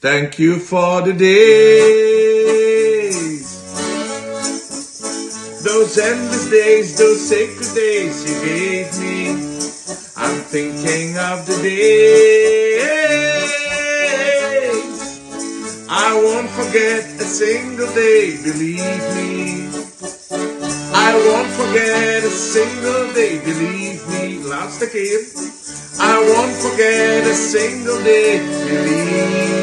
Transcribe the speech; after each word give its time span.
Thank 0.00 0.38
you 0.38 0.58
for 0.58 1.02
the 1.02 1.12
days. 1.12 2.00
Those 5.62 5.98
endless 5.98 6.48
days, 6.48 6.96
those 6.96 7.20
sacred 7.28 7.68
days 7.74 8.24
you 8.24 8.32
gave 8.40 8.98
me. 8.98 9.28
I'm 10.16 10.40
thinking 10.40 11.18
of 11.18 11.44
the 11.44 11.52
days. 11.60 12.80
I 15.90 16.14
won't 16.14 16.48
forget 16.48 17.04
a 17.04 17.28
single 17.28 17.92
day, 17.92 18.38
believe 18.42 19.04
me. 19.16 19.68
I 20.96 21.12
won't 21.28 21.52
forget 21.60 22.24
a 22.24 22.30
single 22.30 23.12
day, 23.12 23.38
believe 23.44 24.08
me. 24.08 24.38
Laatste 24.48 24.88
keer. 24.90 25.20
I 26.00 26.16
won't 26.24 26.56
forget 26.56 27.26
a 27.26 27.34
single 27.34 28.02
day, 28.02 28.38
believe. 28.64 29.20
Schudden, 29.40 29.59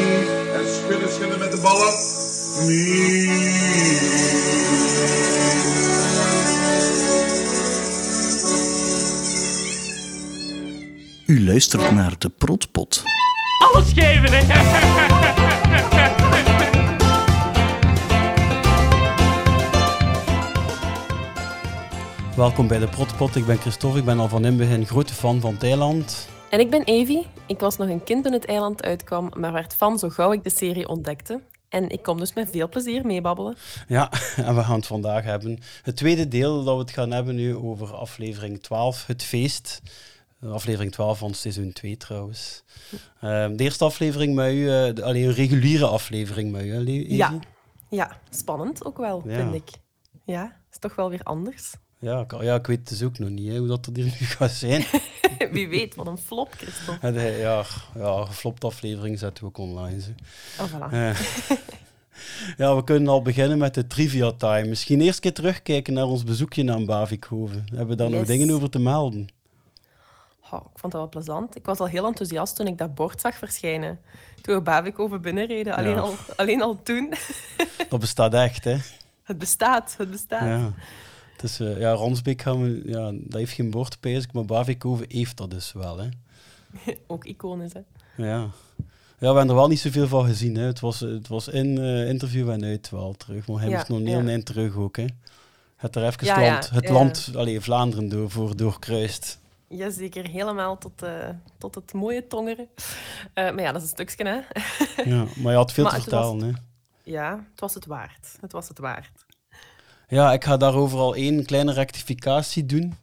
U 11.26 11.44
luistert 11.44 11.90
naar 11.90 12.14
de 12.18 12.28
Protpot. 12.28 13.02
Alles 13.72 13.92
geven, 13.92 14.28
hè? 14.32 14.46
Welkom 22.36 22.68
bij 22.68 22.78
de 22.78 22.88
Protpot. 22.88 23.36
Ik 23.36 23.46
ben 23.46 23.58
Christophe. 23.58 23.98
Ik 23.98 24.04
ben 24.04 24.18
al 24.18 24.28
van 24.28 24.44
in 24.44 24.44
het 24.44 24.56
begin 24.56 24.86
grote 24.86 25.14
fan 25.14 25.40
van 25.40 25.56
Thailand. 25.56 26.28
En 26.50 26.60
ik 26.60 26.70
ben 26.70 26.82
Evie. 26.82 27.26
Ik 27.46 27.60
was 27.60 27.76
nog 27.76 27.88
een 27.88 28.04
kind 28.04 28.24
toen 28.24 28.32
het 28.32 28.44
eiland 28.44 28.82
uitkwam, 28.82 29.30
maar 29.36 29.52
werd 29.52 29.74
fan 29.74 29.98
zo 29.98 30.08
gauw 30.08 30.32
ik 30.32 30.44
de 30.44 30.50
serie 30.50 30.88
ontdekte. 30.88 31.40
En 31.68 31.88
ik 31.88 32.02
kom 32.02 32.18
dus 32.18 32.32
met 32.34 32.50
veel 32.50 32.68
plezier 32.68 33.06
meebabbelen. 33.06 33.56
Ja, 33.88 34.12
en 34.36 34.54
we 34.56 34.62
gaan 34.62 34.76
het 34.76 34.86
vandaag 34.86 35.24
hebben. 35.24 35.58
Het 35.82 35.96
tweede 35.96 36.28
deel 36.28 36.64
dat 36.64 36.74
we 36.74 36.80
het 36.80 36.90
gaan 36.90 37.10
hebben 37.10 37.34
nu 37.34 37.54
over 37.56 37.94
aflevering 37.94 38.62
12, 38.62 39.06
het 39.06 39.22
feest. 39.24 39.80
Aflevering 40.42 40.92
12 40.92 41.18
van 41.18 41.34
seizoen 41.34 41.72
2 41.72 41.96
trouwens. 41.96 42.62
Ehm, 43.20 43.56
de 43.56 43.64
eerste 43.64 43.84
aflevering 43.84 44.34
met 44.34 44.52
u, 44.52 44.70
eh, 44.70 44.94
de- 44.94 45.02
alleen 45.04 45.24
een 45.24 45.32
reguliere 45.34 45.86
aflevering 45.86 46.52
met 46.52 46.62
u, 46.64 46.72
hè? 46.74 46.82
Ja. 47.16 47.38
Ja, 47.90 48.20
spannend 48.30 48.84
ook 48.84 48.98
wel, 48.98 49.22
Ja. 49.26 49.34
vind 49.34 49.54
ik. 49.54 49.68
Ja, 50.24 50.56
is 50.72 50.78
toch 50.78 50.94
wel 50.94 51.10
weer 51.10 51.22
anders. 51.22 51.72
Ja, 52.00 52.20
ik, 52.20 52.42
ja, 52.42 52.54
ik 52.54 52.66
weet 52.66 52.78
het 52.78 52.88
dus 52.88 53.02
ook 53.02 53.18
nog 53.18 53.28
niet 53.28 53.48
hè, 53.48 53.58
hoe 53.58 53.66
dat 53.68 53.86
er 53.86 53.92
hier 53.94 54.04
nu 54.04 54.26
gaat 54.26 54.50
zijn. 54.50 54.84
Wie 55.52 55.68
weet, 55.68 55.94
wat 55.94 56.06
een 56.06 56.18
flop, 56.18 56.52
Christophe. 56.56 57.12
Ja, 57.12 57.64
ja, 57.94 58.24
geflopte 58.24 58.66
aflevering 58.66 59.18
zetten 59.18 59.44
we 59.44 59.48
ook 59.48 59.58
online. 59.58 60.00
Zo. 60.00 60.10
Oh, 60.60 60.72
voilà. 60.72 60.92
Eh, 60.92 61.20
ja, 62.56 62.76
we 62.76 62.84
kunnen 62.84 63.08
al 63.08 63.22
beginnen 63.22 63.58
met 63.58 63.74
de 63.74 63.86
trivia 63.86 64.32
time. 64.32 64.66
Misschien 64.68 65.00
eerst 65.00 65.14
een 65.14 65.20
keer 65.20 65.32
terugkijken 65.32 65.92
naar 65.94 66.04
ons 66.04 66.24
bezoekje 66.24 66.72
aan 66.72 66.86
Bavikhoven. 66.86 67.64
Hebben 67.68 67.88
we 67.88 67.94
daar 67.94 68.10
nog 68.10 68.24
dingen 68.26 68.50
over 68.50 68.70
te 68.70 68.78
melden? 68.78 69.28
Oh, 70.50 70.60
ik 70.72 70.78
vond 70.78 70.92
dat 70.92 71.00
wel 71.00 71.08
plezant. 71.08 71.56
Ik 71.56 71.66
was 71.66 71.78
al 71.78 71.86
heel 71.86 72.06
enthousiast 72.06 72.56
toen 72.56 72.66
ik 72.66 72.78
dat 72.78 72.94
bord 72.94 73.20
zag 73.20 73.34
verschijnen. 73.34 74.00
Toen 74.40 74.54
we 74.54 74.60
Bavikoven 74.60 75.20
binnenreden. 75.20 75.74
Alleen, 75.74 75.94
Ja. 75.94 76.00
al, 76.00 76.14
alleen 76.36 76.62
al 76.62 76.82
toen. 76.82 77.14
Dat 77.88 78.00
bestaat 78.00 78.34
echt, 78.34 78.64
hè? 78.64 78.76
Het 79.22 79.38
bestaat, 79.38 79.94
het 79.98 80.10
bestaat. 80.10 80.42
Ja. 80.42 80.72
Dus 81.40 81.56
ja, 81.56 81.92
Ransbeek 81.92 82.42
gaan 82.42 82.62
we, 82.62 82.82
ja, 82.86 83.10
dat 83.14 83.40
heeft 83.40 83.52
geen 83.52 83.70
bord, 83.70 84.00
pijs 84.00 84.24
ik, 84.24 84.32
maar 84.32 84.44
Bavikhoven 84.44 85.06
heeft 85.08 85.36
dat 85.36 85.50
dus 85.50 85.72
wel, 85.72 85.98
hè? 85.98 86.08
Ook 87.06 87.24
iconisch, 87.24 87.72
hè. 87.72 87.80
Ja. 88.16 88.48
Ja, 89.20 89.32
we 89.32 89.36
hebben 89.36 89.48
er 89.48 89.54
wel 89.54 89.68
niet 89.68 89.80
zoveel 89.80 90.08
van 90.08 90.26
gezien. 90.26 90.54
Hè. 90.54 90.62
Het 90.64 90.80
was, 90.80 91.00
het 91.00 91.28
was 91.28 91.48
in 91.48 91.78
eh, 91.78 92.08
interview 92.08 92.50
en 92.50 92.64
uit 92.64 92.90
wel 92.90 93.14
terug. 93.16 93.46
Maar 93.46 93.60
hij 93.60 93.68
Ja, 93.68 93.76
moest 93.76 93.88
nog 93.88 93.98
niet 93.98 94.28
ja. 94.30 94.42
terug 94.42 94.76
ook. 94.76 94.96
Hè. 94.96 95.04
Het 95.76 95.96
er 95.96 96.04
even 96.04 96.26
Ja, 96.26 96.40
land, 96.50 96.70
het 96.70 96.88
land 96.88 97.30
allee, 97.34 97.60
Vlaanderen 97.60 98.08
door, 98.08 98.30
voor 98.30 98.56
doorkruist. 98.56 99.38
Jazeker, 99.68 100.28
helemaal 100.28 100.78
tot, 100.78 101.02
eh, 101.02 101.28
tot 101.58 101.74
het 101.74 101.92
mooie 101.92 102.26
tongeren. 102.26 102.68
Maar 103.34 103.60
ja, 103.60 103.72
dat 103.72 103.82
is 103.82 103.90
een 103.90 104.06
stukje, 104.06 104.24
hè. 104.24 104.40
Ja, 105.10 105.26
maar 105.36 105.52
je 105.52 105.58
had 105.58 105.72
veel 105.72 105.84
Maar 105.90 106.02
te 106.02 106.10
was-. 106.10 106.42
Hè. 106.42 106.50
Ja, 107.02 107.46
het 107.50 107.60
was 107.60 107.74
het 107.74 107.86
waard. 107.86 108.36
Het 108.40 108.52
was 108.52 108.68
het 108.68 108.78
waard. 108.78 109.24
Ja, 110.10 110.32
ik 110.32 110.44
ga 110.44 110.56
daarover 110.56 110.98
al 110.98 111.14
één 111.14 111.44
kleine 111.44 111.72
rectificatie 111.72 112.66
doen. 112.66 112.94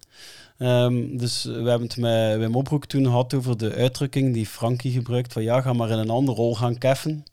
Ehm, 0.58 1.18
dus 1.18 1.44
we 1.44 1.52
hebben 1.52 1.88
het 1.88 1.98
met 1.98 2.38
Wim 2.38 2.56
Oproek 2.56 2.86
toen 2.86 3.06
gehad 3.06 3.34
over 3.34 3.58
de 3.58 3.74
uitdrukking 3.74 4.34
die 4.34 4.46
Frankie 4.46 4.92
gebruikt 4.92 5.34
van 5.34 5.44
ja, 5.44 5.62
ga 5.62 5.74
maar 5.74 5.90
in 5.90 5.98
een 5.98 6.10
andere 6.10 6.38
rol 6.38 6.56
gaan 6.56 6.78
keffen. 6.78 7.24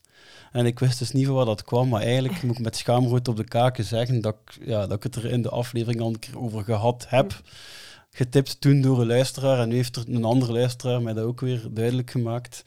En 0.52 0.66
ik 0.66 0.78
wist 0.78 0.98
dus 0.98 1.12
niet 1.12 1.26
van 1.26 1.34
waar 1.34 1.44
dat 1.44 1.64
kwam, 1.64 1.88
maar 1.88 2.02
eigenlijk 2.02 2.42
moet 2.42 2.58
ik 2.58 2.64
met 2.64 2.76
schaamrood 2.76 3.28
op 3.28 3.36
de 3.36 3.44
kaken 3.44 3.84
zeggen 3.84 4.20
dat 4.20 4.34
ik, 4.44 4.66
ja, 4.66 4.86
dat 4.86 4.96
ik 4.96 5.02
het 5.02 5.16
er 5.16 5.24
in 5.24 5.42
de 5.42 5.48
aflevering 5.48 6.00
al 6.00 6.08
een 6.08 6.18
keer 6.18 6.38
over 6.38 6.64
gehad 6.64 7.06
heb. 7.08 7.40
Getipt 8.10 8.60
toen 8.60 8.80
door 8.80 9.00
een 9.00 9.06
luisteraar 9.06 9.60
en 9.60 9.68
nu 9.68 9.74
heeft 9.74 9.96
er 9.96 10.04
een 10.08 10.24
andere 10.24 10.52
luisteraar 10.52 11.02
mij 11.02 11.12
dat 11.12 11.24
ook 11.24 11.40
weer 11.40 11.66
duidelijk 11.70 12.10
gemaakt. 12.10 12.64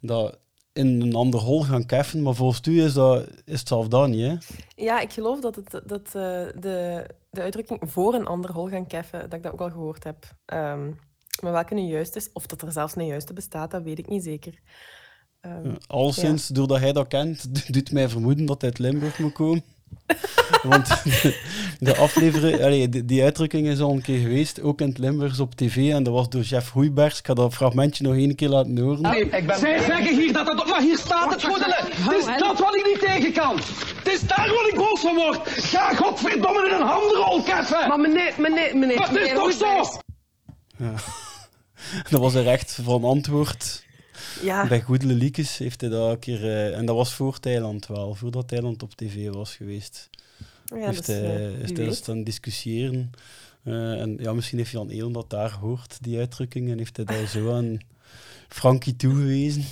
Dat 0.00 0.38
in 0.78 1.00
een 1.00 1.14
ander 1.14 1.40
hol 1.40 1.62
gaan 1.62 1.86
keffen, 1.86 2.22
maar 2.22 2.34
volgens 2.34 2.60
u 2.66 2.82
is, 2.82 2.92
dat, 2.92 3.26
is 3.44 3.58
het 3.58 3.68
zelf 3.68 3.88
dat 3.88 4.08
niet, 4.08 4.20
hè? 4.20 4.36
Ja, 4.84 5.00
ik 5.00 5.12
geloof 5.12 5.40
dat, 5.40 5.56
het, 5.56 5.70
dat 5.70 6.06
eh, 6.06 6.12
de, 6.60 7.06
de 7.30 7.40
uitdrukking 7.40 7.80
voor 7.86 8.14
een 8.14 8.26
ander 8.26 8.52
hol 8.52 8.68
gaan 8.68 8.86
keffen, 8.86 9.20
dat 9.20 9.32
ik 9.32 9.42
dat 9.42 9.52
ook 9.52 9.60
al 9.60 9.70
gehoord 9.70 10.04
heb. 10.04 10.34
Ehm, 10.44 10.90
maar 11.42 11.52
welke 11.52 11.74
nu 11.74 11.80
juist 11.80 12.16
is, 12.16 12.32
of 12.32 12.46
dat 12.46 12.62
er 12.62 12.72
zelfs 12.72 12.96
een 12.96 13.06
juiste 13.06 13.32
bestaat, 13.32 13.70
dat 13.70 13.82
weet 13.82 13.98
ik 13.98 14.08
niet 14.08 14.22
zeker. 14.22 14.60
Ehm, 15.40 15.74
Al 15.86 16.12
sinds, 16.12 16.48
doordat 16.48 16.78
hij 16.78 16.92
dat 16.92 17.08
kent, 17.08 17.48
doet 17.74 17.92
mij 17.92 18.08
vermoeden 18.08 18.46
dat 18.46 18.60
hij 18.60 18.70
uit 18.70 18.78
Limburg 18.78 19.18
moet 19.18 19.32
komen. 19.32 19.64
Want 20.62 20.86
de, 21.04 21.38
de 21.86 21.96
aflevering, 21.96 22.62
allee, 22.62 22.88
die, 22.88 23.04
die 23.04 23.22
uitdrukking 23.22 23.66
is 23.66 23.80
al 23.80 23.92
een 23.92 24.02
keer 24.02 24.20
geweest, 24.20 24.62
ook 24.62 24.80
in 24.80 24.88
het 24.88 24.98
Limburgs 24.98 25.40
op 25.40 25.54
tv. 25.54 25.92
En 25.92 26.02
dat 26.02 26.12
was 26.12 26.28
door 26.28 26.42
Jeff 26.42 26.72
Hoeibers. 26.72 27.18
Ik 27.18 27.26
ga 27.26 27.34
dat 27.34 27.54
fragmentje 27.54 28.04
nog 28.04 28.14
één 28.14 28.34
keer 28.34 28.48
laten 28.48 28.78
horen. 28.78 29.02
Zij 29.58 29.78
zeggen 29.78 30.16
hier 30.16 30.32
dat 30.32 30.46
dat... 30.46 30.66
Maar 30.66 30.80
hier 30.80 30.98
staat 30.98 31.30
het 31.30 31.42
gewoon. 31.42 31.60
Het 31.62 32.18
is 32.18 32.24
dat 32.38 32.58
wat 32.58 32.76
ik 32.76 32.86
niet 32.86 33.00
tegen 33.00 33.32
kan. 33.32 33.56
Het 33.96 34.12
is 34.12 34.20
daar 34.20 34.48
wat 34.48 34.68
ik 34.68 34.74
boos 34.74 35.00
van 35.00 35.14
word. 35.14 35.48
Ga 35.48 35.94
godverdomme 35.94 36.66
in 36.66 36.74
een 36.74 36.86
handrol 36.86 37.42
keffen. 37.42 37.88
Maar 37.88 38.00
meneer, 38.00 38.34
meneer, 38.38 38.76
meneer... 38.76 38.96
Maar 38.96 39.08
het 39.08 39.16
is 39.16 39.22
meneer 39.22 39.34
toch 39.34 39.52
zo? 39.52 40.00
Dat 42.10 42.20
was 42.20 42.34
er 42.34 42.48
echt 42.48 42.78
van 42.82 43.04
antwoord. 43.04 43.86
Ja, 44.42 44.66
Bij 44.66 44.84
Liekes 44.98 45.58
heeft 45.58 45.80
hij 45.80 45.90
dat 45.90 46.10
een 46.10 46.18
keer... 46.18 46.44
eh, 46.44 46.76
en 46.76 46.86
dat 46.86 46.96
was 46.96 47.14
voor 47.14 47.38
Thailand 47.40 47.86
wel, 47.86 48.14
voordat 48.14 48.48
Thailand 48.48 48.82
op 48.82 48.94
tv 48.94 49.28
was 49.30 49.56
geweest. 49.56 50.10
ja 50.64 50.76
heeft 50.76 51.06
dus, 51.06 51.16
hij 51.16 51.24
eh, 51.24 51.66
hij 51.74 51.74
weet. 51.74 52.04
dan 52.04 52.24
discussiëren. 52.24 53.10
Eh, 53.62 54.00
en 54.00 54.16
ja, 54.20 54.32
misschien 54.32 54.58
heeft 54.58 54.70
Jan 54.70 54.88
Eelen 54.88 55.12
dat 55.12 55.30
daar 55.30 55.50
gehoord, 55.50 55.98
die 56.00 56.18
uitdrukking, 56.18 56.70
en 56.70 56.78
heeft 56.78 56.96
hij 56.96 57.04
daar 57.04 57.26
zo 57.26 57.52
aan 57.56 57.78
Frankie 58.48 58.96
toegewezen. 58.96 59.64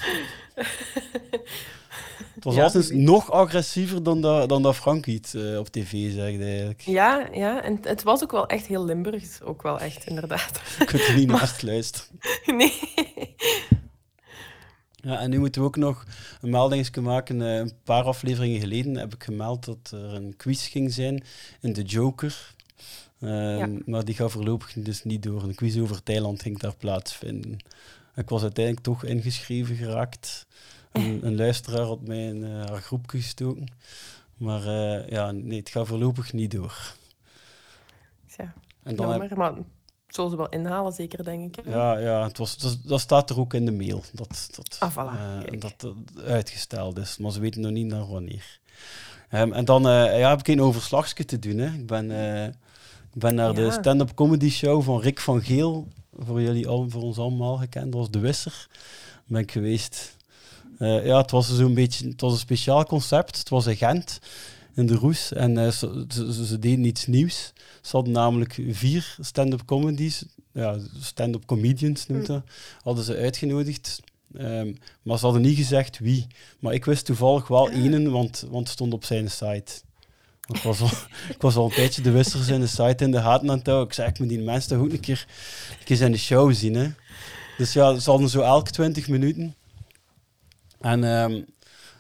Het 2.35 2.45
was 2.45 2.55
Ja, 2.55 2.63
altijd 2.65 2.95
nog 2.95 3.31
agressiever 3.31 4.03
dan 4.03 4.21
dat, 4.21 4.49
dan 4.49 4.63
dat 4.63 4.77
Frankie 4.77 5.21
het 5.23 5.59
op 5.59 5.69
tv 5.69 6.13
zegt, 6.13 6.41
eigenlijk. 6.41 6.81
Ja, 6.81 7.29
ja, 7.33 7.63
en 7.63 7.79
het 7.83 8.03
was 8.03 8.23
ook 8.23 8.31
wel 8.33 8.47
echt 8.47 8.67
heel 8.67 8.85
Limburgs, 8.85 9.43
ook 9.43 9.63
wel 9.63 9.81
echt, 9.81 10.07
inderdaad. 10.07 10.61
Je 10.79 10.85
kunt 10.85 11.07
er 11.07 11.15
niet 11.15 11.29
naast 11.39 11.63
luisteren. 11.63 12.19
nee. 12.47 12.73
Ja, 15.07 15.19
en 15.21 15.31
nu 15.31 15.39
moeten 15.39 15.61
we 15.61 15.67
ook 15.67 15.77
nog 15.77 16.05
een 16.41 16.51
melding 16.51 16.97
maken. 16.97 17.43
Eh, 17.43 17.57
een 17.57 17.73
paar 17.85 18.03
afleveringen 18.05 18.61
geleden 18.61 18.97
heb 18.97 19.15
ik 19.15 19.25
gemeld 19.25 19.65
dat 19.65 19.91
er 19.91 20.15
een 20.15 20.37
quiz 20.37 20.69
ging 20.71 20.93
zijn 20.93 21.25
in 21.61 21.73
de 21.73 21.83
Joker. 21.83 22.55
Ehm, 23.21 23.31
Ja. 23.59 23.69
Maar 23.87 24.05
die 24.05 24.15
gaat 24.15 24.31
voorlopig 24.31 24.73
dus 24.73 25.05
niet 25.05 25.23
door. 25.23 25.43
Een 25.43 25.55
quiz 25.55 25.79
over 25.79 26.03
Thailand 26.03 26.43
ging 26.43 26.59
daar 26.59 26.77
plaatsvinden. 26.77 27.57
Ik 28.15 28.29
was 28.29 28.43
uiteindelijk 28.43 28.85
toch 28.85 29.05
ingeschreven 29.05 29.77
geraakt. 29.77 30.47
Een, 30.93 31.21
een 31.27 31.37
luisteraar 31.37 31.85
had 31.87 32.01
mij 32.07 32.27
in 32.27 32.45
eh, 32.45 32.51
haar 32.67 32.81
groepje 32.83 33.19
gestoken. 33.21 33.67
Maar 34.37 34.67
eh, 34.67 35.09
ja, 35.09 35.31
nee, 35.31 35.59
het 35.59 35.69
gaat 35.69 35.87
voorlopig 35.87 36.33
niet 36.33 36.51
door. 36.51 36.95
Ja, 38.37 38.53
En 38.83 38.97
dan 38.97 39.11
heb- 39.11 39.37
maar 39.37 39.53
het 39.55 39.65
zullen 40.17 40.31
ze 40.31 40.37
wel 40.37 40.49
inhalen, 40.49 40.93
zeker, 40.93 41.25
denk 41.25 41.57
ik. 41.57 41.65
Ja, 41.67 41.99
ja 41.99 42.23
het 42.23 42.39
was, 42.39 42.57
dat, 42.57 42.79
dat 42.85 43.01
staat 43.01 43.31
er 43.31 43.41
ook 43.41 43.55
in 43.55 43.65
de 43.65 43.73
mail. 43.73 44.03
Dat 44.13 44.49
dat, 44.57 44.77
Ah, 44.79 44.93
voilà, 44.93 45.45
eh, 45.47 45.61
dat 45.61 45.87
uitgesteld 46.25 46.99
is, 46.99 47.17
maar 47.17 47.33
ze 47.33 47.41
weten 47.41 47.61
nog 47.61 47.71
niet 47.71 47.87
naar 47.87 48.07
wanneer. 48.07 48.61
Ehm, 49.29 49.53
en 49.53 49.65
dan 49.65 49.89
eh, 49.89 50.19
ja, 50.19 50.29
heb 50.29 50.39
ik 50.39 50.49
een 50.49 50.63
overslagje 50.63 51.25
te 51.25 51.39
doen. 51.39 51.59
Hè. 51.59 51.75
Ik, 51.75 51.87
ben, 51.87 52.11
eh, 52.11 52.47
ik 53.13 53.21
ben 53.23 53.35
naar 53.35 53.55
de 53.55 53.71
stand-up 53.71 54.15
comedy 54.15 54.51
show 54.51 54.83
van 54.83 55.01
Rick 55.01 55.21
van 55.21 55.43
Geel, 55.43 55.89
voor 56.19 56.43
jullie 56.43 56.69
al, 56.69 56.87
voor 56.89 57.03
ons 57.03 57.19
allemaal 57.19 57.57
gekend, 57.57 57.95
was 57.95 58.11
De 58.11 58.19
Wisser. 58.19 58.69
Ben 59.27 59.41
ik 59.41 59.53
geweest. 59.53 60.15
Ja, 60.79 61.17
het 61.17 61.31
was 61.31 61.57
zo'n 61.57 61.75
beetje, 61.75 62.09
het 62.09 62.21
was 62.21 62.33
een 62.33 62.39
speciaal 62.39 62.85
concept. 62.85 63.39
Het 63.39 63.49
was 63.49 63.67
in 63.67 63.77
Gent, 63.77 64.21
in 64.77 64.87
de 64.87 64.95
Roes. 64.95 65.33
En 65.33 65.59
eh, 65.59 65.71
ze, 65.71 66.05
ze, 66.09 66.33
ze- 66.33 66.47
ze 66.47 66.59
deden 66.59 66.85
iets 66.85 67.07
nieuws. 67.07 67.53
Ze 67.83 67.91
hadden 67.97 68.13
namelijk 68.13 68.59
vier 68.71 69.17
stand-up 69.21 69.65
comedies, 69.65 70.25
ja, 70.53 70.79
stand-up 71.01 71.45
comedians 71.45 72.07
noemt 72.07 72.27
dat, 72.27 72.43
hadden 72.83 73.05
ze 73.05 73.17
uitgenodigd 73.17 74.01
Ehm, 74.37 74.73
maar 75.03 75.19
ze 75.19 75.25
hadden 75.25 75.43
niet 75.43 75.57
gezegd 75.57 75.99
wie. 75.99 76.27
Maar 76.61 76.75
ik 76.75 76.85
wist 76.85 77.05
toevallig 77.05 77.49
wel 77.49 77.71
één, 77.71 78.11
want, 78.11 78.45
want 78.51 78.63
het 78.65 78.73
stond 78.73 78.93
op 78.93 79.05
zijn 79.05 79.31
site. 79.31 79.73
Ik 80.47 80.63
was, 80.63 80.81
al, 80.81 80.91
ik 81.35 81.41
was 81.43 81.57
al 81.57 81.65
een 81.65 81.71
tijdje 81.75 82.03
de 82.03 82.11
wissers 82.11 82.49
in 82.49 82.61
de 82.61 82.67
site 82.67 83.05
in 83.05 83.11
de 83.11 83.21
gaten 83.21 83.51
aan 83.51 83.57
het 83.59 83.67
houden. 83.67 83.87
Ik 83.89 83.95
zei, 83.95 84.09
ik 84.09 84.19
moet 84.19 84.29
die 84.29 84.39
mensen 84.39 84.71
toch 84.71 84.79
ook 84.79 84.93
een 84.93 85.01
keer, 85.01 85.27
een 85.79 85.85
keer 85.85 85.97
zijn 85.97 86.13
de 86.13 86.19
show 86.19 86.55
zien. 86.55 86.75
Hè. 86.75 86.91
Dus 87.59 87.73
ja, 87.73 87.99
ze 87.99 88.11
hadden 88.11 88.29
zo 88.29 88.41
elke 88.41 88.71
20 88.71 89.09
minuten. 89.09 89.55
En 90.81 91.05
ehm, 91.05 91.43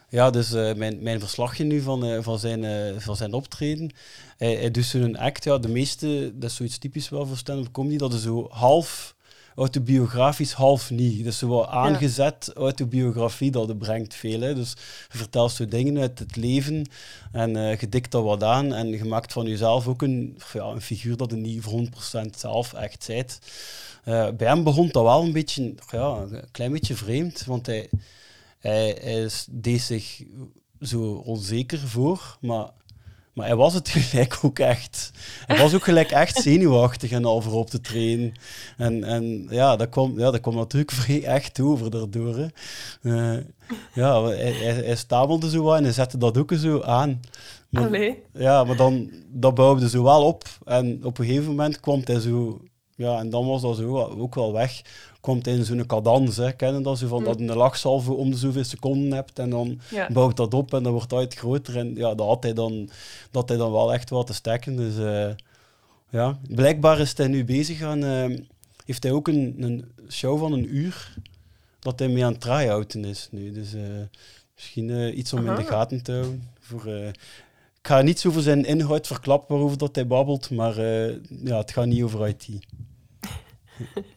ja, 0.08 0.30
dus 0.30 0.52
eh, 0.52 0.74
mijn, 0.74 1.02
mijn 1.02 1.20
verslagje 1.20 1.64
nu 1.64 1.80
van, 1.80 2.04
eh, 2.04 2.22
van, 2.22 2.38
zijn, 2.38 2.64
eh, 2.64 2.98
van 2.98 3.16
zijn 3.16 3.32
optreden. 3.32 3.92
Hij, 4.36 4.54
hij 4.54 4.70
doet 4.70 4.84
zo'n 4.84 5.16
act, 5.16 5.44
ja, 5.44 5.58
de 5.58 5.68
meeste, 5.68 6.32
dat 6.34 6.50
is 6.50 6.56
zoiets 6.56 6.78
typisch 6.78 7.08
wel 7.08 7.26
voor 7.26 7.36
stand-up 7.36 7.72
comedy, 7.72 7.96
dat 7.96 8.12
is 8.12 8.22
zo 8.22 8.48
half 8.50 9.14
autobiografisch, 9.54 10.52
half 10.52 10.90
niet. 10.90 11.24
Dus 11.24 11.38
zo 11.38 11.48
wat 11.48 11.68
aangezet 11.68 12.52
autobiografie, 12.54 13.50
dat 13.50 13.68
het 13.68 13.78
brengt 13.78 14.14
veel. 14.14 14.40
Hè. 14.40 14.54
Dus 14.54 14.70
je 15.12 15.18
vertelt 15.18 15.52
zo 15.52 15.66
dingen 15.66 15.98
uit 15.98 16.18
het 16.18 16.36
leven 16.36 16.88
en 17.32 17.56
eh 17.56 17.80
je 17.80 17.88
dikt 17.88 18.10
dat 18.10 18.22
wat 18.24 18.42
aan 18.42 18.74
en 18.74 18.88
je 18.88 19.04
maakt 19.04 19.32
van 19.32 19.46
jezelf 19.46 19.88
ook 19.88 20.02
een, 20.02 20.38
ja, 20.52 20.64
een 20.64 20.80
figuur 20.80 21.16
dat 21.16 21.30
je 21.30 21.36
niet 21.36 21.62
voor 21.62 21.86
100% 22.26 22.36
zelf 22.36 22.72
echt 22.72 23.04
zijt. 23.04 23.38
Bij 24.04 24.34
hem 24.36 24.64
begon 24.64 24.88
dat 24.88 25.02
wel 25.02 25.22
een 25.22 25.32
beetje, 25.32 25.74
ja, 25.90 26.26
een 26.30 26.50
klein 26.50 26.72
beetje 26.72 26.94
vreemd, 26.94 27.44
want 27.44 27.66
hij, 27.66 27.88
hij, 28.58 28.96
hij 29.00 29.22
is- 29.22 29.46
deed 29.50 29.80
zich 29.80 30.22
zo 30.80 31.12
onzeker 31.12 31.78
voor, 31.78 32.36
maar, 32.40 32.70
maar 33.32 33.46
hij 33.46 33.56
was 33.56 33.74
het 33.74 33.88
gelijk 33.94 34.38
ook 34.42 34.58
echt. 34.58 35.10
Hij 35.46 35.58
was 35.58 35.74
ook 35.74 35.84
gelijk 35.84 36.10
echt 36.10 36.42
zenuwachtig 36.42 37.10
en 37.10 37.24
al 37.24 37.40
voor 37.40 37.52
op 37.52 37.70
te 37.70 37.80
trainen. 37.80 38.32
En, 38.76 39.04
en 39.04 39.46
ja, 39.50 39.76
dat 39.76 39.88
kwam, 39.88 40.18
ja, 40.18 40.30
dat 40.30 40.40
kwam 40.40 40.54
natuurlijk 40.54 40.92
vrij 40.92 41.24
echt 41.24 41.60
over 41.60 41.90
daardoor. 41.90 42.36
Hè. 42.36 42.46
Eh, 43.36 43.44
ja, 43.94 44.22
hij, 44.24 44.52
hij, 44.52 44.72
hij 44.74 44.96
stamelde 44.96 45.50
zo 45.50 45.62
wat 45.62 45.76
en 45.76 45.82
hij 45.84 45.92
zette 45.92 46.18
dat 46.18 46.38
ook 46.38 46.52
zo 46.52 46.82
aan. 46.82 47.20
Maar, 47.70 47.86
Allee. 47.86 48.22
ja, 48.32 48.64
maar 48.64 48.76
dan, 48.76 49.10
dat 49.28 49.54
bouwde 49.54 49.88
zo 49.88 50.02
wel 50.02 50.24
op. 50.24 50.44
En 50.64 51.04
op 51.04 51.18
een 51.18 51.26
gegeven 51.26 51.46
moment 51.48 51.80
kwam 51.80 52.00
hij 52.04 52.20
zo... 52.20 52.60
Ja, 52.96 53.18
en 53.18 53.30
dan 53.30 53.46
was 53.46 53.62
dat 53.62 53.76
zo 53.76 53.98
ook 53.98 54.34
wel 54.34 54.52
weg. 54.52 54.82
Komt 55.26 55.44
hij 55.46 55.54
in 55.54 55.64
zo'n 55.64 55.86
cadans, 55.86 56.36
hè. 56.36 56.52
Ken 56.52 56.74
je 56.74 56.80
dat? 56.80 56.98
Zo 56.98 57.06
van 57.08 57.24
dat 57.24 57.38
je 57.38 57.44
een 57.46 57.56
lachsalve 57.56 58.12
om 58.12 58.30
de 58.30 58.36
zoveel 58.36 58.64
seconden 58.64 59.12
hebt 59.12 59.38
en 59.38 59.50
dan 59.50 59.80
Ja. 59.90 60.08
bouwt 60.12 60.36
dat 60.36 60.54
op 60.54 60.74
en 60.74 60.82
dan 60.82 60.92
wordt 60.92 61.10
dat 61.10 61.18
uit 61.18 61.34
groter. 61.34 61.76
En 61.76 61.94
ja, 61.94 62.14
dat 62.14 62.26
had 62.26 62.42
hij 62.42 62.52
dan, 62.52 62.88
dat 63.30 63.48
hij 63.48 63.58
dan 63.58 63.72
wel 63.72 63.92
echt 63.92 64.10
wat 64.10 64.26
te 64.26 64.34
stekken. 64.34 64.76
Dus 64.76 64.98
eh, 64.98 65.30
ja, 66.10 66.38
blijkbaar 66.48 66.98
is 67.00 67.16
hij 67.16 67.26
nu 67.28 67.44
bezig 67.44 67.82
aan... 67.82 68.04
eh, 68.04 68.38
heeft 68.84 69.02
hij 69.02 69.12
ook 69.12 69.28
een, 69.28 69.54
een 69.58 69.84
show 70.10 70.38
van 70.38 70.52
een 70.52 70.76
uur 70.76 71.14
dat 71.78 71.98
hij 71.98 72.08
mee 72.08 72.24
aan 72.24 72.32
het 72.32 72.40
try-outen 72.40 73.04
is 73.04 73.28
nu. 73.30 73.52
Dus 73.52 73.74
eh, 73.74 73.80
misschien 74.54 75.18
iets 75.18 75.32
om 75.32 75.38
in 75.38 75.44
de 75.44 75.50
Aha. 75.50 75.62
gaten 75.62 76.02
te 76.02 76.12
houden. 76.12 76.42
Voor, 76.60 76.86
ik 77.80 77.92
ga 77.92 78.02
niets 78.02 78.26
over 78.26 78.42
zijn 78.42 78.64
inhoud 78.64 79.06
verklappen 79.06 79.54
waarover 79.54 79.78
dat 79.78 79.94
hij 79.94 80.06
babbelt, 80.06 80.50
maar 80.50 80.80
ja, 81.44 81.58
het 81.58 81.70
gaat 81.70 81.86
niet 81.86 82.02
over 82.02 82.28
IT. 82.28 82.48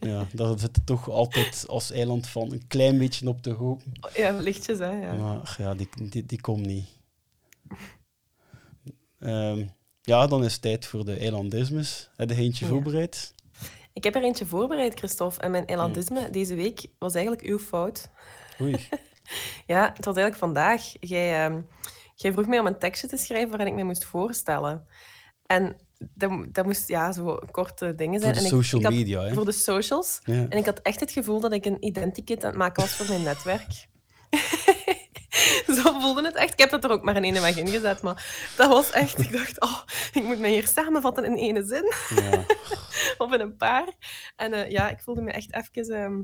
Ja, 0.00 0.26
daar 0.32 0.58
zit 0.58 0.76
het 0.76 0.86
toch 0.86 1.08
altijd 1.10 1.64
als 1.68 1.90
eiland 1.90 2.28
van 2.28 2.52
een 2.52 2.66
klein 2.66 2.98
beetje 2.98 3.28
op 3.28 3.42
te 3.42 3.50
hopen. 3.50 3.92
Ja, 4.14 4.30
lichtjes, 4.32 4.78
hè. 4.78 4.90
Ja. 4.90 5.12
Maar 5.14 5.54
ja, 5.58 5.74
die, 5.74 5.88
die, 6.08 6.26
die 6.26 6.40
komt 6.40 6.66
niet. 6.66 6.86
Ehm, 9.18 9.66
ja, 10.00 10.26
dan 10.26 10.44
is 10.44 10.52
het 10.52 10.62
tijd 10.62 10.86
voor 10.86 11.04
de 11.04 11.16
eilandismes. 11.16 12.10
Heb 12.16 12.30
je 12.30 12.36
eentje 12.36 12.64
Ja. 12.64 12.70
voorbereid? 12.70 13.34
Ik 13.92 14.04
heb 14.04 14.14
er 14.14 14.22
eentje 14.22 14.46
voorbereid, 14.46 14.98
Christophe. 14.98 15.40
En 15.40 15.50
mijn 15.50 15.64
elandisme 15.64 16.30
deze 16.30 16.54
week 16.54 16.86
was 16.98 17.14
eigenlijk 17.14 17.46
uw 17.46 17.58
fout. 17.58 18.08
Oei. 18.60 18.76
Ja, 19.66 19.92
het 19.94 20.04
was 20.04 20.16
eigenlijk 20.16 20.36
vandaag. 20.36 20.82
Jij, 21.00 21.44
ehm, 21.44 21.60
jij 22.14 22.32
vroeg 22.32 22.46
mij 22.46 22.58
om 22.58 22.66
een 22.66 22.78
tekstje 22.78 23.08
te 23.08 23.16
schrijven 23.16 23.48
waarin 23.48 23.66
ik 23.66 23.74
mij 23.74 23.84
moest 23.84 24.04
voorstellen. 24.04 24.86
En 25.46 25.76
dat, 26.14 26.30
dat 26.48 26.64
moest 26.64 26.88
ja, 26.88 27.12
zo 27.12 27.38
korte 27.50 27.94
dingen 27.94 28.20
Voor 28.20 28.22
zijn. 28.22 28.32
de 28.32 28.38
en 28.38 28.44
ik- 28.44 28.50
social 28.62 28.80
ik 28.80 28.86
had- 28.86 28.96
media, 28.96 29.22
hè? 29.22 29.34
Voor 29.34 29.44
de 29.44 29.52
socials. 29.52 30.20
Ja. 30.24 30.46
En 30.48 30.58
ik 30.58 30.64
had 30.64 30.80
echt 30.82 31.00
het 31.00 31.10
gevoel 31.12 31.40
dat 31.40 31.52
ik 31.52 31.64
een 31.64 31.84
identikit 31.86 32.42
aan 32.44 32.50
het 32.50 32.58
maken 32.58 32.82
was 32.82 32.92
voor 32.96 33.06
mijn 33.08 33.22
netwerk. 33.22 33.88
Zo 35.82 36.00
voelde 36.00 36.24
het 36.24 36.34
echt. 36.34 36.52
Ik 36.52 36.58
heb 36.58 36.70
dat 36.70 36.84
er 36.84 36.90
ook 36.90 37.02
maar 37.02 37.16
in 37.16 37.24
ene 37.24 37.40
weg 37.40 37.56
ingezet, 37.56 38.02
maar 38.02 38.50
dat 38.56 38.68
was 38.68 38.90
echt... 38.90 39.18
Ik 39.18 39.32
dacht, 39.32 39.60
oh, 39.60 39.80
ik 40.12 40.22
moet 40.24 40.38
mij 40.38 40.50
hier 40.50 40.66
samenvatten 40.66 41.24
in 41.24 41.34
ene 41.34 41.64
zin. 41.64 41.92
Ja. 42.24 42.44
of 43.24 43.32
in 43.32 43.40
een 43.40 43.56
paar. 43.56 43.88
En 44.36 44.52
eh, 44.52 44.70
ja, 44.70 44.88
ik 44.90 45.00
voelde 45.00 45.20
me 45.22 45.30
echt 45.32 45.54
even 45.54 46.02
ehm, 46.02 46.22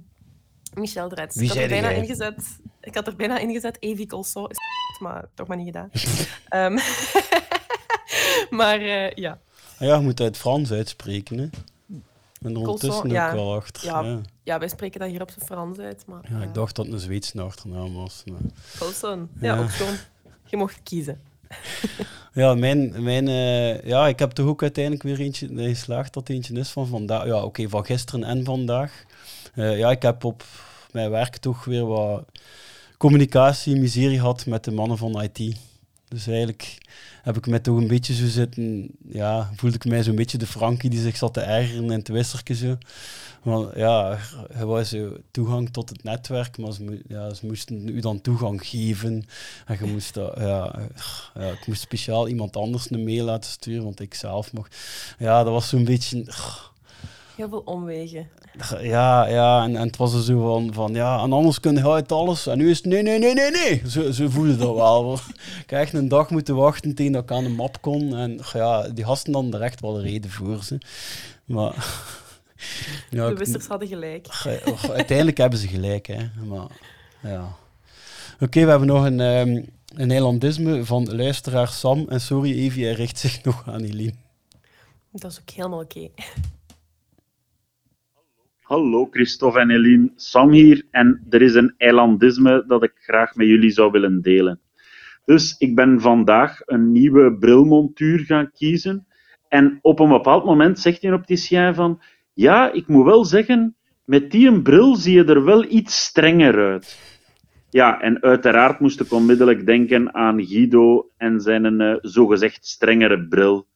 Michel 0.80 1.08
Dretz. 1.08 1.36
Ik 1.36 1.48
had 1.48 1.56
er 1.56 1.68
bijna 1.68 1.90
jij? 1.90 1.98
ingezet. 1.98 2.58
Ik 2.80 2.94
had 2.94 3.06
er 3.06 3.16
bijna 3.16 3.38
ingezet. 3.38 3.76
Evie 3.82 4.06
Colso 4.06 4.44
is 4.46 4.56
maar 5.00 5.24
toch 5.34 5.46
maar 5.46 5.56
niet 5.56 5.66
gedaan. 5.66 5.90
Ehm, 6.48 6.78
maar 8.50 8.80
eh, 8.80 9.10
ja. 9.10 9.40
Ah 9.78 9.86
ja, 9.86 9.96
je 9.96 10.02
moet 10.02 10.20
uit 10.20 10.36
Frans 10.36 10.70
uitspreken, 10.72 11.38
hè? 11.38 11.48
En 12.42 12.50
er 12.52 12.58
ondertussen 12.58 13.08
ja. 13.10 13.28
ook 13.28 13.34
wel 13.34 13.54
achter. 13.54 13.84
Ja. 13.84 14.00
Ja. 14.00 14.20
ja, 14.42 14.58
wij 14.58 14.68
spreken 14.68 15.00
dat 15.00 15.08
hier 15.08 15.22
op 15.22 15.30
zijn 15.30 15.46
Frans 15.46 15.78
uit. 15.78 16.04
Maar, 16.06 16.20
Ja, 16.30 16.36
eh, 16.36 16.42
ik 16.42 16.54
dacht 16.54 16.76
dat 16.76 16.84
het 16.84 16.94
een 16.94 17.00
Zweedse 17.00 17.40
achternaam 17.40 17.94
was. 17.94 18.22
maar- 18.26 18.40
Colson. 18.78 19.28
Ja, 19.40 19.54
Ja. 19.54 19.62
ook 19.62 19.70
gewoon. 19.70 19.94
Je 20.46 20.56
mocht 20.56 20.80
kiezen. 20.82 21.20
Ja, 22.32 22.54
mijn, 22.54 23.02
mijn, 23.02 23.28
eh, 23.28 23.82
ja, 23.84 24.08
ik 24.08 24.18
heb 24.18 24.30
toch 24.30 24.46
ook 24.46 24.62
uiteindelijk 24.62 25.02
weer 25.04 25.20
eentje 25.20 25.48
geslaagd 25.54 26.12
dat 26.14 26.28
eentje 26.28 26.54
is 26.54 26.70
van 26.70 26.86
vandaag. 26.86 27.26
Ja, 27.26 27.42
oké, 27.44 27.68
van 27.68 27.84
gisteren 27.84 28.24
en 28.24 28.44
vandaag. 28.44 29.04
Eh, 29.54 29.78
ja, 29.78 29.90
ik 29.90 30.02
heb 30.02 30.24
op 30.24 30.44
mijn 30.92 31.10
werk 31.10 31.36
toch 31.36 31.64
weer 31.64 31.86
wat 31.86 32.24
communicatie, 32.98 33.76
miserie 33.76 34.18
gehad 34.18 34.46
met 34.46 34.64
de 34.64 34.70
mannen 34.70 34.98
van 34.98 35.22
IT. 35.22 35.56
Dus 36.08 36.26
eigenlijk 36.26 36.78
heb 37.22 37.36
ik 37.36 37.46
me 37.46 37.60
toch 37.60 37.76
een 37.76 37.86
beetje 37.86 38.14
zo 38.14 38.26
zitten, 38.26 38.88
ja, 39.08 39.50
voelde 39.56 39.76
ik 39.76 39.84
mij 39.84 40.02
zo'n 40.02 40.16
beetje 40.16 40.38
de 40.38 40.46
Frankie 40.46 40.90
die 40.90 41.00
zich 41.00 41.16
zat 41.16 41.34
te 41.34 41.40
ergeren 41.40 41.84
in 41.84 41.90
het 41.90 42.08
wissertje 42.08 42.54
zo. 42.54 42.78
Want 43.42 43.76
ja, 43.76 44.18
er 44.50 44.66
was 44.66 44.88
zo 44.88 45.16
toegang 45.30 45.70
tot 45.70 45.88
het 45.88 46.02
netwerk, 46.02 46.58
maar 46.58 46.72
ze, 46.72 47.02
ja, 47.08 47.34
ze 47.34 47.46
moesten 47.46 47.88
u 47.88 48.00
dan 48.00 48.20
toegang 48.20 48.66
geven. 48.66 49.26
En 49.66 49.76
je 49.80 49.92
moest 49.92 50.14
dat, 50.14 50.34
ja, 50.36 50.78
ja, 51.34 51.50
ik 51.50 51.66
moest 51.66 51.80
speciaal 51.80 52.28
iemand 52.28 52.56
anders 52.56 52.90
een 52.90 53.04
mail 53.04 53.24
laten 53.24 53.50
sturen, 53.50 53.84
want 53.84 54.00
ik 54.00 54.14
zelf 54.14 54.52
mocht. 54.52 54.76
Ja, 55.18 55.42
dat 55.42 55.52
was 55.52 55.68
zo'n 55.68 55.84
beetje. 55.84 56.24
Heel 57.36 57.48
veel 57.48 57.62
omwegen. 57.64 58.28
Ja, 58.80 59.26
ja, 59.26 59.62
en, 59.64 59.76
en 59.76 59.86
het 59.86 59.96
was 59.96 60.14
er 60.14 60.22
zo 60.22 60.40
van, 60.40 60.74
van 60.74 60.94
ja, 60.94 61.22
en 61.22 61.32
anders 61.32 61.60
kun 61.60 61.74
je 61.74 61.90
uit 61.90 62.12
alles. 62.12 62.46
En 62.46 62.58
nu 62.58 62.70
is 62.70 62.76
het 62.76 62.86
nee, 62.86 63.02
nee, 63.02 63.18
nee, 63.18 63.34
nee, 63.34 63.50
nee. 63.50 63.82
Zo, 63.88 64.10
zo 64.10 64.28
voelde 64.28 64.56
dat 64.56 64.74
wel. 64.74 65.12
Ik 65.62 65.70
heb 65.70 65.80
echt 65.80 65.92
een 65.92 66.08
dag 66.08 66.30
moeten 66.30 66.56
wachten 66.56 66.94
tegen 66.94 67.12
dat 67.12 67.22
ik 67.22 67.30
aan 67.30 67.44
de 67.44 67.50
map 67.50 67.80
kon. 67.80 68.16
En 68.16 68.40
ja, 68.52 68.88
die 68.88 69.04
gasten 69.04 69.32
dan 69.32 69.60
echt 69.60 69.80
wel 69.80 69.96
een 69.96 70.02
reden 70.02 70.30
voor. 70.30 70.62
Ze. 70.62 70.78
Maar 71.44 71.74
ja, 73.10 73.28
De 73.28 73.34
wissers 73.34 73.66
hadden 73.66 73.88
gelijk. 73.88 74.28
Uiteindelijk 74.92 75.36
hebben 75.36 75.58
ze 75.58 75.68
gelijk, 75.68 76.06
hè. 76.06 76.28
Maar, 76.44 76.66
ja. 77.22 77.56
Oké, 78.40 78.64
we 78.64 78.70
hebben 78.70 78.88
nog 78.88 79.04
een, 79.04 79.20
ehm 79.20 79.62
een 79.96 80.10
eilandisme 80.10 80.84
van 80.84 81.16
luisteraar 81.16 81.68
Sam. 81.68 82.06
En 82.08 82.20
sorry, 82.20 82.58
Evie, 82.58 82.84
hij 82.84 82.94
richt 82.94 83.18
zich 83.18 83.42
nog 83.44 83.62
aan 83.66 83.82
Eline. 83.82 84.14
Dat 85.10 85.30
is 85.30 85.40
ook 85.40 85.50
helemaal 85.50 85.80
oké. 85.80 86.08
Hallo 88.66 89.06
Christophe 89.10 89.60
en 89.60 89.70
Eline, 89.70 90.10
Sam 90.16 90.50
hier 90.50 90.86
en 90.90 91.26
er 91.30 91.42
is 91.42 91.54
een 91.54 91.74
eilandisme 91.78 92.64
dat 92.66 92.82
ik 92.82 92.92
graag 92.96 93.34
met 93.34 93.46
jullie 93.46 93.70
zou 93.70 93.90
willen 93.90 94.22
delen. 94.22 94.60
Dus 95.24 95.58
ik 95.58 95.74
ben 95.74 96.00
vandaag 96.00 96.60
een 96.64 96.92
nieuwe 96.92 97.36
brilmontuur 97.38 98.18
gaan 98.18 98.50
kiezen 98.52 99.06
en 99.48 99.78
op 99.82 100.00
een 100.00 100.08
bepaald 100.08 100.44
moment 100.44 100.78
zegt 100.78 101.04
een 101.04 101.14
opticien 101.14 101.74
van 101.74 102.02
ja, 102.32 102.72
ik 102.72 102.86
moet 102.86 103.04
wel 103.04 103.24
zeggen, 103.24 103.76
met 104.04 104.30
die 104.30 104.48
een 104.48 104.62
bril 104.62 104.96
zie 104.96 105.14
je 105.14 105.24
er 105.24 105.44
wel 105.44 105.64
iets 105.64 106.04
strenger 106.04 106.70
uit. 106.70 106.98
Ja, 107.70 108.00
en 108.00 108.22
uiteraard 108.22 108.80
moest 108.80 109.00
ik 109.00 109.12
onmiddellijk 109.12 109.66
denken 109.66 110.14
aan 110.14 110.44
Guido 110.44 111.10
en 111.16 111.40
zijn 111.40 111.80
eh, 111.80 111.96
zogezegd 112.00 112.66
strengere 112.66 113.26
bril. 113.26 113.66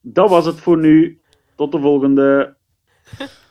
Dat 0.00 0.30
was 0.30 0.46
het 0.46 0.60
voor 0.60 0.78
nu. 0.78 1.20
Tot 1.56 1.72
de 1.72 1.80
volgende. 1.80 2.56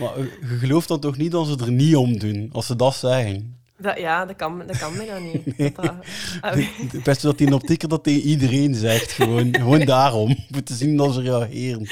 Maar 0.00 0.16
eh, 0.16 0.24
je 0.40 0.56
gelooft 0.58 0.88
dan 0.88 1.00
toch 1.00 1.16
niet 1.16 1.30
dat 1.30 1.46
ze 1.46 1.56
er 1.56 1.72
niet 1.72 1.96
om 1.96 2.18
doen, 2.18 2.48
als 2.52 2.66
ze 2.66 2.76
dat 2.76 2.94
zeggen? 2.94 3.58
Dat, 3.78 3.98
ja, 3.98 4.24
dat 4.26 4.36
kan, 4.36 4.62
dat 4.66 4.78
kan 4.78 4.96
bijna 4.96 5.18
niet. 5.18 5.58
Dat 5.74 5.74
dat- 5.74 5.94
ah, 6.40 6.52
Het 6.90 7.02
beste 7.02 7.26
dat 7.26 7.38
die 7.38 7.88
dat 7.88 8.02
tegen 8.04 8.20
iedereen 8.20 8.74
zegt. 8.74 9.12
Gewoon, 9.12 9.54
gewoon 9.54 9.84
daarom. 9.84 10.36
Moeten 10.54 10.74
zien 10.74 10.96
dat 10.96 11.14
ze 11.14 11.20
reageren. 11.20 11.80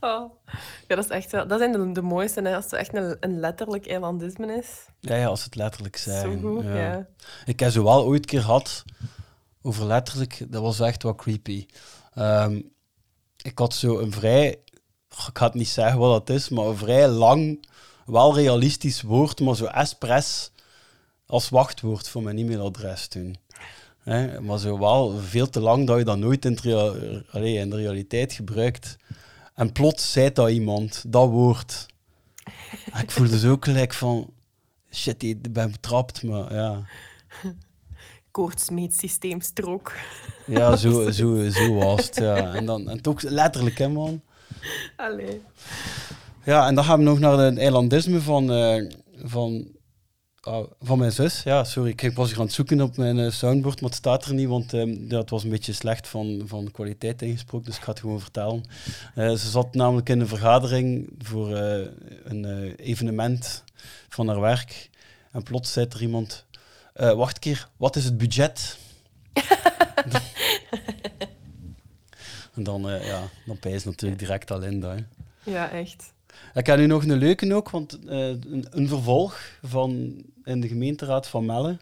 oh. 0.00 0.30
Ja, 0.88 0.94
dat 0.96 1.04
is 1.04 1.10
echt. 1.10 1.30
Dat 1.30 1.58
zijn 1.58 1.72
de, 1.72 1.92
de 1.92 2.02
mooiste, 2.02 2.40
hè, 2.42 2.54
als 2.56 2.64
het 2.64 2.72
echt 2.72 2.94
een, 2.94 3.16
een 3.20 3.40
letterlijk 3.40 3.86
eilandisme 3.86 4.56
is. 4.56 4.68
Ja, 5.00 5.16
ja 5.16 5.26
als 5.26 5.44
het 5.44 5.54
letterlijk. 5.54 5.96
Zo 5.96 6.36
goed, 6.42 6.64
ja. 6.64 7.06
Ik 7.44 7.60
heb 7.60 7.70
ze 7.70 7.82
wel 7.82 8.04
ooit 8.04 8.18
een 8.20 8.24
keer 8.30 8.40
gehad 8.42 8.84
over 9.62 9.86
letterlijk, 9.86 10.42
dat 10.48 10.62
was 10.62 10.80
echt 10.80 11.02
wat 11.02 11.16
creepy. 11.16 11.66
Ehm, 12.14 12.60
ik 13.42 13.58
had 13.58 13.74
zo 13.74 13.98
een 13.98 14.12
vrij, 14.12 14.56
ik 15.28 15.38
ga 15.38 15.44
het 15.46 15.54
niet 15.54 15.68
zeggen 15.68 15.98
wat 15.98 16.26
dat 16.26 16.36
is, 16.36 16.48
maar 16.48 16.64
een 16.66 16.76
vrij 16.76 17.08
lang 17.08 17.66
wel 18.06 18.34
realistisch 18.34 19.02
woord, 19.02 19.40
maar 19.40 19.56
zo 19.56 19.64
Espress 19.64 20.50
als 21.26 21.48
wachtwoord 21.48 22.08
voor 22.08 22.22
mijn 22.22 22.38
e-mailadres 22.38 23.06
toen. 23.08 23.36
Hè, 23.98 24.40
maar 24.40 24.58
zo 24.58 24.78
wel 24.78 25.18
veel 25.18 25.48
te 25.50 25.60
lang 25.60 25.86
dat 25.86 25.98
je 25.98 26.04
dat 26.04 26.18
nooit 26.18 26.44
in, 26.44 26.58
rea- 26.62 27.22
allee, 27.30 27.54
in 27.56 27.70
de 27.70 27.76
realiteit 27.76 28.32
gebruikt. 28.32 28.96
En 29.54 29.72
plots 29.72 30.12
zei 30.12 30.32
dat 30.32 30.50
iemand, 30.50 31.04
dat 31.06 31.28
woord. 31.28 31.86
En 32.92 33.02
ik 33.02 33.10
voelde 33.10 33.38
zo 33.38 33.56
gelijk 33.60 33.94
van, 33.94 34.30
shit, 34.92 35.22
ik 35.22 35.52
ben 35.52 35.70
betrapt, 35.70 36.22
maar 36.22 36.54
ja. 36.54 36.86
Koortsmeetsysteemstrook. 38.30 39.92
Ja, 40.46 40.76
zo, 40.76 41.10
zo, 41.10 41.50
zo 41.50 41.74
was 41.74 42.06
het. 42.06 42.16
Ja. 42.16 42.54
En, 42.54 42.66
dan, 42.66 42.88
en 42.88 43.00
toch 43.02 43.22
letterlijk, 43.22 43.78
hè, 43.78 43.88
man. 43.88 44.20
Allee. 44.96 45.40
Ja, 46.44 46.66
en 46.66 46.74
dan 46.74 46.84
gaan 46.84 46.98
we 46.98 47.04
nog 47.04 47.18
naar 47.18 47.38
het 47.38 47.58
eilandisme 47.58 48.20
van, 48.20 48.52
eh, 48.52 48.90
van, 49.24 49.66
ah, 50.40 50.66
van 50.80 50.98
mijn 50.98 51.12
zus. 51.12 51.42
Ja, 51.42 51.64
sorry, 51.64 51.90
ik 51.90 52.12
was 52.12 52.28
hier 52.28 52.38
aan 52.38 52.44
het 52.44 52.54
zoeken 52.54 52.80
op 52.80 52.96
mijn 52.96 53.18
eh, 53.18 53.30
soundboard, 53.30 53.80
maar 53.80 53.90
het 53.90 53.98
staat 53.98 54.24
er 54.24 54.34
niet, 54.34 54.48
want 54.48 54.72
ehm, 54.72 54.90
ja, 55.08 55.18
het 55.18 55.30
was 55.30 55.44
een 55.44 55.50
beetje 55.50 55.72
slecht 55.72 56.08
van, 56.08 56.42
van 56.44 56.70
kwaliteit 56.70 57.22
ingesproken, 57.22 57.66
dus 57.66 57.76
ik 57.76 57.82
ga 57.82 57.90
het 57.90 58.00
gewoon 58.00 58.20
vertellen. 58.20 58.64
Eh, 59.14 59.30
ze 59.30 59.48
zat 59.50 59.74
namelijk 59.74 60.08
in 60.08 60.20
een 60.20 60.28
vergadering 60.28 61.08
voor 61.18 61.56
een 62.24 62.74
evenement 62.76 63.64
van 64.08 64.28
haar 64.28 64.40
werk. 64.40 64.90
En 65.32 65.42
plots 65.42 65.72
zei 65.72 65.86
er 65.90 66.02
iemand, 66.02 66.46
wacht 66.94 67.34
een 67.34 67.40
keer, 67.40 67.68
wat 67.76 67.96
is 67.96 68.04
het 68.04 68.18
budget? 68.18 68.78
en 72.56 72.62
dan, 72.62 72.90
eh 72.90 73.06
ja, 73.06 73.22
dan 73.46 73.58
pijs 73.58 73.84
natuurlijk 73.84 74.20
direct 74.20 74.50
al 74.50 74.62
in. 74.62 74.82
Hè. 74.82 74.96
Ja, 75.50 75.70
echt. 75.70 76.14
Ik 76.54 76.66
heb 76.66 76.78
nu 76.78 76.86
nog 76.86 77.02
een 77.02 77.16
leuke 77.16 77.54
ook, 77.54 77.70
want 77.70 77.98
eh, 78.06 78.28
een, 78.28 78.66
een 78.70 78.88
vervolg 78.88 79.40
van 79.62 80.22
in 80.44 80.60
de 80.60 80.68
gemeenteraad 80.68 81.26
van 81.26 81.46
Melle. 81.46 81.78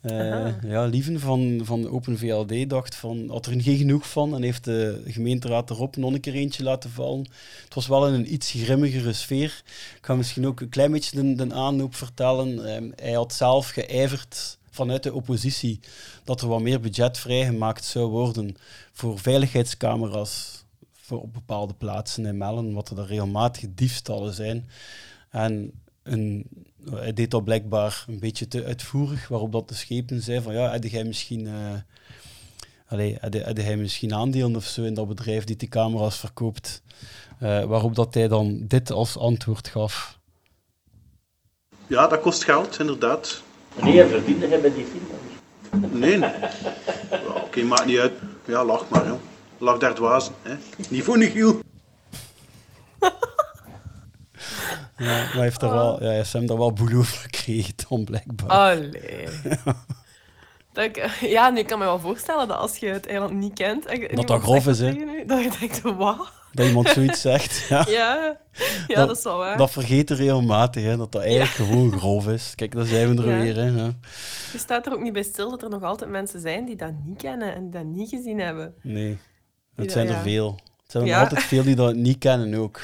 Eh, 0.00 0.62
ja, 0.62 0.84
Lieven 0.84 1.20
van, 1.20 1.60
van 1.62 1.88
Open 1.88 2.18
VLD 2.18 2.70
dacht 2.70 2.94
van, 2.94 3.28
had 3.30 3.46
er 3.46 3.60
geen 3.60 3.76
genoeg 3.76 4.10
van 4.10 4.34
en 4.34 4.42
heeft 4.42 4.64
de 4.64 5.02
gemeenteraad 5.06 5.70
erop 5.70 5.96
nog 5.96 6.12
een 6.12 6.20
keer 6.20 6.34
eentje 6.34 6.62
laten 6.62 6.90
vallen. 6.90 7.26
Het 7.64 7.74
was 7.74 7.86
wel 7.86 8.08
in 8.08 8.14
een 8.14 8.32
iets 8.32 8.50
grimmigere 8.50 9.12
sfeer. 9.12 9.62
Ik 9.96 10.06
ga 10.06 10.14
misschien 10.14 10.46
ook 10.46 10.60
een 10.60 10.68
klein 10.68 10.92
beetje 10.92 11.22
de, 11.22 11.46
de 11.46 11.54
aanloop 11.54 11.94
vertellen. 11.94 12.74
Ehm, 12.74 12.90
hij 12.96 13.12
had 13.12 13.32
zelf 13.32 13.68
geijverd 13.68 14.58
vanuit 14.78 15.02
de 15.02 15.14
oppositie 15.14 15.80
dat 16.24 16.40
er 16.40 16.48
wat 16.48 16.60
meer 16.60 16.80
budget 16.80 17.18
vrijgemaakt 17.18 17.84
zou 17.84 18.06
worden 18.06 18.56
voor 18.92 19.18
veiligheidscamera's 19.18 20.64
voor 20.92 21.20
op 21.20 21.32
bepaalde 21.32 21.74
plaatsen 21.74 22.26
in 22.26 22.36
Mellen, 22.36 22.66
omdat 22.66 22.90
er 22.90 23.06
regelmatig 23.06 23.64
diefstallen 23.74 24.34
zijn. 24.34 24.68
En 25.30 25.72
een, 26.02 26.46
hij 26.90 27.12
deed 27.12 27.30
dat 27.30 27.44
blijkbaar 27.44 28.04
een 28.08 28.18
beetje 28.18 28.48
te 28.48 28.64
uitvoerig, 28.64 29.28
waarop 29.28 29.52
dat 29.52 29.68
de 29.68 29.74
schepen 29.74 30.22
zei 30.22 30.40
van 30.40 30.54
ja, 30.54 30.70
had 30.70 30.90
jij 30.90 31.04
misschien, 31.04 31.46
eh 31.46 31.80
allee, 32.86 33.18
had 33.20 33.56
hij 33.56 33.76
misschien 33.76 34.14
aandelen 34.14 34.56
of 34.56 34.64
zo 34.64 34.82
in 34.82 34.94
dat 34.94 35.08
bedrijf 35.08 35.44
die 35.44 35.56
die 35.56 35.68
camera's 35.68 36.16
verkoopt, 36.16 36.82
Eh, 37.38 37.64
waarop 37.64 37.94
dat 37.94 38.14
hij 38.14 38.28
dan 38.28 38.64
dit 38.66 38.90
als 38.90 39.16
antwoord 39.16 39.68
gaf. 39.68 40.18
Ja, 41.86 42.06
dat 42.06 42.20
kost 42.20 42.44
geld, 42.44 42.78
inderdaad. 42.78 43.42
Nee, 43.82 44.06
verdiende 44.06 44.58
bij 44.58 44.72
die 44.72 44.86
film? 44.86 45.98
Nee. 46.00 46.18
Ja, 46.18 46.32
Oké, 47.34 47.62
maakt 47.62 47.86
niet 47.86 47.98
uit. 47.98 48.12
Ja, 48.44 48.64
lach 48.64 48.88
maar, 48.88 49.06
joh. 49.06 49.18
Lach 49.58 49.78
daar 49.78 49.94
dwazen, 49.94 50.34
hè. 50.42 50.54
Niet 50.88 51.04
voor 51.04 51.18
giel. 51.18 51.60
Ja, 54.96 55.04
maar 55.04 55.32
hij 55.32 55.42
heeft 55.42 55.62
er 55.62 55.70
wel, 55.70 56.00
ja, 56.00 56.06
hij 56.06 56.16
heeft 56.16 56.32
hem 56.32 56.46
daar 56.46 56.58
wel 56.58 56.72
boel 56.72 56.98
over 56.98 57.16
gekregen 57.18 57.74
dan 57.88 58.04
blijkbaar. 58.04 58.48
Allee. 58.48 59.28
Dat 60.78 60.96
ik, 60.96 61.10
ja, 61.36 61.50
nu 61.50 61.62
kan 61.62 61.78
me 61.78 61.84
wel 61.84 61.98
voorstellen 61.98 62.48
dat 62.48 62.56
als 62.56 62.76
je 62.76 62.86
het 62.86 63.06
eiland 63.06 63.32
niet 63.32 63.54
kent... 63.54 63.86
en 63.86 64.16
Dat 64.16 64.26
dat 64.26 64.42
grof 64.42 64.66
is, 64.66 64.78
hè. 64.78 64.92
Dat 65.26 65.42
je 65.42 65.50
denkt, 65.60 65.80
wat? 65.80 66.32
Dat 66.52 66.66
iemand 66.66 66.88
zoiets 66.88 67.20
zegt. 67.20 67.64
Ja. 67.68 67.84
Ja, 67.88 68.36
ja 68.86 69.06
dat, 69.06 69.16
is 69.16 69.22
wel 69.22 69.36
waar. 69.36 69.56
Dat 69.56 69.70
vergeten 69.70 70.16
regelmatig, 70.16 70.82
hè, 70.82 70.96
dat 70.96 71.12
dat 71.12 71.22
eigenlijk 71.22 71.50
gewoon 71.70 71.98
grof 71.98 72.28
is. 72.28 72.52
Kijk, 72.54 72.74
daar 72.74 72.84
zijn 72.84 73.16
we 73.16 73.22
er 73.22 73.28
Ja. 73.28 73.42
weer. 73.42 73.56
Hè, 73.56 73.66
ja. 73.66 73.92
Je 74.52 74.58
staat 74.58 74.86
er 74.86 74.92
ook 74.92 75.00
niet 75.02 75.12
bij 75.12 75.22
stil 75.22 75.50
dat 75.50 75.62
er 75.62 75.70
nog 75.70 75.82
altijd 75.82 76.10
mensen 76.10 76.40
zijn 76.40 76.64
die 76.64 76.76
dat 76.76 76.92
niet 77.04 77.18
kennen 77.18 77.54
en 77.54 77.62
die 77.62 77.70
dat 77.70 77.84
niet 77.84 78.08
gezien 78.08 78.38
hebben. 78.40 78.74
Nee, 78.82 79.18
het 79.74 79.84
Ja, 79.84 79.90
zijn 79.92 80.08
er 80.08 80.22
veel. 80.22 80.58
Het 80.82 80.90
zijn 80.90 81.06
er 81.08 81.18
altijd 81.20 81.42
veel 81.42 81.62
die 81.62 81.74
dat 81.74 81.94
niet 81.94 82.18
kennen 82.18 82.54
ook. 82.54 82.80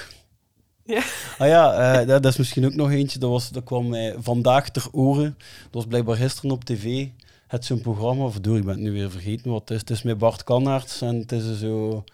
Ja. 0.84 1.02
Ah 1.38 1.48
ja, 1.48 1.72
eh, 1.72 2.06
dat, 2.06 2.22
dat 2.22 2.32
is 2.32 2.38
misschien 2.38 2.64
ook 2.64 2.74
nog 2.74 2.90
eentje. 2.90 3.18
Dat, 3.18 3.30
was, 3.30 3.50
dat 3.50 3.64
kwam 3.64 3.88
mij 3.88 4.14
vandaag 4.18 4.70
ter 4.70 4.86
oren. 4.92 5.34
Dat 5.38 5.70
was 5.70 5.86
blijkbaar 5.86 6.16
gisteren 6.16 6.50
op 6.50 6.64
tv. 6.64 7.08
Het 7.54 7.64
zo'n 7.64 7.80
programma, 7.80 8.24
of 8.24 8.40
door, 8.40 8.56
ik 8.56 8.64
ben 8.64 8.72
het 8.74 8.82
nu 8.82 8.92
weer 8.92 9.10
vergeten 9.10 9.50
wat 9.50 9.60
het 9.60 9.70
is. 9.70 9.78
Het 9.80 9.90
is 9.90 10.02
met 10.02 10.18
Bart 10.18 10.44
Kannaerts 10.44 11.00
en 11.00 11.16
het 11.16 11.32
is 11.32 11.58
zo... 11.58 12.04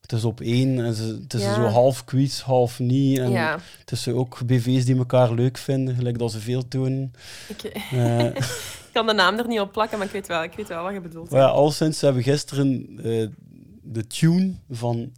Het 0.00 0.12
is 0.12 0.24
op 0.24 0.40
één 0.40 0.84
en 0.84 0.94
ze, 0.94 1.18
het 1.22 1.34
is 1.34 1.42
Ja. 1.42 1.54
zo 1.54 1.60
half 1.62 2.04
quiz, 2.04 2.40
half 2.40 2.78
niet. 2.78 3.18
En 3.18 3.30
Ja. 3.30 3.58
het 3.80 3.90
is 3.90 4.02
zo 4.02 4.16
ook 4.16 4.46
BV's 4.46 4.84
die 4.84 4.96
elkaar 4.96 5.32
leuk 5.32 5.56
vinden, 5.58 5.94
gelijk 5.94 6.18
dat 6.18 6.32
ze 6.32 6.40
veel 6.40 6.68
tonen. 6.68 7.12
Ik, 7.48 7.62
Eh, 7.92 8.24
ik 8.24 8.90
kan 8.92 9.06
de 9.06 9.12
naam 9.12 9.38
er 9.38 9.46
niet 9.48 9.60
op 9.60 9.72
plakken, 9.72 9.98
maar 9.98 10.06
ik 10.06 10.12
weet 10.12 10.26
wel, 10.26 10.42
ik 10.42 10.52
weet 10.52 10.68
wel 10.68 10.82
wat 10.82 10.92
je 10.92 11.00
bedoelt. 11.00 11.30
Ja, 11.30 11.46
al 11.46 11.70
sinds 11.70 12.00
hebben 12.00 12.22
we 12.22 12.30
gisteren 12.30 12.86
eh, 13.02 13.26
de 13.82 14.06
tune 14.06 14.52
van 14.70 15.12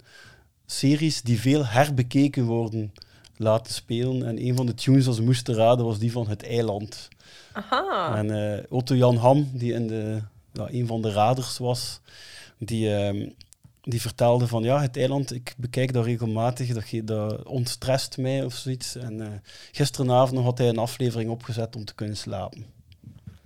series 0.67 1.23
die 1.23 1.41
veel 1.41 1.67
herbekeken 1.67 2.45
worden 2.45 2.93
laten 3.37 3.73
spelen. 3.75 4.27
En 4.27 4.47
een 4.47 4.57
van 4.57 4.67
de 4.67 4.75
tunes 4.75 5.05
dat 5.05 5.15
ze 5.15 5.23
moesten 5.23 5.55
raden 5.55 5.85
was 5.85 5.99
die 5.99 6.13
van 6.13 6.29
Het 6.29 6.43
Eiland. 6.47 7.09
Aha. 7.53 8.17
En 8.17 8.55
eh, 8.55 8.65
Otto 8.69 8.95
Jan 8.95 9.17
Ham, 9.17 9.51
die 9.53 9.73
in 9.73 9.87
de, 9.87 10.23
ja, 10.53 10.67
een 10.71 10.87
van 10.87 11.03
de 11.03 11.13
raders 11.13 11.59
was, 11.59 12.01
die, 12.59 12.95
ehm, 12.95 13.29
die 13.83 14.01
vertelde 14.01 14.47
van 14.47 14.63
ja, 14.63 14.81
Het 14.81 14.97
Eiland, 14.97 15.33
ik 15.33 15.55
bekijk 15.57 15.93
dat 15.93 16.05
regelmatig, 16.05 16.73
dat, 16.73 17.07
dat 17.07 17.43
ontstrest 17.45 18.19
mij 18.19 18.45
of 18.45 18.55
zoiets. 18.55 18.97
En 18.97 19.21
eh, 19.21 19.29
gisteravond 19.73 20.45
had 20.45 20.59
hij 20.59 20.69
een 20.69 20.79
aflevering 20.79 21.31
opgezet 21.31 21.77
om 21.77 21.85
te 21.85 21.95
kunnen 21.95 22.17
slapen. 22.17 22.75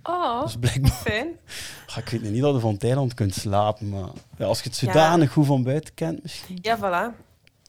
Oh, 0.03 0.41
Dus 0.43 0.55
blijkbaar 0.55 0.91
fijn. 0.91 1.27
Ja, 1.87 1.97
ik 1.97 2.09
weet 2.09 2.21
niet 2.21 2.41
dat 2.41 2.53
je 2.53 2.59
van 2.59 2.73
het 2.73 2.83
eiland 2.83 3.13
kunt 3.13 3.33
slapen, 3.35 3.89
maar 3.89 4.09
ja, 4.37 4.45
als 4.45 4.61
je 4.61 4.69
het 4.69 4.77
zodanig 4.77 5.31
goed 5.31 5.45
van 5.45 5.63
buiten 5.63 5.93
kent, 5.93 6.21
misschien. 6.21 6.57
Ja, 6.61 6.77
voilà. 6.77 7.17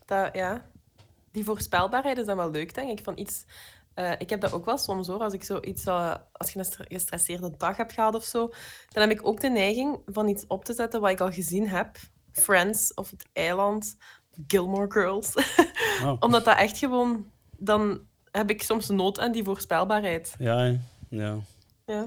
Dat, 0.07 0.29
ja. 0.33 0.65
Die 1.33 1.45
voorspelbaarheid 1.45 2.19
is 2.19 2.27
dan 2.27 2.37
wel 2.37 2.51
leuk, 2.51 2.75
denk 2.75 2.99
ik. 2.99 3.05
Van 3.05 3.19
iets, 3.19 3.45
eh, 3.95 4.13
ik 4.19 4.31
heb 4.31 4.41
dat 4.41 4.53
ook 4.53 4.65
wel 4.65 4.79
soms 4.79 5.07
hoor. 5.07 5.19
Als 5.19 5.33
ik 5.33 5.45
zoiets, 5.45 5.87
uh, 5.87 6.15
als 6.33 6.51
je 6.53 6.59
een 6.59 6.65
stre- 6.65 6.85
gestresseerde 6.89 7.53
dag 7.57 7.77
hebt 7.77 7.93
gehad 7.93 8.15
of 8.15 8.25
zo, 8.25 8.51
dan 8.89 9.03
heb 9.09 9.11
ik 9.11 9.27
ook 9.27 9.41
de 9.41 9.49
neiging 9.51 9.99
van 10.07 10.29
iets 10.29 10.45
op 10.47 10.65
te 10.65 10.75
zetten 10.75 11.01
wat 11.01 11.11
ik 11.11 11.21
al 11.21 11.31
gezien 11.33 11.69
heb. 11.69 11.97
Friends 12.33 12.95
of 12.95 13.11
het 13.11 13.27
eiland, 13.33 13.97
Gilmore 14.47 14.91
Girls. 14.93 15.33
Oh. 16.03 16.17
Omdat 16.21 16.45
dat 16.45 16.57
echt 16.59 16.79
gewoon, 16.79 17.27
dan 17.57 18.01
heb 18.31 18.51
ik 18.51 18.63
soms 18.63 18.89
nood 18.89 19.19
aan 19.21 19.33
die 19.33 19.45
voorspelbaarheid. 19.45 20.35
Ja, 20.39 20.65
ja. 21.09 21.39
Ja. 21.87 22.07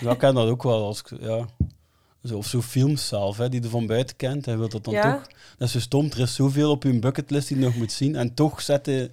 Ja, 0.00 0.10
ik 0.10 0.18
ken 0.24 0.34
dat 0.34 0.48
ook 0.48 0.62
wel. 0.62 0.84
Als 0.84 1.00
ik, 1.00 1.20
ja. 1.20 1.46
zo, 2.24 2.36
of 2.36 2.46
zo 2.46 2.60
films 2.62 3.08
zelf, 3.08 3.36
hè, 3.36 3.48
die 3.48 3.62
je 3.62 3.68
van 3.68 3.86
buiten 3.86 4.16
kent. 4.16 4.44
Hij 4.46 4.58
wil 4.58 4.68
dat 4.68 4.84
dan 4.84 4.94
Ja. 4.94 5.12
toch... 5.12 5.26
Dat 5.58 5.66
is 5.66 5.72
zo 5.72 5.80
stom. 5.80 6.04
Er 6.10 6.20
is 6.20 6.34
zoveel 6.34 6.70
op 6.70 6.82
je 6.82 6.98
bucketlist 6.98 7.48
die 7.48 7.58
je 7.58 7.64
nog 7.64 7.74
moet 7.74 7.92
zien. 7.92 8.16
En 8.16 8.34
toch 8.34 8.60
zet 8.60 8.86
je 8.86 9.10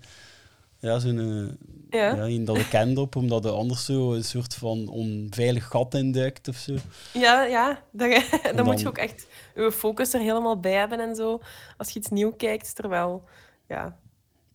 ja, 0.86 1.00
zo'n... 1.00 1.20
eh, 1.20 2.00
Ja. 2.00 2.25
Ja, 2.27 2.44
dat 2.46 2.58
je 2.58 2.68
kent 2.68 2.98
op, 2.98 3.15
omdat 3.15 3.44
je 3.44 3.50
anders 3.50 3.86
zo 3.86 4.13
een 4.13 4.24
soort 4.24 4.54
van 4.56 4.88
onveilig 4.88 5.68
gat 5.68 5.94
induikt 5.94 6.48
of 6.48 6.56
zo. 6.56 6.75
Ja, 7.13 7.44
ja. 7.44 7.84
Dan, 7.92 8.10
dan, 8.44 8.56
dan- 8.56 8.65
moet 8.65 8.80
je 8.80 8.88
ook 8.88 8.98
echt 8.98 9.27
je 9.56 9.72
focus 9.72 10.13
er 10.13 10.20
helemaal 10.20 10.60
bij 10.60 10.74
hebben 10.74 11.00
en 11.00 11.15
zo. 11.15 11.39
Als 11.77 11.89
je 11.89 12.00
iets 12.00 12.10
nieuw 12.10 12.32
kijkt, 12.32 12.75
terwijl... 12.75 13.24
Ja, 13.68 13.98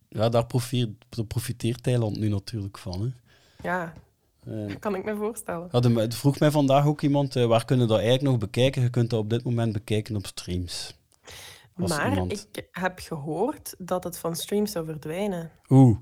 Ja, 0.08 0.28
daar 0.28 0.46
profiteert, 0.46 0.90
daar 1.08 1.24
profiteert 1.24 1.82
Thailand 1.82 2.18
nu 2.18 2.28
natuurlijk 2.28 2.78
van. 2.78 3.00
Hè. 3.02 3.08
ja, 3.68 3.92
Eh, 4.46 4.74
kan 4.78 4.94
ik 4.94 5.04
me 5.04 5.16
voorstellen. 5.16 5.68
Ja, 5.72 5.80
de- 5.80 6.00
het 6.00 6.14
vroeg 6.14 6.38
mij 6.38 6.50
vandaag 6.50 6.86
ook 6.86 7.00
iemand, 7.02 7.36
eh, 7.36 7.46
waar 7.46 7.64
kunnen 7.64 7.86
we 7.86 7.92
dat 7.92 8.00
eigenlijk 8.02 8.30
nog 8.30 8.40
bekijken? 8.40 8.82
Je 8.82 8.90
kunt 8.90 9.10
dat 9.10 9.20
op 9.20 9.30
dit 9.30 9.44
moment 9.44 9.72
bekijken 9.72 10.16
op 10.16 10.26
streams. 10.26 10.98
Als 11.76 11.90
Maar 11.90 12.10
iemand- 12.10 12.32
ik 12.54 12.68
heb 12.70 12.98
gehoord 12.98 13.74
dat 13.78 14.04
het 14.04 14.18
van 14.18 14.36
streams 14.36 14.72
zou 14.72 14.84
verdwijnen. 14.86 15.50
Oeh, 15.68 15.98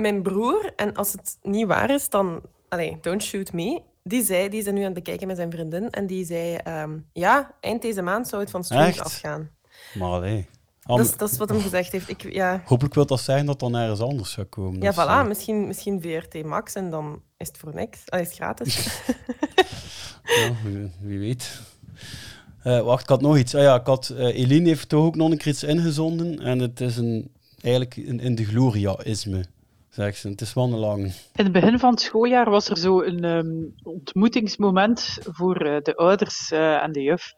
Mijn 0.00 0.22
broer, 0.22 0.72
en 0.76 0.94
als 0.94 1.12
het 1.12 1.38
niet 1.42 1.66
waar 1.66 1.90
is, 1.90 2.08
dan... 2.08 2.40
Allee, 2.68 2.98
don't 3.00 3.22
shoot 3.22 3.52
me. 3.52 3.82
Die 4.02 4.22
zei, 4.24 4.48
die 4.48 4.60
is 4.60 4.66
nu 4.66 4.78
aan 4.78 4.84
het 4.84 4.94
bekijken 4.94 5.26
met 5.26 5.36
zijn 5.36 5.50
vriendin. 5.50 5.90
En 5.90 6.06
die 6.06 6.24
zei, 6.24 6.54
ehm, 6.54 6.98
ja, 7.12 7.54
eind 7.60 7.82
deze 7.82 8.02
maand 8.02 8.28
zou 8.28 8.42
het 8.42 8.50
van 8.50 8.64
streams 8.64 8.86
Echt? 8.86 9.00
afgaan. 9.00 9.50
maar 9.94 10.08
allee. 10.08 10.46
Ah, 10.82 10.96
Dat 10.96 11.06
is, 11.06 11.16
dat 11.16 11.30
is 11.30 11.38
wat 11.38 11.48
hij 11.48 11.60
gezegd 11.60 11.92
heeft. 11.92 12.08
Ik, 12.08 12.32
ja, 12.32 12.62
Hopelijk 12.64 12.94
wil 12.94 13.06
dat 13.06 13.20
zeggen 13.20 13.46
dat 13.46 13.60
dan 13.60 13.74
ergens 13.76 14.00
anders 14.00 14.32
zou 14.32 14.46
komen. 14.46 14.80
ja 14.82 14.92
zo. 14.92 15.02
voilà. 15.24 15.28
Misschien, 15.28 15.66
misschien 15.66 16.02
VRT 16.02 16.44
Max 16.44 16.74
en 16.74 16.90
dan 16.90 17.22
is 17.36 17.48
het 17.48 17.56
voor 17.58 17.74
niks. 17.74 17.98
Allee, 18.06 18.24
is 18.24 18.30
het 18.30 18.38
gratis. 18.38 18.76
Ja, 20.36 20.50
wie, 20.64 20.90
wie 21.00 21.18
weet. 21.18 21.60
Eh, 22.62 22.80
wacht, 22.80 23.02
ik 23.02 23.08
had 23.08 23.20
nog 23.20 23.36
iets. 23.38 23.54
Ah 23.54 23.62
ja, 23.62 23.74
ik 23.74 23.86
had, 23.86 24.08
eh, 24.08 24.38
Eline 24.38 24.68
heeft 24.68 24.88
toch 24.88 25.04
ook 25.04 25.16
nog 25.16 25.30
een 25.30 25.38
keer 25.38 25.52
iets 25.52 25.62
ingezonden. 25.62 26.38
En 26.40 26.58
het 26.58 26.80
is 26.80 26.96
een, 26.96 27.30
eigenlijk 27.62 27.96
een 27.96 28.20
in 28.20 28.34
de 28.34 28.44
gloria-isme. 28.44 29.44
Zeg 29.98 30.16
ze, 30.16 30.28
het 30.28 30.40
is 30.40 30.54
wel 30.54 30.64
een 30.64 30.78
lang. 30.78 31.04
In 31.34 31.44
het 31.44 31.52
begin 31.52 31.78
van 31.78 31.90
het 31.90 32.00
schooljaar 32.00 32.50
was 32.50 32.68
er 32.68 32.78
zo 32.78 33.02
een 33.02 33.24
ehm, 33.24 33.48
ontmoetingsmoment 33.82 35.18
voor 35.22 35.56
eh, 35.56 35.80
de 35.82 35.96
ouders 35.96 36.50
eh, 36.50 36.82
en 36.82 36.92
de 36.92 37.02
juf. 37.02 37.32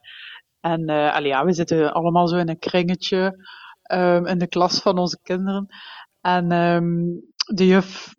En 0.61 0.89
allee, 0.89 1.29
ja, 1.29 1.45
we 1.45 1.53
zitten 1.53 1.93
allemaal 1.93 2.29
zo 2.29 2.37
in 2.37 2.49
een 2.49 2.59
kringetje 2.59 3.47
ehm, 3.83 4.27
in 4.27 4.39
de 4.39 4.49
klas 4.49 4.81
van 4.81 4.99
onze 4.99 5.19
kinderen. 5.23 5.67
En 6.21 6.53
ehm, 6.53 7.05
de 7.57 7.67
juf 7.67 8.15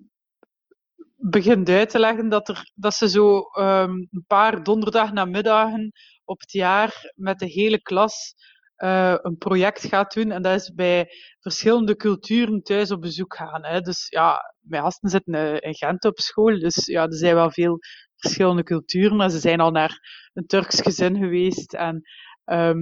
begint 1.15 1.69
uit 1.69 1.89
te 1.89 1.99
leggen 1.99 2.29
dat, 2.29 2.49
er, 2.49 2.71
dat 2.75 2.93
ze 2.93 3.09
zo 3.09 3.41
een 3.51 4.23
paar 4.27 4.63
donderdagnamiddagen 4.63 5.91
op 6.25 6.39
het 6.39 6.51
jaar 6.51 7.11
met 7.15 7.39
de 7.39 7.47
hele 7.47 7.81
klas 7.81 8.35
eh, 8.81 9.15
een 9.21 9.37
project 9.37 9.85
gaat 9.87 10.13
doen. 10.13 10.31
En 10.31 10.41
dat 10.41 10.55
is 10.61 10.73
bij 10.73 11.09
verschillende 11.39 11.95
culturen 11.95 12.61
thuis 12.61 12.91
op 12.91 13.01
bezoek 13.01 13.35
gaan. 13.35 13.65
Hè. 13.65 13.81
Dus 13.81 14.07
ja, 14.09 14.55
mijn 14.59 14.83
gasten 14.83 15.09
zitten 15.09 15.33
eh, 15.33 15.69
in 15.69 15.75
Gent 15.75 16.05
op 16.05 16.19
school. 16.19 16.59
Dus 16.59 16.85
ja, 16.85 17.03
er 17.03 17.15
zijn 17.15 17.35
wel 17.35 17.51
veel 17.51 17.79
verschillende 18.15 18.63
culturen. 18.63 19.21
En 19.21 19.31
ze 19.31 19.39
zijn 19.39 19.59
al 19.59 19.71
naar 19.71 19.99
een 20.33 20.45
Turks 20.45 20.81
gezin 20.81 21.17
geweest. 21.17 21.73
En 21.73 22.01
ehm, 22.45 22.79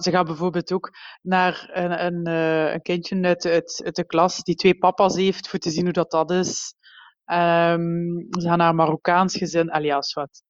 ze 0.00 0.10
gaan 0.10 0.24
bijvoorbeeld 0.24 0.72
ook 0.72 0.90
naar 1.22 1.70
een, 1.72 2.04
een, 2.04 2.24
eh, 2.24 2.72
een 2.72 2.82
kindje 2.82 3.24
uit 3.24 3.96
de 3.96 4.04
klas 4.06 4.42
die 4.42 4.54
twee 4.54 4.78
papa's 4.78 5.16
heeft, 5.16 5.48
voor 5.48 5.58
te 5.58 5.70
zien 5.70 5.84
hoe 5.84 5.92
dat, 5.92 6.10
dat 6.10 6.30
is. 6.30 6.74
Ehm, 7.24 8.16
ze 8.38 8.48
gaan 8.48 8.58
naar 8.58 8.68
een 8.68 8.76
Marokkaans 8.76 9.36
gezin, 9.36 9.72
alias 9.72 10.12
wat. 10.12 10.42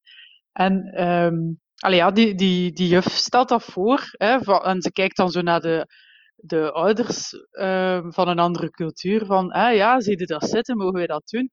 En 0.51 0.83
ehm 0.83 1.35
allee, 1.81 1.97
ja, 1.97 2.11
die, 2.11 2.35
die, 2.35 2.71
die 2.71 2.87
juf 2.87 3.09
stelt 3.09 3.49
dat 3.49 3.63
voor. 3.63 4.09
Hè, 4.11 4.59
en 4.61 4.81
ze 4.81 4.91
kijkt 4.91 5.17
dan 5.17 5.31
zo 5.31 5.41
naar 5.41 5.61
de, 5.61 5.87
de 6.35 6.71
ouders 6.71 7.33
ehm, 7.51 8.11
van 8.11 8.27
een 8.27 8.39
andere 8.39 8.69
cultuur. 8.69 9.25
Van, 9.25 9.53
hè, 9.53 9.69
ja, 9.69 9.99
zie 9.99 10.19
je 10.19 10.25
dat 10.25 10.49
zitten? 10.49 10.77
Mogen 10.77 10.93
wij 10.93 11.07
dat 11.07 11.29
doen? 11.29 11.51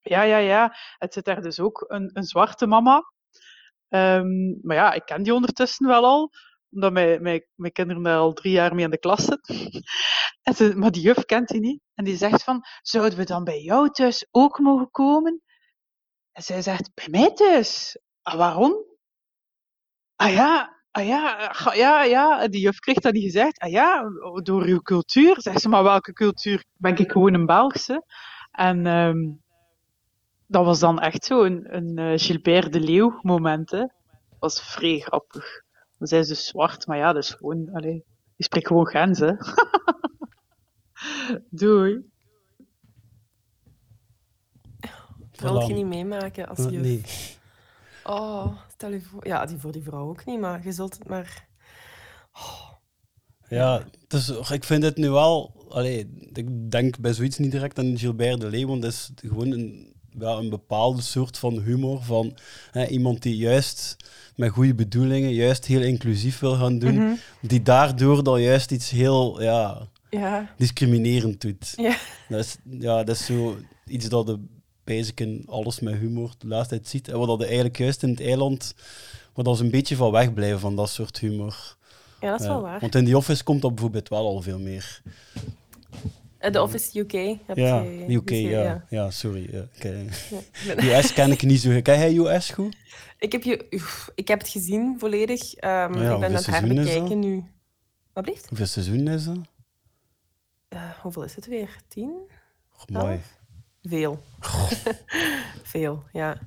Ja, 0.00 0.22
ja, 0.22 0.36
ja. 0.36 0.74
Het 0.98 1.12
zit 1.12 1.24
daar 1.24 1.42
dus 1.42 1.60
ook 1.60 1.84
een, 1.88 2.10
een 2.12 2.24
zwarte 2.24 2.66
mama. 2.66 3.02
Ehm, 3.88 4.66
maar 4.66 4.76
ja, 4.76 4.92
ik 4.92 5.04
ken 5.04 5.22
die 5.22 5.34
ondertussen 5.34 5.86
wel 5.86 6.04
al. 6.04 6.30
Omdat 6.70 6.92
mijn, 6.92 7.22
mijn, 7.22 7.46
mijn 7.54 7.72
kinderen 7.72 8.02
daar 8.02 8.18
al 8.18 8.32
drie 8.32 8.52
jaar 8.52 8.74
mee 8.74 8.84
in 8.84 8.90
de 8.90 8.98
klas 8.98 9.24
zitten. 9.24 10.78
Maar 10.80 10.90
die 10.90 11.02
juf 11.02 11.24
kent 11.24 11.48
die 11.48 11.60
niet. 11.60 11.80
En 11.94 12.04
die 12.04 12.16
zegt 12.16 12.42
van, 12.42 12.64
zouden 12.82 13.18
we 13.18 13.24
dan 13.24 13.44
bij 13.44 13.60
jou 13.60 13.90
thuis 13.90 14.26
ook 14.30 14.58
mogen 14.58 14.90
komen? 14.90 15.42
En 16.32 16.42
zij 16.42 16.62
zegt, 16.62 16.94
bij 16.94 17.08
mij 17.10 17.32
thuis? 17.32 17.98
Ah, 18.22 18.34
waarom? 18.34 18.84
Ah 20.16 20.32
ja, 20.32 20.76
ah 20.90 21.06
ja, 21.06 21.52
ja, 21.74 22.02
ja. 22.04 22.48
Die 22.48 22.60
juf 22.60 22.78
kreeg 22.78 22.98
dat 22.98 23.12
niet 23.12 23.22
gezegd. 23.22 23.58
Ah 23.58 23.70
ja, 23.70 24.02
door 24.42 24.62
uw 24.64 24.80
cultuur. 24.80 25.40
Zegt 25.40 25.60
ze, 25.60 25.68
maar 25.68 25.82
welke 25.82 26.12
cultuur? 26.12 26.64
Ben 26.76 26.96
ik 26.96 27.10
gewoon 27.12 27.34
een 27.34 27.46
Belgische? 27.46 28.04
En 28.52 28.86
ehm, 28.86 29.32
dat 30.46 30.64
was 30.64 30.78
dan 30.78 31.00
echt 31.00 31.24
zo 31.24 31.42
een, 31.44 31.76
een 31.76 31.98
eh, 31.98 32.12
Gilbert 32.18 32.72
de 32.72 32.80
Leeuw 32.80 33.18
moment. 33.22 33.70
Hè. 33.70 33.78
Dat 33.78 33.90
was 34.38 34.62
vrij 34.62 34.98
grappig. 34.98 35.62
Dan 35.98 36.08
zijn 36.08 36.24
ze 36.24 36.32
dus 36.32 36.46
zwart, 36.46 36.86
maar 36.86 36.96
ja, 36.96 37.12
dat 37.12 37.22
is 37.22 37.30
gewoon, 37.30 37.68
allee, 37.72 38.04
die 38.36 38.44
spreekt 38.46 38.66
gewoon 38.66 38.86
Gens, 38.86 39.18
hè. 39.18 39.32
Doei. 41.50 42.10
Dat 45.30 45.50
wil 45.52 45.60
je 45.68 45.74
niet 45.74 45.86
meemaken 45.86 46.48
als 46.48 46.58
Eh, 46.58 46.70
juf. 46.70 46.82
nee. 46.82 47.02
Oh, 48.04 48.46
stel 48.76 48.90
je 48.92 49.00
voor. 49.00 49.26
Ja, 49.26 49.46
die 49.46 49.58
voor 49.58 49.72
die 49.72 49.82
vrouw 49.82 50.08
ook 50.08 50.24
niet, 50.24 50.40
maar 50.40 50.64
je 50.64 50.72
zult 50.72 50.98
het 50.98 51.08
maar... 51.08 51.46
Ja, 53.48 53.82
dus 54.08 54.28
ik 54.50 54.64
vind 54.64 54.82
het 54.82 54.96
nu 54.96 55.10
wel... 55.10 55.52
Allee, 55.68 56.10
ik 56.32 56.70
denk 56.70 56.98
bij 56.98 57.12
zoiets 57.12 57.38
niet 57.38 57.50
direct 57.50 57.78
aan 57.78 57.98
Gilbert 57.98 58.40
de 58.40 58.46
Leeuw, 58.48 58.66
want 58.66 58.82
dat 58.82 58.92
is 58.92 59.10
gewoon 59.16 59.50
een, 59.50 59.94
ja, 60.18 60.30
een 60.30 60.50
bepaalde 60.50 61.02
soort 61.02 61.38
van 61.38 61.60
humor 61.60 62.02
van 62.02 62.36
hè, 62.70 62.86
iemand 62.86 63.22
die 63.22 63.36
juist 63.36 63.96
met 64.36 64.50
goede 64.50 64.74
bedoelingen, 64.74 65.32
juist 65.34 65.64
heel 65.64 65.82
inclusief 65.82 66.38
wil 66.38 66.54
gaan 66.54 66.78
doen, 66.78 66.94
Mhm. 66.94 67.14
die 67.40 67.62
daardoor 67.62 68.22
dan 68.24 68.42
juist 68.42 68.70
iets 68.70 68.90
heel 68.90 69.42
ja, 69.42 69.88
Ja. 70.10 70.54
discriminerend 70.56 71.40
doet. 71.40 71.72
Ja. 71.76 71.96
Dat 72.28 72.40
is, 72.44 72.56
ja, 72.64 73.04
dat 73.04 73.16
is 73.16 73.24
zo 73.26 73.56
iets 73.86 74.08
dat 74.08 74.26
de 74.26 74.38
in 75.14 75.44
alles 75.46 75.80
met 75.80 75.94
humor 75.94 76.34
de 76.38 76.46
laatste 76.46 76.74
tijd 76.74 76.88
ziet. 76.88 77.08
En 77.08 77.18
wat 77.18 77.26
dat 77.26 77.42
eigenlijk 77.42 77.78
juist 77.78 78.02
in 78.02 78.08
het 78.08 78.20
eiland, 78.20 78.74
dat 79.34 79.56
ze 79.56 79.64
een 79.64 79.70
beetje 79.70 79.96
van 79.96 80.10
wegblijven 80.10 80.60
van 80.60 80.76
dat 80.76 80.88
soort 80.88 81.18
humor. 81.18 81.76
Ja, 82.20 82.30
dat 82.30 82.40
is 82.40 82.46
wel 82.46 82.60
waar. 82.60 82.80
Want 82.80 82.94
in 82.94 83.04
The 83.04 83.16
Office 83.16 83.44
komt 83.44 83.62
dat 83.62 83.74
bijvoorbeeld 83.74 84.08
wel 84.08 84.26
al 84.26 84.42
veel 84.42 84.58
meer. 84.58 85.02
Eh, 86.38 86.50
The 86.50 86.62
Office 86.62 86.98
UK. 86.98 87.12
Heb 87.46 87.56
ja, 87.56 87.82
je 87.82 88.14
UK, 88.14 88.28
gezien, 88.28 88.48
ja. 88.48 88.84
ja. 88.88 89.10
sorry. 89.10 89.48
Ja, 89.52 89.68
eh, 89.78 90.10
Ja. 90.80 90.98
US 90.98 91.12
ken 91.18 91.30
ik 91.30 91.42
niet 91.42 91.60
zo. 91.60 91.82
Ken 91.82 91.98
jij 91.98 92.16
US 92.16 92.50
goed? 92.50 92.76
Ik 93.18 93.32
heb, 93.32 93.42
je, 93.42 93.66
ik 94.14 94.28
heb 94.28 94.38
het 94.38 94.48
gezien 94.48 94.96
volledig. 94.98 95.54
Ehm, 95.54 95.72
Ja, 95.72 96.12
ik 96.14 96.20
ben 96.20 96.28
aan 96.28 96.34
het 96.34 96.46
herbekijken 96.46 97.18
nu. 97.18 97.44
Wat 98.12 98.24
blijft? 98.24 98.48
Hoeveel 98.48 98.66
seizoen 98.66 99.08
is 99.08 99.24
dat? 99.24 99.38
hoeveel 101.02 101.24
is 101.24 101.34
het 101.34 101.46
weer? 101.46 101.76
Tien? 101.88 102.12
Och, 102.74 102.88
mooi. 102.88 103.20
Veel. 103.86 104.22
veel, 105.72 106.02
ja. 106.12 106.38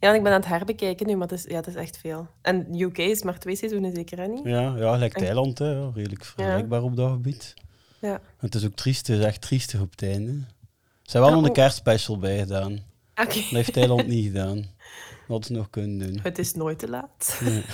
Ja, 0.00 0.14
ik 0.14 0.22
ben 0.22 0.32
aan 0.32 0.40
het 0.40 0.48
herbekijken 0.48 1.06
nu, 1.06 1.16
maar 1.16 1.28
het 1.28 1.38
is, 1.38 1.44
ja, 1.44 1.56
het 1.56 1.66
is 1.66 1.74
echt 1.74 1.96
veel. 1.98 2.26
En 2.42 2.80
UK 2.80 2.98
is 2.98 3.22
maar 3.22 3.38
twee 3.38 3.56
seizoenen 3.56 3.94
zeker, 3.94 4.18
hè? 4.18 4.26
Niet? 4.26 4.44
Ja, 4.44 4.60
ja 4.76 4.92
gelijk 4.92 5.14
En- 5.14 5.22
Thailand, 5.22 5.58
hè, 5.58 5.70
ja, 5.70 5.90
redelijk 5.94 6.24
vergelijkbaar 6.24 6.82
op 6.82 6.96
dat 6.96 7.10
gebied. 7.10 7.54
Ja. 8.00 8.20
Het 8.38 8.54
is 8.54 8.64
ook 8.66 8.74
triest, 8.74 9.06
het 9.06 9.18
is 9.18 9.24
echt 9.24 9.40
triestig 9.40 9.80
op 9.80 9.90
het 9.90 10.02
einde. 10.02 10.32
Ze 11.02 11.12
hebben 11.12 11.20
wel 11.30 11.30
nog 11.30 11.42
een 11.42 11.48
oh. 11.48 11.54
kerstspecial 11.54 12.18
bij 12.18 12.38
gedaan. 12.38 12.72
Oké. 13.14 13.24
Dat 13.34 13.34
heeft 13.34 13.72
Thailand 13.72 14.06
niet 14.16 14.24
gedaan. 14.26 14.56
Dat 14.56 14.64
hadden 15.28 15.46
ze 15.46 15.52
nog 15.52 15.70
kunnen 15.70 15.98
doen. 15.98 16.20
Het 16.22 16.38
is 16.38 16.54
nooit 16.54 16.78
te 16.78 16.88
laat. 16.88 17.40
Nee. 17.44 17.64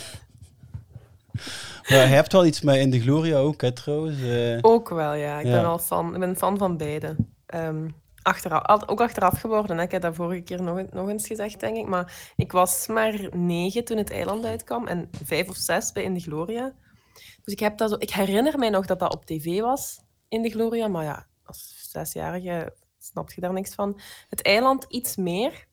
Maar 1.89 1.99
je 2.09 2.15
hebt 2.15 2.33
wel 2.33 2.47
iets 2.47 2.61
met 2.61 2.77
In 2.77 2.91
de 2.91 3.01
Gloria 3.01 3.37
ook, 3.39 3.61
hè, 3.61 3.73
trouwens. 3.73 4.23
eh. 4.23 4.59
Ook 4.61 4.89
wel, 4.89 5.15
ja. 5.15 5.39
Ik 5.39 5.45
ben 5.45 5.63
wel 5.63 5.79
fan. 5.79 6.15
Ik 6.15 6.21
ben 6.21 6.37
fan 6.37 6.59
van 6.59 6.77
beide. 6.77 7.17
Ehm, 7.47 7.89
achteraf, 8.23 8.89
ook 8.89 9.01
achteraf 9.01 9.41
geworden. 9.41 9.77
Hè. 9.77 9.83
Ik 9.83 9.91
heb 9.91 10.03
dat 10.03 10.15
vorige 10.15 10.43
keer 10.43 10.63
nog, 10.63 10.91
nog 10.91 11.09
eens 11.09 11.27
gezegd, 11.27 11.61
denk 11.61 11.77
ik. 11.77 11.87
Maar 11.87 12.33
ik 12.37 12.53
was 12.53 12.87
maar 12.87 13.29
negen 13.37 13.85
toen 13.85 13.97
het 13.97 14.11
eiland 14.11 14.45
uitkwam 14.45 14.87
en 14.87 15.11
vijf 15.25 15.49
of 15.49 15.57
zes 15.57 15.93
bij 15.93 16.03
In 16.03 16.15
de 16.15 16.21
Gloria. 16.21 16.75
Dus 17.15 17.53
ik, 17.53 17.61
heb 17.61 17.79
dat 17.79 17.91
zo, 17.91 17.97
ik 17.99 18.11
herinner 18.11 18.59
mij 18.59 18.71
nog 18.71 18.87
dat 18.87 18.99
dat 18.99 19.15
op 19.15 19.25
tv 19.25 19.61
was, 19.61 20.01
In 20.29 20.43
de 20.43 20.51
Gloria. 20.51 20.89
Maar 20.89 21.05
ja, 21.05 21.27
als 21.45 21.89
zesjarige 21.91 22.75
snap 22.99 23.33
je 23.33 23.41
daar 23.41 23.53
niks 23.53 23.75
van. 23.75 24.01
Het 24.29 24.43
eiland 24.43 24.85
iets 24.89 25.17
meer. 25.17 25.67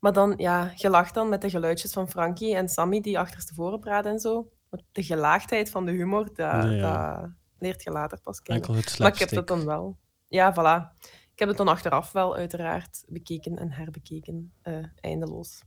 Maar 0.00 0.12
dan, 0.12 0.34
ja, 0.36 0.72
je 0.74 0.90
lacht 0.90 1.14
dan 1.14 1.28
met 1.28 1.40
de 1.40 1.50
geluidjes 1.50 1.92
van 1.92 2.08
Frankie 2.08 2.54
en 2.56 2.68
Sammy 2.68 3.00
die 3.00 3.18
achterstevoren 3.18 3.80
praten 3.80 4.10
en 4.10 4.20
zo. 4.20 4.48
De 4.92 5.02
gelaagdheid 5.02 5.70
van 5.70 5.84
de 5.84 5.92
humor, 5.92 6.24
dat, 6.24 6.36
ja. 6.36 7.20
dat 7.20 7.30
leert 7.58 7.82
je 7.82 7.90
later 7.90 8.20
pas 8.20 8.42
kennen. 8.42 8.70
Maar 8.98 9.12
ik 9.12 9.18
heb 9.18 9.28
dat 9.28 9.46
dan 9.46 9.64
wel. 9.64 9.98
Ja, 10.28 10.54
voilà. 10.54 11.00
Ik 11.32 11.38
heb 11.38 11.48
het 11.48 11.56
dan 11.56 11.68
achteraf 11.68 12.12
wel 12.12 12.36
uiteraard 12.36 13.04
bekeken 13.08 13.58
en 13.58 13.70
herbekeken. 13.70 14.52
eh, 14.62 14.74
eindeloos. 15.00 15.60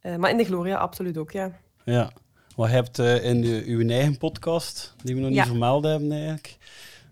Eh, 0.00 0.16
maar 0.16 0.30
in 0.30 0.36
de 0.36 0.44
Gloria 0.44 0.76
absoluut 0.76 1.16
ook, 1.18 1.30
ja. 1.30 1.52
Ja. 1.84 2.10
Wat 2.56 2.68
je 2.68 2.74
hebt 2.74 2.98
eh, 2.98 3.24
in 3.24 3.40
de, 3.40 3.62
uw 3.66 3.88
eigen 3.88 4.18
podcast, 4.18 4.94
die 5.02 5.14
we 5.14 5.20
nog 5.20 5.30
Ja. 5.30 5.36
niet 5.36 5.46
vermeld 5.50 5.84
hebben 5.84 6.12
eigenlijk. 6.12 6.56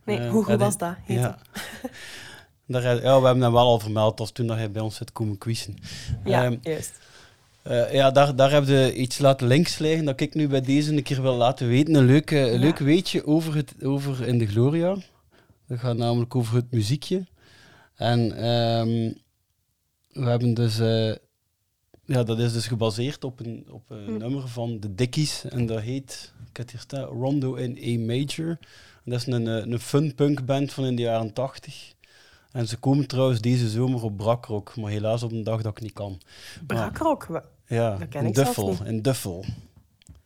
Nee, 0.04 0.28
hoe 0.28 0.44
goed 0.44 0.58
was 0.58 0.78
dat? 0.78 0.94
Heet 1.04 1.18
Ja. 1.18 1.38
Daar, 2.68 2.82
ja, 2.82 3.18
we 3.20 3.24
hebben 3.26 3.42
hem 3.42 3.52
wel 3.52 3.66
al 3.66 3.78
vermeld 3.78 4.20
als 4.20 4.30
toen 4.30 4.46
dat 4.46 4.56
hij 4.56 4.70
bij 4.70 4.82
ons 4.82 4.96
zit 4.96 5.12
komen 5.12 5.38
quizzen. 5.38 5.74
Ja, 6.24 6.44
Ehm, 6.44 6.56
juist. 6.62 6.98
ja, 7.92 8.10
daar, 8.10 8.36
daar 8.36 8.50
heb 8.50 8.66
je 8.66 8.94
iets 8.94 9.18
laten 9.18 9.46
links 9.46 9.78
liggen 9.78 10.04
dat 10.04 10.20
ik 10.20 10.34
nu 10.34 10.48
bij 10.48 10.60
deze 10.60 10.92
een 10.96 11.02
keer 11.02 11.22
wil 11.22 11.34
laten 11.36 11.68
weten. 11.68 11.94
Een 11.94 12.04
leuk, 12.04 12.30
Ja. 12.30 12.58
leuk 12.58 12.78
weetje 12.78 13.26
over, 13.26 13.54
het, 13.54 13.74
over 13.84 14.26
In 14.26 14.38
de 14.38 14.46
Gloria. 14.46 14.96
Dat 15.66 15.78
gaat 15.78 15.96
namelijk 15.96 16.34
over 16.36 16.54
het 16.54 16.70
muziekje. 16.70 17.26
En 17.96 18.36
ehm, 18.36 19.12
we 20.08 20.28
hebben 20.28 20.54
dus... 20.54 20.78
eh, 20.78 21.14
ja, 22.04 22.22
dat 22.22 22.38
is 22.38 22.52
dus 22.52 22.66
gebaseerd 22.66 23.24
op 23.24 23.40
een, 23.40 23.66
op 23.70 23.82
een 23.90 24.04
Hm. 24.04 24.16
nummer 24.16 24.48
van 24.48 24.80
de 24.80 24.94
Dickies. 24.94 25.44
En 25.44 25.66
dat 25.66 25.80
heet, 25.80 26.32
ik 26.50 26.56
heb 26.56 26.66
het 26.66 26.70
hier 26.70 26.80
staan, 26.80 27.04
Rondo 27.04 27.54
in 27.54 27.78
A 28.00 28.04
Major. 28.06 28.48
En 29.04 29.10
dat 29.12 29.20
is 29.20 29.26
een, 29.26 29.48
eh, 29.48 29.54
een 29.72 29.80
fun 29.80 30.14
punk 30.14 30.44
band 30.44 30.72
van 30.72 30.84
in 30.84 30.96
de 30.96 31.02
jaren 31.02 31.32
80. 31.32 31.94
En 32.52 32.68
ze 32.68 32.76
komen 32.76 33.06
trouwens 33.06 33.40
deze 33.40 33.68
zomer 33.68 34.02
op 34.02 34.16
Brakrock, 34.16 34.76
maar 34.76 34.90
helaas 34.90 35.22
op 35.22 35.32
een 35.32 35.44
dag 35.44 35.62
dat 35.62 35.76
ik 35.76 35.82
niet 35.82 35.92
kan. 35.92 36.20
Wa- 36.76 36.84
ja, 37.66 37.96
Dat 37.96 38.08
ken 38.08 38.20
in 38.22 38.28
ik 38.28 38.34
Duffel. 38.34 38.68
In 38.84 39.02
Duffel. 39.02 39.44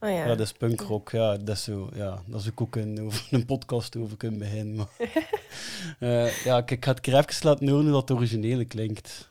Ah, 0.01 0.11
ja. 0.11 0.17
Ja, 0.17 0.27
dat 0.27 0.41
is 0.41 0.53
punkrock. 0.53 1.11
Ja, 1.11 1.37
dat 1.37 1.57
is 1.57 1.63
zo. 1.63 1.89
Ja, 1.95 2.23
dat 2.27 2.41
is 2.41 2.51
ook 2.55 2.77
een, 2.77 3.01
over 3.01 3.29
een 3.31 3.45
podcast 3.45 3.97
over 3.97 4.17
kunnen 4.17 4.39
beginnen. 4.39 4.77
Maar. 4.77 4.89
Eh, 5.99 6.45
ja, 6.45 6.61
kijk, 6.61 6.71
ik 6.71 6.85
ga 6.85 7.17
het 7.19 7.31
even 7.31 7.47
laten 7.49 7.69
horen 7.69 7.85
hoe 7.85 7.93
dat 7.93 8.09
het 8.09 8.19
originele 8.19 8.65
klinkt. 8.65 9.31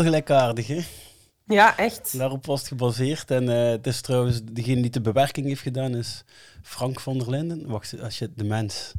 Heel 0.00 0.10
gelijkaardig, 0.10 0.66
hè? 0.66 0.80
Ja, 1.44 1.76
echt. 1.76 2.18
Daarop 2.18 2.46
was 2.46 2.58
het 2.58 2.68
gebaseerd. 2.68 3.30
En 3.30 3.48
eh, 3.48 3.70
het 3.70 3.86
is 3.86 4.00
trouwens, 4.00 4.40
degene 4.44 4.80
die 4.80 4.90
de 4.90 5.00
bewerking 5.00 5.46
heeft 5.46 5.62
gedaan, 5.62 5.96
is 5.96 6.24
Frank 6.62 7.00
van 7.00 7.18
der 7.18 7.30
Linden. 7.30 7.66
Wacht, 7.66 8.00
als 8.00 8.18
je 8.18 8.30
de 8.34 8.44
mens. 8.44 8.92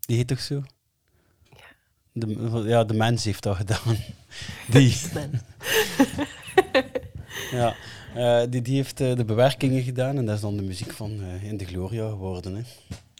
Die 0.00 0.16
heet 0.16 0.26
toch 0.26 0.40
zo? 0.40 0.62
De, 2.12 2.62
ja, 2.66 2.84
de 2.84 2.94
mens 2.94 3.24
heeft 3.24 3.42
dat 3.42 3.56
gedaan. 3.56 3.96
Die. 4.72 4.96
ja, 7.58 7.74
eh, 8.14 8.42
die, 8.48 8.62
die 8.62 8.74
heeft 8.74 9.00
eh, 9.00 9.14
de 9.14 9.24
bewerkingen 9.24 9.82
gedaan 9.82 10.16
en 10.16 10.26
dat 10.26 10.34
is 10.34 10.40
dan 10.40 10.56
de 10.56 10.62
muziek 10.62 10.92
van 10.92 11.20
In 11.42 11.56
de 11.56 11.64
Gloria 11.64 12.08
geworden. 12.08 12.54
Hè. 12.54 12.62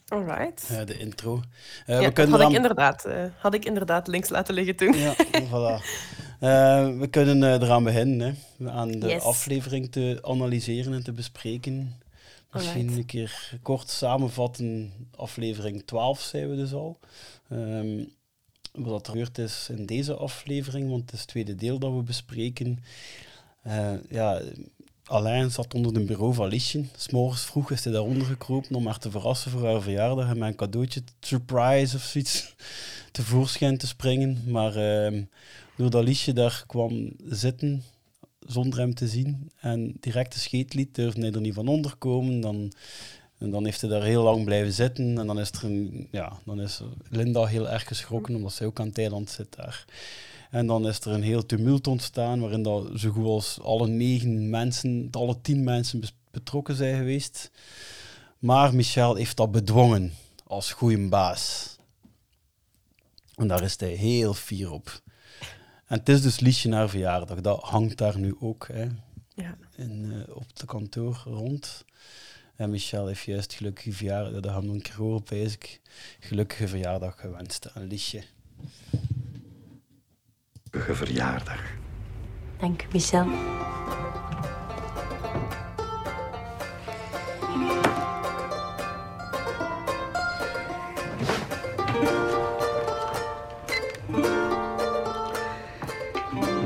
Alright. 0.09 0.69
Eh, 0.71 0.87
de 0.87 0.99
intro. 0.99 1.43
ja, 1.87 1.99
we 1.99 2.13
dat 2.13 2.29
had, 2.29 2.41
ik 2.41 2.57
inderdaad, 2.57 3.09
had 3.39 3.55
ik 3.55 3.65
inderdaad 3.65 4.07
links 4.07 4.29
laten 4.29 4.55
liggen 4.55 4.77
toen. 4.77 4.97
Ja, 4.97 5.15
voilà. 5.33 5.85
Eh, 6.39 6.99
we 6.99 7.07
kunnen 7.11 7.43
eh, 7.43 7.53
eraan 7.53 7.85
beginnen, 7.85 8.37
hè. 8.59 8.71
aan 8.71 8.91
de 8.91 9.07
Yes. 9.09 9.23
aflevering 9.23 9.91
te 9.93 10.19
analyseren 10.23 10.93
en 10.93 11.03
te 11.05 11.13
bespreken. 11.13 11.97
Misschien 12.53 12.77
Alright. 12.81 12.99
een 12.99 13.07
keer 13.07 13.59
kort 13.63 13.91
samenvatten. 13.91 14.93
Aflevering 15.17 15.83
12 15.87 16.21
zijn 16.21 16.51
we 16.51 16.57
dus 16.57 16.73
al. 16.73 16.99
Ehm, 17.51 18.05
wat 18.73 19.07
er 19.07 19.13
gebeurd 19.13 19.39
is 19.39 19.69
in 19.71 19.87
deze 19.87 20.15
aflevering, 20.15 20.89
want 20.91 21.01
het 21.03 21.13
is 21.13 21.19
het 21.19 21.29
tweede 21.29 21.55
deel 21.55 21.79
dat 21.79 21.93
we 21.95 22.03
bespreken. 22.03 22.83
Eh, 23.63 23.93
ja, 24.11 24.41
Alain 25.05 25.51
zat 25.51 25.75
onder 25.75 25.97
een 25.97 26.07
bureau 26.07 26.35
van 26.35 26.49
Liesje. 26.49 26.85
S'morgens 26.97 27.45
vroeg 27.45 27.71
is 27.71 27.85
hij 27.85 27.93
daaronder 27.93 28.27
gekropen 28.27 28.75
om 28.77 28.87
haar 28.87 28.99
te 28.99 29.11
verrassen 29.11 29.51
voor 29.51 29.67
haar 29.67 29.81
verjaardag 29.83 30.29
en 30.31 30.43
een 30.43 30.55
cadeautje, 30.55 31.03
surprise 31.21 31.97
of 31.97 32.03
zoiets, 32.03 32.55
tevoorschijn 33.13 33.79
te 33.79 33.87
springen. 33.87 34.43
Maar 34.47 34.73
doordat 35.79 36.05
Liesje 36.05 36.33
daar 36.33 36.65
kwam 36.67 37.11
zitten, 37.25 37.83
zonder 38.41 38.79
hem 38.79 38.95
te 38.95 39.09
zien, 39.09 39.51
en 39.61 39.97
direct 40.01 40.33
de 40.33 40.39
scheet 40.39 40.75
liet, 40.75 40.95
durfde 40.95 41.21
hij 41.21 41.33
er 41.33 41.41
niet 41.41 41.55
van 41.55 41.69
onderkomen. 41.69 42.41
Dan, 42.41 42.73
en 43.39 43.51
dan 43.51 43.65
heeft 43.65 43.81
hij 43.81 43.91
daar 43.91 44.03
heel 44.03 44.23
lang 44.23 44.45
blijven 44.45 44.73
zitten. 44.73 45.19
En 45.19 45.27
dan 45.27 45.41
is, 45.41 45.51
er 45.51 45.65
een, 45.65 46.09
ja, 46.11 46.39
dan 46.45 46.61
is 46.61 46.83
Linda 47.09 47.45
heel 47.45 47.69
erg 47.69 47.87
geschrokken, 47.87 48.35
omdat 48.35 48.53
zij 48.53 48.67
ook 48.67 48.81
aan 48.81 48.87
het 48.87 48.99
eiland 48.99 49.31
zit 49.31 49.57
daar. 49.57 49.85
En 50.51 50.67
dan 50.67 50.89
is 50.89 51.01
er 51.01 51.13
een 51.13 51.23
heel 51.23 51.47
tumult 51.47 51.87
ontstaan, 51.87 52.41
waarin 52.41 52.63
dat 52.63 52.89
zo 52.97 53.11
goed 53.11 53.25
als 53.25 53.61
alle 53.61 53.89
negen 53.89 54.51
mensen, 54.51 55.09
alle 55.11 55.41
tien 55.41 55.65
mensen 55.65 56.03
betrokken 56.31 56.75
zijn 56.75 56.97
geweest. 56.97 57.51
Maar 58.39 58.75
Michel 58.75 59.15
heeft 59.15 59.37
dat 59.37 59.51
bedwongen 59.51 60.13
als 60.47 60.73
goede 60.73 61.09
baas. 61.09 61.77
En 63.35 63.49
daar 63.49 63.63
is 63.63 63.81
hij 63.81 63.91
heel 63.91 64.35
fier 64.35 64.71
op. 64.71 65.03
En 65.89 65.99
het 65.99 66.09
is 66.09 66.23
dus 66.23 66.41
Liesje 66.41 66.69
naar 66.69 66.89
verjaardag. 66.89 67.41
Dat 67.41 67.63
hangt 67.63 67.97
daar 67.97 68.19
nu 68.19 68.37
ook 68.41 68.69
hè, 68.73 68.87
Ja. 69.35 69.57
in, 69.77 70.13
eh, 70.27 70.37
op 70.37 70.47
het 70.47 70.65
kantoor 70.65 71.23
rond. 71.25 71.85
En 72.57 72.71
Michel 72.71 73.07
heeft 73.07 73.25
juist 73.25 73.53
gelukkige 73.53 73.93
verjaardag, 73.93 74.33
dat 74.41 74.53
gaan 74.53 74.67
we 74.67 74.69
een 74.69 74.83
keer 74.83 74.97
horen, 74.97 75.23
gelukkige 76.21 76.69
verjaardag 76.69 77.21
gewenst 77.21 77.75
aan 77.75 77.87
Liesje. 77.87 78.23
Gelukkige 80.71 80.95
verjaardag. 80.95 81.61
Dank 82.59 82.83
u, 82.83 82.87
Michel. 82.93 83.27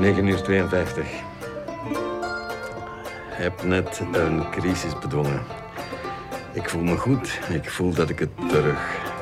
Negen 0.03 0.27
uur 0.27 0.43
52. 0.43 1.07
Heb 3.29 3.63
net 3.63 3.99
een 4.13 4.51
crisis 4.51 4.99
bedwongen. 4.99 5.43
Ik 6.53 6.69
voel 6.69 6.81
me 6.81 6.97
goed. 6.97 7.39
Ik 7.49 7.69
voel 7.69 7.93
dat 7.93 8.09
ik 8.09 8.19
het 8.19 8.49
terug 8.49 8.79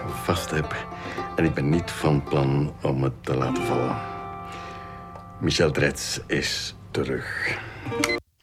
vast 0.08 0.52
heb. 0.52 0.76
En 1.36 1.46
ik 1.46 1.54
ben 1.54 1.70
niet 1.70 1.92
van 1.92 2.24
plan 2.24 2.74
om 2.84 3.04
het 3.04 3.24
te 3.24 3.36
laten 3.36 3.64
vallen. 3.64 3.98
Michel 5.40 5.72
Drets 5.72 6.20
is 6.28 6.76
terug. 6.92 7.58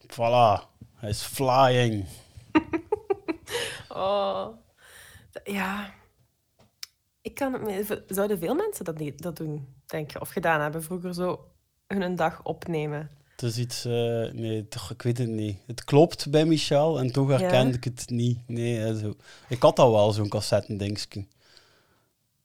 Voilà, 0.07 0.65
hij 0.95 1.09
is 1.09 1.21
flying. 1.21 2.05
Oh. 3.87 4.47
Ja. 5.43 5.93
Ik 7.21 7.35
kan 7.35 7.53
het 7.53 7.61
me... 7.61 8.03
Zouden 8.07 8.39
veel 8.39 8.55
mensen 8.55 8.85
dat, 8.85 8.97
niet, 8.97 9.21
dat 9.21 9.37
doen, 9.37 9.75
denk 9.85 10.11
je? 10.11 10.21
Of 10.21 10.29
gedaan 10.29 10.61
hebben 10.61 10.83
vroeger 10.83 11.13
zo 11.13 11.49
hun 11.97 12.15
dag 12.15 12.43
opnemen? 12.43 13.09
Het 13.31 13.41
is 13.49 13.57
iets, 13.57 13.85
eh, 13.85 14.31
nee, 14.31 14.67
toch, 14.67 14.91
ik 14.91 15.01
weet 15.01 15.17
het 15.17 15.27
niet. 15.27 15.57
Het 15.67 15.83
klopt 15.83 16.29
bij 16.31 16.45
Michel 16.45 16.99
en 16.99 17.11
toch 17.11 17.29
herkende 17.29 17.71
Ja? 17.71 17.75
ik 17.75 17.83
het 17.83 18.09
niet. 18.09 18.39
Nee, 18.47 18.97
zo. 18.97 19.13
Ik 19.47 19.61
had 19.61 19.79
al 19.79 19.91
wel 19.91 20.11
zo'n 20.11 20.29
cassettendingetje. 20.29 21.25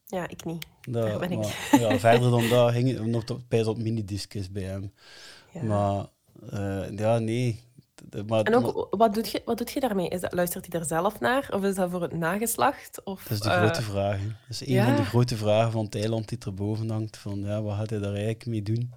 Ja, 0.06 0.28
ik 0.28 0.44
niet. 0.44 0.66
Dat, 0.88 1.06
Daar 1.06 1.18
ben 1.18 1.32
ik. 1.32 1.44
ja, 1.80 1.98
verder 1.98 2.30
dan 2.30 2.48
dat 2.48 2.74
het 2.74 3.06
nog 3.06 3.30
op, 3.30 3.40
bij 3.48 3.62
dat 3.62 3.78
minidiscus 3.78 4.50
bij 4.50 4.62
hem. 4.62 4.92
Ja. 5.52 5.62
Maar 5.62 6.06
eh, 6.50 6.96
ja, 6.98 7.18
nee. 7.18 7.62
Maar, 8.26 8.42
En 8.42 8.52
maar- 8.52 8.74
ook, 8.74 8.96
wat 8.96 9.14
doet, 9.14 9.30
je, 9.30 9.42
wat 9.44 9.58
doet 9.58 9.70
je 9.70 9.80
daarmee? 9.80 10.08
Is 10.08 10.20
dat, 10.20 10.32
luistert 10.32 10.66
hij 10.70 10.78
daar 10.80 10.88
zelf 10.88 11.20
naar? 11.20 11.48
Of 11.52 11.62
is 11.62 11.74
dat 11.74 11.90
voor 11.90 12.02
het 12.02 12.12
nageslacht? 12.12 13.04
Of, 13.04 13.22
dat 13.22 13.30
is 13.32 13.40
de 13.40 13.50
eh, 13.50 13.56
grote 13.56 13.82
vraag. 13.82 14.18
hè. 14.18 14.26
Dat 14.26 14.34
is 14.48 14.66
een 14.66 14.72
ja. 14.72 14.84
van 14.84 14.96
de 14.96 15.04
grote 15.04 15.36
vragen 15.36 15.72
van 15.72 15.84
het 15.84 15.94
eiland 15.94 16.28
die 16.28 16.38
erboven 16.38 16.90
hangt. 16.90 17.16
Van, 17.16 17.40
ja, 17.40 17.62
wat 17.62 17.76
gaat 17.76 17.90
hij 17.90 17.98
daar 17.98 18.12
eigenlijk 18.12 18.46
mee 18.46 18.62
doen? 18.62 18.92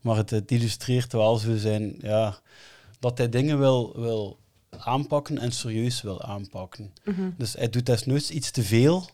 Maar 0.00 0.16
het, 0.16 0.30
het 0.30 0.50
illustreert 0.50 1.12
wel 1.12 1.36
zo 1.36 1.56
zijn... 1.56 1.94
Ja, 1.98 2.38
dat 2.98 3.18
hij 3.18 3.28
dingen 3.28 3.58
wil, 3.58 3.92
wil 4.00 4.38
aanpakken 4.70 5.38
en 5.38 5.52
serieus 5.52 6.02
wil 6.02 6.22
aanpakken. 6.22 6.92
Mhm. 7.04 7.30
Dus 7.36 7.52
hij 7.52 7.68
doet 7.70 7.86
desnoods 7.86 8.30
iets 8.30 8.50
te 8.50 8.62
veel... 8.62 9.08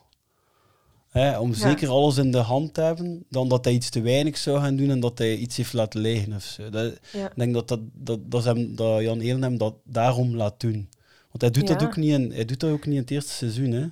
Hè, 1.07 1.37
om 1.39 1.49
Ja. 1.49 1.55
zeker 1.55 1.89
alles 1.89 2.17
in 2.17 2.31
de 2.31 2.37
hand 2.37 2.73
te 2.73 2.81
hebben, 2.81 3.25
dan 3.29 3.47
dat 3.49 3.65
hij 3.65 3.73
iets 3.73 3.89
te 3.89 4.01
weinig 4.01 4.37
zou 4.37 4.59
gaan 4.59 4.75
doen 4.75 4.89
en 4.89 4.99
dat 4.99 5.17
hij 5.17 5.35
iets 5.35 5.57
heeft 5.57 5.73
laten 5.73 5.99
liggen 5.99 6.33
of 6.33 6.43
zo. 6.43 6.69
Dat, 6.69 6.99
Ja. 7.11 7.25
Ik 7.25 7.35
denk 7.35 7.53
dat, 7.53 7.67
dat, 7.67 7.79
dat, 7.93 8.31
dat, 8.31 8.39
is 8.39 8.45
hem, 8.45 8.75
dat 8.75 9.01
Jan 9.01 9.19
Eelen 9.19 9.41
hem 9.41 9.57
dat 9.57 9.75
daarom 9.83 10.35
laat 10.35 10.59
doen. 10.59 10.89
Want 11.27 11.41
hij 11.41 11.51
doet, 11.51 11.67
dat, 11.67 11.83
ook 11.83 11.95
niet 11.95 12.11
in, 12.11 12.31
hij 12.31 12.45
doet 12.45 12.59
dat 12.59 12.71
ook 12.71 12.85
niet 12.85 12.95
in 12.95 13.01
het 13.01 13.11
eerste 13.11 13.31
seizoen. 13.31 13.71
Hè? 13.71 13.87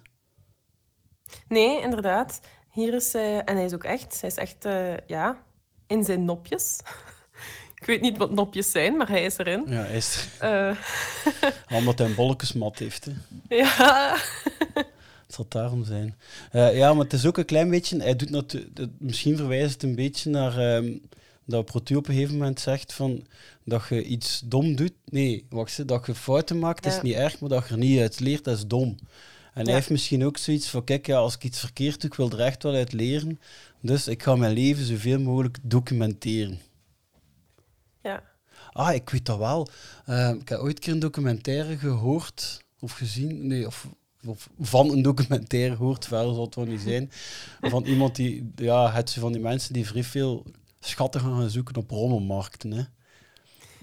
Nee, 1.47 1.81
inderdaad. 1.81 2.39
Hier 2.71 2.93
is 2.93 3.13
hij... 3.13 3.43
En 3.43 3.55
hij 3.55 3.65
is 3.65 3.73
ook 3.73 3.83
echt... 3.83 4.21
Hij 4.21 4.29
is 4.29 4.35
echt, 4.35 4.65
eh, 4.65 4.97
ja, 5.07 5.43
in 5.87 6.03
zijn 6.03 6.25
nopjes. 6.25 6.79
ik 7.79 7.85
weet 7.85 8.01
niet 8.01 8.17
wat 8.17 8.31
nopjes 8.31 8.71
zijn, 8.71 8.97
maar 8.97 9.09
hij 9.09 9.25
is 9.25 9.37
erin. 9.37 9.63
Ja, 9.67 9.81
hij 9.83 9.97
is 9.97 10.27
Eh, 10.39 10.71
omdat 11.73 11.97
hij 11.99 12.07
een 12.07 12.15
bolletjesmat 12.15 12.79
heeft. 12.79 13.05
Hè. 13.05 13.11
ja. 13.55 14.17
Het 15.25 15.35
zal 15.35 15.45
daarom 15.49 15.83
zijn. 15.85 16.15
Eh, 16.51 16.77
ja, 16.77 16.93
maar 16.93 17.03
het 17.03 17.13
is 17.13 17.25
ook 17.25 17.37
een 17.37 17.45
klein 17.45 17.69
beetje... 17.69 18.01
Hij 18.01 18.15
doet 18.15 18.57
misschien 18.97 19.37
verwijst 19.37 19.73
het 19.73 19.83
een 19.83 19.95
beetje 19.95 20.29
naar... 20.29 20.57
ehm, 20.57 20.91
dat 21.45 21.65
Protu 21.65 21.95
op 21.95 22.07
een 22.07 22.13
gegeven 22.13 22.37
moment 22.37 22.59
zegt 22.59 22.93
van... 22.93 23.25
Dat 23.63 23.83
je 23.89 24.03
iets 24.03 24.41
dom 24.45 24.75
doet... 24.75 24.93
Nee, 25.05 25.45
wacht 25.49 25.79
eens. 25.79 25.87
Dat 25.87 26.05
je 26.05 26.15
fouten 26.15 26.59
maakt, 26.59 26.85
is 26.85 27.01
niet 27.01 27.15
erg. 27.15 27.39
Maar 27.39 27.49
dat 27.49 27.67
je 27.67 27.73
er 27.73 27.79
niet 27.79 27.99
uit 27.99 28.19
leert, 28.19 28.43
dat 28.43 28.57
is 28.57 28.67
dom. 28.67 28.97
En 29.53 29.61
Ja. 29.61 29.63
hij 29.63 29.73
heeft 29.73 29.89
misschien 29.89 30.25
ook 30.25 30.37
zoiets 30.37 30.67
van... 30.69 30.83
Kijk, 30.83 31.05
ja, 31.07 31.17
als 31.17 31.35
ik 31.35 31.43
iets 31.43 31.59
verkeerd 31.59 32.01
doe, 32.01 32.09
ik 32.09 32.15
wil 32.15 32.31
er 32.31 32.39
echt 32.39 32.63
wel 32.63 32.73
uit 32.73 32.93
leren. 32.93 33.39
Dus 33.85 34.07
ik 34.07 34.23
ga 34.23 34.35
mijn 34.35 34.53
leven 34.53 34.85
zoveel 34.85 35.19
mogelijk 35.19 35.57
documenteren. 35.61 36.59
Ja. 38.03 38.23
Ah, 38.71 38.93
ik 38.93 39.09
weet 39.09 39.25
dat 39.25 39.37
wel. 39.37 39.67
Eh, 40.05 40.29
ik 40.29 40.49
heb 40.49 40.59
ooit 40.59 40.75
een 40.75 40.81
keer 40.81 40.93
een 40.93 40.99
documentaire 40.99 41.77
gehoord 41.77 42.63
of 42.79 42.91
gezien. 42.91 43.47
Nee, 43.47 43.65
of, 43.65 43.87
of 44.25 44.49
van 44.59 44.89
een 44.89 45.01
documentaire 45.01 45.75
gehoord, 45.75 46.05
verder 46.05 46.33
zal 46.33 46.45
het 46.45 46.55
wel 46.55 46.65
niet 46.65 46.81
zijn. 46.81 47.11
Van 47.71 47.83
iemand 47.83 48.15
die, 48.15 48.51
ja, 48.55 48.91
het 48.91 49.11
van 49.11 49.31
die 49.31 49.41
mensen 49.41 49.73
die 49.73 49.87
vrij 49.87 50.03
veel 50.03 50.45
schatten 50.79 51.21
gaan 51.21 51.39
gaan 51.39 51.49
zoeken 51.49 51.75
op 51.75 51.89
rommelmarkten. 51.89 52.71
Hè. 52.71 52.83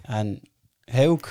En 0.02 0.40
hij 0.84 1.08
ook. 1.08 1.28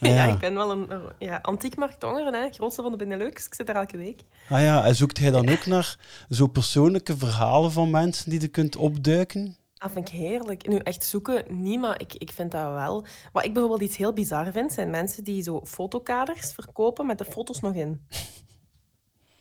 Ja, 0.00 0.24
ik 0.24 0.38
ben 0.38 0.54
wel 0.54 0.70
een 0.70 0.88
ja, 1.18 1.38
antiekmarktongeren, 1.42 2.34
hè. 2.34 2.50
grootste 2.50 2.82
van 2.82 2.90
de 2.90 2.96
Benelux. 2.96 3.46
Ik 3.46 3.54
zit 3.54 3.68
er 3.68 3.74
elke 3.74 3.96
week. 3.96 4.20
Ah 4.48 4.60
ja, 4.60 4.84
en 4.84 4.94
zoekt 4.94 5.18
hij 5.18 5.30
dan 5.30 5.48
ook 5.48 5.66
naar 5.66 5.98
zo 6.30 6.46
persoonlijke 6.46 7.16
verhalen 7.16 7.72
van 7.72 7.90
mensen 7.90 8.30
die 8.30 8.40
je 8.40 8.48
kunt 8.48 8.76
opduiken? 8.76 9.56
Dat 9.74 9.90
vind 9.92 10.08
ik 10.08 10.14
heerlijk. 10.14 10.68
Nu, 10.68 10.76
echt 10.76 11.04
zoeken, 11.04 11.44
niet, 11.48 11.80
maar 11.80 12.00
ik, 12.00 12.14
ik 12.14 12.32
vind 12.32 12.50
dat 12.50 12.72
wel. 12.72 13.04
Wat 13.32 13.44
ik 13.44 13.52
bijvoorbeeld 13.52 13.82
iets 13.82 13.96
heel 13.96 14.12
bizar 14.12 14.52
vind, 14.52 14.72
zijn 14.72 14.90
mensen 14.90 15.24
die 15.24 15.42
zo 15.42 15.60
fotokaders 15.64 16.52
verkopen 16.52 17.06
met 17.06 17.18
de 17.18 17.24
foto's 17.24 17.60
nog 17.60 17.74
in. 17.74 18.06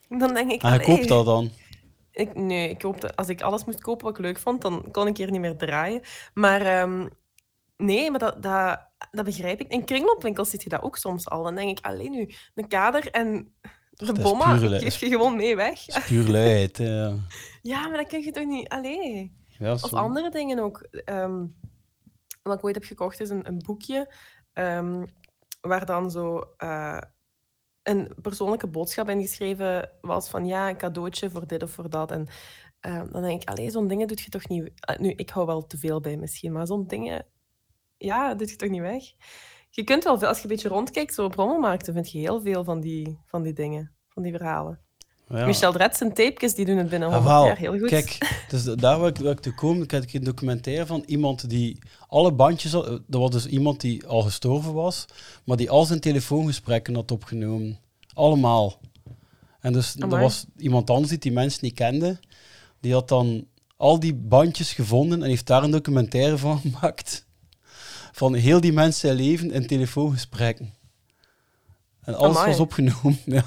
Dan 0.19 0.33
denk 0.33 0.51
ik... 0.51 0.61
Hij 0.61 0.71
allee. 0.71 0.85
koopt 0.85 1.07
dat 1.07 1.25
dan. 1.25 1.51
Ik, 2.11 2.35
nee, 2.35 2.69
ik 2.69 2.79
koopte, 2.79 3.15
als 3.15 3.29
ik 3.29 3.41
alles 3.41 3.65
moest 3.65 3.81
kopen 3.81 4.05
wat 4.05 4.17
ik 4.17 4.23
leuk 4.23 4.39
vond, 4.39 4.61
dan 4.61 4.85
kon 4.91 5.07
ik 5.07 5.17
hier 5.17 5.31
niet 5.31 5.41
meer 5.41 5.57
draaien. 5.57 6.01
Maar 6.33 6.61
ehm, 6.61 7.07
nee, 7.77 8.11
maar 8.11 8.19
dat, 8.19 8.43
dat, 8.43 8.79
dat 9.11 9.25
begrijp 9.25 9.59
ik. 9.59 9.71
In 9.71 9.85
kringloopwinkels 9.85 10.49
zit 10.49 10.63
je 10.63 10.69
dat 10.69 10.81
ook 10.81 10.97
soms 10.97 11.29
al. 11.29 11.43
Dan 11.43 11.55
denk 11.55 11.77
ik, 11.77 11.85
alleen 11.85 12.11
nu, 12.11 12.33
een 12.55 12.67
kader 12.67 13.11
en 13.11 13.53
de 13.91 14.13
bomma 14.13 14.57
geef 14.57 14.99
je 14.99 15.07
gewoon 15.07 15.35
mee 15.35 15.55
weg. 15.55 15.85
Dat 15.85 15.97
is 15.97 16.05
puur 16.05 16.27
luiheid. 16.27 16.77
hè, 16.77 16.85
ja. 16.85 17.15
Ja, 17.61 17.87
maar 17.87 17.97
dat 17.97 18.07
kun 18.07 18.23
je 18.23 18.31
toch 18.31 18.45
niet... 18.45 18.69
Allee. 18.69 19.33
Ja, 19.47 19.73
Of 19.73 19.93
andere 19.93 20.29
dingen 20.29 20.59
ook. 20.59 20.79
Ehm, 20.81 21.45
wat 22.41 22.57
ik 22.57 22.65
ooit 22.65 22.75
heb 22.75 22.83
gekocht 22.83 23.19
is 23.19 23.29
een, 23.29 23.47
een 23.47 23.61
boekje 23.65 24.13
ehm, 24.53 25.05
waar 25.61 25.85
dan 25.85 26.11
zo 26.11 26.43
eh, 26.57 27.01
een 27.83 28.15
persoonlijke 28.21 28.67
boodschap 28.67 29.09
in 29.09 29.21
geschreven 29.21 29.89
was 30.01 30.29
van 30.29 30.45
ja, 30.45 30.69
een 30.69 30.77
cadeautje 30.77 31.29
voor 31.29 31.47
dit 31.47 31.63
of 31.63 31.71
voor 31.71 31.89
dat. 31.89 32.11
En 32.11 32.27
ehm, 32.79 33.11
dan 33.11 33.21
denk 33.21 33.41
ik, 33.41 33.49
allee, 33.49 33.71
zo'n 33.71 33.87
dingen 33.87 34.07
doet 34.07 34.21
je 34.21 34.29
toch 34.29 34.47
niet... 34.47 34.71
Ah, 34.79 34.99
nu, 34.99 35.09
ik 35.09 35.29
hou 35.29 35.45
wel 35.45 35.65
te 35.65 35.77
veel 35.77 35.99
bij 35.99 36.17
misschien, 36.17 36.51
maar 36.51 36.67
zo'n 36.67 36.87
dingen, 36.87 37.25
ja, 38.03 38.33
doet 38.35 38.49
je 38.49 38.55
toch 38.55 38.69
niet 38.69 38.81
weg? 38.81 39.03
Je 39.69 39.83
kunt 39.83 40.03
wel, 40.03 40.17
veel- 40.19 40.27
als 40.27 40.37
je 40.37 40.43
een 40.43 40.49
beetje 40.49 40.67
rondkijkt, 40.67 41.13
zo 41.13 41.23
op 41.23 41.35
rommelmarkten 41.35 41.93
vind 41.93 42.11
je 42.11 42.17
heel 42.19 42.41
veel 42.41 42.63
van 42.63 42.79
die, 42.81 43.17
van 43.25 43.43
die 43.43 43.53
dingen, 43.53 43.91
van 44.09 44.23
die 44.23 44.31
verhalen. 44.31 44.79
Ja. 45.29 45.45
Michel 45.45 45.71
Dretz 45.71 46.01
en 46.01 46.13
tapejes, 46.13 46.53
die 46.55 46.65
doen 46.65 46.77
het 46.77 46.89
binnen 46.89 47.07
Ah, 47.09 47.13
100 47.15 47.35
wel. 47.35 47.45
jaar 47.45 47.57
heel 47.57 47.79
goed. 47.79 47.89
Kijk, 47.89 48.43
dus 48.49 48.63
daar 48.63 48.99
wil 48.99 49.07
ik, 49.07 49.17
wil 49.17 49.31
ik 49.31 49.39
te 49.39 49.53
komen. 49.55 49.83
Ik 49.83 49.91
heb 49.91 50.13
een 50.13 50.23
documentaire 50.23 50.85
van 50.85 51.03
iemand 51.05 51.49
die 51.49 51.79
alle 52.07 52.31
bandjes... 52.33 52.71
had- 52.71 52.87
Er 52.87 53.01
was 53.19 53.29
dus 53.31 53.45
iemand 53.45 53.81
die 53.81 54.07
al 54.07 54.21
gestorven 54.21 54.73
was, 54.73 55.05
maar 55.45 55.57
die 55.57 55.69
al 55.69 55.85
zijn 55.85 55.99
telefoongesprekken 55.99 56.95
had 56.95 57.11
opgenomen. 57.11 57.79
Allemaal. 58.13 58.79
En 59.59 59.73
dus 59.73 59.95
er 59.95 60.07
was 60.19 60.45
iemand 60.57 60.89
anders 60.89 61.09
die 61.09 61.17
die 61.19 61.31
mensen 61.31 61.59
niet 61.63 61.73
kende. 61.73 62.19
Die 62.79 62.93
had 62.93 63.07
dan 63.07 63.45
al 63.77 63.99
die 63.99 64.13
bandjes 64.15 64.73
gevonden 64.73 65.23
en 65.23 65.29
heeft 65.29 65.47
daar 65.47 65.63
een 65.63 65.71
documentaire 65.71 66.37
van 66.37 66.59
gemaakt. 66.65 67.25
Van 68.15 68.33
heel 68.33 68.61
die 68.61 68.73
mensen 68.73 69.15
leven 69.15 69.51
in 69.51 69.67
telefoongesprekken. 69.67 70.73
En 72.01 72.15
alles 72.15 72.35
Amai. 72.37 72.49
was 72.49 72.59
opgenomen. 72.59 73.17
Ja. 73.25 73.45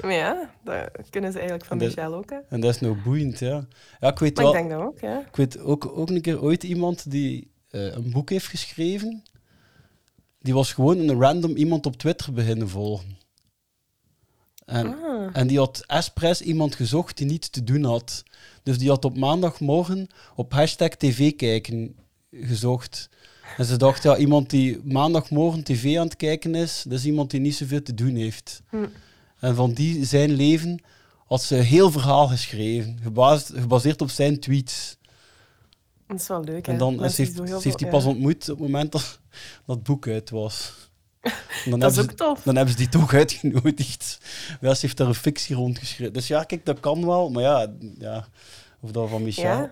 Maar 0.00 0.12
ja, 0.12 0.50
dat 0.64 1.10
kunnen 1.10 1.32
ze 1.32 1.38
eigenlijk 1.38 1.68
van 1.68 1.76
Michel 1.76 2.14
ook, 2.14 2.30
hè. 2.30 2.36
En 2.48 2.60
dat 2.60 2.74
is 2.74 2.80
nou 2.80 2.96
boeiend, 3.02 3.38
ja. 3.38 3.66
Ja, 4.00 4.08
ik 4.10 4.18
weet 4.18 4.36
Maar 4.36 4.44
wel... 4.44 4.54
ik 4.54 4.58
denk 4.58 4.70
dat 4.70 4.80
ook, 4.80 5.00
ja. 5.00 5.20
Ik 5.26 5.36
weet 5.36 5.58
ook, 5.58 5.86
ook 5.98 6.08
een 6.10 6.20
keer 6.20 6.42
ooit 6.42 6.62
iemand 6.62 7.10
die 7.10 7.50
eh, 7.70 7.82
een 7.94 8.10
boek 8.10 8.30
heeft 8.30 8.46
geschreven. 8.46 9.22
Die 10.38 10.54
was 10.54 10.72
gewoon 10.72 10.98
een 10.98 11.20
random 11.20 11.56
iemand 11.56 11.86
op 11.86 11.96
Twitter 11.96 12.32
beginnen 12.32 12.68
volgen. 12.68 13.18
En, 14.64 14.86
Ah. 15.02 15.30
en 15.32 15.46
die 15.46 15.58
had 15.58 15.84
expres 15.86 16.40
iemand 16.42 16.74
gezocht 16.74 17.16
die 17.16 17.26
niets 17.26 17.48
te 17.50 17.64
doen 17.64 17.84
had. 17.84 18.22
Dus 18.62 18.78
die 18.78 18.88
had 18.88 19.04
op 19.04 19.16
maandagmorgen 19.18 20.08
op 20.34 20.52
hashtag 20.52 20.88
tv 20.88 21.36
kijken 21.36 21.96
gezocht. 22.40 23.08
En 23.56 23.64
ze 23.64 23.76
dacht, 23.76 24.02
ja, 24.02 24.16
iemand 24.16 24.50
die 24.50 24.80
maandagmorgen 24.84 25.62
tv 25.62 25.98
aan 25.98 26.06
het 26.06 26.16
kijken 26.16 26.54
is, 26.54 26.84
dat 26.88 26.98
is 26.98 27.04
iemand 27.04 27.30
die 27.30 27.40
niet 27.40 27.54
zoveel 27.54 27.82
te 27.82 27.94
doen 27.94 28.14
heeft. 28.14 28.62
Hm. 28.70 28.86
En 29.38 29.54
van 29.54 29.72
die, 29.72 30.04
zijn 30.04 30.30
leven 30.30 30.82
had 31.26 31.42
ze 31.42 31.56
een 31.56 31.62
heel 31.62 31.90
verhaal 31.90 32.28
geschreven, 32.28 32.98
gebaseerd, 33.02 33.60
gebaseerd 33.60 34.02
op 34.02 34.10
zijn 34.10 34.40
tweets. 34.40 34.96
Dat 36.06 36.20
is 36.20 36.28
wel 36.28 36.44
leuk, 36.44 36.66
En 36.66 36.72
hè. 36.72 36.78
dan 36.78 37.10
ze 37.10 37.22
heeft, 37.22 37.36
ze 37.36 37.58
heeft 37.62 37.78
die 37.78 37.88
pas 37.88 38.02
ja. 38.02 38.08
ontmoet 38.08 38.48
op 38.48 38.58
het 38.58 38.58
moment 38.58 38.92
dat 38.92 39.20
dat 39.66 39.82
boek 39.82 40.08
uit 40.08 40.30
was. 40.30 40.72
En 41.20 41.32
Dan 41.70 41.80
Dat 41.80 41.92
is 41.92 41.98
ook 41.98 42.10
ze, 42.10 42.16
tof. 42.16 42.42
Dan 42.42 42.56
hebben 42.56 42.74
ze 42.74 42.80
die 42.80 42.88
toch 42.88 43.14
uitgenodigd. 43.14 44.18
Ja, 44.60 44.74
ze 44.74 44.80
heeft 44.80 44.96
daar 44.96 45.06
een 45.06 45.14
fictie 45.14 45.56
rondgeschreven. 45.56 46.12
Dus 46.12 46.26
ja, 46.26 46.42
kijk, 46.42 46.66
dat 46.66 46.80
kan 46.80 47.06
wel. 47.06 47.30
Maar 47.30 47.42
ja, 47.42 47.72
ja 47.98 48.28
of 48.80 48.90
dat 48.90 49.08
van 49.08 49.22
Michel... 49.22 49.44
Ja. 49.44 49.70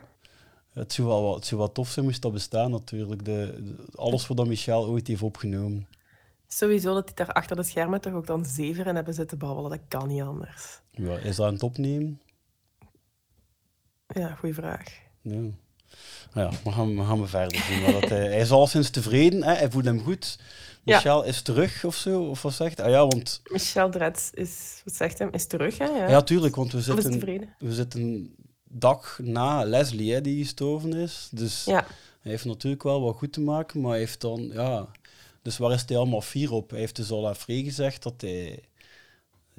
Het, 0.74 0.92
zou 0.92 1.08
wel, 1.08 1.22
wat- 1.22 1.34
het 1.34 1.46
zou 1.46 1.60
wel 1.60 1.72
tof 1.72 1.88
zijn, 1.88 2.04
moest 2.04 2.22
dat 2.22 2.32
bestaan 2.32 2.70
natuurlijk. 2.70 3.24
De, 3.24 3.58
de- 3.62 3.86
alles 3.96 4.26
wat 4.26 4.36
dat 4.36 4.46
Michel 4.46 4.86
ooit 4.86 5.06
heeft 5.06 5.22
opgenomen. 5.22 5.86
Sowieso 6.48 6.94
dat 6.94 7.06
die 7.06 7.14
daar 7.16 7.32
achter 7.32 7.56
de 7.56 7.62
schermen 7.62 8.00
toch 8.00 8.12
ook 8.12 8.26
dan 8.26 8.44
zeven 8.46 8.84
in 8.86 8.94
hebben 8.94 9.14
zitten 9.14 9.38
babbelen. 9.38 9.70
Dat 9.70 9.80
kan 9.88 10.08
niet 10.08 10.22
anders. 10.22 10.80
Ja, 10.90 11.16
is 11.18 11.36
dat 11.36 11.46
aan 11.46 11.52
het 11.52 11.62
opnemen? 11.62 12.20
Ja, 14.06 14.34
goede 14.34 14.54
vraag. 14.54 14.82
Ja. 15.20 15.40
Ja, 16.34 16.50
we 16.64 16.72
gaan, 16.72 16.96
we 16.96 17.04
gaan 17.04 17.20
we 17.20 17.26
verder 17.26 17.60
zien. 17.60 17.92
Dat 18.00 18.08
hij, 18.08 18.18
hij 18.26 18.40
is 18.40 18.50
al 18.50 18.66
sinds 18.66 18.90
tevreden, 18.90 19.42
hè? 19.42 19.52
hij 19.52 19.70
voelt 19.70 19.84
hem 19.84 20.00
goed. 20.00 20.38
Ja. 20.82 20.94
Michel 20.96 21.24
is 21.24 21.42
terug 21.42 21.84
of 21.84 21.94
zo, 21.94 22.22
of 22.24 22.42
wat 22.42 22.52
zegt 22.52 22.76
hij? 22.78 22.86
Ah 22.86 22.92
ja, 22.92 23.06
want 23.06 23.40
Michel 23.44 23.90
Dretz 23.90 24.30
is, 24.32 24.80
wat 24.84 24.94
zegt 24.94 25.18
hem, 25.18 25.28
is 25.32 25.46
terug, 25.46 25.78
hè? 25.78 25.84
Ja, 25.84 26.08
Ja, 26.08 26.22
tuurlijk, 26.22 26.56
want 26.56 26.72
we 26.72 26.80
zitten, 26.80 27.20
we 27.58 27.72
zitten 27.74 28.34
dag 28.76 29.18
na 29.22 29.62
Leslie 29.64 30.12
hè, 30.12 30.20
die 30.20 30.42
gestorven 30.42 30.92
is. 30.92 31.28
Dus 31.30 31.64
Ja. 31.64 31.86
hij 32.20 32.30
heeft 32.30 32.44
natuurlijk 32.44 32.82
wel 32.82 33.00
wat 33.00 33.16
goed 33.16 33.32
te 33.32 33.40
maken, 33.40 33.80
maar 33.80 33.90
hij 33.90 33.98
heeft 34.00 34.20
dan, 34.20 34.50
ja... 34.52 34.86
Dus 35.42 35.58
waar 35.58 35.72
is 35.72 35.82
hij 35.86 35.96
allemaal 35.96 36.20
fier 36.20 36.52
op? 36.52 36.70
Hij 36.70 36.78
heeft 36.78 36.96
dus 36.96 37.10
al 37.10 37.28
aan 37.28 37.36
Free 37.36 37.64
gezegd 37.64 38.02
dat 38.02 38.14
hij 38.20 38.62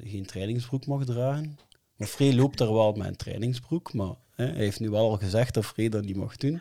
geen 0.02 0.26
trainingsbroek 0.26 0.86
mag 0.86 1.04
dragen. 1.04 1.58
Maar 1.96 2.08
Free 2.08 2.34
loopt 2.34 2.58
daar 2.58 2.72
wel 2.72 2.92
met 2.92 3.06
een 3.06 3.16
trainingsbroek, 3.16 3.92
maar 3.92 4.14
hè, 4.34 4.44
hij 4.46 4.54
heeft 4.54 4.80
nu 4.80 4.90
wel 4.90 5.10
al 5.10 5.16
gezegd 5.16 5.54
dat 5.54 5.66
Free 5.66 5.90
dat 5.90 6.04
niet 6.04 6.16
mag 6.16 6.36
doen. 6.36 6.60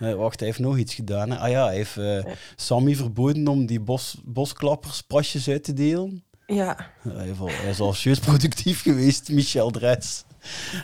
Eh, 0.00 0.14
wacht, 0.14 0.38
hij 0.38 0.48
heeft 0.48 0.60
nog 0.60 0.78
iets 0.78 0.94
gedaan. 0.94 1.30
Hè? 1.30 1.38
Ah 1.38 1.50
ja, 1.50 1.64
hij 1.66 1.74
heeft 1.74 1.96
eh, 1.96 2.24
Sammy 2.56 2.94
verboden 2.96 3.48
om 3.48 3.66
die 3.66 3.80
bos, 3.80 4.16
bosklappers 4.24 5.00
pasjes 5.02 5.48
uit 5.48 5.64
te 5.64 5.72
delen. 5.72 6.24
Ja. 6.46 6.90
Hij, 7.00 7.24
heeft 7.26 7.40
al- 7.40 7.48
hij 7.50 7.70
is 7.70 7.80
al 7.80 7.92
serieus 7.92 8.18
productief 8.18 8.82
geweest, 8.82 9.28
Michel 9.28 9.70
Dretz. 9.70 10.22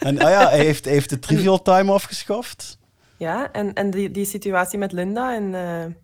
En 0.01 0.19
ah 0.19 0.31
ja, 0.31 0.49
hij 0.49 0.65
heeft, 0.65 0.85
hij 0.85 0.95
heeft 0.95 1.11
de 1.11 1.19
trivial 1.19 1.63
time 1.63 1.93
afgeschaft. 1.93 2.79
Ja, 3.17 3.53
en, 3.53 3.73
en 3.75 3.91
die, 3.91 4.11
die 4.11 4.25
situatie 4.25 4.79
met 4.79 4.93
Linda 4.93 5.35
en... 5.35 5.55
eh, 5.55 5.95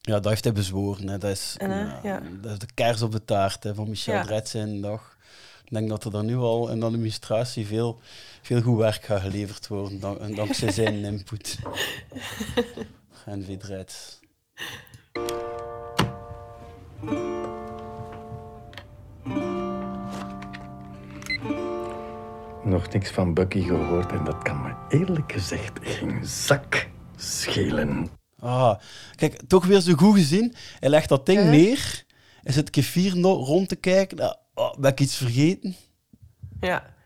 Ja, 0.00 0.14
dat 0.20 0.24
heeft 0.24 0.44
hij 0.44 0.52
bezworen. 0.52 1.08
Hè. 1.08 1.18
Dat, 1.18 1.30
is, 1.30 1.54
En, 1.58 1.70
ja, 1.70 2.00
ja. 2.02 2.22
dat 2.40 2.52
is 2.52 2.58
de 2.58 2.68
kers 2.74 3.02
op 3.02 3.12
de 3.12 3.24
taart 3.24 3.64
hè, 3.64 3.74
van 3.74 3.88
Michel 3.88 4.14
Ja. 4.14 4.22
De 4.52 4.80
dag. 4.80 5.16
Ik 5.64 5.76
denk 5.76 5.88
dat 5.88 6.04
er 6.04 6.10
dan 6.10 6.26
nu 6.26 6.36
al 6.36 6.68
in 6.70 6.80
de 6.80 6.86
administratie 6.86 7.66
veel, 7.66 8.00
veel 8.42 8.62
goed 8.62 8.78
werk 8.78 9.04
gaat 9.04 9.20
geleverd 9.20 9.66
worden, 9.68 10.00
dank, 10.00 10.18
en 10.18 10.34
dankzij 10.34 10.72
zijn 10.72 11.04
input. 11.12 11.58
NV 13.26 13.56
Dretz. 13.58 14.18
Nog 22.64 22.88
niks 22.92 23.10
van 23.10 23.34
Bucky 23.34 23.62
gehoord 23.62 24.12
en 24.12 24.24
dat 24.24 24.42
kan 24.42 24.62
me 24.62 24.98
eerlijk 24.98 25.32
gezegd 25.32 25.78
geen 25.82 26.26
zak 26.26 26.88
schelen. 27.16 28.08
Ah, 28.38 28.78
kijk, 29.14 29.40
toch 29.46 29.64
weer 29.66 29.80
zo 29.80 29.92
goed 29.94 30.14
gezien. 30.14 30.54
Hij 30.80 30.88
legt 30.88 31.08
dat 31.08 31.26
ding 31.26 31.42
neer. 31.44 32.04
Hij 32.42 32.52
zit 32.52 32.70
kefir 32.70 33.12
rond 33.20 33.68
te 33.68 33.76
kijken. 33.76 34.18
Ah, 34.20 34.34
oh, 34.54 34.76
ben 34.78 34.90
ik 34.90 35.00
iets 35.00 35.16
vergeten? 35.16 35.76
ja. 36.60 36.98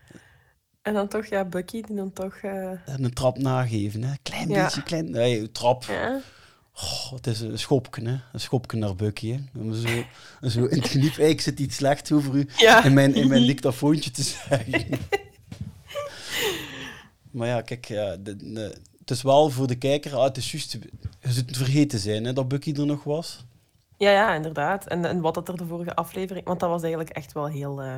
En 0.81 0.93
dan 0.93 1.07
toch, 1.07 1.25
ja, 1.25 1.45
Bucky, 1.45 1.81
die 1.81 1.95
dan 1.95 2.13
toch... 2.13 2.35
eh, 2.35 2.69
En 2.69 3.03
een 3.03 3.13
trap 3.13 3.37
nageven, 3.37 4.03
hè. 4.03 4.13
Klein 4.21 4.49
Ja. 4.49 4.63
beetje, 4.63 4.83
klein... 4.83 5.11
Nee, 5.11 5.51
trap. 5.51 5.83
ja. 5.83 6.19
Oh, 6.73 7.11
het 7.11 7.27
is 7.27 7.39
een 7.39 7.59
schopje, 7.59 8.01
hè. 8.09 8.17
Een 8.33 8.39
schopje 8.39 8.77
naar 8.77 8.95
Bucky, 8.95 9.31
hè. 9.31 9.59
Om 9.59 9.73
zo, 9.73 9.87
zo 10.41 10.65
in 10.65 10.77
het 10.81 10.87
geniep... 10.89 11.15
Hey, 11.15 11.29
ik 11.29 11.41
zit 11.41 11.59
iets 11.59 11.75
slechts 11.75 12.11
over 12.11 12.35
u 12.35 12.47
Ja. 12.57 12.83
in, 12.83 12.93
mijn, 12.93 13.15
in 13.15 13.27
mijn 13.27 13.45
dictafoontje 13.45 14.11
te 14.11 14.23
zeggen. 14.23 14.85
maar 17.35 17.47
ja, 17.47 17.61
kijk, 17.61 17.85
ja, 17.85 18.15
de, 18.17 18.35
de- 18.35 18.75
het 18.99 19.11
is 19.11 19.21
wel 19.21 19.49
voor 19.49 19.67
de 19.67 19.75
kijker... 19.77 20.15
Ah, 20.15 20.23
het 20.23 20.37
is 20.37 20.51
juist... 20.51 20.71
Je 21.19 21.31
zult 21.31 21.57
vergeten 21.57 21.99
zijn, 21.99 22.25
hè, 22.25 22.33
dat 22.33 22.47
Bucky 22.47 22.73
er 22.73 22.85
nog 22.85 23.03
was. 23.03 23.45
Ja, 23.97 24.11
ja, 24.11 24.33
inderdaad. 24.35 24.87
En, 24.87 25.05
en 25.05 25.21
wat 25.21 25.33
dat 25.33 25.47
er 25.47 25.57
de 25.57 25.65
vorige 25.65 25.95
aflevering... 25.95 26.45
Want 26.45 26.59
dat 26.59 26.69
was 26.69 26.81
eigenlijk 26.81 27.09
echt 27.11 27.33
wel 27.33 27.45
heel... 27.47 27.81
eh, 27.81 27.95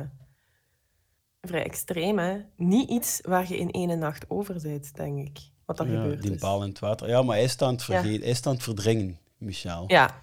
vrij 1.42 1.64
extreem, 1.64 2.18
hè. 2.18 2.36
Niet 2.56 2.90
iets 2.90 3.20
waar 3.22 3.48
je 3.48 3.58
in 3.58 3.70
ene 3.70 3.96
nacht 3.96 4.24
over 4.28 4.60
bent, 4.62 4.94
denk 4.96 5.26
ik. 5.28 5.38
Wat 5.64 5.76
dat 5.76 5.86
ja, 5.86 5.92
gebeurt 6.00 6.22
die 6.22 6.32
is. 6.32 6.40
paal 6.40 6.62
in 6.62 6.68
het 6.68 6.78
water. 6.78 7.08
Ja, 7.08 7.22
maar 7.22 7.34
hij 7.36 7.44
is 7.44 7.58
aan 7.58 7.72
het 7.72 7.80
Ja. 7.80 7.84
vergeten. 7.86 8.20
Hij 8.20 8.30
is 8.30 8.46
aan 8.46 8.54
het 8.54 8.62
verdringen, 8.62 9.18
Michel. 9.38 9.84
Ja. 9.86 10.22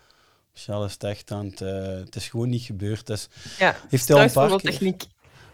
Michel 0.53 0.85
is 0.85 0.93
het 0.93 1.03
echt 1.03 1.31
aan 1.31 1.45
het... 1.45 1.61
eh, 1.61 1.73
het 1.85 2.15
is 2.15 2.29
gewoon 2.29 2.49
niet 2.49 2.61
gebeurd. 2.63 3.09
Is, 3.09 3.27
Ja, 3.57 3.75
heeft 3.89 4.07
hij 4.07 4.17
al 4.17 4.23
een 4.23 4.31
paar 4.31 4.49
keer... 4.49 4.59
struisvogeltechniek. 4.59 5.03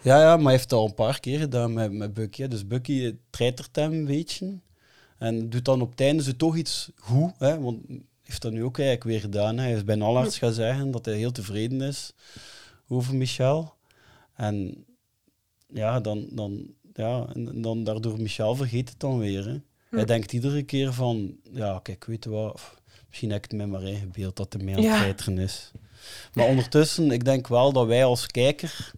Ja, 0.04 0.22
ja, 0.22 0.36
maar 0.36 0.44
hij 0.44 0.52
heeft 0.52 0.64
het 0.64 0.74
al 0.74 0.86
een 0.86 0.94
paar 0.94 1.20
keer 1.20 1.40
gedaan 1.40 1.74
met, 1.74 1.92
met 1.92 2.14
Bucky. 2.14 2.42
hè. 2.42 2.48
Dus 2.48 2.68
Bucky 2.68 3.16
treitert 3.30 3.76
hem 3.76 3.92
een 3.92 4.06
beetje. 4.06 4.60
En 5.18 5.50
doet 5.50 5.66
dan 5.66 5.82
op 5.82 5.90
het 5.90 6.02
einde 6.02 6.24
zo 6.24 6.32
toch 6.36 6.56
iets 6.56 6.92
goed. 6.96 7.32
Hè? 7.38 7.60
Want 7.60 7.80
hij 7.88 8.02
heeft 8.24 8.42
dat 8.42 8.52
nu 8.52 8.64
ook 8.64 8.78
eigenlijk 8.80 9.10
weer 9.10 9.20
gedaan. 9.20 9.58
Hè? 9.58 9.64
Hij 9.64 9.74
is 9.74 9.84
bij 9.84 9.96
een 9.96 10.02
arts 10.02 10.38
gaan 10.38 10.54
zeggen 10.54 10.92
dat 10.92 11.06
hij 11.06 11.16
heel 11.16 11.32
tevreden 11.32 11.82
is 11.82 12.14
over 12.88 13.16
Michel. 13.16 13.74
En 14.36 14.86
ja, 15.68 16.00
dan, 16.00 16.28
dan, 16.32 16.74
ja, 16.94 17.28
en 17.34 17.62
dan 17.62 17.84
daardoor 17.84 18.22
Michel 18.22 18.56
vergeet 18.56 18.90
het 18.90 19.00
dan 19.00 19.20
weer. 19.20 19.46
Hè? 19.46 19.58
Hij 19.90 20.06
denkt 20.06 20.34
iedere 20.34 20.64
keer 20.64 20.94
van, 20.94 21.36
ja, 21.54 21.80
kijk, 21.84 22.06
weet 22.06 22.24
je 22.24 22.30
wat, 22.30 22.62
misschien 23.08 23.30
heb 23.32 23.44
ik 23.44 23.52
het 23.52 23.60
met 23.60 23.70
maar 23.70 23.84
ingebeeld 23.84 24.36
dat 24.36 24.54
hij 24.54 24.64
meer 24.64 24.92
aan 24.92 25.08
het 25.08 25.28
is. 25.28 25.72
Maar 26.34 26.46
ondertussen, 26.48 27.12
ik 27.12 27.26
denk 27.26 27.48
wel 27.48 27.72
dat 27.72 27.88
wij 27.88 28.06
als 28.06 28.28
kijker 28.28 28.92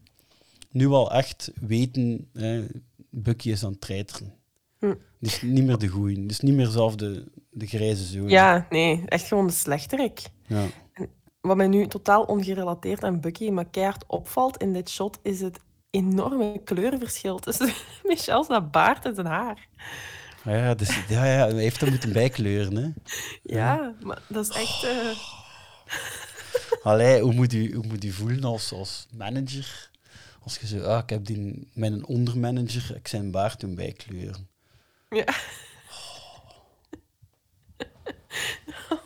nu 0.74 0.88
wel 0.88 1.12
echt 1.12 1.52
weten, 1.62 2.30
hè, 2.34 2.66
Bucky 3.10 3.50
is 3.50 3.64
aan 3.64 3.72
het 3.72 3.82
treiteren. 3.82 4.34
Hm. 4.80 4.94
Is 5.20 5.42
niet 5.42 5.64
meer 5.64 5.78
de 5.78 5.88
goeie, 5.88 6.26
is 6.26 6.40
niet 6.40 6.56
meer 6.56 6.68
zelf 6.68 6.96
de, 6.96 7.32
de 7.50 7.68
grijze 7.68 8.04
zoon. 8.04 8.30
Ja, 8.30 8.68
nee, 8.70 9.04
echt 9.06 9.28
gewoon 9.28 9.48
de 9.48 9.54
slechterik. 9.54 10.22
Ja. 10.48 10.66
Wat 11.42 11.58
mij 11.58 11.68
nu 11.68 11.88
totaal 11.88 12.24
ongerelateerd 12.24 13.04
aan 13.04 13.20
Bucky, 13.20 13.50
maar 13.50 13.70
keihard 13.70 14.04
opvalt 14.08 14.58
in 14.58 14.74
dit 14.74 14.90
shot, 14.90 15.20
is 15.22 15.42
het 15.42 15.60
enorme 15.90 16.62
kleurenverschil 16.64 17.40
tussen 17.40 17.74
Michelle's 18.04 18.70
baard 18.72 19.06
en 19.06 19.16
zijn 19.16 19.28
haar. 19.28 19.68
Ah 20.46 20.54
Ja, 20.54 20.74
dus, 20.74 21.06
ja, 21.08 21.26
ja, 21.26 21.48
hij 21.48 21.54
heeft 21.54 21.80
dat 21.80 21.90
moeten 21.90 22.14
bijkleuren. 22.14 22.76
Hè. 22.76 22.90
Ja, 23.44 23.96
maar 24.02 24.22
dat 24.28 24.50
is 24.50 24.56
echt... 24.56 24.88
Allee, 26.84 27.22
hoe 27.22 27.34
moet 27.34 27.54
u, 27.54 27.76
hoe 27.76 27.86
moet 27.88 28.04
u 28.04 28.12
voelen 28.12 28.44
als, 28.44 28.74
als 28.74 29.08
manager? 29.18 29.92
Als 30.44 30.58
je 30.58 30.68
zo, 30.68 30.84
ah, 30.84 31.04
ik 31.04 31.10
heb 31.10 31.26
die, 31.26 31.68
mijn 31.74 32.06
ondermanager, 32.06 32.96
ik 32.96 33.08
zijn 33.08 33.32
baard 33.32 33.60
doen 33.60 33.76
bijkleuren. 33.76 34.48
Ja. 35.10 35.26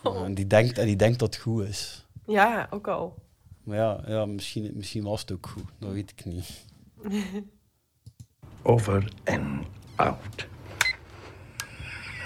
Ja, 0.04 0.24
en, 0.24 0.34
die 0.34 0.48
denkt, 0.48 0.78
en 0.78 0.86
die 0.86 0.96
denkt 0.96 1.20
dat 1.20 1.34
het 1.34 1.44
goed 1.44 1.64
is. 1.64 2.06
ja, 2.26 2.68
ook 2.70 2.88
al. 2.88 3.16
Maar 3.64 3.78
ja, 3.78 4.04
ja 4.08 4.26
misschien, 4.26 4.72
misschien 4.74 5.04
was 5.04 5.22
het 5.22 5.32
ook 5.32 5.48
goed, 5.48 5.64
dat 5.80 5.92
weet 5.92 6.12
ik 6.12 6.26
niet. 6.26 6.66
Over 8.62 9.14
en 9.24 9.66
out. 9.96 10.48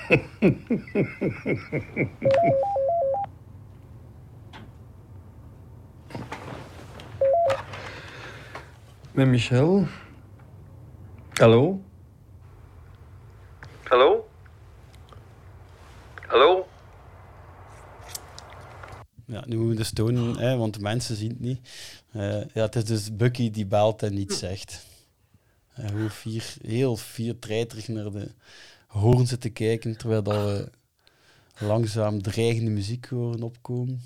Met 9.12 9.28
Michel? 9.28 9.88
Hallo? 11.34 11.82
Hallo? 13.84 14.30
Hallo? 16.28 16.67
Ja, 19.26 19.43
nu 19.45 19.56
moeten 19.56 19.67
we 19.67 19.76
dus 19.76 19.93
tonen, 19.93 20.38
hè, 20.38 20.58
want 20.58 20.74
de 20.74 20.80
mensen 20.80 21.15
zien 21.15 21.30
het 21.30 21.39
niet. 21.39 21.69
Eh, 22.12 22.45
ja, 22.54 22.62
het 22.62 22.76
is 22.76 22.86
dus 22.86 23.15
Bucky 23.15 23.50
die 23.50 23.65
belt 23.65 24.04
en 24.04 24.13
niets 24.13 24.39
zegt. 24.39 24.86
En 25.74 26.00
hoe 26.00 26.10
vier, 26.10 26.56
heel 26.62 26.97
vier 26.97 27.39
treiterig 27.39 27.88
naar 27.88 28.12
de 28.12 28.32
hoorn 28.88 29.28
zitten 29.28 29.54
kijken, 29.54 29.97
terwijl 29.97 30.24
dat 30.24 30.36
we 30.36 30.69
langzaam 31.65 32.21
dreigende 32.21 32.71
muziek 32.71 33.06
horen 33.06 33.43
opkomen. 33.43 34.02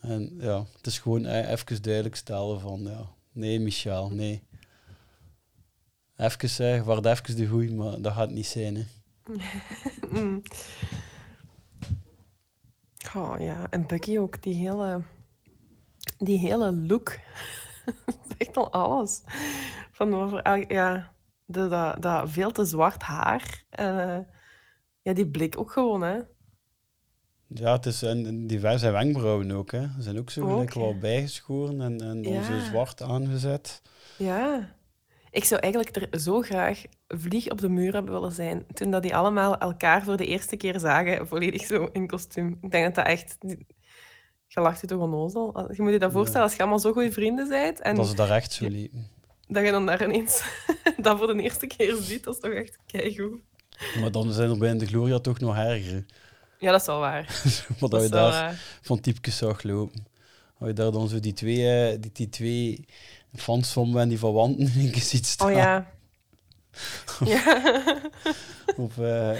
En 0.00 0.36
ja, 0.40 0.64
het 0.76 0.86
is 0.86 0.98
gewoon 0.98 1.24
eh, 1.24 1.50
even 1.50 1.82
duidelijk 1.82 2.16
stellen 2.16 2.60
van, 2.60 2.82
ja, 2.82 3.14
nee 3.36 3.60
Michel, 3.60 4.10
nee. 4.10 4.42
Even 6.16 6.50
zeggen, 6.50 6.84
waard 6.84 7.06
even 7.06 7.36
de 7.36 7.46
goeie, 7.46 7.74
maar 7.74 8.00
dat 8.00 8.12
gaat 8.12 8.30
niet 8.30 8.46
zijn, 8.46 8.76
hè. 8.76 8.84
Mm. 10.10 10.42
Ja, 13.38 13.66
en 13.70 13.86
Bucky 13.86 14.18
ook, 14.18 14.42
die 14.42 14.54
hele, 14.54 15.02
die 16.18 16.38
hele 16.38 16.72
look. 16.72 17.18
echt 18.38 18.56
al 18.56 18.72
alles. 18.72 19.22
Van 19.92 20.14
over, 20.14 20.72
ja, 20.72 21.12
de, 21.44 21.68
dat, 21.68 22.02
dat 22.02 22.30
veel 22.30 22.52
te 22.52 22.64
zwart 22.64 23.02
haar. 23.02 23.64
En 23.70 24.08
eh, 24.08 24.24
ja, 25.02 25.12
die 25.12 25.30
blik 25.30 25.58
ook 25.58 25.72
gewoon, 25.72 26.02
hè. 26.02 26.20
Ja, 27.48 27.72
het 27.72 27.86
is 27.86 28.02
en 28.02 28.48
zijn 28.76 28.92
wenkbrauwen 28.92 29.50
ook, 29.50 29.70
hè. 29.72 29.80
Ze 29.80 30.02
zijn 30.02 30.18
ook 30.18 30.30
zo 30.30 30.46
gelijk 30.46 30.74
wel 30.74 30.98
bijgeschoren 30.98 31.80
en, 31.80 32.00
en 32.00 32.22
dan 32.22 32.44
zo 32.44 32.58
zwart 32.70 33.02
aangezet. 33.02 33.82
Ja. 34.18 34.74
Ik 35.30 35.44
zou 35.44 35.60
eigenlijk 35.60 35.96
er 35.96 36.20
zo 36.20 36.40
graag 36.40 36.82
vlieg 37.08 37.50
op 37.50 37.60
de 37.60 37.68
muur 37.68 37.92
hebben 37.92 38.12
willen 38.12 38.32
zijn. 38.32 38.66
Toen 38.74 38.90
dat 38.90 39.02
die 39.02 39.16
allemaal 39.16 39.58
elkaar 39.58 40.02
voor 40.04 40.16
de 40.16 40.26
eerste 40.26 40.56
keer 40.56 40.78
zagen, 40.80 41.28
volledig 41.28 41.66
zo 41.66 41.88
in 41.92 42.06
kostuum. 42.06 42.58
Ik 42.62 42.70
denk 42.70 42.84
dat 42.84 42.94
dat 42.94 43.06
echt... 43.06 43.36
Je 44.46 44.60
lacht 44.60 44.80
je 44.80 44.86
toch 44.86 45.00
onnozel? 45.00 45.72
Je 45.72 45.82
moet 45.82 45.92
je 45.92 45.98
dat 45.98 46.12
voorstellen 46.12 46.42
als 46.42 46.52
je 46.52 46.60
allemaal 46.60 46.78
zo 46.78 46.92
goede 46.92 47.12
vrienden 47.12 47.48
bent. 47.48 47.80
En 47.80 47.94
Dat 47.94 48.06
ze 48.06 48.14
daar 48.14 48.30
echt 48.30 48.52
zo 48.52 48.68
liepen. 48.68 49.06
dat 49.48 49.64
je 49.64 49.70
dan 49.70 49.86
daar 49.86 50.04
ineens 50.04 50.44
dat 51.02 51.18
voor 51.18 51.26
de 51.26 51.42
eerste 51.42 51.66
keer 51.66 51.96
ziet, 52.00 52.24
dat 52.24 52.34
is 52.34 52.40
toch 52.40 52.52
echt 52.52 52.78
keigoed. 52.86 53.40
Maar 54.00 54.10
dan 54.10 54.32
zijn 54.32 54.50
er 54.50 54.58
bij 54.58 54.78
de 54.78 54.86
Gloria 54.86 55.18
toch 55.18 55.38
nog 55.40 55.56
erger. 55.56 56.04
Ja, 56.58 56.70
dat 56.70 56.80
is 56.80 56.86
wel 56.86 56.98
waar. 56.98 57.42
Wat 57.80 57.90
Dat 57.90 58.02
je 58.02 58.08
daar 58.08 58.30
waar. 58.30 58.78
van 58.82 59.00
typjes 59.00 59.36
zag 59.36 59.62
lopen. 59.62 60.06
Als 60.58 60.68
je 60.68 60.74
daar 60.74 60.92
dan 60.92 61.08
zo 61.08 61.20
die 61.20 61.32
twee, 61.32 61.90
eh, 61.90 62.00
die, 62.00 62.10
die 62.12 62.28
twee 62.28 62.84
fans 63.34 63.72
van 63.72 63.98
en 63.98 64.08
die 64.08 64.18
van 64.18 64.32
Wanten 64.32 64.72
in 64.74 64.90
keer 64.90 65.02
ziet 65.02 65.26
staan. 65.26 65.48
Oh 65.48 65.54
ja. 65.56 65.86
ja. 67.24 67.62
Of, 68.76 68.98
eh 68.98 69.36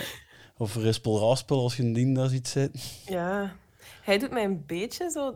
of 0.59 0.77
Rispel 0.77 1.19
Raspel 1.21 1.61
als 1.63 1.77
je 1.77 1.83
een 1.83 1.93
ding 1.93 2.17
daar 2.17 2.29
ziet 2.29 2.49
zitten. 2.49 2.81
Ja, 3.07 3.57
hij 4.03 4.19
doet 4.19 4.31
mij 4.31 4.45
een 4.45 4.67
beetje 4.67 5.11
zo. 5.11 5.35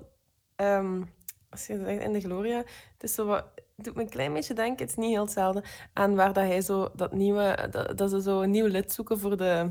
ehm, 0.57 1.03
als 1.51 1.67
je 1.67 1.83
zegt 1.85 2.03
in 2.03 2.13
de 2.13 2.21
Gloria, 2.21 2.57
het 2.57 3.03
is 3.03 3.15
zo 3.15 3.27
wat. 3.27 3.45
Het 3.77 3.89
doet 3.89 3.95
me 3.99 4.03
een 4.03 4.09
klein 4.11 4.33
beetje 4.33 4.55
denken, 4.55 4.79
het 4.87 4.89
is 4.91 4.97
niet 4.97 5.11
heel 5.11 5.25
hetzelfde, 5.25 5.65
aan 5.93 6.15
waar 6.15 6.33
dat 6.33 6.45
hij 6.45 6.61
zo 6.61 6.89
dat 6.95 7.13
nieuwe, 7.13 7.69
dat, 7.71 7.99
dat 7.99 8.11
ze 8.11 8.23
zo 8.23 8.41
een 8.41 8.51
nieuw 8.51 8.67
lid 8.67 8.93
zoeken 8.93 9.19
voor, 9.19 9.37
de, 9.37 9.71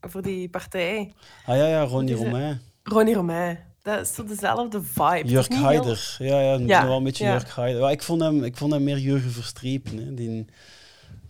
voor 0.00 0.22
die 0.22 0.48
partij. 0.48 1.12
Ah 1.46 1.56
ja, 1.56 1.66
ja, 1.66 1.82
Ronnie 1.82 2.16
Wat 2.16 2.24
is 2.26 2.30
het? 2.32 2.34
Romain. 2.40 2.60
Ronnie 2.82 3.14
Romain. 3.14 3.58
Dat 3.82 4.00
is 4.00 4.14
zo 4.14 4.24
dezelfde 4.24 4.82
vibe. 4.82 5.22
Jurk 5.28 5.48
heel- 5.52 5.62
Heider. 5.62 6.16
Ja, 6.18 6.40
ja, 6.40 6.58
Ja, 6.58 6.86
wel 6.86 6.96
een 6.96 7.04
beetje 7.04 7.24
ja. 7.24 7.32
Jurk 7.32 7.48
Heider. 7.54 7.80
Ja, 7.82 7.90
ik, 7.90 8.02
vond 8.02 8.20
hem, 8.20 8.44
ik 8.44 8.56
vond 8.56 8.72
hem 8.72 8.84
meer 8.84 8.98
Jurgen 8.98 9.30
Verstrepen. 9.30 9.96
Hè. 9.96 10.14
Die, 10.14 10.46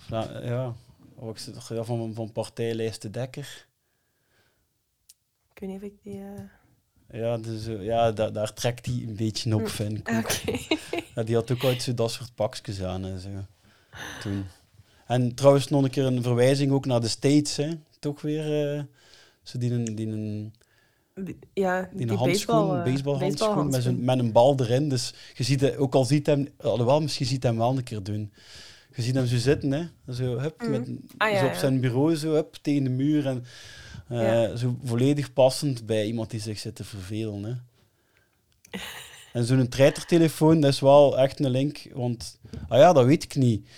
ja, 0.08 0.28
ja, 0.42 0.74
van, 1.84 2.12
van 2.14 2.32
partijlijst 2.32 3.02
de 3.02 3.10
Dekker. 3.10 3.66
Ik 5.54 5.58
weet 5.60 5.68
niet 5.70 5.78
of 5.78 5.84
ik 5.84 6.02
die... 6.02 6.20
eh, 7.10 7.20
Ja, 7.20 7.36
dus, 7.36 7.66
eh, 7.66 7.84
ja 7.84 8.12
da- 8.12 8.30
daar 8.30 8.52
trekt 8.52 8.86
hij 8.86 8.94
een 8.94 9.16
beetje 9.16 9.54
op, 9.54 9.60
Hm. 9.60 9.66
vind 9.66 9.98
ik. 9.98 10.08
Ah, 10.08 10.16
ook. 10.18 10.24
oké. 10.24 10.58
Ja, 11.14 11.22
die 11.24 11.34
had 11.34 11.50
ook 11.50 11.64
ooit 11.64 11.82
zo 11.82 11.94
dat 11.94 12.10
soort 12.10 12.34
pakjes 12.34 12.82
aan 12.82 13.04
en 13.04 13.18
zo. 13.20 13.28
Toen. 14.20 14.44
En 15.06 15.34
trouwens 15.34 15.68
nog 15.68 15.82
een 15.82 15.90
keer 15.90 16.04
een 16.04 16.22
verwijzing 16.22 16.72
ook 16.72 16.86
naar 16.86 17.00
de 17.00 17.08
States, 17.08 17.56
hè. 17.56 17.70
Toch 17.98 18.20
weer 18.20 18.74
eh, 18.76 18.82
zo 19.42 19.58
die 19.58 19.72
een, 19.72 19.84
die 19.94 20.06
een, 20.06 20.52
ja, 21.54 21.88
die 21.92 21.98
die 22.06 22.10
een 22.10 22.16
handschoen, 22.16 22.82
baseball, 22.84 23.14
eh, 23.14 23.64
met, 23.64 23.82
zo'n- 23.82 24.04
met 24.04 24.18
een 24.18 24.32
bal 24.32 24.56
erin. 24.60 24.88
Dus 24.88 25.14
je 25.34 25.44
ziet 25.44 25.60
het, 25.60 25.76
ook 25.76 25.94
al 25.94 26.04
ziet 26.04 26.26
hem, 26.26 26.48
alhoewel 26.60 27.00
misschien 27.00 27.26
ziet 27.26 27.42
hem 27.42 27.56
wel 27.56 27.76
een 27.76 27.82
keer 27.82 28.02
doen. 28.02 28.32
Je 28.94 29.02
ziet 29.02 29.14
hem 29.14 29.26
zo 29.26 29.36
zitten, 29.36 29.70
hè. 29.72 30.12
Zo, 30.12 30.38
hup, 30.38 30.60
Mhm. 30.62 30.70
met, 30.70 30.88
Ah, 31.16 31.30
ja, 31.30 31.38
zo 31.38 31.46
op 31.46 31.52
ja. 31.52 31.58
zijn 31.58 31.80
bureau, 31.80 32.16
zo, 32.16 32.32
hup, 32.32 32.54
tegen 32.62 32.84
de 32.84 32.90
muur. 32.90 33.26
En 33.26 33.44
eh, 34.08 34.20
Ja. 34.20 34.56
zo 34.56 34.76
volledig 34.84 35.32
passend 35.32 35.86
bij 35.86 36.06
iemand 36.06 36.30
die 36.30 36.40
zich 36.40 36.58
zit 36.58 36.74
te 36.74 36.84
vervelen, 36.84 37.42
hè. 37.44 37.52
En 39.32 39.44
zo'n 39.44 39.68
treitertelefoon, 39.68 40.60
dat 40.60 40.72
is 40.72 40.80
wel 40.80 41.18
echt 41.18 41.40
een 41.40 41.50
link. 41.50 41.86
Want, 41.92 42.38
ah 42.68 42.78
ja, 42.78 42.92
dat 42.92 43.04
weet 43.04 43.24
ik 43.24 43.34
niet. 43.34 43.68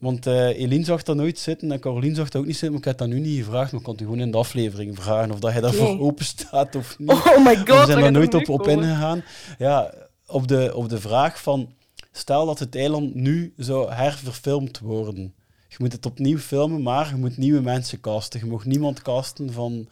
Want 0.00 0.26
eh 0.26 0.48
Eline 0.48 0.84
zag 0.84 1.02
dat 1.02 1.16
nooit 1.16 1.38
zitten 1.38 1.72
en 1.72 1.80
Caroline 1.80 2.14
zag 2.14 2.28
dat 2.28 2.40
ook 2.40 2.46
niet 2.46 2.56
zitten. 2.56 2.70
Maar 2.70 2.78
ik 2.78 2.84
heb 2.84 2.98
dat 2.98 3.08
nu 3.08 3.20
niet 3.20 3.44
gevraagd. 3.44 3.70
Maar 3.70 3.80
ik 3.80 3.86
kon 3.86 3.94
het 3.94 4.02
gewoon 4.02 4.20
in 4.20 4.30
de 4.30 4.36
aflevering 4.36 4.96
vragen 4.96 5.30
of 5.30 5.38
dat 5.38 5.52
hij 5.52 5.60
daarvoor 5.60 5.88
Oké. 5.88 6.02
open 6.02 6.24
staat 6.24 6.74
of 6.74 6.98
niet. 6.98 7.10
Oh 7.10 7.44
my 7.44 7.56
god, 7.56 7.66
We 7.66 7.84
zijn 7.86 8.00
daar 8.00 8.12
nooit 8.12 8.34
op, 8.34 8.48
op 8.48 8.68
ingegaan. 8.68 9.22
Ja, 9.58 9.94
op 10.26 10.48
de, 10.48 10.72
op 10.74 10.88
de 10.88 11.00
vraag 11.00 11.42
van... 11.42 11.72
Stel 12.12 12.46
dat 12.46 12.58
het 12.58 12.76
eiland 12.76 13.14
nu 13.14 13.52
zou 13.56 13.92
herverfilmd 13.92 14.78
worden. 14.78 15.34
Je 15.68 15.76
moet 15.78 15.92
het 15.92 16.06
opnieuw 16.06 16.38
filmen, 16.38 16.82
maar 16.82 17.08
je 17.08 17.16
moet 17.16 17.36
nieuwe 17.36 17.60
mensen 17.60 18.00
casten. 18.00 18.40
Je 18.40 18.46
mag 18.46 18.64
niemand 18.64 19.02
casten 19.02 19.52
van... 19.52 19.88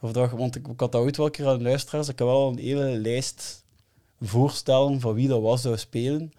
Of 0.00 0.12
dat, 0.12 0.30
want 0.30 0.56
ik, 0.56 0.68
ik 0.68 0.80
had 0.80 0.92
dat 0.92 1.02
ooit 1.02 1.16
wel 1.16 1.26
een 1.26 1.32
keer 1.32 1.46
aan 1.46 1.58
de 1.58 1.64
luisteraars. 1.64 2.08
Ik 2.08 2.18
heb 2.18 2.26
wel 2.28 2.48
een 2.48 2.58
hele 2.58 2.98
lijst 2.98 3.64
voorstellen 4.20 5.00
van 5.00 5.14
wie 5.14 5.28
dat 5.28 5.42
was 5.42 5.62
zou 5.62 5.76
spelen. 5.76 6.32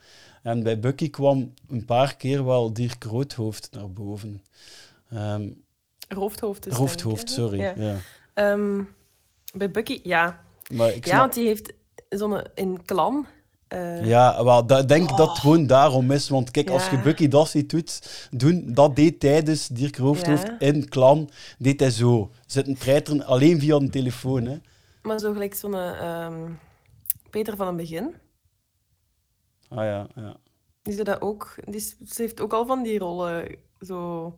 En 0.50 0.64
bij 0.64 0.80
Bucky 0.80 1.10
kwam 1.10 1.54
een 1.68 1.86
paar 1.86 2.16
keer 2.16 2.45
wel 2.45 2.74
Dirk 2.74 3.04
Roodhoofd 3.04 3.70
naar 3.72 3.91
boven. 3.91 4.43
Ehm 5.12 5.47
Roofdhoofd 6.08 6.68
is 6.68 6.74
Roofdhoofd, 6.76 7.30
sorry. 7.30 7.60
Ja. 7.60 7.74
Ja. 7.78 7.95
Ehm, 8.34 8.82
bij 9.54 9.72
Bucky, 9.72 10.00
ja. 10.04 10.41
Maar 10.74 10.93
ik 10.93 11.06
ja, 11.06 11.18
want 11.18 11.34
die 11.34 11.45
heeft 11.47 11.74
zo'n 12.10 12.41
in 12.56 12.86
klan. 12.86 13.26
eh, 13.68 14.06
Ja, 14.06 14.43
wel, 14.43 14.66
dat, 14.66 14.82
ik 14.82 14.88
denk 14.88 15.18
dat 15.18 15.30
het 15.30 15.38
gewoon 15.38 15.68
daarom 15.68 16.12
is. 16.12 16.30
Want 16.30 16.52
kijk, 16.52 16.70
als 16.70 16.89
je. 16.89 17.02
Bucky 17.02 17.28
dat 17.28 17.50
ziet 17.50 17.70
doet, 17.70 18.28
doen, 18.32 18.74
dat 18.74 18.95
deed 18.95 19.20
tijdens 19.20 19.68
Dirk 19.68 19.97
Roofdhoofd 19.97 20.47
Ja. 20.47 20.60
in 20.60 20.89
Klan, 20.89 21.30
deed 21.58 21.80
hij 21.80 21.89
zo. 21.91 22.32
Zit 22.45 22.68
een 22.68 22.78
treiter 22.78 23.24
alleen 23.24 23.60
via 23.60 23.76
een 23.76 23.89
telefoon. 23.91 24.45
Hè. 24.45 24.58
Maar 25.02 25.20
zo 25.20 25.32
gelijk 25.34 25.54
zo'n 25.54 25.76
ehm, 25.76 26.52
Peter 27.30 27.56
van 27.56 27.68
een 27.68 27.76
begin. 27.76 28.16
Ah 29.70 29.84
ja, 29.84 30.07
ja. 30.15 30.36
Die, 30.82 30.93
ze 30.93 31.03
dat 31.03 31.22
ook, 31.22 31.55
die, 31.65 31.80
ze 31.80 31.95
heeft 32.15 32.41
ook 32.41 32.53
al 32.53 32.65
van 32.65 32.84
die 32.84 32.99
rollen 32.99 33.55
zo... 33.82 34.38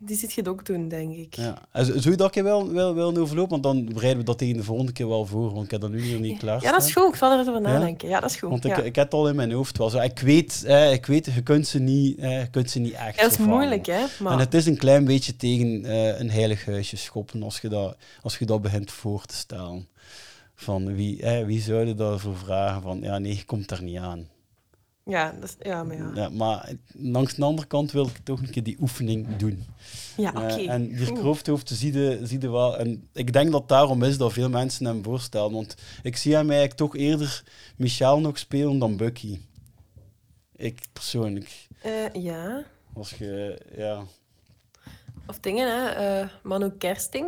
Die 0.00 0.16
zit 0.16 0.32
je 0.32 0.40
het 0.40 0.50
ook 0.50 0.64
doen, 0.66 0.88
denk 0.88 1.14
ik. 1.16 1.34
ja. 1.34 1.62
En 1.72 1.84
zo- 1.84 1.92
Zou 1.98 2.10
je 2.10 2.16
dat 2.16 2.30
keer 2.30 2.44
wel, 2.44 2.72
wel, 2.72 2.94
wel 2.94 3.16
overlopen? 3.16 3.50
Want 3.50 3.62
dan 3.62 3.84
bereiden 3.84 4.18
we 4.18 4.24
dat 4.24 4.38
tegen 4.38 4.56
de 4.56 4.62
volgende 4.62 4.92
keer 4.92 5.08
wel 5.08 5.26
voor. 5.26 5.52
Want 5.52 5.64
ik 5.64 5.70
heb 5.70 5.80
dat 5.80 5.90
nu 5.90 6.00
hier 6.00 6.20
niet 6.20 6.38
klaar 6.38 6.62
Ja, 6.62 6.72
dat 6.72 6.82
is 6.82 6.92
goed. 6.92 7.08
Ik 7.08 7.14
zal 7.14 7.32
er 7.32 7.38
eens 7.38 7.48
over 7.48 7.60
nadenken. 7.60 8.08
Ja, 8.08 8.20
dat 8.20 8.30
is 8.30 8.36
goed. 8.36 8.48
Want 8.50 8.64
ik, 8.64 8.76
ja. 8.76 8.82
ik 8.82 8.94
heb 8.94 9.04
het 9.04 9.14
al 9.14 9.28
in 9.28 9.36
mijn 9.36 9.52
hoofd. 9.52 9.78
Wel. 9.78 9.90
Zo, 9.90 9.98
ik, 10.00 10.18
weet, 10.18 10.64
eh, 10.64 10.92
ik 10.92 11.06
weet, 11.06 11.24
je 11.34 11.42
kunt 11.42 11.66
ze 11.66 11.78
niet, 11.78 12.18
eh, 12.18 12.40
je 12.40 12.50
kunt 12.50 12.70
ze 12.70 12.78
niet 12.78 12.92
echt 12.92 13.16
Ja, 13.16 13.22
dat 13.22 13.30
is 13.30 13.36
vervangen. 13.36 13.58
moeilijk, 13.58 13.86
hè. 13.86 14.04
Maar... 14.20 14.32
En 14.32 14.38
het 14.38 14.54
is 14.54 14.66
een 14.66 14.76
klein 14.78 15.04
beetje 15.04 15.36
tegen 15.36 15.84
eh, 15.84 16.20
een 16.20 16.30
heilig 16.30 16.64
huisje 16.64 16.96
schoppen 16.96 17.42
als 17.42 17.60
je 17.60 17.68
dat, 17.68 17.96
als 18.22 18.38
je 18.38 18.46
dat 18.46 18.62
begint 18.62 18.90
voor 18.90 19.24
te 19.24 19.34
stellen. 19.34 19.88
Van 20.60 20.94
wie, 20.94 21.22
eh, 21.22 21.46
wie 21.46 21.60
zou 21.60 21.86
je 21.86 21.94
daarvoor 21.94 22.36
vragen? 22.36 22.82
Van 22.82 23.00
ja, 23.00 23.18
nee, 23.18 23.36
je 23.36 23.44
komt 23.44 23.68
daar 23.68 23.82
niet 23.82 23.98
aan. 23.98 24.28
Ja, 25.04 25.32
dat 25.40 25.44
is, 25.48 25.56
ja, 25.60 25.84
maar 25.84 25.96
ja. 25.96 26.10
Ja, 26.14 26.28
maar 26.28 26.72
langs 26.92 27.34
de 27.34 27.44
andere 27.44 27.66
kant 27.68 27.92
wil 27.92 28.06
ik 28.06 28.16
toch 28.24 28.40
een 28.40 28.50
keer 28.50 28.62
die 28.62 28.76
oefening 28.80 29.36
doen. 29.36 29.64
Ja, 30.16 30.34
Eh, 30.34 30.42
oké. 30.42 30.70
en 30.70 30.88
die 30.88 31.06
Goed. 31.06 31.18
kroofhoofd 31.18 31.68
zie 31.74 31.92
je, 31.92 32.20
zie 32.22 32.40
je 32.40 32.50
wel. 32.50 32.78
En 32.78 33.08
ik 33.12 33.32
denk 33.32 33.52
dat 33.52 33.68
daarom 33.68 34.02
is 34.02 34.18
dat 34.18 34.32
veel 34.32 34.48
mensen 34.48 34.86
hem 34.86 35.02
voorstellen. 35.04 35.52
Want 35.52 35.74
ik 36.02 36.16
zie 36.16 36.32
hem 36.34 36.46
eigenlijk 36.50 36.78
toch 36.78 36.96
eerder 36.96 37.42
Michel 37.76 38.20
nog 38.20 38.38
spelen 38.38 38.78
dan 38.78 38.96
Bucky. 38.96 39.38
Ik 40.56 40.80
persoonlijk. 40.92 41.68
Eh, 41.82 42.12
ja. 42.22 42.64
Als 42.94 43.10
je, 43.10 43.60
ja. 43.76 44.02
Of 45.26 45.40
dingen, 45.40 45.68
hè. 45.68 45.88
eh, 46.20 46.28
Manu 46.42 46.70
Kersting. 46.70 47.26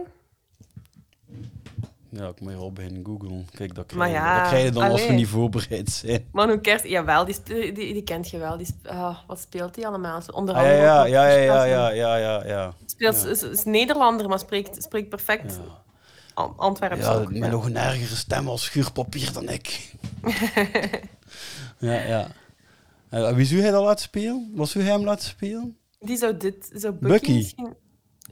Ja, 2.13 2.29
ik 2.29 2.41
moet 2.41 2.55
al 2.55 2.73
beginnen 2.73 3.05
googlen. 3.05 3.47
Kijk, 3.55 3.75
dat 3.75 3.93
Maar 3.93 4.09
krijg, 4.09 4.25
ja, 4.25 4.39
dat 4.41 4.49
krijg 4.49 4.65
je 4.65 4.71
dan 4.71 4.83
als 4.83 5.01
we 5.01 5.05
allee. 5.07 5.17
niet 5.17 5.29
voorbereid 5.29 5.91
zijn. 5.91 6.29
Manu 6.33 6.59
Kersting, 6.61 6.93
jawel, 6.93 7.25
die, 7.25 7.37
die, 7.45 7.73
die 7.73 8.03
kent 8.03 8.31
je 8.31 8.39
wel. 8.39 8.57
Die 8.57 8.67
ah, 8.87 9.19
wat 9.27 9.41
speelt 9.41 9.77
hij 9.77 9.87
allemaal? 9.87 10.21
Onder 10.33 10.55
Ah, 10.55 10.63
ja, 10.63 10.69
andere 10.71 11.09
ja, 11.09 11.27
ja, 11.27 11.29
ja, 11.29 11.65
ja, 11.65 11.65
ja, 11.65 11.91
ja, 11.91 12.17
ja, 12.17 12.47
ja. 12.47 12.75
Speelt, 12.87 13.25
is, 13.27 13.43
is 13.43 13.65
Nederlander, 13.65 14.29
maar 14.29 14.39
spreekt, 14.39 14.83
spreekt 14.83 15.09
perfect 15.09 15.59
An- 16.35 16.55
Antwerps 16.57 17.05
Ja, 17.05 17.15
ook, 17.15 17.33
met 17.33 17.51
nog 17.51 17.65
een 17.67 17.77
ergere 17.77 18.15
stem 18.17 18.49
als 18.49 18.65
schuurpapier 18.65 19.33
dan 19.33 19.49
ik. 19.49 19.93
ja, 21.79 21.93
ja. 21.93 22.27
Eh, 23.11 23.33
wie 23.33 23.45
zou 23.47 23.61
hij 23.61 23.71
dat 23.71 23.83
laten 23.85 24.03
spelen? 24.05 24.51
Wat 24.55 24.69
zou 24.69 24.85
hij 24.85 24.93
hem 24.93 25.05
laten 25.05 25.29
spelen? 25.29 25.77
Die 26.01 26.17
zou 26.17 26.37
dit, 26.37 26.71
zou 26.75 26.93
Bucky, 26.95 27.13
Bucky? 27.13 27.33
misschien... 27.33 27.75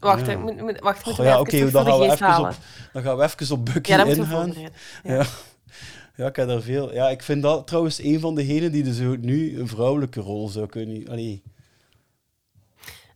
Wacht, 0.01 0.27
Ja. 0.27 0.39
moet, 0.39 0.61
moet, 0.61 0.81
wacht, 0.81 1.17
ja, 1.17 1.43
even 1.45 1.73
dan, 1.73 1.87
gaan 1.87 1.99
we 1.99 2.05
even 2.05 2.27
halen. 2.27 2.51
op, 2.51 2.57
dan 2.93 3.03
gaan 3.03 3.17
we 3.17 3.23
even 3.25 3.55
op 3.57 3.65
Bucky 3.65 3.91
Ja, 3.91 4.05
ingaan. 4.05 4.53
Ja. 5.05 5.27
Ja. 6.17 6.27
ik 6.27 6.37
heb 6.37 6.49
daar 6.49 6.61
veel. 6.61 6.93
Ja, 6.93 7.09
ik 7.09 7.23
vind 7.23 7.43
dat 7.43 7.67
trouwens 7.67 8.03
een 8.03 8.21
van 8.21 8.35
degenen 8.35 8.73
die 8.73 8.83
dus 8.83 8.99
nu 9.21 9.59
een 9.59 9.69
vrouwelijke 9.69 10.21
rol 10.21 10.49
zou 10.49 10.67
kunnen. 10.67 11.09
Allee, 11.09 11.43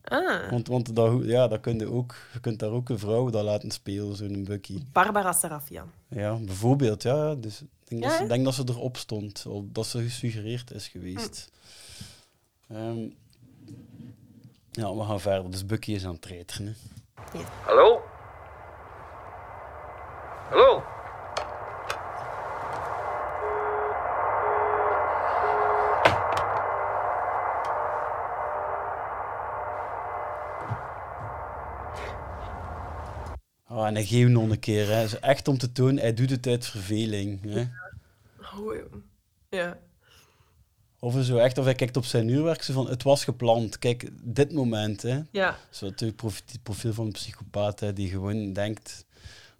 Ah, 0.04 0.50
want 0.50 0.68
want 0.68 0.96
dat, 0.96 1.12
ja, 1.24 1.48
dat 1.48 1.60
kun 1.60 1.78
je, 1.78 1.90
ook, 1.90 2.14
je 2.32 2.40
kunt 2.40 2.58
daar 2.58 2.70
ook 2.70 2.88
een 2.88 2.98
vrouw 2.98 3.30
dat 3.30 3.44
laten 3.44 3.70
spelen, 3.70 4.16
zo'n 4.16 4.44
Bucky. 4.44 4.78
Barbara 4.92 5.32
Sarafian. 5.32 5.90
Ja, 6.08 6.34
bijvoorbeeld, 6.34 7.02
ja. 7.02 7.34
Dus 7.34 7.60
ik 7.60 7.68
denk, 7.88 8.02
dat, 8.02 8.12
ze, 8.12 8.26
denk 8.26 8.44
dat 8.44 8.54
ze 8.54 8.62
erop 8.68 8.96
stond, 8.96 9.44
of 9.48 9.64
dat 9.72 9.86
ze 9.86 10.02
gesuggereerd 10.02 10.70
is 10.72 10.88
geweest. 10.88 11.50
Ehm, 12.68 12.98
ja, 14.72 14.94
we 14.94 15.04
gaan 15.04 15.20
verder. 15.20 15.50
Dus 15.50 15.66
Bucky 15.66 15.92
is 15.92 16.04
aan 16.04 16.12
het 16.12 16.22
treiteren. 16.22 16.66
hè. 17.32 17.40
Hallo? 17.64 18.02
Hallo? 20.50 20.82
Ah, 33.66 33.86
en 33.86 33.94
hij 33.94 34.04
geeft 34.04 34.30
nog 34.30 34.50
een 34.50 34.58
keer. 34.58 34.86
Hè. 34.88 35.18
Echt 35.20 35.48
om 35.48 35.58
te 35.58 35.72
tonen, 35.72 35.98
hij 35.98 36.14
doet 36.14 36.30
het 36.30 36.46
uit 36.46 36.66
verveling. 36.66 37.42
Hè. 37.42 37.60
Oh, 38.58 38.74
ja. 39.48 39.78
Of 41.04 41.24
zo 41.24 41.36
echt, 41.36 41.58
of 41.58 41.64
hij 41.64 41.74
kijkt 41.74 41.96
op 41.96 42.04
zijn 42.04 42.28
uurwerk, 42.28 42.62
zo 42.62 42.72
van, 42.72 42.88
het 42.88 43.02
was 43.02 43.24
gepland. 43.24 43.78
Kijk, 43.78 44.08
dit 44.22 44.52
moment. 44.52 45.02
Hè. 45.02 45.20
Ja. 45.30 45.58
Zo 45.70 45.86
het 45.86 46.16
profi- 46.16 46.42
het 46.46 46.62
profiel 46.62 46.92
van 46.92 47.06
een 47.06 47.12
psychopaat, 47.12 47.80
hè, 47.80 47.92
die 47.92 48.08
gewoon 48.08 48.52
denkt, 48.52 49.04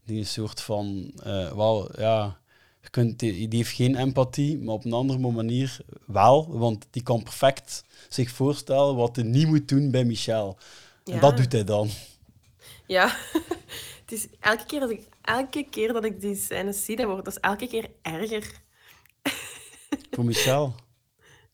die 0.04 0.18
een 0.18 0.26
soort 0.26 0.60
van, 0.60 1.12
wel, 1.54 2.00
ja, 2.00 2.38
je 2.82 2.90
kunt, 2.90 3.18
die, 3.18 3.48
die 3.48 3.58
heeft 3.58 3.74
geen 3.74 3.96
empathie, 3.96 4.58
maar 4.58 4.74
op 4.74 4.84
een 4.84 4.92
andere 4.92 5.18
manier 5.18 5.76
wel, 6.06 6.58
want 6.58 6.86
die 6.90 7.02
kan 7.02 7.22
perfect 7.22 7.84
zich 8.08 8.30
voorstellen 8.30 8.96
wat 8.96 9.16
hij 9.16 9.24
niet 9.24 9.46
moet 9.46 9.68
doen 9.68 9.90
bij 9.90 10.04
Michel. 10.04 10.58
En 11.04 11.20
dat 11.20 11.36
doet 11.36 11.52
hij 11.52 11.64
dan. 11.64 11.88
Ja, 12.86 13.16
het 14.02 14.12
is 14.12 14.26
elke 14.40 14.66
keer, 14.66 14.80
dat 14.80 14.90
ik, 14.90 15.00
elke 15.22 15.66
keer 15.70 15.92
dat 15.92 16.04
ik 16.04 16.20
die 16.20 16.36
scènes 16.36 16.84
zie, 16.84 16.96
dat 16.96 17.06
wordt 17.06 17.24
dat 17.24 17.34
is 17.34 17.40
elke 17.40 17.66
keer 17.66 17.90
erger. 18.02 18.52
Voor 20.12 20.24
Michel. 20.24 20.74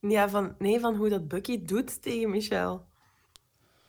Ja, 0.01 0.29
van, 0.29 0.55
nee, 0.59 0.81
van 0.81 0.95
hoe 0.97 1.09
dat 1.09 1.29
Bucky 1.29 1.65
doet 1.65 2.03
tegen 2.03 2.31
Michel. 2.31 2.85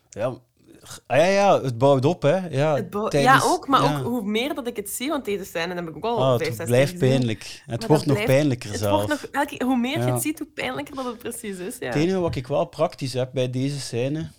Ja, 0.09 0.25
ah, 0.25 1.17
ja, 1.17 1.25
ja, 1.25 1.61
het 1.61 1.77
bouwt 1.77 2.05
op, 2.05 2.21
hè. 2.21 2.47
Ja, 2.47 2.75
Het 2.75 2.89
bouw- 2.89 3.07
tijdens- 3.07 3.43
ja, 3.43 3.49
ook, 3.49 3.67
maar 3.67 3.83
ja. 3.83 3.97
ook 3.99 4.05
hoe 4.05 4.23
meer 4.23 4.53
dat 4.55 4.67
ik 4.67 4.75
het 4.75 4.89
zie, 4.89 5.09
want 5.09 5.25
deze 5.25 5.45
scène 5.45 5.73
heb 5.73 5.87
ik 5.87 5.95
ook 5.95 6.03
al 6.03 6.37
vijf, 6.37 6.57
het 6.57 6.67
blijft 6.67 6.97
pijnlijk. 6.97 7.63
Het 7.65 7.87
wordt 7.87 8.05
nog 8.05 8.15
blijft- 8.15 8.33
pijnlijker 8.33 8.69
het 8.69 8.79
zelf. 8.79 9.05
Wordt 9.05 9.21
nog, 9.21 9.31
elke, 9.31 9.65
hoe 9.65 9.77
meer 9.77 9.97
je 10.05 10.11
het 10.11 10.21
ziet, 10.21 10.39
hoe 10.39 10.47
pijnlijker 10.47 10.95
dat 10.95 11.05
het 11.05 11.17
precies 11.17 11.57
is. 11.57 11.77
Ja. 11.79 11.85
Het 11.85 11.95
enige 11.95 12.19
wat 12.19 12.35
ik 12.35 12.47
wel 12.47 12.65
praktisch 12.65 13.13
heb 13.13 13.29
bij 13.33 13.49
deze 13.49 13.79
scène, 13.79 14.29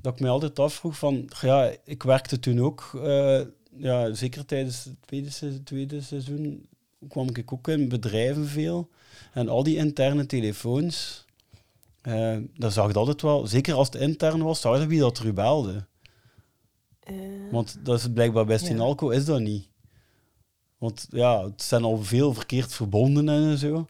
dat 0.00 0.12
ik 0.12 0.20
me 0.20 0.28
altijd 0.28 0.58
afvroeg 0.58 0.98
van, 0.98 1.28
ja, 1.40 1.72
ik 1.84 2.02
werkte 2.02 2.38
toen 2.40 2.60
ook, 2.60 2.90
eh, 3.02 3.40
ja, 3.76 4.14
zeker 4.14 4.46
tijdens 4.46 4.84
het 4.84 4.94
tweede, 5.06 5.62
tweede 5.64 6.00
seizoen, 6.00 6.66
kwam 7.08 7.28
ik 7.32 7.52
ook 7.52 7.68
in 7.68 7.88
bedrijven 7.88 8.46
veel. 8.46 8.88
En 9.32 9.48
al 9.48 9.62
die 9.62 9.76
interne 9.76 10.26
telefoons, 10.26 11.24
eh 12.02 12.36
daar 12.56 12.72
zag 12.72 12.88
ik 12.88 12.96
altijd 12.96 13.22
wel, 13.22 13.46
zeker 13.46 13.74
als 13.74 13.86
het 13.86 14.00
intern 14.00 14.42
was, 14.42 14.60
zag 14.60 14.80
je 14.80 14.86
wie 14.86 15.00
dat 15.00 15.18
er 15.18 15.34
belde. 15.34 15.86
Want 17.50 17.78
dat 17.82 17.98
is 17.98 18.08
blijkbaar 18.12 18.44
bij 18.44 18.56
ja. 18.56 18.64
Stinalco 18.64 19.08
is 19.08 19.24
dat 19.24 19.40
niet. 19.40 19.68
Want 20.78 21.06
ja, 21.10 21.44
het 21.44 21.62
zijn 21.62 21.84
al 21.84 22.02
veel 22.02 22.34
verkeerd 22.34 22.72
verbonden 22.72 23.28
en 23.28 23.58
zo. 23.58 23.86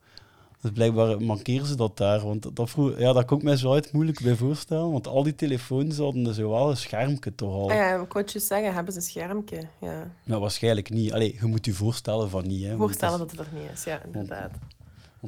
Dus 0.60 0.72
blijkbaar 0.72 1.22
mankeren 1.22 1.66
ze 1.66 1.76
dat 1.76 1.96
daar. 1.96 2.20
Want 2.20 2.56
dat, 2.56 2.70
vroeg, 2.70 2.98
ja, 2.98 3.12
dat 3.12 3.24
kon 3.24 3.38
ik 3.38 3.44
me 3.44 3.56
zo 3.56 3.72
uit 3.72 3.92
moeilijk 3.92 4.20
bij 4.22 4.34
voorstellen. 4.34 4.92
Want 4.92 5.06
al 5.06 5.22
die 5.22 5.34
telefoons 5.34 5.96
hadden 5.96 6.34
zo 6.34 6.50
wel 6.50 6.70
een 6.70 6.76
schermpje 6.76 7.34
toch 7.34 7.52
al. 7.52 7.70
Ah 7.70 7.76
ja, 7.76 8.00
ik 8.00 8.12
het 8.12 8.32
juist 8.32 8.48
zeggen, 8.48 8.74
hebben 8.74 8.92
ze 8.92 8.98
een 8.98 9.04
schermpje. 9.04 9.62
Ja. 9.80 10.10
Nou, 10.24 10.40
waarschijnlijk 10.40 10.90
niet. 10.90 11.12
Allee, 11.12 11.36
je 11.40 11.46
moet 11.46 11.64
je 11.64 11.72
voorstellen 11.72 12.30
van 12.30 12.46
niet. 12.46 12.64
Hè, 12.64 12.76
Voorstellen 12.76 13.18
dat 13.18 13.30
het 13.30 13.40
er 13.40 13.48
niet 13.52 13.70
is, 13.72 13.84
ja, 13.84 14.02
inderdaad. 14.04 14.50
Want 14.50 14.62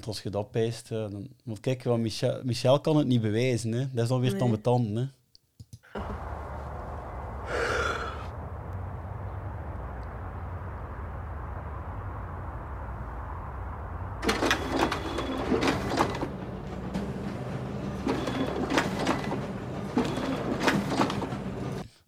als 0.05 0.22
je 0.22 0.30
dat 0.30 0.51
pijst, 0.51 0.88
ja, 0.88 1.09
dan... 1.09 1.28
Want 1.44 1.61
kijk, 1.61 1.82
want 1.82 2.03
Michel, 2.03 2.40
Michel 2.44 2.80
kan 2.80 2.97
het 2.97 3.07
niet 3.07 3.20
bewijzen. 3.20 3.72
Hè. 3.72 3.86
Dat 3.92 4.05
is 4.05 4.11
alweer 4.11 4.32
Nee. 4.32 4.40
ambetant, 4.40 4.94
hè. 4.97 5.05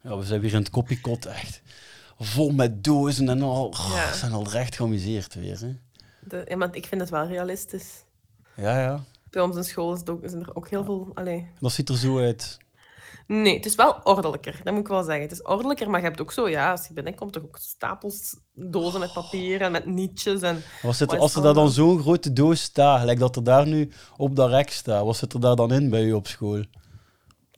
Ja, 0.03 0.16
we 0.18 0.24
zijn 0.24 0.41
weer 0.41 0.53
in 0.53 0.59
het 0.59 0.70
koppiekot, 0.70 1.26
echt. 1.26 1.62
Vol 2.18 2.51
met 2.51 2.84
dozen 2.84 3.28
en 3.28 3.43
al. 3.43 3.74
Ja. 3.76 4.11
We 4.11 4.16
zijn 4.16 4.32
al 4.32 4.49
recht 4.49 4.76
geamuseerd 4.76 5.34
weer, 5.34 5.61
hè. 5.61 5.76
De, 6.29 6.45
ja, 6.49 6.57
maar 6.57 6.76
ik 6.76 6.87
vind 6.87 7.01
het 7.01 7.11
wel 7.11 7.26
realistisch. 7.26 8.05
Ja, 8.57 8.81
ja. 8.81 9.05
Bij 9.31 9.43
ons 9.43 9.57
in 9.57 9.64
school 9.64 9.95
is 9.95 10.07
ook, 10.07 10.20
zijn 10.24 10.43
er 10.43 10.55
ook 10.55 10.68
heel 10.68 10.85
veel... 10.85 11.11
Allee. 11.14 11.51
Dat 11.61 11.72
ziet 11.72 11.89
er 11.89 11.97
zo 11.97 12.18
uit. 12.18 12.59
Nee, 13.26 13.57
het 13.57 13.66
is 13.66 13.74
wel 13.74 14.01
ordelijker, 14.05 14.61
dat 14.64 14.72
moet 14.72 14.83
ik 14.83 14.89
wel 14.89 15.03
zeggen. 15.03 15.22
Het 15.22 15.33
is 15.33 15.43
ordelijker, 15.43 15.91
maar 15.91 16.01
je 16.01 16.07
hebt 16.07 16.20
ook 16.20 16.33
zo, 16.33 16.49
ja, 16.49 16.70
als 16.70 16.87
je 16.87 16.93
binnenkomt, 16.95 17.33
toch 17.33 17.43
ook 17.43 17.59
stapels 17.61 18.37
dozen 18.55 19.01
met 19.01 19.12
papier 19.12 19.61
en 19.61 19.72
met 19.72 19.87
nietjes. 19.87 20.41
En 20.41 20.62
Wat 20.83 20.97
zit 20.97 21.12
er, 21.12 21.18
als 21.18 21.35
er 21.35 21.43
daar 21.43 21.55
dan 21.55 21.70
zo'n 21.70 22.01
grote 22.01 22.33
doos 22.33 22.62
staat, 22.62 23.01
gelijk 23.01 23.18
dat 23.18 23.37
er 23.37 23.45
daar 23.45 23.66
nu 23.66 23.91
op 24.16 24.37
dat 24.37 24.51
rek 24.51 24.70
staat, 24.70 25.05
wat 25.05 25.16
zit 25.16 25.33
er 25.33 25.41
daar 25.41 25.57
dan 25.57 25.72
in 25.72 25.91
bij 25.91 26.05
u 26.05 26.12
op 26.12 26.26
school? 26.26 26.62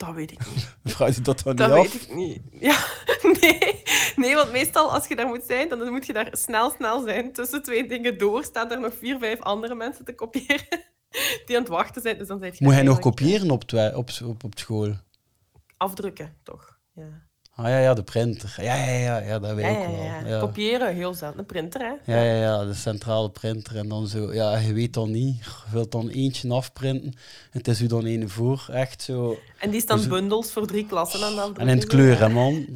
Dat 0.07 0.14
weet 0.14 0.30
ik 0.30 0.38
niet. 0.55 0.76
Vraag 0.94 1.14
je 1.14 1.20
dat 1.20 1.42
dan 1.42 1.57
Dat 1.57 1.68
niet 1.68 1.76
weet 1.76 1.94
af? 1.94 2.09
ik 2.09 2.14
niet. 2.14 2.42
Ja, 2.61 2.78
nee. 3.40 3.82
Nee, 4.16 4.34
want 4.34 4.53
meestal 4.53 4.92
als 4.92 5.07
je 5.07 5.16
daar 5.16 5.26
moet 5.26 5.44
zijn, 5.46 5.68
dan 5.68 5.90
moet 5.90 6.07
je 6.07 6.12
daar 6.12 6.28
snel, 6.32 6.70
snel 6.70 7.03
zijn. 7.03 7.32
Tussen 7.32 7.62
twee 7.62 7.88
dingen 7.88 8.18
door 8.18 8.44
staan 8.44 8.70
er 8.70 8.80
nog 8.80 8.94
vier, 8.98 9.18
vijf 9.18 9.40
andere 9.40 9.74
mensen 9.74 10.05
te 10.05 10.14
kopiëren 10.14 10.66
die 11.46 11.57
aan 11.57 11.62
het 11.62 11.68
wachten 11.68 12.03
zijn. 12.03 12.18
Dus 12.18 12.28
dan 12.28 12.38
zijn 12.38 12.55
Moet 12.59 12.72
hij 12.72 12.82
nog 12.82 12.98
kopiëren 12.98 13.51
op, 13.51 13.62
op, 13.94 14.11
op, 14.24 14.44
op 14.44 14.59
school? 14.59 14.94
afdrukken, 15.76 16.36
toch? 16.42 16.78
Ja. 16.94 17.28
Ah 17.55 17.68
ja, 17.68 17.78
ja, 17.78 17.94
de 17.94 18.03
printer. 18.03 18.55
Ja, 18.57 18.74
ja, 18.74 18.92
ja, 18.98 19.18
ja 19.18 19.38
dat 19.38 19.55
weet 19.55 19.64
ik 19.64 19.78
ja, 19.82 19.90
wel. 19.90 20.30
ja. 20.32 20.40
Kopiëren, 20.40 20.94
heel 20.94 21.14
zelden. 21.14 21.38
Een 21.38 21.46
printer, 21.46 21.80
hè? 21.80 22.14
Ja, 22.16 22.22
ja, 22.22 22.34
ja, 22.34 22.64
de 22.64 22.74
centrale 22.74 23.30
printer. 23.30 23.76
En 23.76 23.88
dan 23.88 24.07
zo, 24.07 24.32
ja, 24.34 24.57
je 24.57 24.72
weet 24.72 24.94
dan 24.94 25.11
niet. 25.11 25.44
Je 25.44 25.51
wilt 25.72 25.92
dan 25.92 26.09
eentje 26.09 26.53
afprinten. 26.53 27.12
Het 27.51 27.68
is 27.68 27.80
u 27.80 27.86
dan 27.86 28.05
één 28.07 28.28
voor, 28.28 28.66
echt 28.72 29.03
zo. 29.03 29.38
En 29.59 29.70
die 29.70 29.80
staan 29.80 29.96
Dus- 29.96 30.07
bundels 30.09 30.53
voor 30.53 30.66
drie 30.66 30.86
klassen 30.86 31.22
aan 31.24 31.53
de 31.55 31.61
En 31.61 31.68
in 31.68 31.76
het 31.76 31.86
kleur, 31.86 32.18
hè, 32.18 32.28
man. 32.28 32.66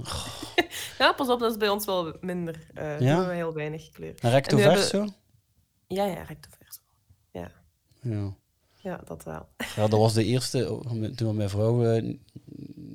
Ja, 0.99 1.13
pas 1.13 1.29
op, 1.29 1.41
dat 1.41 1.51
is 1.51 1.57
bij 1.57 1.69
ons 1.69 1.85
wel 1.85 2.17
minder. 2.21 2.59
Eh 2.75 3.01
Ja? 3.01 3.17
doen 3.17 3.27
we 3.29 3.35
heel 3.35 3.53
weinig 3.53 3.91
kleur. 3.91 4.15
En 4.21 4.31
recto 4.31 4.57
verso? 4.59 4.97
hebben- 4.99 5.15
Ja, 5.87 6.05
ja, 6.05 6.23
recto 6.23 6.49
verso. 6.59 6.81
Ja. 7.33 7.51
Ja. 8.01 8.35
Ja, 8.85 9.01
dat 9.05 9.25
wel. 9.25 9.49
Ja, 9.77 9.89
dat 9.89 9.99
was 9.99 10.13
de 10.13 10.25
eerste, 10.25 10.81
toen 11.17 11.37
mijn 11.37 11.49
vrouw 11.49 11.85
eh, 11.85 11.97
een 11.97 12.23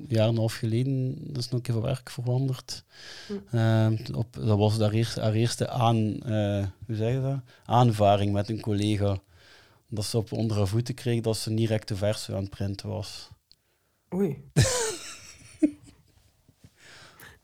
jaar 0.08 0.22
en 0.22 0.28
een 0.28 0.36
half 0.36 0.54
geleden, 0.54 1.14
dat 1.26 1.36
is 1.36 1.48
nog 1.48 1.54
een 1.54 1.62
keer 1.62 1.74
van 1.74 1.82
werk 1.82 2.10
veranderd. 2.10 2.84
Hm. 3.26 3.56
Ehm, 3.56 3.96
op, 4.14 4.26
dat 4.32 4.58
was 4.58 4.78
haar 4.78 4.90
eerste, 4.90 5.20
haar 5.20 5.32
eerste 5.32 5.68
aan, 5.68 6.22
eh, 6.22 6.64
hoe 6.86 6.96
zeg 6.96 7.12
je 7.12 7.20
dat? 7.20 7.40
aanvaring 7.64 8.32
met 8.32 8.48
een 8.48 8.60
collega. 8.60 9.18
Dat 9.88 10.04
ze 10.04 10.16
op 10.16 10.32
onder 10.32 10.56
haar 10.56 10.66
voeten 10.66 10.94
kreeg 10.94 11.20
dat 11.20 11.36
ze 11.36 11.50
niet 11.50 11.68
recte 11.68 11.96
verso 11.96 12.34
aan 12.34 12.40
het 12.40 12.50
printen 12.50 12.88
was. 12.88 13.28
Oei. 14.14 14.50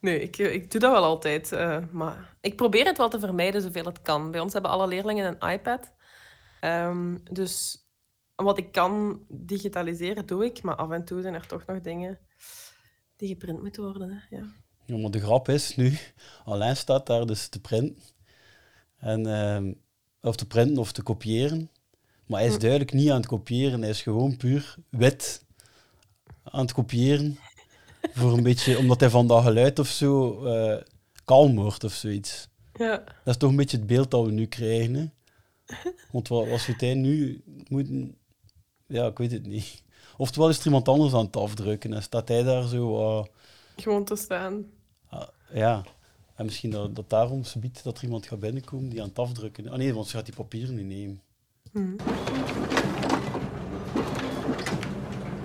nee, 0.01 0.21
ik, 0.21 0.39
ik 0.39 0.71
doe 0.71 0.81
dat 0.81 0.93
wel 0.93 1.05
altijd. 1.05 1.53
eh, 1.53 1.79
maar 1.91 2.37
ik 2.41 2.57
probeer 2.57 2.85
het 2.85 2.97
wel 2.97 3.09
te 3.09 3.19
vermijden 3.19 3.63
zoveel 3.63 3.85
het 3.85 4.03
kan. 4.03 4.31
Bij 4.31 4.41
ons 4.41 4.53
hebben 4.53 4.71
alle 4.71 4.87
leerlingen 4.87 5.37
een 5.41 5.51
iPad. 5.53 5.93
Ehm, 6.61 7.17
dus 7.31 7.86
wat 8.37 8.59
ik 8.59 8.73
kan 8.73 9.21
digitaliseren, 9.29 10.27
doe 10.27 10.45
ik. 10.45 10.63
Maar 10.63 10.75
af 10.77 10.91
en 10.91 11.05
toe 11.05 11.23
zijn 11.23 11.35
er 11.35 11.47
toch 11.47 11.67
nog 11.67 11.81
dingen 11.81 12.19
die 13.17 13.29
geprint 13.29 13.63
moeten 13.63 13.83
worden. 13.83 14.11
Hè? 14.11 14.37
Ja. 14.37 14.45
Ja, 14.87 14.97
maar 14.97 15.11
de 15.11 15.21
grap 15.21 15.49
is 15.49 15.77
nu, 15.77 15.99
Alain 16.45 16.77
staat 16.77 17.07
daar 17.07 17.27
dus 17.27 17.49
te 17.49 17.61
printen. 17.61 18.03
En, 18.97 19.27
ehm, 19.27 19.73
of 20.21 20.37
te 20.37 20.47
printen 20.47 20.79
of 20.79 20.93
te 20.93 21.03
kopiëren. 21.03 21.71
Maar 22.27 22.39
hij 22.39 22.49
is 22.49 22.55
Hm. 22.55 22.61
duidelijk 22.61 22.93
niet 22.93 23.11
aan 23.11 23.17
het 23.17 23.27
kopiëren. 23.27 23.81
Hij 23.81 23.91
is 23.91 24.03
gewoon 24.03 24.37
puur 24.37 24.75
wit 24.89 25.45
aan 26.43 26.61
het 26.61 26.73
kopiëren. 26.73 27.39
voor 28.15 28.33
een 28.33 28.43
beetje, 28.43 28.79
omdat 28.79 29.01
hij 29.01 29.11
van 29.11 29.27
dat 29.27 29.43
geluid 29.43 29.79
of 29.79 29.89
zo 29.89 30.45
eh, 30.45 30.83
kalm 31.25 31.55
wordt 31.57 31.85
of 31.85 31.93
zoiets. 31.93 32.49
Ja. 32.75 32.97
Dat 32.97 33.35
is 33.35 33.37
toch 33.37 33.51
een 33.51 33.57
beetje 33.57 33.77
het 33.77 33.87
beeld 33.87 34.11
dat 34.11 34.25
we 34.25 34.31
nu 34.31 34.47
krijgen. 34.47 34.95
Hè? 34.95 35.11
Want 36.13 36.29
wat, 36.29 36.49
als 36.51 36.67
we 36.67 36.73
het 36.73 36.97
nu 36.97 37.43
moeten... 37.69 38.17
Ja, 38.87 39.07
ik 39.07 39.19
weet 39.19 39.33
het 39.33 39.47
niet. 39.47 39.83
Oftewel 40.17 40.49
is 40.49 40.59
er 40.59 40.65
iemand 40.65 40.89
anders 40.89 41.15
aan 41.15 41.25
het 41.25 41.37
afdrukken 41.37 41.95
en 41.95 42.03
staat 42.03 42.29
hij 42.29 42.43
daar 42.43 42.67
zo... 42.69 42.91
wat- 42.91 43.31
Gewoon 43.77 44.05
te 44.05 44.17
staan. 44.17 44.65
Ah, 45.09 45.29
ja, 45.53 45.83
en 46.35 46.45
misschien 46.45 46.71
dat, 46.71 46.97
dat 46.97 47.11
daarom 47.11 47.43
biedt 47.59 47.85
dat 47.85 47.97
er 47.99 48.05
iemand 48.05 48.27
gaat 48.27 48.41
binnenkomen 48.41 48.89
die 48.89 49.03
aan 49.03 49.09
het 49.09 49.19
afdrukken. 49.19 49.69
Ah 49.69 49.77
nee, 49.79 49.95
want 49.95 50.07
ze 50.09 50.17
gaat 50.17 50.25
die 50.27 50.35
papieren 50.35 50.75
niet 50.75 50.87
nemen. 50.87 51.21
Hm. 51.73 51.97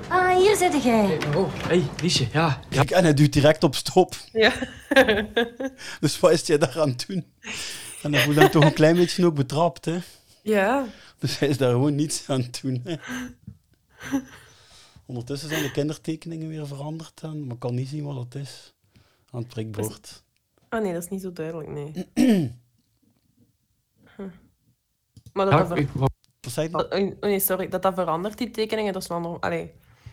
Ah, 0.09 0.37
hier 0.37 0.55
zit 0.55 0.83
jij. 0.83 1.19
Oh, 1.35 1.53
hey, 1.55 1.83
Liesje, 2.01 2.27
ja. 2.33 2.59
Kijk, 2.69 2.91
en 2.91 3.03
hij 3.03 3.13
duwt 3.13 3.33
direct 3.33 3.63
op 3.63 3.75
stop. 3.75 4.15
Ja. 4.31 4.53
Dus 5.99 6.19
wat 6.19 6.31
is 6.31 6.45
jij 6.47 6.57
daar 6.57 6.79
aan 6.81 6.89
het 6.89 7.05
doen? 7.07 7.25
En 8.03 8.13
hij 8.13 8.23
voelt 8.23 8.35
hem 8.35 8.49
toch 8.51 8.63
een 8.63 8.73
klein 8.73 8.95
beetje 8.95 9.25
ook 9.25 9.35
betrapt, 9.35 9.85
hè? 9.85 9.97
Ja. 10.43 10.85
Dus 11.27 11.39
hij 11.39 11.47
is 11.49 11.57
daar 11.57 11.71
gewoon 11.71 11.95
niets 11.95 12.29
aan 12.29 12.41
het 12.41 12.59
doen. 12.61 12.81
Hè? 12.83 12.95
Ondertussen 15.05 15.49
zijn 15.49 15.63
de 15.63 15.71
kindertekeningen 15.71 16.47
weer 16.47 16.67
veranderd, 16.67 17.21
en, 17.21 17.43
maar 17.45 17.53
ik 17.53 17.59
kan 17.59 17.75
niet 17.75 17.87
zien 17.87 18.03
wat 18.03 18.15
het 18.23 18.35
is 18.35 18.73
aan 19.29 19.39
het 19.39 19.47
prikbord. 19.49 20.23
Ah 20.69 20.81
nee, 20.81 20.93
dat 20.93 21.03
is 21.03 21.09
niet 21.09 21.21
zo 21.21 21.31
duidelijk, 21.33 21.69
nee. 21.69 21.91
Hm. 24.15 24.27
Maar 25.33 25.45
dat 25.45 25.53
Ja, 25.53 25.59
dat, 25.59 25.67
ver- 25.67 25.77
ik- 25.77 25.89
wat- 25.93 26.11
Wat 26.41 26.51
zei 26.51 26.65
je? 26.67 26.71
dat- 26.71 26.93
oh 26.93 27.19
nee, 27.19 27.39
sorry, 27.39 27.67
dat 27.69 27.81
dat 27.81 27.93
verandert, 27.93 28.37
die 28.37 28.51
tekeningen, 28.51 28.93
dat 28.93 29.01
is 29.01 29.07
wel, 29.07 29.19
norm- 29.19 29.37
Allee, 29.39 29.65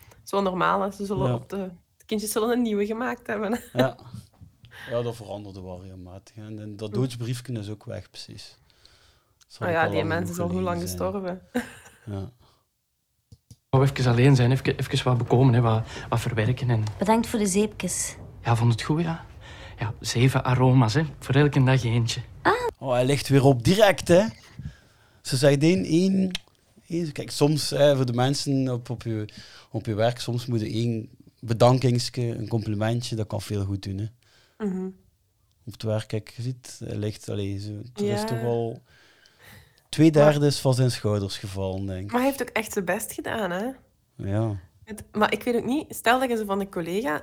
dat 0.09 0.19
is 0.25 0.31
wel 0.31 0.41
normaal. 0.41 0.81
Hè. 0.81 0.91
Ze 0.91 1.05
zullen 1.05 1.27
Ja. 1.27 1.33
op 1.35 1.49
de... 1.49 1.71
De 1.97 2.05
kindjes 2.05 2.31
zullen 2.31 2.49
een 2.49 2.61
nieuwe 2.61 2.85
gemaakt 2.85 3.27
hebben. 3.27 3.61
Ja. 3.73 3.97
ja, 4.89 5.01
dat 5.01 5.15
veranderde 5.15 5.61
wel 5.61 5.81
regelmatig. 5.81 6.35
En 6.35 6.75
dat 6.77 6.93
doodsbriefje 6.93 7.53
is 7.53 7.69
ook 7.69 7.83
weg, 7.85 8.09
precies. 8.09 8.57
Oh 9.61 9.67
ik 9.67 9.73
ja, 9.73 9.83
al 9.83 9.89
die 9.89 9.97
lang 9.97 10.09
mens 10.09 10.29
is 10.29 10.39
al 10.39 10.49
hoe 10.49 10.61
lang 10.61 10.77
zijn. 10.77 10.89
gestorven. 10.89 11.41
Ja. 12.05 12.31
wou 13.69 13.83
even 13.83 14.11
alleen 14.11 14.35
zijn, 14.35 14.51
even, 14.51 14.77
even 14.77 15.03
wat 15.03 15.17
bekomen, 15.17 15.53
hè, 15.53 15.61
wat, 15.61 15.87
wat 16.09 16.19
verwerken. 16.19 16.69
En, 16.69 16.83
Bedankt 16.97 17.27
voor 17.27 17.39
de 17.39 17.45
zeepjes. 17.47 18.15
ja, 18.43 18.55
vond 18.55 18.71
het 18.71 18.81
goed, 18.81 19.01
ja. 19.01 19.25
Ja, 19.79 19.93
zeven 19.99 20.43
aroma's, 20.43 20.93
hè. 20.93 21.03
Voor 21.19 21.35
elke 21.35 21.63
dag 21.63 21.83
eentje. 21.83 22.21
Oh, 22.79 22.91
hij 22.91 23.05
ligt 23.05 23.27
weer 23.27 23.43
op 23.43 23.63
direct, 23.63 24.07
hè? 24.07 24.25
Ze 25.21 25.37
zei 25.37 25.57
één, 25.57 25.83
één, 25.85 26.31
één. 26.87 27.11
Kijk, 27.11 27.31
soms 27.31 27.69
hè, 27.69 27.95
voor 27.95 28.05
de 28.05 28.13
mensen 28.13 28.69
op, 28.73 28.89
op, 28.89 29.03
je, 29.03 29.27
op 29.71 29.85
je 29.85 29.93
werk, 29.93 30.19
soms 30.19 30.45
moet 30.45 30.59
je 30.59 30.69
één 30.69 31.09
bedankingsje, 31.39 32.21
een 32.37 32.47
complimentje, 32.47 33.15
dat 33.15 33.27
kan 33.27 33.41
veel 33.41 33.65
goed 33.65 33.83
doen. 33.83 33.97
Hè? 33.97 34.65
Mhm. 34.67 34.85
Op 35.65 35.71
het 35.73 35.83
werk, 35.83 36.07
kijk, 36.07 36.33
je 36.35 36.41
ziet, 36.41 36.79
hij 36.83 36.95
ligt, 36.97 37.29
allee, 37.29 37.59
zo, 37.59 37.71
Ja. 38.05 38.13
is 38.15 38.19
toch 38.29 38.41
wel 38.41 38.81
twee 39.89 40.11
derde 40.11 40.45
is 40.45 40.59
van 40.59 40.73
zijn 40.73 40.91
schouders 40.91 41.37
gevallen, 41.37 41.85
denk 41.85 42.03
ik. 42.05 42.11
Maar 42.11 42.19
hij 42.21 42.29
heeft 42.29 42.41
ook 42.41 42.49
echt 42.49 42.73
zijn 42.73 42.85
best 42.85 43.13
gedaan, 43.13 43.51
hè. 43.51 43.67
Ja. 44.15 44.59
Het- 44.83 45.03
Maar 45.11 45.31
ik 45.33 45.43
weet 45.43 45.55
ook 45.55 45.65
niet, 45.65 45.95
stel 45.95 46.19
dat 46.19 46.29
je 46.29 46.37
zo 46.37 46.45
van 46.45 46.59
een 46.59 46.71
collega, 46.71 47.21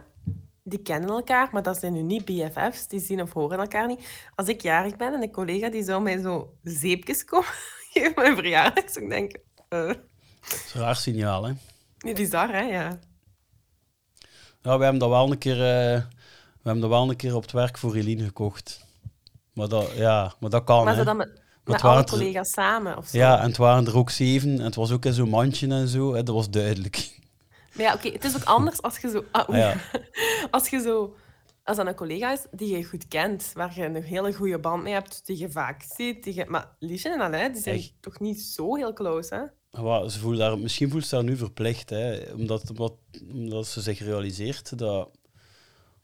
die 0.63 0.79
kennen 0.83 1.11
elkaar, 1.11 1.49
maar 1.53 1.63
dat 1.63 1.79
zijn 1.79 1.93
nu 1.93 2.03
niet 2.03 2.25
BFF's, 2.25 2.87
die 2.89 3.01
zien 3.01 3.23
of 3.23 3.33
horen 3.33 3.59
elkaar 3.59 3.87
niet. 3.87 4.09
Als 4.35 4.49
ik 4.49 4.61
jarig 4.63 4.97
ben 4.97 5.15
en 5.15 5.23
een 5.23 5.31
collega 5.33 5.69
die 5.71 5.83
zou 5.85 6.03
mij 6.03 6.21
zo 6.21 6.55
zeepjes 6.63 7.25
komen 7.25 7.49
geven 7.93 8.13
mijn 8.17 8.35
verjaardag, 8.37 8.91
zou 8.91 9.05
ik 9.05 9.11
denken, 9.11 9.41
eh, 9.69 9.87
Dat 9.87 9.97
is 10.65 10.73
een 10.75 10.81
raar 10.81 10.97
signaal, 10.97 11.45
hè? 11.45 11.53
niet 11.99 12.17
bizar, 12.17 12.49
hè? 12.53 12.61
Ja. 12.61 12.99
Ja, 14.63 14.77
we 14.79 14.83
hebben 14.83 14.99
dat 15.01 15.09
wel 15.09 15.31
een 15.31 15.39
keer, 15.39 15.53
eh, 15.61 16.03
we 16.53 16.63
hebben 16.63 16.81
dat 16.81 16.91
wel 16.91 17.11
een 17.11 17.17
keer 17.17 17.35
op 17.35 17.43
het 17.43 17.53
werk 17.53 17.79
voor 17.79 17.95
Eline 17.95 18.25
gekocht. 18.25 18.85
Maar 19.53 19.69
dat, 19.69 19.93
ja, 19.95 20.35
maar 20.41 20.51
dat 20.51 20.65
kan, 20.65 20.85
maar 20.85 20.97
hè. 20.97 21.05
Met, 21.67 21.83
alle 21.83 21.93
waren 21.93 22.09
collega's 22.09 22.51
samen 22.51 22.97
of 22.97 23.07
zo. 23.09 23.19
Ja, 23.19 23.39
en 23.41 23.47
het 23.49 23.57
waren 23.57 23.87
er 23.87 23.97
ook 23.97 24.11
zeven. 24.11 24.59
En 24.59 24.65
het 24.65 24.75
was 24.75 24.91
ook 24.91 25.05
in 25.05 25.13
zo'n 25.13 25.29
mandje 25.29 25.69
en 25.69 25.89
zo. 25.89 26.15
Hè, 26.15 26.23
dat 26.23 26.35
was 26.35 26.51
duidelijk. 26.51 27.11
Maar 27.73 27.85
ja, 27.85 27.95
oké, 27.95 28.09
het 28.09 28.25
is 28.25 28.37
ook 28.37 28.45
anders 28.45 28.83
als 28.83 28.99
je 28.99 29.09
zo... 29.09 29.25
Ah, 29.31 29.57
ja. 29.57 29.75
Als 30.51 30.69
je 30.69 30.81
zo... 30.81 31.15
Als 31.65 31.77
dat 31.77 31.87
een 31.87 31.95
collega 31.95 32.33
is 32.33 32.47
die 32.51 32.77
je 32.77 32.85
goed 32.85 33.09
kent, 33.09 33.51
waar 33.55 33.73
je 33.77 33.85
een 33.85 34.03
hele 34.03 34.33
goede 34.33 34.59
band 34.59 34.83
mee 34.83 34.93
hebt, 34.93 35.27
die 35.27 35.39
je 35.39 35.51
vaak 35.51 35.83
ziet. 35.97 36.25
Die 36.25 36.35
je... 36.35 36.45
Maar 36.49 36.77
Liesje 36.79 37.09
en 37.09 37.21
Alain, 37.21 37.53
die 37.53 37.63
zijn 37.63 37.77
Echt? 37.77 37.93
toch 38.01 38.21
niet 38.21 38.41
zo 38.41 38.77
heel 38.77 38.93
close, 38.93 39.35
hè? 39.35 39.43
Wat, 39.83 40.13
ze 40.13 40.19
voelt 40.19 40.39
daar, 40.39 40.59
misschien 40.59 40.91
voelt 40.91 41.07
ze 41.07 41.15
daar 41.15 41.25
nu 41.25 41.37
verplicht. 41.37 41.91
Hè, 41.91 42.19
omdat, 42.33 42.71
omdat, 42.71 42.93
omdat 43.33 43.67
ze 43.67 43.81
zich 43.81 43.99
realiseert 43.99 44.79
dat, 44.79 45.11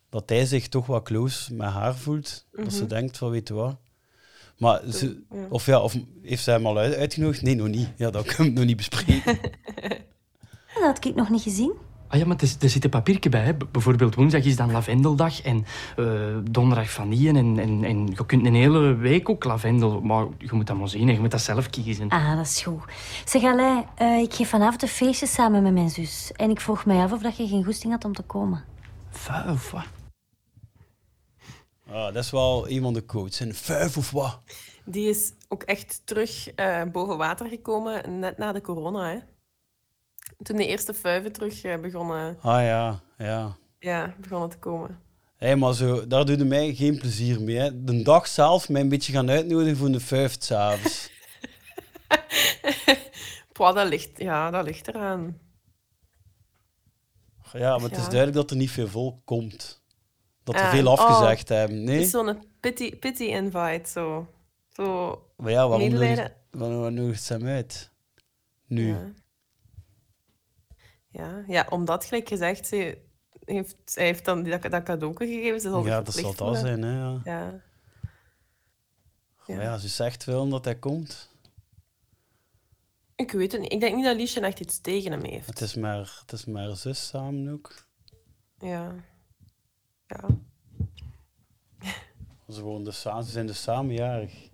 dat 0.08 0.28
hij 0.28 0.46
zich 0.46 0.68
toch 0.68 0.86
wat 0.86 1.02
close 1.02 1.54
met 1.54 1.68
haar 1.70 1.96
voelt. 1.96 2.46
Dat 2.50 2.72
ze 2.72 2.80
Mhm. 2.80 2.88
denkt 2.88 3.18
van, 3.18 3.30
weet 3.30 3.48
je 3.48 3.54
wat... 3.54 3.76
Maar 4.58 4.80
ze, 4.90 5.22
ja. 5.30 5.46
of 5.48 5.66
ja, 5.66 5.80
of 5.80 5.94
heeft 6.22 6.42
zij 6.42 6.54
hem 6.54 6.66
al 6.66 6.78
uit- 6.78 6.94
uitgenodigd? 6.94 7.42
Nee, 7.42 7.54
nog 7.54 7.68
niet. 7.68 7.88
Ja, 7.96 8.10
dat 8.10 8.24
kunnen 8.34 8.52
we 8.52 8.58
nog 8.58 8.68
niet 8.68 8.76
bespreken. 8.76 9.38
Dat 10.74 10.82
had 10.82 11.04
ik 11.04 11.14
nog 11.14 11.30
niet 11.30 11.42
gezien. 11.42 11.72
Ah 12.08 12.18
ja, 12.18 12.26
maar 12.26 12.36
er, 12.60 12.68
zit 12.68 12.84
een 12.84 12.90
papiertje 12.90 13.30
bij. 13.30 13.40
Hè. 13.44 13.54
Bijvoorbeeld 13.72 14.14
woensdag 14.14 14.44
is 14.44 14.56
dan 14.56 14.70
lavendeldag 14.70 15.42
en 15.42 15.64
eh, 15.96 16.04
donderdag 16.50 16.90
vanille. 16.90 17.28
En, 17.38 17.58
en, 17.58 17.84
en 17.84 18.06
je 18.06 18.26
kunt 18.26 18.46
een 18.46 18.54
hele 18.54 18.94
week 18.94 19.28
ook 19.28 19.44
lavendel. 19.44 20.00
Maar 20.00 20.26
je 20.38 20.48
moet 20.52 20.66
dat 20.66 20.76
maar 20.76 20.88
zien 20.88 21.08
en 21.08 21.14
je 21.14 21.20
moet 21.20 21.30
dat 21.30 21.40
zelf 21.40 21.70
kiezen. 21.70 22.08
Ah, 22.08 22.36
dat 22.36 22.46
is 22.46 22.62
goed. 22.62 22.82
Zeg, 23.24 23.42
Alain, 23.42 23.84
eh, 23.94 24.18
ik 24.18 24.34
geef 24.34 24.48
vanavond 24.48 24.82
een 24.82 24.88
feestje 24.88 25.26
samen 25.26 25.62
met 25.62 25.72
mijn 25.72 25.90
zus. 25.90 26.30
En 26.36 26.50
ik 26.50 26.60
vroeg 26.60 26.84
mij 26.86 26.98
af 26.98 27.12
of 27.12 27.22
dat 27.22 27.36
je 27.36 27.48
geen 27.48 27.64
goesting 27.64 27.92
had 27.92 28.04
om 28.04 28.14
te 28.14 28.22
komen. 28.22 28.64
Vuif, 29.10 29.70
wat? 29.70 29.84
Ah, 31.92 32.14
dat 32.14 32.24
is 32.24 32.30
wel 32.30 32.68
een 32.68 32.82
van 32.82 32.92
de 32.92 33.00
quotes. 33.00 33.40
Een 33.40 33.54
vijf 33.54 33.96
of 33.96 34.10
wat? 34.10 34.40
Die 34.84 35.08
is 35.08 35.32
ook 35.48 35.62
echt 35.62 36.02
terug 36.04 36.50
eh, 36.54 36.82
boven 36.92 37.16
water 37.16 37.46
gekomen, 37.48 38.18
net 38.18 38.38
na 38.38 38.52
de 38.52 38.60
corona, 38.60 39.10
hè? 39.10 39.18
Toen 40.42 40.56
de 40.56 40.66
eerste 40.66 40.94
vuiven 40.94 41.32
terug 41.32 41.62
eh, 41.62 41.80
begonnen, 41.80 42.38
Ah 42.40 42.62
ja, 42.62 43.00
ja. 43.18 43.56
ja, 43.78 44.14
begonnen 44.20 44.48
te 44.48 44.58
komen. 44.58 45.00
Hé, 45.36 45.56
maar 45.56 45.74
zo, 45.74 46.06
daar 46.06 46.24
doet 46.24 46.46
mij 46.46 46.74
geen 46.74 46.98
plezier 46.98 47.40
mee. 47.40 47.56
Hè. 47.56 47.84
De 47.84 48.02
dag 48.02 48.26
zelf 48.26 48.68
mij 48.68 48.80
een 48.80 48.88
beetje 48.88 49.12
gaan 49.12 49.30
uitnodigen 49.30 49.76
voor 49.76 49.92
de 49.92 50.00
vijf 50.00 50.36
s'avonds. 50.38 51.10
Pwa, 53.52 53.72
dat 53.72 53.88
ligt, 53.88 54.18
ja, 54.18 54.50
dat 54.50 54.64
ligt 54.64 54.88
eraan. 54.88 55.38
Ja, 57.52 57.78
maar 57.78 57.88
het 57.88 57.98
is 57.98 58.08
duidelijk 58.08 58.34
dat 58.34 58.50
er 58.50 58.56
niet 58.56 58.70
veel 58.70 58.88
volk 58.88 59.20
komt. 59.24 59.81
Dat 60.44 60.54
er 60.54 60.60
Ah, 60.60 60.70
veel 60.70 60.86
oh, 60.86 60.98
afgezegd 60.98 61.48
hebben. 61.48 61.76
Het 61.76 61.86
Nee? 61.86 62.00
is 62.00 62.10
zo'n 62.10 62.42
pity, 62.60 62.96
pity 62.96 63.22
invite, 63.24 63.88
zo. 63.90 64.28
zo 64.68 65.18
Maar 65.36 65.50
ja, 65.50 65.68
waarom 65.68 65.90
nodigt, 65.90 66.32
waarom 66.50 66.94
nodigt 66.94 67.22
ze 67.22 67.32
hem 67.32 67.46
uit? 67.46 67.90
Nu. 68.66 68.88
Ja. 68.88 69.12
Ja, 71.08 71.44
ja, 71.46 71.66
omdat, 71.70 72.04
gelijk 72.04 72.28
gezegd, 72.28 72.66
ze 72.66 72.98
heeft, 73.44 73.76
hij 73.94 74.04
heeft 74.04 74.24
dan 74.24 74.42
dat, 74.42 74.62
dat 74.62 74.82
cadeau 74.82 75.16
gegeven. 75.16 75.60
Ze 75.60 75.68
zal 75.68 75.86
Ja, 75.86 76.02
dat 76.02 76.14
zal 76.14 76.34
dat 76.34 76.58
zijn, 76.58 76.82
hè. 76.82 77.00
Ja. 77.00 77.20
Ja. 77.24 77.60
Maar 79.46 79.62
ja, 79.62 79.78
ze 79.78 79.88
zegt 79.88 80.24
wel 80.24 80.48
dat 80.48 80.64
hij 80.64 80.78
komt. 80.78 81.30
Ik 83.16 83.30
weet 83.32 83.52
het 83.52 83.60
niet. 83.60 83.72
Ik 83.72 83.80
denk 83.80 83.94
niet 83.96 84.04
dat 84.04 84.16
Liesje 84.16 84.40
echt 84.40 84.60
iets 84.60 84.80
tegen 84.80 85.10
hem 85.12 85.24
heeft. 85.24 85.46
Het 85.46 85.60
is 85.60 85.74
maar, 85.74 86.18
het 86.20 86.32
is 86.32 86.44
maar 86.44 86.76
zus 86.76 87.06
samen 87.08 87.52
ook. 87.52 87.86
Ja. 88.58 88.94
Ja. 90.12 90.28
Ze, 92.54 92.62
wonen 92.62 92.84
dus 92.84 93.00
samen, 93.00 93.24
ze 93.24 93.30
zijn 93.30 93.46
dus 93.46 93.62
samenjarig. 93.62 94.48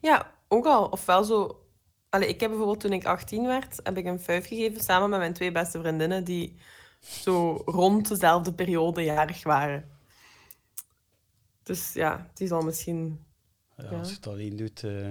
Ja, 0.00 0.34
ook 0.48 0.66
al. 0.66 0.86
Ofwel 0.86 1.24
zo... 1.24 1.62
Allee, 2.10 2.28
ik 2.28 2.40
heb 2.40 2.48
bijvoorbeeld 2.50 2.80
toen 2.80 2.92
ik 2.92 3.04
18 3.04 3.46
werd, 3.46 3.80
heb 3.82 3.96
ik 3.96 4.04
een 4.04 4.20
vijf 4.20 4.46
gegeven 4.46 4.80
samen 4.82 5.10
met 5.10 5.18
mijn 5.18 5.32
twee 5.32 5.52
beste 5.52 5.80
vriendinnen 5.80 6.24
die 6.24 6.56
zo 7.00 7.62
rond 7.64 8.08
dezelfde 8.08 8.52
periode 8.54 9.02
jarig 9.02 9.42
waren. 9.42 9.90
Dus 11.62 11.92
ja, 11.92 12.30
die 12.34 12.46
zal 12.46 12.60
misschien... 12.60 13.24
Ja, 13.76 13.84
Ja. 13.90 13.98
Als 13.98 14.08
je 14.08 14.14
het 14.14 14.26
alleen 14.26 14.56
doet, 14.56 14.84
eh, 14.84 15.08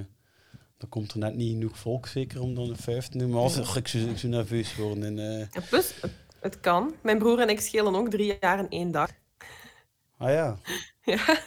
dan 0.77 0.89
komt 0.89 1.11
er 1.11 1.17
net 1.17 1.35
niet 1.35 1.51
genoeg 1.51 1.77
volk 1.77 2.07
zeker 2.07 2.41
om 2.41 2.55
dan 2.55 2.69
een 2.69 2.77
vijf 2.77 3.07
te 3.07 3.17
doen. 3.17 3.29
Maar 3.29 3.41
als, 3.41 3.55
Ja. 3.55 3.75
ik, 3.75 3.88
zou 3.88 4.27
nerveus 4.27 4.75
worden. 4.75 5.03
En, 5.03 5.19
eh, 5.19 5.39
En 5.39 5.63
plus, 5.69 6.01
het, 6.01 6.11
het 6.39 6.59
kan. 6.59 6.95
Mijn 7.01 7.17
broer 7.17 7.39
en 7.39 7.49
ik 7.49 7.59
schelen 7.59 7.95
ook 7.95 8.09
drie 8.09 8.38
jaar 8.39 8.59
in 8.59 8.69
één 8.69 8.91
dag. 8.91 9.11
Ah 10.18 10.30
ja. 10.30 10.57
Ja, 11.01 11.38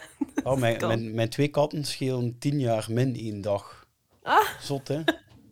Oh, 0.45 0.59
mijn, 0.59 0.77
kan. 0.77 0.89
mijn, 0.89 1.15
mijn 1.15 1.29
twee 1.29 1.49
katten 1.49 1.85
schelen 1.85 2.39
tien 2.39 2.61
jaar 2.61 2.87
min 2.89 3.15
één 3.17 3.41
dag. 3.41 3.87
Ah. 4.23 4.49
Zot, 4.61 4.89
hè? 4.89 5.03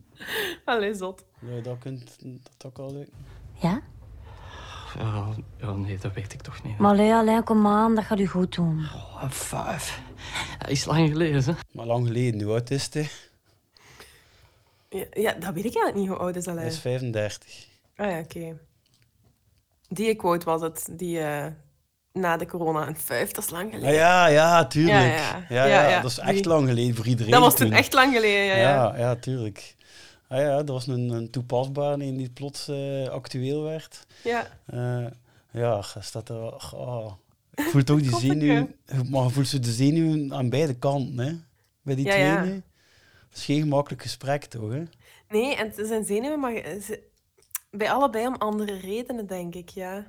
allee, 0.65 0.93
zot. 0.93 1.25
Ja, 1.39 1.61
dat 1.61 1.77
kunt 1.77 2.15
dat 2.43 2.65
ook 2.65 2.77
al 2.77 2.93
lukken. 2.93 3.13
Ja? 3.61 3.81
Ja, 4.97 5.27
ja, 5.57 5.71
nee, 5.71 5.97
dat 5.97 6.13
weet 6.13 6.33
ik 6.33 6.41
toch 6.41 6.63
niet. 6.63 6.77
Maar 6.77 6.91
allee, 6.91 7.13
allee, 7.13 7.43
kom 7.43 7.67
aan, 7.67 7.95
dat 7.95 8.03
gaat 8.03 8.19
u 8.19 8.27
goed 8.27 8.55
doen. 8.55 8.79
Oh, 8.93 9.29
vijf. 9.29 10.01
Dat 10.59 10.69
is 10.69 10.85
lang 10.85 11.09
geleden, 11.09 11.43
hè? 11.43 11.53
Maar 11.71 11.85
lang 11.85 12.07
geleden, 12.07 12.41
hoe 12.41 12.53
oud 12.53 12.69
is 12.69 12.83
het? 12.83 12.93
hè? 12.93 13.05
Ja, 14.89 15.05
ja, 15.11 15.33
dat 15.33 15.53
weet 15.53 15.65
ik 15.65 15.75
eigenlijk 15.75 15.95
niet. 15.95 16.07
Hoe 16.07 16.17
oud 16.17 16.35
is 16.35 16.45
Hij 16.45 16.53
Alain? 16.53 16.67
is 16.67 16.79
35. 16.79 17.67
Ah 17.95 18.09
ja, 18.11 18.19
oké. 18.19 18.57
Die 19.87 20.15
quote 20.15 20.45
was 20.45 20.61
het, 20.61 20.89
die 20.91 21.19
eh, 21.19 21.51
na 22.19 22.37
de 22.37 22.45
corona 22.45 22.87
een 22.87 22.97
vijf, 22.97 23.31
dat 23.31 23.43
is 23.43 23.49
lang 23.49 23.71
geleden. 23.73 23.93
Ja, 23.93 24.27
ja, 24.27 24.65
tuurlijk. 24.67 24.95
Ja, 25.17 25.45
Ja, 25.49 25.65
ja. 25.65 25.89
ja, 25.89 26.01
dat 26.01 26.11
is 26.11 26.17
echt 26.17 26.45
lang 26.45 26.67
geleden 26.67 26.95
voor 26.95 27.05
iedereen. 27.07 27.31
Dat 27.31 27.41
was 27.41 27.55
toen 27.55 27.71
echt 27.71 27.93
lang 27.93 28.13
geleden, 28.13 28.45
ja. 28.45 28.55
ja. 28.55 28.69
Ja, 28.69 28.97
ja, 28.97 29.15
tuurlijk. 29.15 29.75
Ah, 30.27 30.39
ja, 30.39 30.55
dat 30.57 30.69
was 30.69 30.87
een, 30.87 31.09
een 31.09 31.29
toepasbare 31.29 32.03
in 32.05 32.17
die 32.17 32.29
plots 32.29 32.67
eh, 32.67 33.07
actueel 33.07 33.63
werd. 33.63 34.05
Ja. 34.23 34.47
Eh, 34.65 35.05
ja, 35.51 35.81
staat 35.99 36.29
er... 36.29 36.73
Oh. 36.75 37.11
Ik 37.55 37.65
voel 37.65 37.83
toch 37.83 38.01
die 38.01 38.15
zenuwen, 38.27 38.75
maar 39.09 39.23
je 39.23 39.29
voelt 39.29 39.47
zo 39.47 39.59
de 39.59 39.71
zenuwen 39.71 40.33
aan 40.33 40.49
beide 40.49 40.73
kanten, 40.73 41.17
hè? 41.25 41.33
Bij 41.81 41.95
die 41.95 42.05
twee, 42.05 42.19
ja. 42.23 42.43
hè. 42.43 42.49
Dat 43.29 43.37
is 43.37 43.45
geen 43.45 43.61
gemakkelijk 43.61 44.01
gesprek, 44.01 44.43
toch, 44.45 44.71
hè? 44.71 44.83
Nee, 45.29 45.55
en 45.55 45.71
het 45.75 45.87
zijn 45.87 46.05
zenuwen, 46.05 46.39
maar 46.39 46.53
ze- 46.53 47.03
bij 47.71 47.91
allebei 47.91 48.27
om 48.27 48.35
andere 48.35 48.77
redenen, 48.77 49.27
denk 49.27 49.55
ik, 49.55 49.69
ja. 49.69 50.05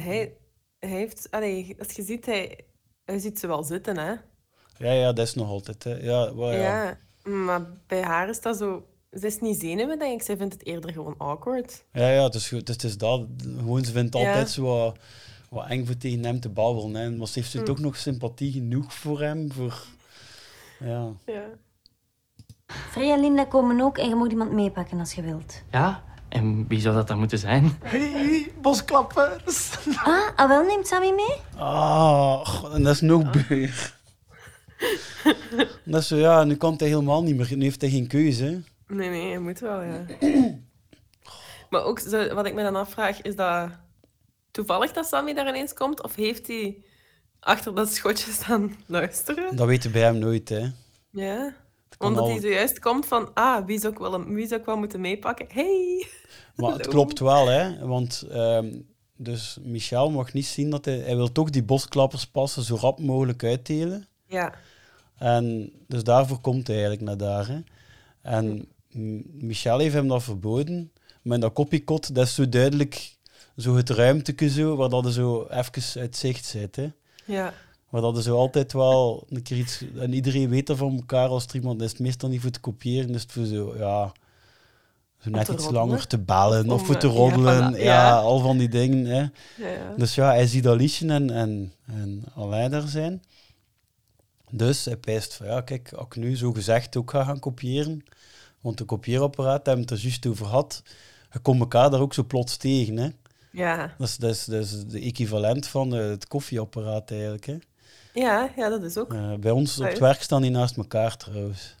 Hij, 0.00 0.36
hij 0.78 0.88
heeft... 0.88 1.30
Allee, 1.30 1.76
als 1.78 1.92
je 1.92 2.02
ziet, 2.02 2.26
hij, 2.26 2.60
hij 3.04 3.18
ziet 3.18 3.38
ze 3.38 3.46
wel 3.46 3.62
zitten, 3.62 3.98
hè. 3.98 4.12
Ja, 4.78 4.92
ja, 4.92 5.12
dat 5.12 5.26
is 5.26 5.34
nog 5.34 5.48
altijd, 5.48 5.84
hè. 5.84 5.94
Ja, 5.94 6.34
wel, 6.34 6.52
ja. 6.52 6.58
Ja, 6.84 6.98
maar 7.30 7.66
bij 7.86 8.02
haar 8.02 8.28
is 8.28 8.40
dat 8.40 8.56
zo... 8.56 8.86
Ze 9.12 9.26
is 9.26 9.40
niet 9.40 9.60
zenuwen, 9.60 9.98
denk 9.98 10.12
ik. 10.20 10.22
Zij 10.26 10.36
vindt 10.36 10.52
het 10.52 10.66
eerder 10.66 10.92
gewoon 10.92 11.14
awkward. 11.18 11.84
Ja, 11.92 12.08
ja, 12.08 12.24
het 12.24 12.34
is, 12.34 12.48
goed. 12.48 12.68
het 12.68 12.82
is 12.82 12.98
dat. 12.98 13.26
Gewoon, 13.56 13.84
ze 13.84 13.92
vindt 13.92 14.14
Ja. 14.18 14.26
altijd 14.26 14.50
zo 14.50 14.62
wat, 14.62 14.98
wat 15.50 15.68
eng 15.68 15.84
voor 15.86 15.96
tegen 15.96 16.24
hem 16.24 16.40
te 16.40 16.48
babbelen. 16.48 16.94
Hè. 16.94 17.10
Maar 17.10 17.26
ze 17.26 17.38
heeft 17.38 17.50
ze 17.50 17.58
Hm. 17.58 17.64
toch 17.64 17.78
nog 17.78 17.96
sympathie 17.96 18.52
genoeg 18.52 18.94
voor 18.94 19.20
hem. 19.20 19.52
Voor, 19.52 19.86
ja. 20.80 21.12
Ja. 21.26 21.44
Free 22.66 23.10
en 23.12 23.20
Linda 23.20 23.44
komen 23.44 23.80
ook 23.80 23.98
en 23.98 24.08
je 24.08 24.14
moet 24.14 24.30
iemand 24.30 24.52
meepakken 24.52 24.98
als 24.98 25.12
je 25.12 25.22
wilt. 25.22 25.62
Ja, 25.70 26.04
en 26.34 26.64
wie 26.68 26.80
zou 26.80 26.94
dat 26.94 27.08
dan 27.08 27.18
moeten 27.18 27.38
zijn? 27.38 27.78
Hey, 27.82 28.52
bosklappers. 28.60 29.70
Ah, 29.96 30.28
ah 30.36 30.48
wel, 30.48 30.62
neemt 30.64 30.86
Sammy 30.86 31.10
mee? 31.10 31.36
Ah, 31.56 32.46
god, 32.46 32.72
en 32.72 32.82
dat 32.82 32.94
is 32.94 33.00
nog 33.00 33.48
beur. 33.48 33.96
dat 35.84 36.00
is 36.00 36.08
zo, 36.08 36.16
ja, 36.16 36.44
nu 36.44 36.56
kan 36.56 36.74
hij 36.76 36.88
helemaal 36.88 37.22
niet 37.22 37.36
meer. 37.36 37.56
Nu 37.56 37.62
heeft 37.62 37.80
hij 37.80 37.90
geen 37.90 38.06
keuze. 38.06 38.44
hè. 38.44 38.94
Nee, 38.94 39.08
nee, 39.08 39.28
je 39.28 39.38
moet 39.38 39.58
wel, 39.58 39.82
ja. 39.82 40.04
maar 41.70 41.82
ook, 41.82 41.98
zo, 41.98 42.34
wat 42.34 42.46
ik 42.46 42.54
me 42.54 42.62
dan 42.62 42.76
afvraag, 42.76 43.22
is 43.22 43.36
dat 43.36 43.70
toevallig 44.50 44.92
dat 44.92 45.06
Sammy 45.06 45.34
daar 45.34 45.48
ineens 45.48 45.72
komt? 45.72 46.02
Of 46.02 46.14
heeft 46.14 46.46
hij 46.46 46.84
achter 47.40 47.74
dat 47.74 47.92
schotje 47.92 48.32
staan 48.32 48.76
luisteren? 48.86 49.56
Dat 49.56 49.66
weten 49.66 49.92
bij 49.92 50.02
hem 50.02 50.18
nooit, 50.18 50.48
hè. 50.48 50.66
Ja. 51.10 51.54
Omdat 51.98 52.22
al- 52.22 52.28
hij 52.30 52.40
zojuist 52.40 52.78
komt 52.78 53.06
van, 53.06 53.30
ah, 53.34 53.66
wie 53.66 53.78
zou 53.80 53.92
ik 53.92 53.98
wel, 53.98 54.24
wie 54.24 54.46
zou 54.46 54.60
ik 54.60 54.66
wel 54.66 54.76
moeten 54.76 55.00
meepakken? 55.00 55.46
Hey! 55.48 56.06
Maar 56.56 56.72
het 56.72 56.86
klopt 56.86 57.18
wel, 57.18 57.46
hè. 57.46 57.86
Want 57.86 58.24
ehm, 58.30 58.80
dus 59.16 59.58
Michel 59.62 60.10
mag 60.10 60.32
niet 60.32 60.46
zien 60.46 60.70
dat 60.70 60.84
hij... 60.84 60.96
Hij 60.98 61.16
wil 61.16 61.32
toch 61.32 61.50
die 61.50 61.62
bosklappers 61.62 62.26
passen 62.26 62.62
zo 62.62 62.76
rap 62.80 63.00
mogelijk 63.00 63.44
uitdelen. 63.44 64.06
Ja. 64.26 64.54
En 65.18 65.72
dus 65.88 66.04
daarvoor 66.04 66.40
komt 66.40 66.66
hij 66.66 66.76
eigenlijk 66.76 67.06
naar 67.06 67.16
daar. 67.16 67.48
Hè. 67.48 67.58
En 68.22 68.68
M- 68.90 69.22
Michel 69.46 69.78
heeft 69.78 69.94
hem 69.94 70.08
dat 70.08 70.22
verboden. 70.22 70.92
Maar 71.22 71.34
in 71.34 71.40
dat 71.40 71.52
kopiekot, 71.52 72.14
dat 72.14 72.26
is 72.26 72.34
zo 72.34 72.48
duidelijk 72.48 73.16
zo 73.56 73.76
het 73.76 73.90
ruimteke 73.90 74.48
zo, 74.50 74.76
waar 74.76 74.88
dat 74.88 75.04
er 75.04 75.12
zo 75.12 75.46
even 75.50 76.00
uit 76.00 76.16
zicht 76.16 76.44
zit. 76.44 76.76
Hè. 76.76 76.88
Ja. 77.24 77.52
Maar 77.94 78.02
dat 78.02 78.16
is 78.16 78.28
altijd 78.28 78.72
wel 78.72 79.26
een 79.28 79.42
keer 79.42 79.56
iets... 79.56 79.84
En 79.96 80.12
iedereen 80.12 80.48
weet 80.48 80.66
dat 80.66 80.76
van 80.76 80.96
elkaar 80.96 81.28
als 81.28 81.46
er 81.46 81.54
iemand 81.54 81.82
is. 81.82 81.90
Het 81.90 82.00
meestal 82.00 82.28
niet 82.28 82.40
voor 82.40 82.50
te 82.50 82.60
kopiëren, 82.60 83.14
is 83.14 83.22
het 83.22 83.32
voor 83.32 83.44
zo, 83.44 83.74
ja... 83.76 84.12
Zo 85.18 85.30
net 85.30 85.40
iets 85.40 85.48
roddelen. 85.48 85.72
langer 85.72 86.06
te 86.06 86.18
bellen 86.18 86.70
of 86.70 86.86
voor 86.86 86.96
te 86.96 87.06
ja, 87.06 87.12
roddelen. 87.12 87.74
voilà, 87.74 87.76
Ja, 87.76 87.82
ja. 87.82 88.16
al 88.18 88.38
van 88.38 88.58
die 88.58 88.68
dingen. 88.68 89.06
Hè. 89.06 89.20
Ja. 89.64 89.94
Dus 89.96 90.14
ja, 90.14 90.26
hij 90.26 90.46
ziet 90.46 90.62
dat 90.62 90.80
en, 90.80 91.30
en, 91.30 91.72
en 91.86 92.24
Alain 92.34 92.70
daar 92.70 92.88
zijn. 92.88 93.22
Dus 94.50 94.84
hij 94.84 94.96
pijst 94.96 95.34
van, 95.34 95.46
ja, 95.46 95.60
kijk, 95.60 95.92
als 95.92 96.06
ik 96.06 96.16
nu 96.16 96.36
zo 96.36 96.52
gezegd 96.52 96.96
ook 96.96 97.10
ga 97.10 97.24
gaan 97.24 97.38
kopiëren, 97.38 98.04
want 98.60 98.78
de 98.78 98.84
kopieerapparaat, 98.84 99.66
hebben 99.66 99.84
we 99.84 99.90
het 99.90 100.00
er 100.00 100.06
juist 100.06 100.26
over 100.26 100.46
gehad, 100.46 100.82
je 101.32 101.38
komt 101.38 101.60
elkaar 101.60 101.90
daar 101.90 102.00
ook 102.00 102.14
zo 102.14 102.24
plots 102.24 102.56
tegen, 102.56 102.96
hè. 102.96 103.08
Ja. 103.50 103.94
Dat 103.98 104.08
is, 104.08 104.16
dat 104.16 104.30
is, 104.30 104.44
dat 104.44 104.62
is 104.62 104.84
de 104.86 105.00
equivalent 105.00 105.66
van 105.66 105.90
het 105.90 106.28
koffieapparaat 106.28 107.10
eigenlijk, 107.10 107.46
hè. 107.46 107.56
Ja, 108.14 108.50
ja, 108.56 108.68
dat 108.68 108.82
is 108.82 108.98
ook. 108.98 109.14
Eh, 109.14 109.34
bij 109.34 109.50
ons 109.50 109.78
op 109.78 109.86
het 109.86 109.98
werk 109.98 110.22
staan 110.22 110.42
die 110.42 110.50
naast 110.50 110.76
elkaar 110.76 111.16
trouwens. 111.16 111.76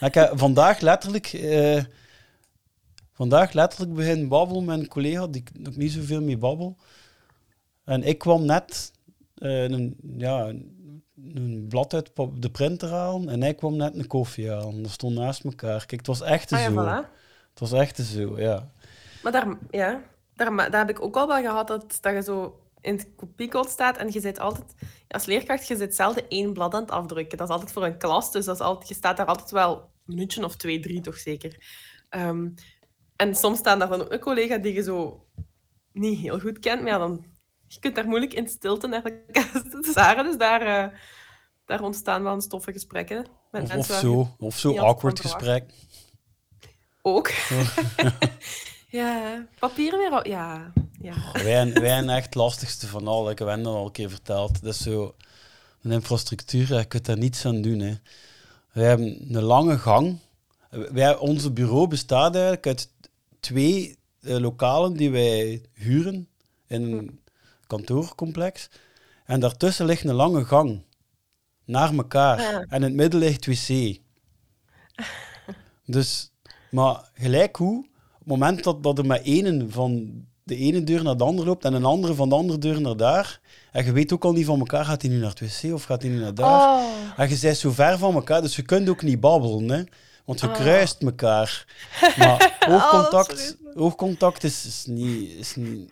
Ik 0.00 0.14
heb 0.14 0.38
vandaag 0.38 0.80
letterlijk, 0.80 1.26
eh, 1.26 1.82
vandaag 3.12 3.52
letterlijk 3.52 3.94
begin 3.94 4.28
babbelen 4.28 4.64
met 4.64 4.78
een 4.78 4.88
collega 4.88 5.26
die 5.26 5.40
ik 5.40 5.58
nog 5.58 5.76
niet 5.76 5.92
zoveel 5.92 6.22
mee 6.22 6.38
babbel. 6.38 6.76
En 7.84 8.02
ik 8.02 8.18
kwam 8.18 8.44
net 8.44 8.92
eh, 9.34 9.62
een, 9.62 9.96
ja, 10.16 10.52
een, 11.34 11.66
blad 11.68 11.94
uit 11.94 12.10
de 12.34 12.50
printer 12.50 12.88
halen 12.88 13.28
en 13.28 13.42
hij 13.42 13.54
kwam 13.54 13.76
net 13.76 13.94
een 13.94 14.06
koffie 14.06 14.50
halen. 14.50 14.82
Dat 14.82 14.90
stond 14.90 15.14
naast 15.14 15.44
elkaar. 15.44 15.78
Kijk, 15.86 15.90
het 15.90 16.06
was 16.06 16.20
echt 16.20 16.52
Ah 16.52 16.60
ja, 16.60 16.70
zo. 16.70 16.82
voilà. 16.82 17.10
Het 17.50 17.60
was 17.60 17.72
echt 17.72 17.96
zo, 17.96 18.38
ja. 18.40 18.68
Maar 19.22 19.32
daar, 19.32 19.56
ja, 19.70 20.02
daar, 20.34 20.56
daar 20.56 20.86
heb 20.86 20.96
ik 20.96 21.02
ook 21.02 21.16
al 21.16 21.26
wel 21.26 21.42
gehad 21.42 21.66
dat, 21.66 21.98
dat 22.00 22.14
je 22.14 22.22
zo 22.22 22.63
in 22.84 22.94
het 22.94 23.08
kopiekot 23.16 23.68
staat 23.68 23.96
en 23.96 24.12
je 24.12 24.20
zit 24.20 24.38
altijd... 24.38 24.74
Als 25.08 25.24
leerkracht, 25.24 25.66
je 25.66 25.76
zit 25.76 25.94
zelden 25.94 26.28
één 26.28 26.52
blad 26.52 26.74
aan 26.74 26.80
het 26.80 26.90
afdrukken. 26.90 27.38
Dat 27.38 27.48
is 27.48 27.54
altijd 27.54 27.72
voor 27.72 27.84
een 27.84 27.98
klas, 27.98 28.32
dus 28.32 28.44
dat 28.44 28.54
is 28.54 28.60
altijd, 28.60 28.88
je 28.88 28.94
staat 28.94 29.16
daar 29.16 29.26
altijd 29.26 29.50
wel 29.50 29.76
een 29.76 30.14
minuutje 30.14 30.44
of 30.44 30.56
twee, 30.56 30.80
drie 30.80 31.00
toch 31.00 31.18
zeker. 31.18 31.66
Ehm, 32.08 32.48
en 33.16 33.34
soms 33.34 33.58
staan 33.58 33.78
daar 33.78 33.88
dan 33.88 34.00
ook 34.00 34.12
een 34.12 34.20
collega 34.20 34.58
die 34.58 34.74
je 34.74 34.82
zo 34.82 35.26
niet 35.92 36.18
heel 36.18 36.40
goed 36.40 36.58
kent, 36.58 36.82
maar 36.82 36.90
ja, 36.90 36.98
dan... 36.98 37.24
Je 37.66 37.80
kunt 37.80 37.94
daar 37.94 38.08
moeilijk 38.08 38.34
in 38.34 38.48
stilte 38.48 38.86
naar 38.86 39.02
elkaar 39.02 39.62
staren, 39.90 40.24
dus 40.24 40.36
daar, 40.36 40.60
eh, 40.60 40.98
daar 41.64 41.82
ontstaan 41.82 42.22
wel 42.22 42.34
een 42.34 42.40
stoffe 42.40 42.72
gesprekken. 42.72 43.26
Met 43.50 43.62
Of, 43.62 43.76
of 43.76 43.86
zo, 43.86 44.34
of 44.38 44.58
zo 44.58 44.78
awkward 44.78 45.20
gesprek. 45.20 45.70
Ook. 47.02 47.30
ja, 48.88 49.46
papieren 49.58 49.98
weer... 49.98 50.28
Ja, 50.28 50.72
ja. 51.04 51.38
Zijn 51.74 52.08
echt 52.08 52.24
het 52.24 52.34
lastigste 52.34 52.86
van 52.86 53.06
al. 53.06 53.30
Ik 53.30 53.38
heb 53.38 53.48
hen 53.48 53.62
dat 53.62 53.74
al 53.74 53.86
een 53.86 53.92
keer 53.92 54.10
verteld. 54.10 54.62
Dat 54.62 54.74
is 54.74 54.82
zo 54.82 55.14
een 55.82 55.92
infrastructuur, 55.92 56.74
je 56.74 56.84
kunt 56.84 57.04
daar 57.04 57.18
niets 57.18 57.46
aan 57.46 57.62
doen. 57.62 57.78
Hè. 57.78 57.94
Wij 58.72 58.86
hebben 58.86 59.34
een 59.36 59.42
lange 59.42 59.78
gang. 59.78 60.18
Wij, 60.70 61.16
onze 61.16 61.50
bureau 61.50 61.88
bestaat 61.88 62.34
eigenlijk 62.34 62.66
uit 62.66 62.90
twee 63.40 63.98
eh, 64.20 64.36
lokalen 64.36 64.96
die 64.96 65.10
wij 65.10 65.62
huren 65.72 66.28
in 66.66 66.82
een 66.82 67.20
kantoorcomplex. 67.66 68.68
En 69.24 69.40
daartussen 69.40 69.86
ligt 69.86 70.04
een 70.04 70.14
lange 70.14 70.44
gang. 70.44 70.82
Naar 71.64 71.94
elkaar. 71.94 72.40
Ja. 72.40 72.60
En 72.60 72.76
in 72.76 72.82
het 72.82 72.94
midden 72.94 73.20
ligt 73.20 73.46
wc. 73.46 73.68
Dus, 75.86 76.30
maar 76.70 77.10
gelijk 77.14 77.56
hoe, 77.56 77.78
op 77.78 78.18
het 78.18 78.26
moment 78.26 78.64
dat, 78.64 78.82
dat 78.82 78.98
er 78.98 79.06
met 79.06 79.22
ene 79.22 79.68
van 79.68 80.24
de 80.44 80.56
ene 80.56 80.84
deur 80.84 81.02
naar 81.02 81.16
de 81.16 81.24
andere 81.24 81.48
loopt 81.48 81.64
en 81.64 81.72
een 81.72 81.84
andere 81.84 82.14
van 82.14 82.28
de 82.28 82.34
andere 82.34 82.58
deur 82.58 82.80
naar 82.80 82.96
daar, 82.96 83.40
en 83.72 83.84
je 83.84 83.92
weet 83.92 84.12
ook 84.12 84.24
al 84.24 84.32
niet 84.32 84.46
van 84.46 84.58
elkaar, 84.58 84.84
gaat 84.84 85.02
hij 85.02 85.10
nu 85.10 85.18
naar 85.18 85.34
het 85.38 85.40
wc 85.40 85.72
of 85.72 85.84
gaat 85.84 86.02
hij 86.02 86.10
nu 86.10 86.18
naar 86.20 86.34
daar? 86.34 86.60
Oh. 86.60 86.84
En 87.16 87.28
je 87.28 87.38
bent 87.40 87.56
zo 87.56 87.70
ver 87.70 87.98
van 87.98 88.14
elkaar, 88.14 88.42
dus 88.42 88.56
je 88.56 88.62
kunt 88.62 88.88
ook 88.88 89.02
niet 89.02 89.20
babbelen, 89.20 89.68
hè. 89.68 89.82
Want 90.24 90.40
je 90.40 90.46
Oh. 90.46 90.54
kruist 90.54 91.02
elkaar. 91.02 91.66
Maar 92.18 92.58
Oh, 92.68 92.74
oogcontact, 92.74 93.56
oogcontact 93.74 94.44
is, 94.44 94.66
is, 94.66 94.84
niet, 94.86 95.30
is 95.30 95.56
niet... 95.56 95.90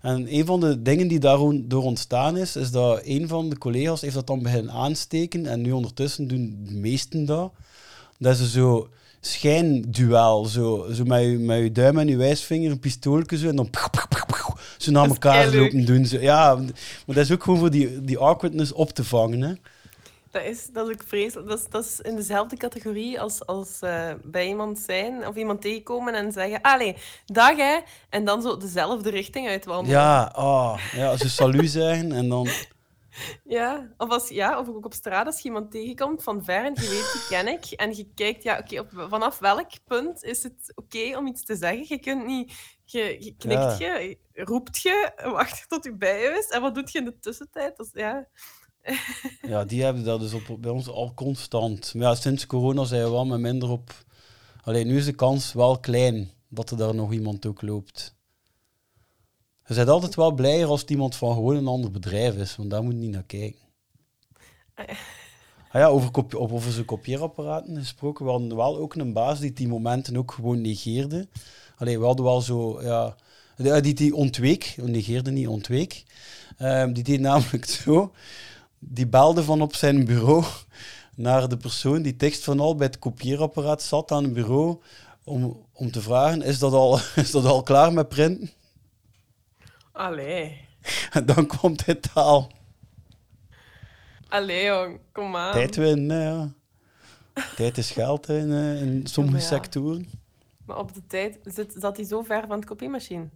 En 0.00 0.34
een 0.34 0.46
van 0.46 0.60
de 0.60 0.82
dingen 0.82 1.08
die 1.08 1.18
daardoor 1.18 1.82
ontstaan 1.82 2.36
is, 2.36 2.56
is 2.56 2.70
dat 2.70 3.00
een 3.04 3.28
van 3.28 3.48
de 3.48 3.58
collega's 3.58 4.00
heeft 4.00 4.14
dat 4.14 4.26
dan 4.26 4.42
beginnen 4.42 4.72
aansteken. 4.72 5.46
En 5.46 5.60
nu 5.60 5.72
ondertussen 5.72 6.28
doen 6.28 6.60
de 6.64 6.74
meesten 6.74 7.24
dat. 7.24 7.52
Dat 8.18 8.38
is 8.38 8.52
zo 8.52 8.88
schijnduel. 9.20 10.44
Zo, 10.44 10.86
zo 10.92 11.04
met, 11.04 11.22
je, 11.22 11.38
met 11.38 11.58
je 11.58 11.72
duim 11.72 11.98
en 11.98 12.08
je 12.08 12.16
wijsvinger 12.16 12.70
een 12.70 12.80
pistoolje 12.80 13.38
zo. 13.38 13.48
En 13.48 13.56
dan 13.56 13.70
zo 14.78 14.90
naar 14.90 15.08
elkaar 15.08 15.54
lopen 15.54 15.84
doen. 15.84 16.06
Zo. 16.06 16.18
Ja, 16.18 16.54
maar 17.06 17.16
dat 17.16 17.24
is 17.24 17.32
ook 17.32 17.42
gewoon 17.42 17.58
voor 17.58 17.70
die, 17.70 18.00
die 18.00 18.18
awkwardness 18.18 18.72
op 18.72 18.90
te 18.90 19.04
vangen. 19.04 19.42
Hè. 19.42 19.52
Dat 20.30 20.42
is, 20.42 20.68
dat 20.72 20.88
is 20.88 20.94
ook 20.94 21.02
vreselijk. 21.06 21.48
Dat 21.48 21.58
is, 21.58 21.64
dat 21.70 21.84
is 21.84 22.00
in 22.00 22.16
dezelfde 22.16 22.56
categorie 22.56 23.20
als, 23.20 23.46
als 23.46 23.78
eh, 23.80 24.10
bij 24.24 24.46
iemand 24.46 24.78
zijn 24.78 25.26
of 25.26 25.36
iemand 25.36 25.60
tegenkomen 25.60 26.14
en 26.14 26.32
zeggen: 26.32 26.60
Allee, 26.60 26.96
dag 27.26 27.56
hè. 27.56 27.78
En 28.08 28.24
dan 28.24 28.42
zo 28.42 28.56
dezelfde 28.56 29.10
richting 29.10 29.48
uitwandelen. 29.48 29.98
Ja, 30.00 30.32
oh, 30.36 30.78
ja, 30.92 31.10
als 31.10 31.20
je 31.20 31.28
salu 31.28 31.66
zijn 31.82 32.12
en 32.12 32.28
dan... 32.28 32.48
Ja, 33.44 33.94
of, 33.96 34.10
als, 34.10 34.28
ja, 34.28 34.58
of 34.58 34.68
ook 34.68 34.84
op 34.84 34.94
straat 34.94 35.26
als 35.26 35.36
je 35.36 35.44
iemand 35.44 35.70
tegenkomt 35.70 36.22
van 36.22 36.44
ver 36.44 36.64
en 36.64 36.74
je 36.74 36.80
weet, 36.80 37.12
die 37.12 37.26
ken 37.28 37.48
ik. 37.48 37.64
En 37.64 37.96
je 37.96 38.10
kijkt, 38.14 38.42
ja, 38.42 38.58
oké, 38.58 39.08
vanaf 39.08 39.38
welk 39.38 39.70
punt 39.84 40.22
is 40.22 40.42
het 40.42 40.72
oké 40.74 41.16
om 41.16 41.26
iets 41.26 41.44
te 41.44 41.56
zeggen? 41.56 41.84
Je 41.88 41.98
kunt 41.98 42.26
niet... 42.26 42.78
Je, 42.84 43.16
je 43.18 43.34
knikt 43.38 43.78
je, 43.78 44.18
roept 44.32 44.82
je, 44.82 45.12
wacht 45.22 45.68
tot 45.68 45.84
je 45.84 45.94
bij 45.94 46.20
je 46.20 46.38
is. 46.38 46.48
En 46.48 46.60
wat 46.60 46.74
doet 46.74 46.92
je 46.92 46.98
in 46.98 47.04
de 47.04 47.18
tussentijd? 47.18 47.78
Is, 47.78 47.90
ja... 47.92 48.28
Ja, 49.42 49.64
die 49.64 49.82
hebben 49.82 50.04
dat 50.04 50.20
dus 50.20 50.32
op, 50.32 50.56
bij 50.60 50.70
ons 50.70 50.88
al 50.88 51.14
constant. 51.14 51.94
Maar 51.94 52.08
ja, 52.08 52.14
sinds 52.14 52.46
corona 52.46 52.84
zijn 52.84 53.04
we 53.04 53.10
wel 53.10 53.26
met 53.26 53.40
minder 53.40 53.68
op... 53.68 53.92
Alleen 54.62 54.86
nu 54.86 54.96
is 54.96 55.04
de 55.04 55.14
kans 55.14 55.52
wel 55.52 55.78
klein 55.78 56.30
dat 56.48 56.70
er 56.70 56.76
daar 56.76 56.94
nog 56.94 57.12
iemand 57.12 57.46
ook 57.46 57.62
loopt. 57.62 58.18
Je 59.70 59.76
bent 59.76 59.88
altijd 59.88 60.14
wel 60.14 60.32
blijer 60.32 60.66
als 60.66 60.80
het 60.80 60.90
iemand 60.90 61.16
van 61.16 61.34
gewoon 61.34 61.56
een 61.56 61.66
ander 61.66 61.90
bedrijf 61.90 62.34
is, 62.36 62.56
want 62.56 62.70
daar 62.70 62.82
moet 62.82 62.92
je 62.92 62.98
niet 62.98 63.10
naar 63.10 63.22
kijken. 63.22 63.60
Ah 65.72 65.80
ja, 65.80 65.86
over, 65.86 66.10
kopie, 66.10 66.38
op- 66.38 66.52
over 66.52 66.72
zijn 66.72 66.84
kopieerapparaten 66.84 67.76
gesproken. 67.76 68.24
We 68.24 68.30
hadden 68.30 68.56
wel 68.56 68.78
ook 68.78 68.94
een 68.94 69.12
baas 69.12 69.40
die 69.40 69.52
die 69.52 69.68
momenten 69.68 70.16
ook 70.16 70.32
gewoon 70.32 70.60
negeerde. 70.60 71.28
Allee, 71.76 71.98
we 71.98 72.04
hadden 72.04 72.24
wel 72.24 72.40
zo, 72.40 72.82
ja... 72.82 73.16
Die, 73.56 73.80
die, 73.80 73.94
die 73.94 74.14
ontweek, 74.14 74.74
negeerde 74.82 75.30
niet, 75.30 75.48
ontweek. 75.48 76.02
Ehm, 76.56 76.92
die 76.92 77.02
deed 77.04 77.20
namelijk 77.20 77.64
zo. 77.84 78.12
Die 78.78 79.06
belde 79.06 79.44
van 79.44 79.62
op 79.62 79.74
zijn 79.74 80.04
bureau 80.04 80.44
naar 81.16 81.48
de 81.48 81.56
persoon 81.56 82.02
die 82.02 82.16
tekst 82.16 82.44
van 82.44 82.60
al 82.60 82.74
bij 82.74 82.86
het 82.86 82.98
kopieerapparaat 82.98 83.82
zat 83.82 84.12
aan 84.12 84.24
het 84.24 84.32
bureau 84.32 84.78
om, 85.24 85.66
om 85.72 85.90
te 85.90 86.00
vragen, 86.00 86.42
is 86.42 86.58
dat, 86.58 86.72
al, 86.72 86.98
is 87.16 87.30
dat 87.30 87.44
al 87.44 87.62
klaar 87.62 87.92
met 87.92 88.08
printen? 88.08 88.50
Allee. 89.92 90.68
En 91.10 91.26
dan 91.34 91.46
kwam 91.46 91.76
dit 91.76 92.12
taal. 92.12 92.50
Allee, 94.28 94.64
jong, 94.64 95.00
kom 95.12 95.36
aan. 95.36 95.52
Tijd 95.52 95.76
winnen, 95.76 96.20
ja. 96.20 96.52
Tijd 97.56 97.78
is 97.78 97.90
geld 97.90 98.26
hè, 98.26 98.38
in, 98.38 98.52
eh, 98.52 98.82
in 98.82 99.06
sommige 99.06 99.36
maar 99.36 99.44
ja. 99.44 99.48
sectoren. 99.48 100.10
Maar 100.66 100.78
op 100.78 100.94
de 100.94 101.06
tijd 101.06 101.38
zit, 101.44 101.74
zat 101.78 101.96
hij 101.96 102.06
zo 102.06 102.22
ver 102.22 102.46
van 102.46 102.56
het 102.56 102.64
kopiemachine. 102.64 103.28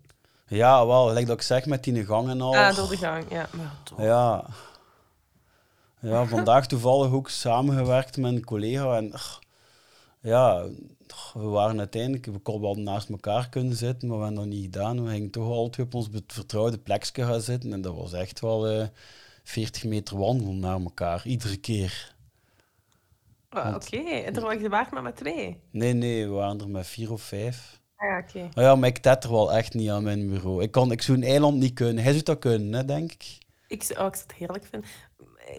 Ja, 0.46 0.86
wel, 0.86 1.12
like 1.12 1.26
dat 1.26 1.36
ik 1.36 1.42
zeg 1.42 1.66
met 1.66 1.84
die 1.84 2.04
gang 2.04 2.28
en 2.28 2.40
al. 2.40 2.56
Ah, 2.56 2.76
door 2.76 2.88
de 2.88 2.96
gang, 2.96 3.24
ja. 3.30 3.48
Maar. 3.52 4.06
Ja. 4.06 4.44
Ja, 6.00 6.24
vandaag 6.24 6.66
toevallig 6.66 7.12
ook 7.12 7.28
samengewerkt 7.28 8.16
met 8.16 8.32
een 8.32 8.44
collega. 8.44 8.96
En 8.96 9.12
ja, 10.20 10.64
we 11.34 11.40
waren 11.46 11.78
uiteindelijk, 11.78 12.26
we 12.26 12.38
konden 12.38 12.62
wel 12.62 12.74
naast 12.82 13.08
elkaar 13.08 13.48
kunnen 13.48 13.76
zitten, 13.76 14.08
maar 14.08 14.18
we 14.18 14.24
hebben 14.24 14.42
dat 14.42 14.52
niet 14.52 14.64
gedaan. 14.64 15.04
We 15.04 15.10
gingen 15.10 15.30
toch 15.30 15.48
al 15.48 15.70
twee 15.70 15.86
op 15.86 15.94
ons 15.94 16.08
vertrouwde 16.26 16.78
plekje 16.78 17.24
gaan 17.24 17.40
zitten. 17.40 17.72
En 17.72 17.80
dat 17.80 17.94
was 17.94 18.12
echt 18.12 18.40
wel 18.40 18.68
eh 18.68 18.86
40 19.44 19.84
meter 19.84 20.18
wandelen 20.18 20.58
naar 20.58 20.80
elkaar, 20.80 21.26
iedere 21.26 21.56
keer. 21.56 22.14
Ah, 23.48 23.74
Oké, 23.74 23.96
en 23.96 24.34
er 24.36 24.40
was 24.42 24.54
je 24.60 24.68
waard 24.68 24.90
maar 24.90 25.02
met 25.02 25.16
twee. 25.16 25.56
Nee, 25.70 25.92
nee, 25.92 26.26
we 26.26 26.32
waren 26.32 26.60
er 26.60 26.68
met 26.68 26.86
vier 26.86 27.12
of 27.12 27.22
vijf. 27.22 27.80
Ah 27.96 28.08
ja, 28.08 28.18
oké. 28.18 28.48
Maar 28.54 28.64
ja, 28.64 28.74
maar 28.76 28.88
ik 28.88 28.98
tet 28.98 29.24
er 29.24 29.30
wel 29.30 29.52
echt 29.52 29.74
niet 29.74 29.90
aan 29.90 30.02
mijn 30.02 30.28
bureau. 30.28 30.62
Ik, 30.62 30.70
kan, 30.70 30.92
ik 30.92 31.02
zou 31.02 31.18
een 31.18 31.24
eiland 31.24 31.56
niet 31.58 31.72
kunnen. 31.74 32.02
Hij 32.02 32.12
zou 32.12 32.24
dat 32.24 32.38
kunnen, 32.38 32.72
hè, 32.72 32.84
denk 32.84 33.12
ik. 33.12 33.38
Ik, 33.68 33.82
zou- 33.82 33.98
oh, 34.00 34.06
ik 34.06 34.14
zou 34.14 34.26
het 34.26 34.36
heerlijk 34.36 34.64
vinden. 34.64 34.88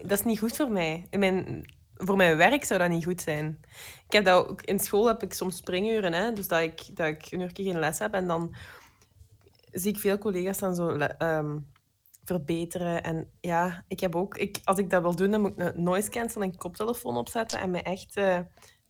Dat 0.02 0.18
is 0.18 0.24
niet 0.24 0.38
goed 0.38 0.56
voor 0.56 0.70
mij. 0.70 1.06
Mijn, 1.10 1.64
voor 1.96 2.16
mijn 2.16 2.36
werk 2.36 2.64
zou 2.64 2.80
dat 2.80 2.88
niet 2.88 3.04
goed 3.04 3.20
zijn. 3.20 3.60
Ik 4.06 4.12
heb 4.12 4.24
dat 4.24 4.48
ook, 4.48 4.62
in 4.62 4.78
school 4.78 5.06
heb 5.06 5.22
ik 5.22 5.32
soms 5.32 5.56
springuren, 5.56 6.12
hè, 6.12 6.32
dus 6.32 6.48
dat 6.48 6.60
ik, 6.60 6.96
dat 6.96 7.06
ik 7.06 7.26
een 7.30 7.40
uurtje 7.40 7.62
geen 7.64 7.78
les 7.78 7.98
heb. 7.98 8.14
En 8.14 8.26
dan 8.26 8.54
zie 9.72 9.92
ik 9.92 9.98
veel 9.98 10.18
collega's 10.18 10.58
dan 10.58 10.74
zo 10.74 10.88
ehm, 10.96 11.58
verbeteren. 12.24 13.02
En 13.02 13.30
ja, 13.40 13.84
ik 13.88 14.00
heb 14.00 14.16
ook... 14.16 14.36
Ik, 14.36 14.58
als 14.64 14.78
ik 14.78 14.90
dat 14.90 15.02
wil 15.02 15.16
doen, 15.16 15.30
dan 15.30 15.40
moet 15.40 15.50
ik 15.50 15.58
een 15.58 15.82
noise 15.82 16.08
cancel 16.10 16.42
en 16.42 16.56
koptelefoon 16.56 17.16
opzetten. 17.16 17.60
En 17.60 17.70
mij 17.70 17.82
echt... 17.82 18.16
eh, 18.16 18.38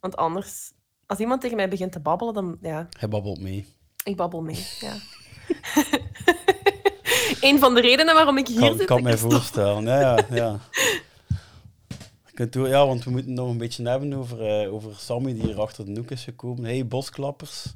want 0.00 0.16
anders... 0.16 0.72
Als 1.06 1.18
iemand 1.18 1.40
tegen 1.40 1.56
mij 1.56 1.68
begint 1.68 1.92
te 1.92 2.00
babbelen, 2.00 2.34
dan... 2.34 2.58
Ja, 2.60 2.88
Hij 2.98 3.08
babbelt 3.08 3.40
mee. 3.40 3.66
ik 4.04 4.16
babbel 4.16 4.42
mee, 4.42 4.66
ja. 4.80 4.92
Een 7.40 7.58
van 7.58 7.74
de 7.74 7.80
redenen 7.80 8.14
waarom 8.14 8.38
ik 8.38 8.48
hier 8.48 8.60
kan, 8.60 8.76
zit... 8.76 8.86
kan 8.86 8.96
ik 8.98 9.02
mij 9.02 9.16
stop- 9.16 9.32
voorstellen. 9.32 9.82
Ja, 9.84 10.18
ja, 10.30 10.58
ja. 12.50 12.86
Want 12.86 13.04
we 13.04 13.10
moeten 13.10 13.30
het 13.30 13.38
nog 13.40 13.50
een 13.50 13.58
beetje 13.58 13.88
hebben 13.88 14.12
over, 14.14 14.46
eh, 14.62 14.72
over 14.72 14.94
Sammy 14.96 15.32
die 15.34 15.42
hier 15.42 15.60
achter 15.60 15.84
de 15.84 15.90
noek 15.90 16.10
is 16.10 16.24
gekomen. 16.24 16.64
Hey, 16.64 16.86
bosklappers. 16.86 17.74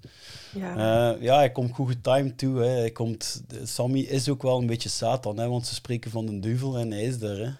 Ja. 0.54 0.70
Eh, 1.14 1.22
ja, 1.22 1.36
hij 1.36 1.50
komt 1.52 1.74
goed 1.74 1.88
getimed 1.88 2.38
toe. 2.38 2.58
Hè. 2.58 2.68
Hij 2.68 2.90
komt, 2.90 3.42
de- 3.46 3.66
Sammy 3.66 3.98
is 4.00 4.28
ook 4.28 4.42
wel 4.42 4.58
een 4.58 4.66
beetje 4.66 4.88
Satan, 4.88 5.38
hè, 5.38 5.48
want 5.48 5.66
ze 5.66 5.74
spreken 5.74 6.10
van 6.10 6.26
de 6.26 6.38
duivel 6.38 6.78
en 6.78 6.90
hij 6.90 7.02
is 7.02 7.18
daar. 7.18 7.36
Hè. 7.36 7.50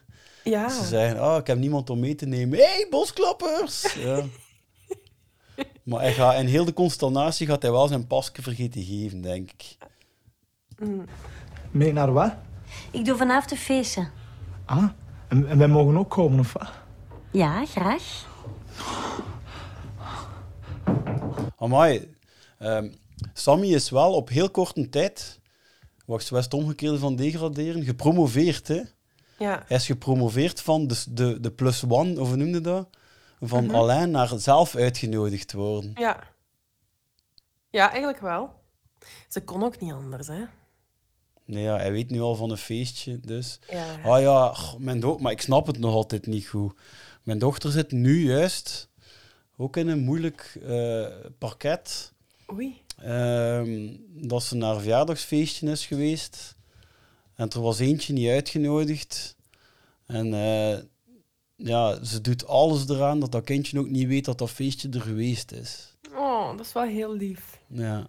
Ja. 0.45 0.69
Ze 0.69 0.85
zeggen, 0.85 1.23
oh, 1.25 1.37
ik 1.37 1.47
heb 1.47 1.59
niemand 1.59 1.91
om 1.91 1.99
mee 2.01 2.15
te 2.15 2.27
nemen. 2.27 2.59
hey, 2.59 2.87
bosklappers! 2.91 3.95
Ja. 3.95 4.25
maar 5.85 6.01
hij 6.01 6.13
gaat, 6.13 6.35
in 6.41 6.47
heel 6.47 6.65
de 6.65 6.73
consternatie 6.73 7.47
gaat 7.47 7.63
hij 7.63 7.71
wel 7.71 7.89
zijn 7.89 8.07
pasje 8.07 8.43
vergeten 8.43 8.83
geven, 8.83 9.21
denk 9.21 9.51
ik. 9.51 9.77
Mm. 10.79 11.05
Mee 11.71 11.93
naar 11.93 12.13
wat? 12.13 12.33
Ik 12.91 13.05
doe 13.05 13.17
vanavond 13.17 13.51
een 13.51 13.57
feestje. 13.57 14.09
Ah, 14.65 14.89
en, 15.29 15.49
en 15.49 15.59
wij 15.59 15.69
mogen 15.69 15.97
ook 15.97 16.11
komen, 16.11 16.39
of 16.39 16.53
wat? 16.53 16.71
Ja, 17.31 17.64
graag. 17.66 18.28
Amai, 21.57 22.14
ehm, 22.59 22.93
Sammy 23.33 23.66
is 23.74 23.91
wel 23.91 24.14
op 24.14 24.28
heel 24.28 24.51
korte 24.51 24.89
tijd, 24.89 25.41
wacht, 26.07 26.28
het 26.31 26.55
omgekeerde 26.55 26.99
van 26.99 27.16
degraderen, 27.16 27.85
gepromoveerd. 27.85 28.68
Hè? 28.68 28.81
Ja. 29.39 29.62
Hij 29.66 29.76
is 29.76 29.87
gepromoveerd 29.87 30.61
van 30.61 30.87
de, 30.87 31.05
de, 31.11 31.41
de 31.41 31.51
plus 31.51 31.85
one, 31.89 32.20
of 32.20 32.28
hoe 32.28 32.37
noemde 32.37 32.61
dat? 32.61 32.89
Van 33.41 33.64
Mhm. 33.64 33.74
alleen 33.74 34.11
naar 34.11 34.31
zelf 34.37 34.74
uitgenodigd 34.76 35.53
worden. 35.53 35.93
Ja. 35.95 36.22
Ja, 37.70 37.89
eigenlijk 37.89 38.20
wel. 38.20 38.53
Ze 39.28 39.45
kon 39.45 39.62
ook 39.62 39.81
niet 39.81 39.93
anders, 39.93 40.26
hè. 40.26 40.43
Nee, 41.45 41.62
ja, 41.62 41.76
hij 41.76 41.93
weet 41.93 42.11
nu 42.11 42.20
al 42.20 42.35
van 42.35 42.51
een 42.51 42.57
feestje, 42.57 43.20
dus... 43.20 43.59
Ja. 43.70 43.85
Ah 44.05 44.20
ja, 44.20 44.55
mijn 44.78 45.01
do- 45.01 45.18
maar 45.18 45.33
ik 45.33 45.41
snap 45.41 45.66
het 45.66 45.78
nog 45.78 45.95
altijd 45.95 46.26
niet 46.26 46.47
goed. 46.47 46.72
Mijn 47.31 47.43
dochter 47.43 47.70
zit 47.70 47.93
nu 47.93 48.24
juist 48.24 48.89
ook 49.57 49.76
in 49.76 49.89
een 49.89 49.99
moeilijk 49.99 50.59
eh, 50.62 51.07
parket. 51.39 52.12
Oei. 52.53 52.83
Ehm, 52.97 53.97
dat 54.09 54.43
ze 54.43 54.57
naar 54.57 54.74
een 54.74 54.81
verjaardagsfeestje 54.81 55.70
is 55.70 55.87
geweest. 55.87 56.57
En 57.35 57.51
er 57.51 57.61
was 57.61 57.78
eentje 57.78 58.12
niet 58.12 58.28
uitgenodigd. 58.28 59.37
En 60.07 60.35
eh, 60.35 60.78
ja, 61.57 62.05
ze 62.05 62.20
doet 62.20 62.47
alles 62.47 62.89
eraan 62.89 63.20
dat 63.20 63.33
dat 63.33 63.45
kindje 63.45 63.78
ook 63.78 63.89
niet 63.89 64.09
weet 64.09 64.24
dat 64.24 64.39
dat 64.39 64.51
feestje 64.51 64.89
er 64.89 65.01
geweest 65.01 65.53
is. 65.53 65.97
Oh, 66.14 66.51
dat 66.57 66.66
is 66.66 66.72
wel 66.72 66.83
heel 66.83 67.14
lief. 67.14 67.61
Ja. 67.66 68.07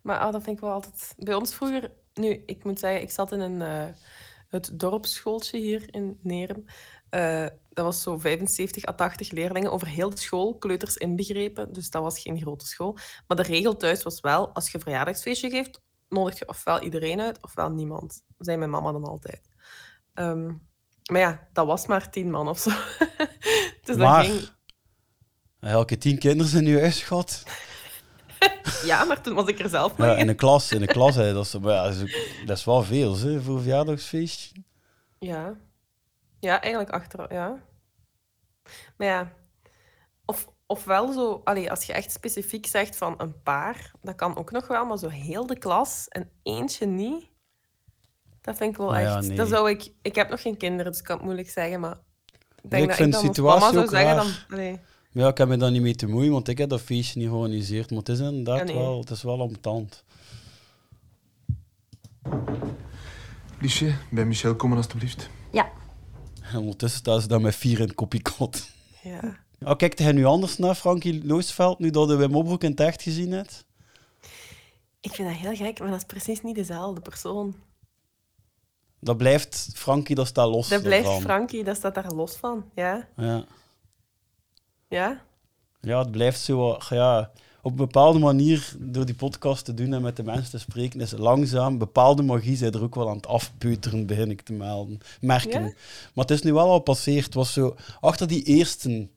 Maar 0.00 0.18
ah, 0.18 0.32
dat 0.32 0.42
vind 0.42 0.56
ik 0.56 0.62
wel 0.62 0.72
altijd... 0.72 1.14
Bij 1.16 1.34
ons 1.34 1.54
vroeger... 1.54 1.90
Nu, 2.14 2.42
ik 2.46 2.64
moet 2.64 2.78
zeggen, 2.78 3.02
ik 3.02 3.10
zat 3.10 3.32
in 3.32 3.40
een, 3.40 3.62
eh, 3.62 3.94
het 4.48 4.70
dorpsschooltje 4.74 5.58
hier 5.58 5.94
in 5.94 6.18
Nerum. 6.22 6.64
Eh, 7.08 7.46
dat 7.74 7.84
was 7.84 8.02
zo 8.02 8.18
75 8.18 8.86
à 8.86 8.92
80 8.92 9.30
leerlingen 9.30 9.72
over 9.72 9.86
heel 9.86 10.10
de 10.10 10.18
school, 10.18 10.58
kleuters 10.58 10.96
inbegrepen. 10.96 11.72
Dus 11.72 11.90
dat 11.90 12.02
was 12.02 12.20
geen 12.20 12.40
grote 12.40 12.66
school. 12.66 12.96
Maar 13.26 13.36
de 13.36 13.42
regel 13.42 13.76
thuis 13.76 14.02
was 14.02 14.20
wel, 14.20 14.54
als 14.54 14.70
je 14.70 14.76
een 14.76 14.82
verjaardagsfeestje 14.82 15.50
geeft, 15.50 15.80
nodig 16.08 16.38
je 16.38 16.48
ofwel 16.48 16.82
iedereen 16.82 17.20
uit, 17.20 17.42
ofwel 17.42 17.70
niemand. 17.70 18.22
Dat 18.36 18.46
zei 18.46 18.56
mijn 18.58 18.70
mama 18.70 18.92
dan 18.92 19.04
altijd. 19.04 19.48
Ehm, 20.14 20.46
maar 21.10 21.20
ja, 21.20 21.48
dat 21.52 21.66
was 21.66 21.86
maar 21.86 22.10
tien 22.10 22.30
man 22.30 22.48
of 22.48 22.58
zo. 22.58 22.70
dus 23.84 23.96
maar, 23.96 24.26
dat 24.26 24.32
ging... 24.32 24.48
elke 25.60 25.98
tien 25.98 26.18
kinderen 26.18 26.64
in 26.64 26.72
je 26.72 26.80
huis 26.80 27.02
gehad. 27.02 27.42
Ja, 28.84 29.04
maar 29.04 29.20
toen 29.20 29.34
was 29.34 29.46
ik 29.46 29.58
er 29.58 29.68
zelf 29.68 29.96
Ja, 29.96 30.16
in. 30.16 30.28
een 30.28 30.36
klas, 30.36 30.72
in 30.72 30.80
een 30.80 30.88
klas 30.88 31.14
hè, 31.14 31.32
dat, 31.32 31.44
is, 31.44 31.52
dat, 32.46 32.56
is 32.56 32.64
wel 32.64 32.82
veel 32.82 33.18
hè, 33.18 33.42
voor 33.42 33.54
een 33.54 33.62
verjaardagsfeestje. 33.62 34.62
Ja. 35.18 35.56
Ja, 36.42 36.60
eigenlijk 36.60 36.92
achteraf, 36.92 37.30
ja. 37.30 37.62
Maar 38.96 39.06
ja, 39.06 39.32
of, 40.24 40.48
ofwel 40.66 41.12
zo, 41.12 41.40
allee, 41.44 41.70
als 41.70 41.84
je 41.84 41.92
echt 41.92 42.12
specifiek 42.12 42.66
zegt 42.66 42.96
van 42.96 43.14
een 43.16 43.42
paar, 43.42 43.90
dat 44.00 44.14
kan 44.14 44.36
ook 44.36 44.50
nog 44.50 44.66
wel, 44.66 44.86
maar 44.86 44.98
zo 44.98 45.08
heel 45.08 45.46
de 45.46 45.58
klas 45.58 46.08
en 46.08 46.30
eentje 46.42 46.86
niet, 46.86 47.26
dat 48.40 48.56
vind 48.56 48.70
ik 48.70 48.76
wel 48.76 48.96
ja, 48.96 49.16
echt... 49.16 49.26
nee. 49.26 49.36
Dat 49.36 49.48
zou 49.48 49.70
ik... 49.70 49.92
Ik 50.02 50.14
heb 50.14 50.28
nog 50.28 50.42
geen 50.42 50.56
kinderen, 50.56 50.90
dus 50.90 51.00
ik 51.00 51.06
kan 51.06 51.16
het 51.16 51.24
moeilijk 51.24 51.50
zeggen, 51.50 51.80
maar 51.80 51.98
ik 52.62 52.70
denk 52.70 52.72
Nee, 52.72 52.82
ik 52.82 52.88
dat 52.88 52.96
vind 52.96 53.14
ik 53.14 53.20
de 53.20 53.26
situatie 53.26 53.60
mama 53.60 53.72
zou 53.72 53.84
ook 53.84 53.90
zeggen, 53.90 54.14
raar. 54.14 54.24
dan... 54.48 54.58
Allee. 54.58 54.80
Ja, 55.10 55.28
ik 55.28 55.38
heb 55.38 55.48
me 55.48 55.56
daar 55.56 55.70
niet 55.70 55.82
mee 55.82 55.94
te 55.94 56.06
moeien, 56.06 56.32
want 56.32 56.48
ik 56.48 56.58
heb 56.58 56.68
dat 56.68 56.80
feestje 56.80 57.18
niet 57.18 57.28
georganiseerd. 57.28 57.90
Maar 57.90 57.98
het 57.98 58.08
is 58.08 58.18
inderdaad 58.18 58.58
Ja, 58.58 58.64
nee. 58.64 58.74
wel, 58.82 58.98
het 59.00 59.10
is 59.10 59.22
wel. 59.22 59.50
Liesje, 63.60 63.94
bij 64.10 64.24
Michel 64.24 64.56
komen 64.56 64.76
alstublieft. 64.76 65.30
Ja. 65.50 65.72
En 66.52 66.58
ondertussen 66.58 67.00
staan 67.00 67.20
ze 67.20 67.28
daar 67.28 67.40
met 67.40 67.56
vier 67.56 67.80
in 67.80 67.94
kopiekot. 67.94 68.68
Ja. 69.02 69.20
Oh, 69.64 69.76
kijkt 69.76 69.98
hij 69.98 70.12
nu 70.12 70.24
anders 70.24 70.58
naar 70.58 70.74
Frankie 70.74 71.26
Loosveld, 71.26 71.78
nu 71.78 71.90
dat 71.90 72.08
hij 72.08 72.16
Wim 72.16 72.36
Opbroek 72.36 72.62
in 72.62 72.70
het 72.70 72.80
echt 72.80 73.02
gezien 73.02 73.32
hebt? 73.32 73.64
Ik 75.00 75.14
vind 75.14 75.28
dat 75.28 75.36
heel 75.36 75.56
gek, 75.56 75.78
maar 75.78 75.90
dat 75.90 75.98
is 75.98 76.04
precies 76.04 76.42
niet 76.42 76.54
dezelfde 76.54 77.00
persoon. 77.00 77.54
Dat 79.00 79.16
blijft 79.16 79.70
Frankie, 79.74 80.14
dat 80.14 80.26
staat 80.26 80.48
los 80.48 80.68
Dat 80.68 80.82
blijft. 80.82 81.20
Frankie, 81.20 81.64
dat 81.64 81.76
staat 81.76 81.94
daar 81.94 82.12
los 82.12 82.36
van. 82.36 82.70
Ja? 82.74 83.08
Ja. 83.16 83.44
Ja? 84.88 85.22
ja, 85.80 85.98
het 85.98 86.10
blijft 86.10 86.40
zo... 86.40 86.78
Ja, 86.88 87.32
op 87.64 87.70
een 87.70 87.76
bepaalde 87.76 88.18
manier, 88.18 88.74
door 88.78 89.04
die 89.06 89.14
podcast 89.14 89.64
te 89.64 89.74
doen 89.74 89.92
en 89.92 90.02
met 90.02 90.16
de 90.16 90.22
mensen 90.22 90.50
te 90.50 90.58
spreken, 90.58 91.00
is 91.00 91.12
langzaam, 91.12 91.78
bepaalde 91.78 92.22
magie 92.22 92.56
zijn 92.56 92.72
er 92.72 92.82
ook 92.82 92.94
wel 92.94 93.08
aan 93.08 93.16
het 93.16 93.26
afpeuteren, 93.26 94.06
begin 94.06 94.30
ik 94.30 94.40
te 94.42 94.52
melden, 94.52 95.00
merken. 95.20 95.62
Ja? 95.62 95.72
Maar 96.14 96.24
het 96.24 96.30
is 96.30 96.42
nu 96.42 96.52
wel 96.52 96.70
al 96.70 96.78
passeerd. 96.78 97.24
Het 97.24 97.34
was 97.34 97.52
zo, 97.52 97.76
achter 98.00 98.26
die 98.28 98.42
eersten, 98.42 99.10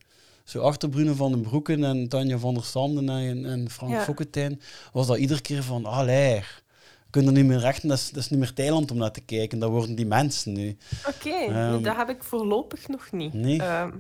zo 0.43 0.60
achter 0.60 0.89
Bruno 0.89 1.14
van 1.14 1.32
den 1.32 1.41
Broeken 1.41 1.84
en 1.84 2.08
Tanja 2.08 2.38
van 2.38 2.54
der 2.54 2.64
Sanden 2.64 3.10
en, 3.10 3.46
en 3.46 3.70
Frank 3.70 3.91
Ja. 3.91 4.04
Fokkentijn, 4.04 4.62
was 4.91 5.08
dat 5.08 5.18
iedere 5.18 5.41
keer 5.41 5.64
van, 5.64 5.86
allee, 5.86 6.39
we 6.39 7.22
kunnen 7.22 7.36
er 7.36 7.41
niet 7.41 7.50
meer 7.50 7.60
rechten, 7.60 7.89
dat 7.89 7.98
is, 7.98 8.10
dat 8.10 8.24
is 8.24 8.30
niet 8.30 8.39
meer 8.39 8.54
Thailand 8.54 8.91
om 8.91 8.98
naar 8.98 9.12
te 9.12 9.22
kijken, 9.22 9.60
dat 9.60 9.70
worden 9.70 9.96
die 9.96 10.06
mensen 10.06 10.54
nu. 10.54 10.78
Oké, 11.08 11.30
Ehm, 11.30 11.82
dat 11.82 11.96
heb 11.96 12.10
ik 12.10 12.24
voorlopig 12.24 12.88
nog 12.88 13.12
niet. 13.12 13.34
Nee. 13.34 13.62
Ehm, 13.62 13.91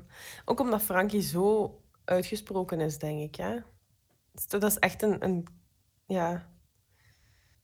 ook 0.45 0.59
omdat 0.59 0.81
Frankie 0.81 1.21
zo 1.21 1.77
uitgesproken 2.05 2.79
is, 2.79 2.97
denk 2.97 3.21
ik. 3.21 3.35
Ja? 3.35 3.63
Dat 4.47 4.63
is 4.63 4.77
echt 4.79 5.01
een, 5.01 5.23
een, 5.23 5.47
ja, 6.05 6.47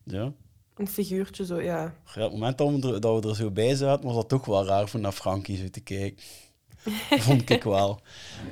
Ja. 0.04 0.34
een 0.76 0.88
figuurtje. 0.88 1.46
Zo, 1.46 1.62
ja. 1.62 1.94
Ja, 2.16 2.26
op 2.26 2.32
het 2.32 2.32
moment 2.32 2.58
dat 2.58 2.70
we, 2.70 2.94
er, 2.94 3.02
dat 3.02 3.24
we 3.24 3.30
er 3.30 3.36
zo 3.36 3.52
bij 3.52 3.76
zaten, 3.76 4.06
was 4.06 4.16
dat 4.16 4.30
toch 4.30 4.46
wel 4.46 4.66
raar 4.66 4.92
om 4.94 5.02
naar 5.02 5.12
Frankie 5.12 5.58
zo 5.58 5.70
te 5.70 5.82
kijken. 5.82 6.24
Vond 7.26 7.50
ik 7.50 7.64
wel. 7.64 8.00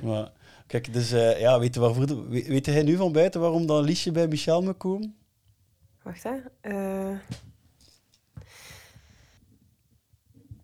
Maar 0.03 0.32
kijk, 0.67 0.93
dus 0.93 1.11
eh, 1.11 1.39
ja, 1.39 1.59
weet, 1.59 1.74
je 1.74 1.80
waarvoor, 1.80 2.30
weet, 2.30 2.47
weet 2.47 2.65
hij 2.65 2.84
nu 2.84 2.95
van 2.95 3.11
buiten 3.11 3.41
waarom 3.41 3.65
dat 3.65 3.84
Liesje 3.84 4.11
bij 4.11 4.28
Michel 4.28 4.61
moet 4.61 4.78
komen? 4.78 5.15
Wacht, 6.03 6.24
hè. 6.24 6.36
Eh, 6.61 7.17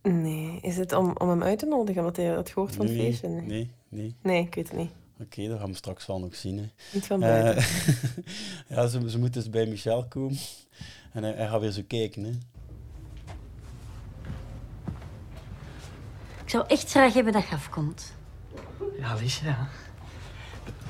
Nee, 0.02 0.60
is 0.62 0.78
het 0.78 0.94
om, 0.94 1.16
om 1.18 1.30
hem 1.30 1.44
uit 1.44 1.60
te 1.60 1.66
nodigen, 1.66 2.02
omdat 2.02 2.16
hij 2.16 2.26
het 2.26 2.50
gehoord 2.50 2.76
van 2.76 2.86
het 2.86 2.96
nee, 2.96 3.06
feestje? 3.06 3.28
Nee. 3.28 3.42
nee, 3.46 3.72
nee. 3.90 4.16
Nee, 4.22 4.42
ik 4.46 4.56
weet 4.56 4.68
het 4.70 4.78
niet. 4.78 4.92
Oké, 5.22 5.48
dat 5.48 5.60
gaan 5.60 5.70
we 5.70 5.76
straks 5.76 6.06
wel 6.06 6.20
nog 6.20 6.36
zien. 6.36 6.58
Hè. 6.58 6.66
Niet 6.94 7.06
van 7.06 7.24
Eh, 7.24 7.30
buiten. 7.44 7.64
ja, 8.70 8.88
ze, 8.88 9.10
ze 9.10 9.20
moeten 9.20 9.42
dus 9.42 9.50
bij 9.50 9.66
Michel 9.66 10.06
komen. 10.08 10.38
En 11.14 11.24
hij, 11.24 11.34
hij 11.34 11.48
gaat 11.48 11.62
weer 11.62 11.72
zo 11.72 11.82
kijken. 11.88 12.24
Hè. 12.24 12.32
Ik 16.44 16.50
zou 16.52 16.64
echt 16.68 16.90
graag 16.90 17.14
hebben 17.14 17.34
dat 17.34 17.48
je 17.48 17.56
afkomt. 17.56 18.14
Ja, 19.00 19.16
Liesje, 19.16 19.46
ja. 19.46 19.68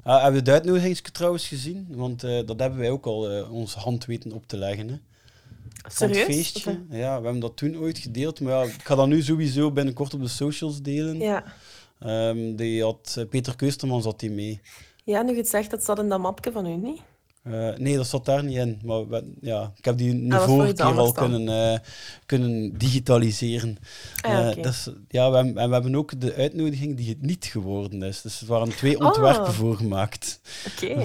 Ah, 0.03 0.21
hebben 0.21 0.39
we 0.39 0.45
de 0.45 0.51
uitnodiging 0.51 0.97
trouwens 0.97 1.47
gezien? 1.47 1.87
Want 1.89 2.23
eh, 2.23 2.45
dat 2.45 2.59
hebben 2.59 2.79
wij 2.79 2.89
ook 2.89 3.05
al 3.05 3.29
eh, 3.31 3.51
onze 3.51 3.79
hand 3.79 4.05
weten 4.05 4.31
op 4.31 4.47
te 4.47 4.57
leggen. 4.57 4.87
Hè. 4.87 4.95
Van 5.87 6.07
het 6.07 6.17
Serieus? 6.17 6.35
feestje. 6.35 6.79
Ja, 6.89 7.17
we 7.17 7.23
hebben 7.23 7.39
dat 7.39 7.57
toen 7.57 7.77
ooit 7.77 7.97
gedeeld. 7.97 8.39
Maar 8.41 8.53
ja, 8.53 8.63
ik 8.73 8.81
ga 8.83 8.95
dat 8.95 9.07
nu 9.07 9.21
sowieso 9.21 9.71
binnenkort 9.71 10.13
op 10.13 10.21
de 10.21 10.27
socials 10.27 10.81
delen. 10.81 11.17
Ja. 11.19 11.43
Ehm, 12.05 12.55
die 12.55 12.83
had, 12.83 13.15
eh, 13.17 13.25
Peter 13.29 13.55
Keusterman 13.55 14.01
zat 14.01 14.19
die 14.19 14.31
mee. 14.31 14.61
Ja, 15.03 15.21
nu 15.21 15.31
je 15.31 15.37
het 15.37 15.47
zegt, 15.49 15.69
dat 15.71 15.83
zat 15.83 15.99
in 15.99 16.09
dat 16.09 16.19
mapje 16.19 16.51
van 16.51 16.65
u, 16.65 16.75
niet? 16.75 17.01
Eh, 17.43 17.75
nee, 17.77 17.95
dat 17.95 18.07
zat 18.07 18.25
daar 18.25 18.43
niet 18.43 18.57
in. 18.57 18.81
Maar 18.85 19.07
we- 19.07 19.33
ja, 19.41 19.71
ik 19.77 19.85
heb 19.85 19.97
die 19.97 20.11
een 20.11 20.31
Ah, 20.33 20.37
voor 20.39 20.47
vorige 20.47 20.73
keer 20.73 20.85
al 20.85 21.13
dan. 21.13 21.29
kunnen, 21.29 21.71
eh, 21.73 21.79
kunnen 22.25 22.77
digitaliseren. 22.77 23.77
Ah, 24.21 24.31
ja, 24.55 24.71
ja, 25.07 25.31
we 25.31 25.37
en 25.37 25.53
we 25.53 25.73
hebben 25.73 25.95
ook 25.95 26.19
de 26.21 26.33
uitnodiging 26.33 26.97
die 26.97 27.09
het 27.09 27.21
niet 27.21 27.45
geworden 27.45 28.03
is. 28.03 28.21
Dus 28.21 28.41
er 28.41 28.47
waren 28.47 28.69
twee 28.69 28.99
ontwerpen 28.99 29.45
Ah. 29.45 29.49
voor 29.53 29.75
gemaakt. 29.75 30.39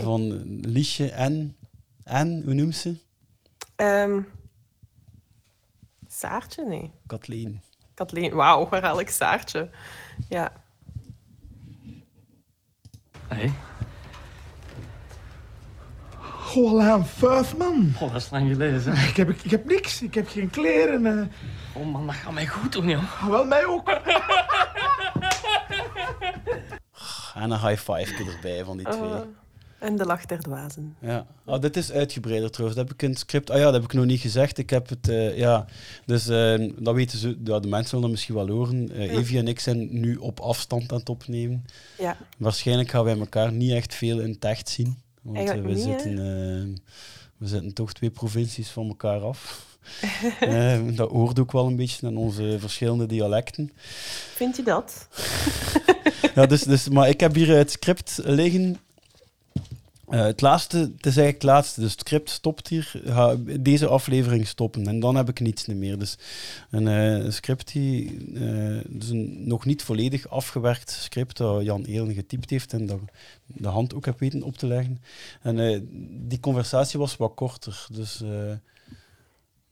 Van 0.02 0.42
Liesje 0.66 1.10
en, 1.10 1.56
en, 2.04 2.42
hoe 2.44 2.54
noemt 2.54 2.76
ze? 2.76 2.94
Ehm, 3.76 4.20
Saartje? 6.08 6.64
Nee. 6.64 6.90
Kathleen. 7.06 7.60
Kathleen. 7.94 8.34
Wauw, 8.34 8.68
waar 8.68 8.82
haal 8.82 9.00
ik 9.00 9.08
Saartje? 9.10 9.70
Ja. 10.28 10.59
Hé, 13.34 13.50
Goh, 16.20 16.70
Alain, 16.70 17.04
vijf 17.04 17.56
man. 17.56 17.92
oh, 18.00 18.12
dat 18.12 18.20
is 18.22 18.30
lang 18.30 18.48
geleden. 18.52 18.92
Ik 19.08 19.16
heb, 19.16 19.30
ik 19.30 19.50
heb 19.50 19.64
niks, 19.64 20.02
ik 20.02 20.14
heb 20.14 20.28
geen 20.28 20.50
kleren. 20.50 21.06
eh. 21.06 21.26
Oh 21.82 21.92
man, 21.92 22.06
dat 22.06 22.14
gaat 22.14 22.32
mij 22.32 22.46
goed 22.46 22.72
doen, 22.72 22.88
joh. 22.88 23.22
Ah, 23.22 23.28
wel, 23.28 23.44
mij 23.44 23.66
ook. 23.66 23.88
En 27.34 27.50
een 27.50 27.66
high 27.68 27.92
five 27.92 28.24
erbij 28.34 28.64
van 28.64 28.76
die 28.76 28.88
twee. 28.88 29.02
Oh, 29.10 29.20
en 29.80 29.96
de 29.96 30.04
lach 30.04 30.26
der 30.26 30.40
dwazen. 30.40 30.96
Ja, 31.00 31.26
ah, 31.44 31.60
dit 31.60 31.76
is 31.76 31.92
uitgebreider 31.92 32.50
trouwens. 32.50 32.78
Dat 32.78 32.88
heb 32.88 32.96
ik 32.96 33.02
in 33.02 33.10
het 33.10 33.18
script. 33.18 33.50
Ah 33.50 33.58
ja, 33.58 33.64
dat 33.64 33.72
heb 33.72 33.82
ik 33.82 33.92
nog 33.92 34.04
niet 34.04 34.20
gezegd. 34.20 34.58
Ik 34.58 34.70
heb 34.70 34.88
het, 34.88 35.08
eh, 35.08 35.38
ja. 35.38 35.66
Dus 36.06 36.28
eh, 36.28 36.70
dat 36.78 36.94
weten 36.94 37.18
ze, 37.18 37.38
ja, 37.44 37.60
de 37.60 37.68
mensen 37.68 38.00
dat 38.00 38.10
misschien 38.10 38.34
wel 38.34 38.48
horen. 38.48 38.86
Ja. 38.86 38.94
Evie 38.94 39.38
en 39.38 39.48
ik 39.48 39.60
zijn 39.60 40.00
nu 40.00 40.16
op 40.16 40.40
afstand 40.40 40.92
aan 40.92 40.98
het 40.98 41.08
opnemen. 41.08 41.64
Ja. 41.98 42.16
Waarschijnlijk 42.38 42.90
gaan 42.90 43.04
wij 43.04 43.18
elkaar 43.18 43.52
niet 43.52 43.72
echt 43.72 43.94
veel 43.94 44.20
in 44.20 44.30
het 44.30 44.44
echt 44.44 44.68
zien. 44.68 44.98
Want 45.22 45.48
eh, 45.48 45.54
we, 45.54 45.68
niet, 45.68 45.78
zitten, 45.78 46.16
we 47.36 47.46
zitten 47.46 47.74
toch 47.74 47.92
twee 47.92 48.10
provincies 48.10 48.68
van 48.68 48.88
elkaar 48.88 49.20
af. 49.20 49.68
Eh, 50.40 50.78
dat 50.92 51.10
hoort 51.10 51.38
ook 51.38 51.52
wel 51.52 51.66
een 51.66 51.76
beetje 51.76 52.06
aan 52.06 52.16
onze 52.16 52.56
verschillende 52.58 53.06
dialecten. 53.06 53.70
Vind 54.34 54.56
je 54.56 54.62
dat? 54.62 54.92
Ja, 56.34 56.46
dus, 56.46 56.62
dus, 56.62 56.88
maar 56.88 57.08
ik 57.08 57.20
heb 57.20 57.34
hier 57.34 57.56
het 57.56 57.70
script 57.70 58.20
liggen. 58.22 58.78
Eh, 60.10 60.22
het 60.22 60.40
laatste, 60.40 60.78
het 60.78 61.06
is 61.06 61.16
eigenlijk 61.16 61.32
het 61.32 61.42
laatste. 61.42 61.80
Dus 61.80 61.90
het 61.90 62.00
script 62.00 62.30
stopt 62.30 62.68
hier. 62.68 62.92
Ga 63.04 63.36
deze 63.60 63.86
aflevering 63.86 64.46
stoppen. 64.46 64.86
En 64.86 65.00
dan 65.00 65.16
heb 65.16 65.28
ik 65.28 65.40
niets 65.40 65.66
meer. 65.66 65.98
Dus 65.98 66.18
een 66.70 66.88
eh, 66.88 67.30
script 67.30 67.72
die... 67.72 68.16
eh, 68.34 68.80
dus 68.88 69.08
een 69.08 69.48
nog 69.48 69.64
niet 69.64 69.82
volledig 69.82 70.28
afgewerkt 70.28 70.90
script 70.90 71.36
dat 71.36 71.64
Jan 71.64 71.84
Eelen 71.84 72.14
getypt 72.14 72.50
heeft 72.50 72.72
en 72.72 72.86
dat 72.86 72.98
de 73.46 73.68
hand 73.68 73.94
ook 73.94 74.04
heb 74.04 74.18
weten 74.18 74.42
op 74.42 74.56
te 74.56 74.66
leggen. 74.66 75.02
En 75.42 75.88
die 76.28 76.40
conversatie 76.40 76.98
was 76.98 77.16
wat 77.16 77.34
korter. 77.34 77.86
Dus, 77.92 78.22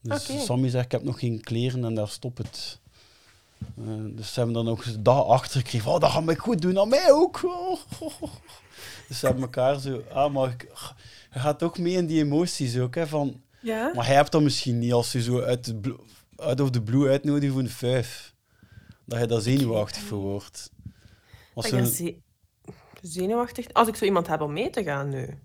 dus. 0.01 0.45
Sammy 0.45 0.69
zegt, 0.69 0.85
ik 0.85 0.91
heb 0.91 1.03
nog 1.03 1.19
geen 1.19 1.41
kleren 1.41 1.85
en 1.85 1.95
daar 1.95 2.07
stopt 2.07 2.37
het. 2.37 2.79
Dus 4.15 4.33
ze 4.33 4.39
hebben 4.39 4.53
dan 4.53 4.69
ook 4.69 5.03
dag 5.03 5.25
achter 5.25 5.61
gekregen. 5.61 5.91
Oh, 5.91 5.99
dat 5.99 6.11
gaat 6.11 6.23
mij 6.23 6.35
goed 6.35 6.61
doen, 6.61 6.79
aan 6.79 6.89
mij 6.89 7.11
ook. 7.11 7.41
Dus 9.07 9.19
ze 9.19 9.25
hebben 9.25 9.43
elkaar 9.43 9.79
zo... 9.79 10.01
Ah, 10.13 10.33
maar 10.33 10.49
ik- 10.49 10.67
je 11.33 11.39
gaat 11.39 11.63
ook 11.63 11.77
mee 11.77 11.93
in 11.93 12.05
die 12.05 12.23
emoties 12.23 12.77
ook, 12.77 12.95
hè, 12.95 13.07
van... 13.07 13.41
Ja? 13.61 13.91
Maar 13.95 14.05
hij 14.05 14.15
hebt 14.15 14.31
dat 14.31 14.41
misschien 14.41 14.79
niet 14.79 14.93
als 14.93 15.11
je 15.11 15.21
zo 15.21 15.41
uit, 15.41 15.83
de 15.83 15.95
uit 16.35 16.59
of 16.61 16.69
de 16.69 16.81
blue 16.81 17.09
uitnodigt 17.09 17.51
voor 17.51 17.61
een 17.61 17.69
vijf. 17.69 18.33
Dat 19.05 19.19
je 19.19 19.25
daar 19.25 19.41
zenuwachtig 19.41 20.01
voor 20.01 20.19
wordt. 20.19 20.71
Als 21.53 21.65
ze- 21.87 22.17
zenuwachtig? 23.01 23.73
Als 23.73 23.87
ik 23.87 23.95
zo 23.95 24.05
iemand 24.05 24.27
heb 24.27 24.41
om 24.41 24.53
mee 24.53 24.69
te 24.69 24.83
gaan 24.83 25.09
nu. 25.09 25.39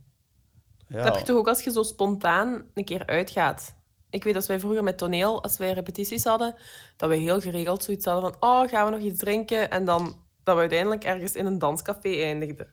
ja, 0.89 0.97
Dat 0.97 1.05
heb 1.05 1.17
je 1.17 1.23
toch 1.25 1.37
ook 1.37 1.49
als 1.49 1.63
je 1.65 1.71
zo 1.73 1.83
spontaan 1.83 2.65
een 2.75 2.85
keer 2.85 3.07
uitgaat. 3.07 3.75
Ik 4.11 4.25
weet 4.25 4.35
dat 4.35 4.47
wij 4.47 4.61
vroeger 4.61 4.83
met 4.83 4.99
toneel, 4.99 5.43
als 5.43 5.57
wij 5.57 5.73
repetities 5.73 6.25
hadden, 6.25 6.55
dat 6.97 7.09
we 7.09 7.17
heel 7.17 7.41
geregeld 7.41 7.85
zoiets 7.85 8.05
hadden 8.05 8.33
van 8.33 8.51
oh, 8.51 8.69
gaan 8.69 8.85
we 8.85 8.91
nog 8.97 9.07
iets 9.07 9.19
drinken? 9.21 9.71
En 9.71 9.85
dan 9.85 10.17
dat 10.43 10.55
we 10.55 10.61
uiteindelijk 10.61 11.05
ergens 11.05 11.33
in 11.35 11.47
een 11.47 11.59
danscafé 11.59 12.09
eindigden. 12.23 12.67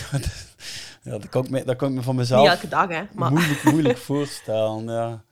ja, 1.02 1.10
dat, 1.18 1.28
kan 1.28 1.44
ik 1.44 1.50
me, 1.50 1.64
dat 1.64 1.76
kan 1.76 1.88
ik 1.88 1.94
me 1.94 2.02
van 2.02 2.16
mezelf 2.16 2.40
Niet 2.42 2.50
elke 2.50 2.68
dag, 2.68 2.88
hè, 2.88 3.02
maar- 3.14 3.30
moeilijk, 3.32 3.62
moeilijk 3.72 3.98
voorstellen. 3.98 4.84
Ja. 4.84 5.24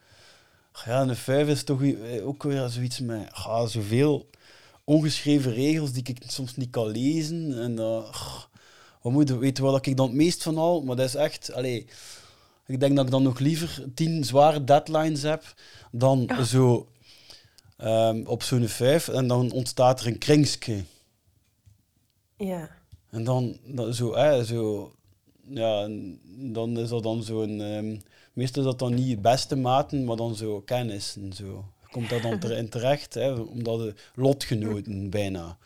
ja, 0.84 1.00
een 1.00 1.16
vijf 1.16 1.48
is 1.48 1.64
toch 1.64 1.78
weer- 1.78 2.22
ook 2.24 2.42
weer 2.42 2.68
zoiets 2.68 3.00
met 3.00 3.28
ja, 3.44 3.66
zoveel 3.66 4.28
ongeschreven 4.84 5.52
regels 5.52 5.92
die 5.92 6.02
ik 6.04 6.22
soms 6.26 6.56
niet 6.56 6.70
kan 6.70 6.86
lezen. 6.86 7.62
En 7.62 7.74
dat, 7.74 8.16
wat 9.02 9.12
moet 9.12 9.28
je 9.28 9.38
weten 9.38 9.64
wat 9.64 9.86
ik 9.86 9.96
dan 9.96 10.06
het 10.06 10.16
meest 10.16 10.42
van 10.42 10.58
al? 10.58 10.82
Maar 10.82 10.96
dat 10.96 11.06
is 11.06 11.14
echt... 11.14 11.52
Allee, 11.52 11.86
ik 12.66 12.80
denk 12.80 12.96
dat 12.96 13.04
ik 13.04 13.10
dan 13.10 13.22
nog 13.22 13.38
liever 13.38 13.84
tien 13.94 14.24
zware 14.24 14.64
deadlines 14.64 15.22
heb 15.22 15.54
dan 15.90 16.30
zo 16.44 16.88
ehm, 17.76 18.22
op 18.26 18.42
zo'n 18.42 18.68
vijf. 18.68 19.08
En 19.08 19.26
dan 19.26 19.50
ontstaat 19.50 20.00
er 20.00 20.06
een 20.06 20.18
kringske. 20.18 20.84
Ja. 22.36 22.70
En 23.10 23.24
dan, 23.24 23.56
dan 23.64 23.94
zo, 23.94 24.14
hè, 24.14 24.44
zo, 24.44 24.92
ja, 25.48 25.88
dan 26.36 26.78
is 26.78 26.88
dat 26.88 27.02
dan 27.02 27.22
zo'n, 27.22 27.60
ehm 27.60 27.96
meestal 28.32 28.62
is 28.62 28.68
dat 28.68 28.78
dan 28.78 28.94
niet 28.94 29.22
beste 29.22 29.56
maten, 29.56 30.04
maar 30.04 30.16
dan 30.16 30.34
zo 30.34 30.60
kennis 30.60 31.16
en 31.16 31.32
zo. 31.32 31.64
Komt 31.90 32.10
daar 32.10 32.20
dan 32.22 32.38
ter- 32.38 32.56
in 32.56 32.68
terecht, 32.68 33.14
hè, 33.14 33.32
omdat 33.32 33.78
de 33.78 33.94
lotgenoten 34.14 35.10
bijna. 35.10 35.56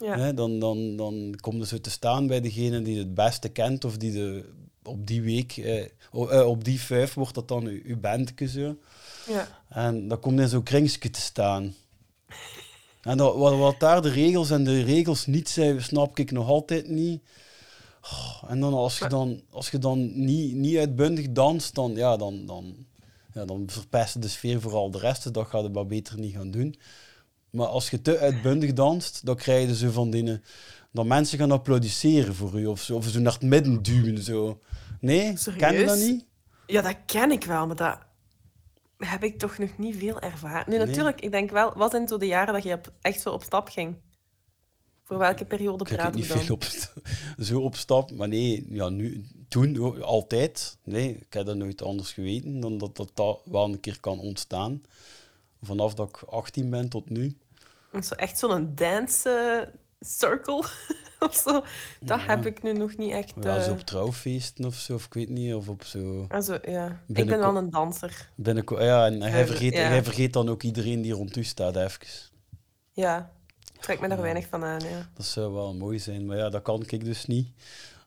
Ja. 0.00 0.18
Hè, 0.18 0.34
dan, 0.34 0.58
dan, 0.58 0.96
dan 0.96 1.34
komt 1.40 1.60
er 1.60 1.66
zo 1.66 1.80
te 1.80 1.90
staan 1.90 2.26
bij 2.26 2.40
degene 2.40 2.82
die 2.82 2.98
het 2.98 3.14
beste 3.14 3.48
kent 3.48 3.84
of 3.84 3.96
die 3.96 4.12
de, 4.12 4.44
op 4.82 5.06
die 5.06 5.22
week, 5.22 5.56
eh, 5.56 5.82
eh, 6.12 6.46
op 6.46 6.64
die 6.64 6.80
vijf 6.80 7.14
wordt 7.14 7.34
dat 7.34 7.48
dan 7.48 7.66
uw, 7.66 8.00
bandje 8.00 8.48
zo. 8.48 8.76
Ja. 9.28 9.48
En 9.68 10.08
dan 10.08 10.20
komt 10.20 10.40
in 10.40 10.48
zo'n 10.48 10.62
kringske 10.62 11.10
te 11.10 11.20
staan. 11.20 11.74
En 13.04 13.16
dat, 13.16 13.36
wat, 13.36 13.58
wat 13.58 13.80
daar 13.80 14.02
de 14.02 14.10
regels 14.10 14.50
en 14.50 14.64
de 14.64 14.82
regels 14.82 15.26
niet 15.26 15.48
zijn, 15.48 15.82
snap 15.82 16.18
ik 16.18 16.30
nog 16.30 16.48
altijd 16.48 16.88
niet. 16.88 17.22
Oh, 18.02 18.42
en 18.50 18.60
dan 18.60 18.74
als 18.74 18.98
je 18.98 19.08
dan, 19.08 19.40
als 19.50 19.70
je 19.70 19.78
dan 19.78 20.24
niet, 20.24 20.54
niet 20.54 20.76
uitbundig 20.76 21.32
danst, 21.32 21.74
dan, 21.74 21.94
ja, 21.94 22.16
dan, 22.16 22.46
dan, 22.46 22.86
ja, 23.32 23.44
dan 23.44 23.64
verpest 23.66 24.14
je 24.14 24.20
de 24.20 24.28
sfeer 24.28 24.60
voor 24.60 24.72
al 24.72 24.90
de 24.90 24.98
rest. 24.98 25.22
Dus 25.22 25.32
dat 25.32 25.46
gaat 25.46 25.62
je 25.62 25.68
maar 25.68 25.86
beter 25.86 26.18
niet 26.18 26.34
gaan 26.34 26.50
doen. 26.50 26.76
Maar 27.50 27.66
als 27.66 27.90
je 27.90 28.02
te 28.02 28.18
uitbundig 28.18 28.72
danst, 28.72 29.26
dan 29.26 29.36
krijg 29.36 29.68
je 29.68 29.76
zo 29.76 29.90
van 29.90 30.10
dingen 30.10 30.42
dat 30.92 31.06
mensen 31.06 31.38
gaan 31.38 31.50
applaudisseren 31.50 32.34
voor 32.34 32.60
u 32.60 32.66
of 32.66 32.82
zo, 32.82 32.96
of 32.96 33.06
zo 33.06 33.20
naar 33.20 33.32
het 33.32 33.42
midden 33.42 33.82
duwen. 33.82 34.22
Zo. 34.22 34.60
Nee, 35.00 35.34
ken 35.56 35.78
je 35.78 35.84
dat 35.84 35.98
niet? 35.98 36.24
Ja, 36.66 36.82
dat 36.82 36.96
ken 37.06 37.30
ik 37.30 37.44
wel, 37.44 37.66
maar 37.66 37.76
dat 37.76 37.98
heb 38.98 39.24
ik 39.24 39.38
toch 39.38 39.58
nog 39.58 39.78
niet 39.78 39.96
veel 39.96 40.20
ervaren. 40.20 40.70
Nu, 40.72 40.76
Nee. 40.78 40.86
natuurlijk, 40.86 41.20
ik 41.20 41.30
denk 41.30 41.50
wel, 41.50 41.72
wat 41.76 41.90
zijn 41.90 42.08
zo 42.08 42.16
de 42.16 42.26
jaren 42.26 42.54
dat 42.54 42.62
je 42.62 42.72
op- 42.72 42.92
echt 43.00 43.20
zo 43.20 43.30
op 43.30 43.42
stap 43.42 43.68
ging? 43.68 43.96
Voor 45.02 45.18
welke 45.18 45.44
periode 45.44 45.84
Ik 45.84 45.90
heb 45.90 45.98
praten 45.98 46.20
niet 46.20 46.28
dan? 46.28 46.38
veel 46.38 46.54
op, 46.54 46.64
zo 47.46 47.60
op 47.60 47.76
stap, 47.76 48.10
maar 48.10 48.28
nee, 48.28 48.66
ja, 48.68 48.88
nu, 48.88 49.24
toen 49.48 50.02
altijd. 50.02 50.78
Nee, 50.84 51.16
ik 51.16 51.32
heb 51.32 51.46
dat 51.46 51.56
nooit 51.56 51.82
anders 51.82 52.12
geweten 52.12 52.60
dan 52.60 52.78
dat 52.78 52.96
dat, 52.96 53.10
dat 53.14 53.40
wel 53.44 53.64
een 53.64 53.80
keer 53.80 54.00
kan 54.00 54.18
ontstaan. 54.20 54.82
Vanaf 55.62 55.94
dat 55.94 56.08
ik 56.08 56.16
18 56.16 56.70
ben 56.70 56.88
tot 56.88 57.10
nu. 57.10 57.36
Zo 58.02 58.14
echt 58.14 58.38
zo'n 58.38 58.72
dance 58.74 59.28
eh, 59.30 59.74
circle 60.04 60.64
of 61.26 61.34
zo. 61.34 61.52
Dat 62.00 62.20
Ja. 62.20 62.26
heb 62.26 62.46
ik 62.46 62.62
nu 62.62 62.72
nog 62.72 62.96
niet 62.96 63.12
echt. 63.12 63.32
Ja, 63.40 63.60
zo 63.62 63.70
eh, 63.70 63.72
op 63.72 63.80
trouwfeesten 63.80 64.64
of 64.64 64.74
zo, 64.74 64.94
of 64.94 65.04
ik 65.04 65.14
weet 65.14 65.28
niet, 65.28 65.54
of 65.54 65.68
op 65.68 65.84
zo... 65.84 66.26
also, 66.28 66.58
ja. 66.62 67.00
Ik 67.06 67.26
ben 67.26 67.38
wel 67.38 67.56
een 67.56 67.70
danser. 67.70 68.30
Binnenko 68.34 68.82
ja, 68.82 69.06
en 69.06 69.22
hij 69.22 69.46
vergeet, 69.46 69.72
ja. 69.74 69.88
hij 69.88 70.04
vergeet 70.04 70.32
dan 70.32 70.48
ook 70.48 70.62
iedereen 70.62 71.02
die 71.02 71.12
rond 71.12 71.36
u 71.36 71.44
staat, 71.44 71.76
even. 71.76 72.00
Ja, 72.92 73.30
ik 73.74 73.80
trek 73.80 74.00
me 74.00 74.08
daar 74.08 74.20
weinig 74.20 74.46
van 74.46 74.64
aan. 74.64 74.80
Ja. 74.80 75.08
Dat 75.14 75.26
zou 75.26 75.52
wel 75.52 75.74
mooi 75.74 75.98
zijn, 75.98 76.26
maar 76.26 76.36
ja, 76.36 76.48
dat 76.48 76.62
kan 76.62 76.82
ik 76.86 77.04
dus 77.04 77.26
niet. 77.26 77.48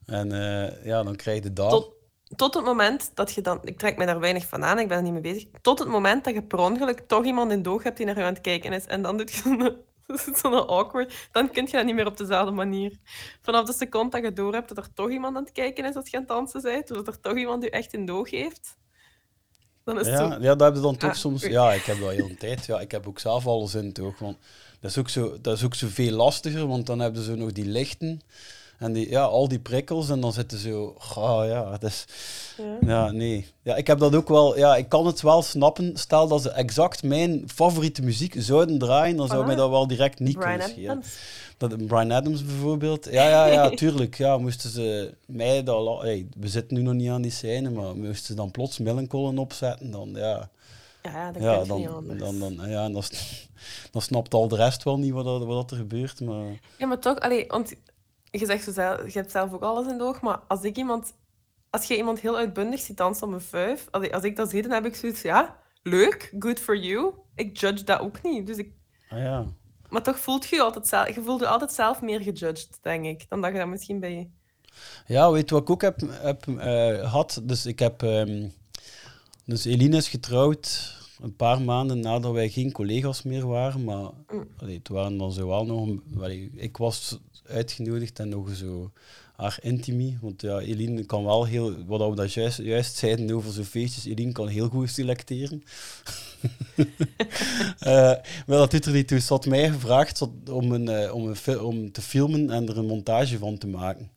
En 0.05 0.31
eh, 0.31 0.85
ja, 0.85 1.03
dan 1.03 1.15
krijg 1.15 1.43
je 1.43 1.53
dat. 1.53 1.69
Tot, 1.69 1.93
tot 2.35 2.53
het 2.53 2.63
moment 2.63 3.11
dat 3.13 3.33
je 3.33 3.41
dan... 3.41 3.59
Ik 3.63 3.77
trek 3.77 3.97
me 3.97 4.05
daar 4.05 4.19
weinig 4.19 4.45
van 4.45 4.63
aan, 4.63 4.79
ik 4.79 4.87
ben 4.87 4.97
er 4.97 5.03
niet 5.03 5.11
mee 5.11 5.21
bezig. 5.21 5.45
Tot 5.61 5.79
het 5.79 5.87
moment 5.87 6.23
dat 6.23 6.33
je 6.33 6.41
per 6.41 6.59
ongeluk 6.59 6.99
toch 7.07 7.25
iemand 7.25 7.51
in 7.51 7.61
de 7.63 7.69
oog 7.69 7.83
hebt 7.83 7.97
die 7.97 8.05
naar 8.05 8.17
je 8.17 8.23
aan 8.23 8.33
het 8.33 8.41
kijken 8.41 8.73
is. 8.73 8.85
En 8.85 9.01
dan 9.01 9.17
doet 9.17 9.31
je 9.33 9.77
zo'n 10.23 10.35
zo'n 10.35 10.67
awkward. 10.67 11.27
Dan 11.31 11.51
kun 11.51 11.65
je 11.65 11.71
dat 11.71 11.85
niet 11.85 11.95
meer 11.95 12.05
op 12.05 12.17
dezelfde 12.17 12.51
manier. 12.51 12.97
Vanaf 13.41 13.65
de 13.65 13.73
seconde 13.73 14.09
dat 14.09 14.23
je 14.23 14.33
door 14.33 14.53
hebt 14.53 14.67
dat 14.75 14.77
er 14.77 14.93
toch 14.93 15.09
iemand 15.09 15.35
aan 15.37 15.43
het 15.43 15.51
kijken 15.51 15.85
is 15.85 15.95
als 15.95 16.09
je 16.09 16.15
aan 16.17 16.21
het 16.23 16.31
dansen 16.31 16.61
bent, 16.61 16.91
of 16.91 16.97
dat 16.97 17.07
er 17.07 17.19
toch 17.19 17.37
iemand 17.37 17.63
je 17.63 17.69
echt 17.69 17.93
in 17.93 18.05
de 18.05 18.11
oog 18.11 18.29
heeft, 18.29 18.77
dan 19.83 19.99
is 19.99 20.05
het 20.07 20.19
Ja, 20.19 20.31
zo... 20.31 20.41
ja, 20.41 20.55
dat 20.55 20.67
heb 20.67 20.75
je 20.75 20.81
dan 20.81 20.97
toch 20.97 21.09
Ah, 21.09 21.15
soms. 21.15 21.43
oei. 21.43 21.51
Ja, 21.51 21.73
ik 21.73 21.83
heb 21.83 21.99
dat 21.99 22.11
heel 22.11 22.27
de 22.27 22.35
tijd. 22.37 22.65
Ja, 22.65 22.79
ik 22.79 22.91
heb 22.91 23.07
ook 23.07 23.19
zelf 23.19 23.47
alles 23.47 23.75
in 23.75 23.85
het 23.85 23.99
oog. 23.99 24.19
Want 24.19 24.37
dat 24.79 24.91
is 24.91 24.97
ook 24.97 25.09
zo, 25.09 25.37
dat 25.41 25.55
is 25.57 25.63
ook 25.63 25.75
zo 25.75 25.87
veel 25.89 26.11
lastiger, 26.11 26.67
want 26.67 26.85
dan 26.85 26.99
hebben 26.99 27.21
ze 27.21 27.35
nog 27.35 27.51
die 27.51 27.65
lichten 27.65 28.21
en 28.78 28.93
die, 28.93 29.09
ja, 29.09 29.23
al 29.23 29.47
die 29.47 29.59
prikkels 29.59 30.09
en 30.09 30.19
dan 30.21 30.34
zitten 30.34 30.57
ze 30.57 30.69
zo. 30.69 30.95
Oh 31.15 31.41
ja, 31.45 31.71
het 31.71 31.84
is. 31.84 32.05
Ja. 32.57 32.78
Ja, 32.88 33.11
nee. 33.11 33.47
Ja, 33.61 33.75
ik 33.75 33.88
heb 33.88 33.99
dat 33.99 34.15
ook 34.15 34.28
wel. 34.30 34.57
Ja, 34.57 34.75
ik 34.75 34.89
kan 34.89 35.05
het 35.05 35.21
wel 35.21 35.41
snappen. 35.41 35.97
Stel 35.97 36.28
dat 36.28 36.41
ze 36.41 36.49
exact 36.49 37.03
mijn 37.03 37.43
favoriete 37.53 38.01
muziek 38.01 38.36
zouden 38.38 38.78
draaien, 38.78 39.15
dan 39.17 39.28
zou 39.28 39.43
Voilà. 39.43 39.47
mij 39.47 39.55
dat 39.55 39.69
wel 39.69 39.88
direct 39.88 40.19
niet 40.19 40.38
Brian 40.38 40.49
kunnen 40.57 40.69
schelen. 40.69 41.03
Dat, 41.57 41.88
Brian 41.88 42.11
Adams 42.11 42.45
bijvoorbeeld. 42.45 43.07
Ja, 43.11 43.28
ja, 43.30 43.45
ja, 43.45 43.69
tuurlijk. 43.82 44.17
Ja, 44.17 44.38
moesten 44.38 44.69
ze 44.69 45.13
mij 45.25 45.63
dat... 45.63 46.01
Hey, 46.01 46.28
we 46.39 46.47
zitten 46.47 46.78
nu 46.78 46.84
nog 46.84 46.93
niet 46.93 47.09
aan 47.09 47.21
die 47.21 47.32
scène, 47.32 47.69
maar 47.69 47.95
moesten 47.95 48.25
ze 48.25 48.34
dan 48.34 48.51
plots 48.51 48.78
Millencolin 48.78 49.38
opzetten, 49.38 49.91
dan 49.91 50.09
ja... 50.15 50.49
Ja, 51.01 51.32
dat 51.32 51.41
ja, 51.41 51.63
dan, 51.63 51.78
niet 51.80 51.88
anders. 51.88 52.19
dan, 52.19 52.39
dan, 52.39 52.69
ja, 52.69 52.89
dan, 52.89 53.03
dan 53.91 54.01
snapt 54.01 54.34
al 54.34 54.47
de 54.47 54.55
rest 54.55 54.84
wel 54.84 54.97
niet 54.97 55.11
wat, 55.11 55.25
er- 55.25 55.45
wat 55.45 55.71
er 55.71 55.78
gebeurt, 55.78 56.21
maar... 56.21 56.59
Ja, 56.78 56.88
maar 56.88 56.99
toch, 56.99 57.19
allee, 57.19 57.45
want 57.47 57.73
je 58.32 58.45
zegt 58.45 58.63
zo 58.63 58.71
zelf, 58.71 59.13
je 59.13 59.19
hebt 59.19 59.32
zelf 59.32 59.53
ook 59.53 59.61
alles 59.61 59.86
in 59.86 59.93
het 59.93 60.01
oog, 60.01 60.21
maar 60.21 60.39
als 60.47 60.63
ik 60.63 60.78
iemand, 60.78 61.13
als 61.69 61.86
je 61.88 61.97
iemand 61.97 62.19
heel 62.19 62.38
uitbundig 62.38 62.80
ziet 62.80 62.97
dansen 62.97 63.28
op 63.28 63.34
een 63.34 63.41
vijf, 63.41 63.88
allee, 63.91 64.13
als 64.13 64.23
ik 64.23 64.36
dat 64.36 64.49
zie, 64.49 64.61
dan 64.61 64.71
heb 64.71 64.86
ik 64.86 64.95
zoiets, 64.95 65.21
ja, 65.21 65.57
leuk, 65.84 66.34
good 66.39 66.59
for 66.59 66.78
you. 66.78 67.13
Ik 67.36 67.57
judge 67.57 67.84
dat 67.84 67.99
ook 67.99 68.21
niet. 68.23 68.47
Dus 68.47 68.57
ik, 68.57 68.71
Ah 69.09 69.19
ja. 69.19 69.45
maar 69.89 70.03
toch 70.03 70.19
voelt 70.19 70.45
je 70.47 70.55
je 70.55 70.61
altijd 70.61 70.88
zelf, 70.88 71.15
je 71.15 71.21
voelt 71.21 71.39
je 71.39 71.47
altijd 71.47 71.71
zelf 71.71 72.01
meer 72.01 72.21
gejudged, 72.21 72.80
denk 72.82 73.05
ik, 73.05 73.25
dan 73.30 73.41
dat 73.41 73.51
je 73.51 73.57
dat 73.57 73.67
misschien 73.67 73.99
bij 73.99 74.30
Ja, 75.07 75.32
weet 75.32 75.49
je 75.49 75.55
wat 75.55 75.63
ik 75.63 75.69
ook 75.69 75.82
heb, 75.82 75.99
heb 76.09 76.47
eh, 76.47 77.11
had? 77.11 77.41
Dus 77.43 77.65
ik 77.65 77.80
heb... 77.80 78.03
ehm, 78.03 78.49
dus 79.45 79.65
Eline 79.65 79.97
is 79.97 80.09
getrouwd 80.09 80.95
een 81.21 81.36
paar 81.36 81.61
maanden 81.61 81.99
nadat 81.99 82.34
wij 82.34 82.49
geen 82.49 82.71
collega's 82.71 83.23
meer 83.23 83.47
waren, 83.47 83.84
maar 83.84 84.09
Mm. 84.28 84.47
allee, 84.57 84.78
het 84.78 84.88
waren 84.88 85.17
dan 85.17 85.32
zo 85.32 85.47
wel 85.47 85.65
nog... 85.65 85.88
een- 85.88 86.03
allee, 86.17 86.51
ik 86.55 86.78
was 86.78 87.19
uitgenodigd 87.47 88.19
en 88.19 88.29
nog 88.29 88.55
zo 88.55 88.91
haar 89.35 89.57
intimie, 89.61 90.17
want 90.21 90.41
ja, 90.41 90.59
Eline 90.59 91.05
kan 91.05 91.23
wel 91.23 91.45
heel... 91.45 91.85
Wat 91.85 92.09
we 92.09 92.15
dat 92.15 92.33
juist, 92.33 92.57
juist 92.57 92.95
zeiden 92.95 93.31
over 93.35 93.51
zo'n 93.51 93.63
feestjes, 93.63 94.05
Eline 94.05 94.31
kan 94.31 94.47
heel 94.47 94.69
goed 94.69 94.89
selecteren. 94.89 95.63
Eh, 97.79 97.93
maar 98.47 98.57
dat 98.57 98.71
doet 98.71 98.85
er 98.85 98.93
niet 98.93 99.07
toe. 99.07 99.19
Ze 99.19 99.33
had 99.33 99.45
mij 99.45 99.69
gevraagd 99.69 100.21
om, 100.51 100.71
een, 100.71 100.87
eh, 100.89 101.13
om, 101.13 101.27
een, 101.45 101.59
om 101.59 101.91
te 101.91 102.01
filmen 102.01 102.49
en 102.49 102.67
er 102.67 102.77
een 102.77 102.85
montage 102.85 103.37
van 103.37 103.57
te 103.57 103.67
maken. 103.67 104.11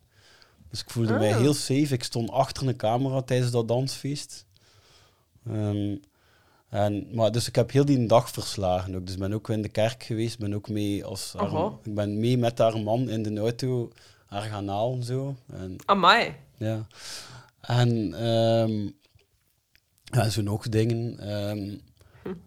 Dus 0.69 0.81
ik 0.81 0.89
voelde 0.89 1.13
mij 1.13 1.33
Ah. 1.33 1.39
heel 1.39 1.53
safe. 1.53 1.93
Ik 1.93 2.03
stond 2.03 2.29
achter 2.31 2.67
een 2.67 2.75
camera 2.75 3.21
tijdens 3.21 3.51
dat 3.51 3.67
dansfeest. 3.67 4.45
Ehm, 5.47 5.95
en, 6.71 7.07
maar 7.11 7.31
dus 7.31 7.47
ik 7.47 7.55
heb 7.55 7.71
heel 7.71 7.85
die 7.85 8.05
dag 8.05 8.29
verslagen 8.29 8.95
ook. 8.95 9.05
Dus 9.05 9.13
ik 9.13 9.19
ben 9.21 9.33
ook 9.33 9.49
in 9.49 9.61
de 9.61 9.69
kerk 9.69 10.03
geweest. 10.03 10.39
ben 10.39 10.53
ook 10.53 10.69
mee 10.69 11.05
als 11.05 11.33
haar- 11.37 11.47
Oho. 11.47 11.79
ik 11.83 11.93
ben 11.95 12.19
mee 12.19 12.37
met 12.37 12.57
haar 12.57 12.79
man 12.79 13.09
in 13.09 13.23
de 13.23 13.39
auto 13.39 13.91
haar 14.25 14.41
gaan 14.41 14.67
halen. 14.67 15.03
Zo. 15.03 15.35
En, 15.53 15.75
Amai. 15.85 16.33
ja. 16.57 16.87
En 17.61 18.13
ehm, 18.13 18.89
ja, 20.03 20.29
zo 20.29 20.41
nog 20.41 20.69
dingen. 20.69 21.19
ehm, 21.19 21.77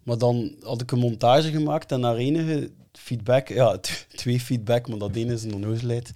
maar 0.02 0.18
dan 0.18 0.54
had 0.62 0.80
ik 0.80 0.90
een 0.90 0.98
montage 0.98 1.50
gemaakt 1.50 1.92
en 1.92 2.00
naar 2.00 2.16
enige 2.16 2.70
feedback, 2.92 3.48
ja, 3.48 3.78
twee 4.16 4.40
feedback, 4.40 4.88
maar 4.88 4.98
dat 4.98 5.14
ene 5.14 5.32
is 5.32 5.42
een 5.44 5.54
onnozelheid. 5.54 6.10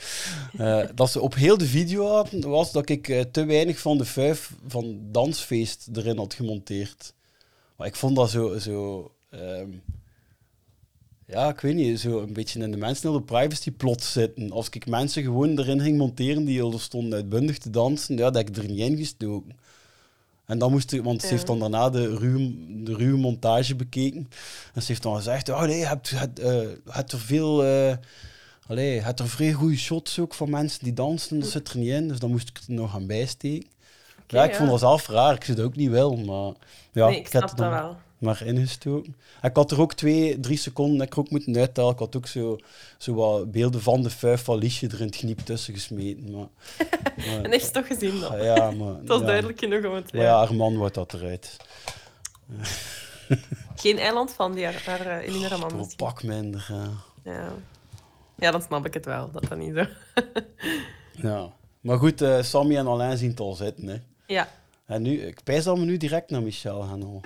eh 0.58 0.82
dat 0.94 1.10
ze 1.10 1.20
op 1.20 1.34
heel 1.34 1.58
de 1.58 1.66
video 1.66 2.06
hadden, 2.08 2.48
was 2.48 2.72
dat 2.72 2.88
ik 2.88 3.08
eh, 3.08 3.20
te 3.20 3.44
weinig 3.44 3.78
van 3.78 3.98
de 3.98 4.04
vijf 4.04 4.52
van 4.66 4.98
Dansfeest 5.12 5.88
erin 5.94 6.16
had 6.18 6.34
gemonteerd. 6.34 7.14
Maar 7.78 7.86
ik 7.86 7.96
vond 7.96 8.16
dat 8.16 8.30
zo, 8.30 8.58
zo 8.58 9.12
ehm, 9.30 9.70
ja, 11.26 11.48
ik 11.48 11.60
weet 11.60 11.74
niet, 11.74 12.00
zo 12.00 12.20
een 12.20 12.32
beetje 12.32 12.60
in 12.60 12.70
de 12.70 12.76
mensen 12.76 13.12
de 13.12 13.22
privacy 13.22 13.70
plot 13.70 14.02
zitten. 14.02 14.50
Als 14.50 14.68
ik 14.68 14.86
mensen 14.86 15.22
gewoon 15.22 15.58
erin 15.58 15.80
ging 15.80 15.98
monteren 15.98 16.44
die 16.44 16.62
al 16.62 16.78
stonden 16.78 17.14
uitbundig 17.14 17.58
te 17.58 17.70
dansen, 17.70 18.16
ja, 18.16 18.30
dat 18.30 18.48
ik 18.48 18.56
er 18.56 18.68
niet 18.68 18.78
in 18.78 18.96
gestoken. 18.96 19.56
En 20.44 20.58
dan 20.58 20.70
moest 20.70 20.92
ik, 20.92 21.02
want 21.02 21.22
ze 21.22 21.26
heeft 21.26 21.46
dan 21.46 21.58
daarna 21.58 21.90
de 21.90 22.16
ruwe, 22.16 22.54
de 22.84 22.94
ruwe 22.94 23.18
montage 23.18 23.74
bekeken. 23.76 24.28
En 24.74 24.82
ze 24.82 24.88
heeft 24.88 25.02
dan 25.02 25.16
gezegd, 25.16 25.48
oh 25.48 25.62
nee, 25.62 25.78
je 25.78 25.86
hebt, 25.86 26.10
hebt, 26.10 26.38
eh, 26.38 26.68
hebt 26.84 27.12
er 27.12 27.20
veel... 27.20 27.64
eh 27.64 27.96
allee, 28.66 28.94
je 28.94 29.00
hebt 29.00 29.20
er 29.20 29.28
vrij 29.28 29.52
goede 29.52 29.76
shots 29.76 30.18
ook 30.18 30.34
van 30.34 30.50
mensen 30.50 30.84
die 30.84 30.92
dansen, 30.92 31.40
dat 31.40 31.48
zit 31.48 31.68
er 31.68 31.78
niet 31.78 31.88
in. 31.88 32.08
Dus 32.08 32.18
dan 32.18 32.30
moest 32.30 32.48
ik 32.48 32.56
er 32.56 32.74
nog 32.74 32.94
aan 32.94 33.06
bijsteken. 33.06 33.68
Ja, 34.30 34.44
ik 34.44 34.50
ja. 34.50 34.56
vond 34.56 34.70
dat 34.70 34.78
zelf 34.78 35.08
raar. 35.08 35.34
Ik 35.34 35.46
dat 35.46 35.60
ook 35.60 35.76
niet 35.76 35.90
wel, 35.90 36.16
maar... 36.16 36.52
Ja, 36.92 37.08
Nee, 37.08 37.18
ik 37.18 37.28
heb 37.28 37.42
snap 37.42 37.56
dat 37.58 37.70
wel. 37.70 37.96
Maar 38.18 38.42
ingestoken. 38.42 39.16
Ik 39.42 39.56
had 39.56 39.70
er 39.70 39.80
ook 39.80 39.94
twee, 39.94 40.40
drie 40.40 40.56
seconden 40.56 41.06
ik 41.06 41.18
ook 41.18 41.30
moeten 41.30 41.56
uittellen. 41.56 41.92
Ik 41.92 41.98
had 41.98 42.16
ook 42.16 42.26
zo, 42.26 42.58
zo 42.98 43.14
wat 43.14 43.50
beelden 43.50 43.82
van 43.82 44.02
de 44.02 44.10
vijf 44.10 44.44
van 44.44 44.58
Liesje 44.58 44.86
er 44.86 45.00
in 45.00 45.06
het 45.06 45.16
gniep 45.16 45.38
tussen 45.38 45.74
gesmeten. 45.74 46.30
Maar, 46.30 46.48
maar- 47.26 47.42
En 47.42 47.50
heeft 47.50 47.64
ze 47.64 47.70
toch 47.70 47.86
gezien 47.86 48.20
dan? 48.20 48.42
Ja, 48.42 48.70
maar... 48.70 48.94
Het 48.98 49.08
was 49.08 49.20
ja. 49.20 49.26
duidelijk 49.26 49.58
genoeg 49.58 49.84
om 49.84 49.94
het... 49.94 50.10
Ja, 50.12 50.38
haar 50.38 50.54
man 50.54 50.76
wordt 50.76 50.94
dat 50.94 51.12
eruit. 51.12 51.56
Geen 53.76 53.98
eiland 53.98 54.32
van 54.32 54.54
die 54.54 54.64
haar, 54.64 54.82
haar 54.86 55.06
uh, 55.06 55.28
Eline 55.28 55.48
Raman 55.48 55.78
Een 55.78 55.92
pak 55.96 56.22
minder, 56.22 56.66
ja. 56.68 56.90
Ja. 57.32 57.52
ja, 58.36 58.50
dan 58.50 58.62
snap 58.62 58.86
ik 58.86 58.94
het 58.94 59.04
wel, 59.04 59.30
dat 59.30 59.48
dat 59.48 59.58
niet 59.58 59.74
zo... 59.74 59.84
ja. 61.28 61.52
Maar 61.80 61.98
goed, 61.98 62.22
eh, 62.22 62.42
Sammy 62.42 62.76
en 62.76 62.86
Alain 62.86 63.18
zien 63.18 63.30
het 63.30 63.40
al 63.40 63.54
zitten. 63.54 63.86
Hè. 63.86 63.96
Ja. 64.28 64.48
En 64.86 65.02
nu, 65.02 65.10
ik 65.10 65.40
pijs 65.44 65.64
dat 65.64 65.78
we 65.78 65.84
nu 65.84 65.96
direct 65.96 66.30
naar 66.30 66.42
Michel 66.42 66.80
gaan. 66.80 67.20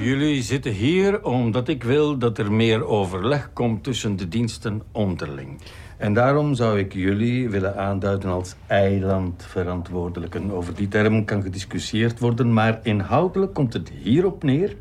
Jullie 0.00 0.42
zitten 0.42 0.72
hier 0.72 1.24
omdat 1.24 1.68
ik 1.68 1.84
wil 1.84 2.18
dat 2.18 2.38
er 2.38 2.52
meer 2.52 2.84
overleg 2.84 3.52
komt 3.52 3.84
tussen 3.84 4.16
de 4.16 4.28
diensten 4.28 4.82
onderling. 4.92 5.60
En 5.96 6.12
daarom 6.12 6.54
zou 6.54 6.78
ik 6.78 6.92
jullie 6.92 7.48
willen 7.48 7.76
aanduiden 7.76 8.30
als 8.30 8.54
eilandverantwoordelijken. 8.66 10.50
Over 10.50 10.74
die 10.74 10.88
term 10.88 11.24
kan 11.24 11.42
gediscussieerd 11.42 12.18
worden, 12.18 12.52
maar 12.52 12.80
inhoudelijk 12.82 13.54
komt 13.54 13.72
het 13.72 13.88
hierop 13.88 14.42
neer 14.42 14.76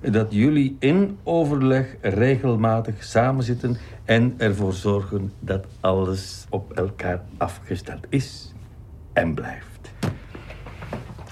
dat 0.00 0.32
jullie 0.32 0.76
in 0.78 1.18
overleg 1.22 1.96
regelmatig 2.00 3.04
samenzitten 3.04 3.76
en 4.04 4.34
ervoor 4.38 4.72
zorgen 4.72 5.32
dat 5.40 5.64
alles 5.80 6.46
op 6.50 6.72
elkaar 6.72 7.22
afgesteld 7.36 8.06
is 8.08 8.52
en 9.12 9.34
blijft. 9.34 9.75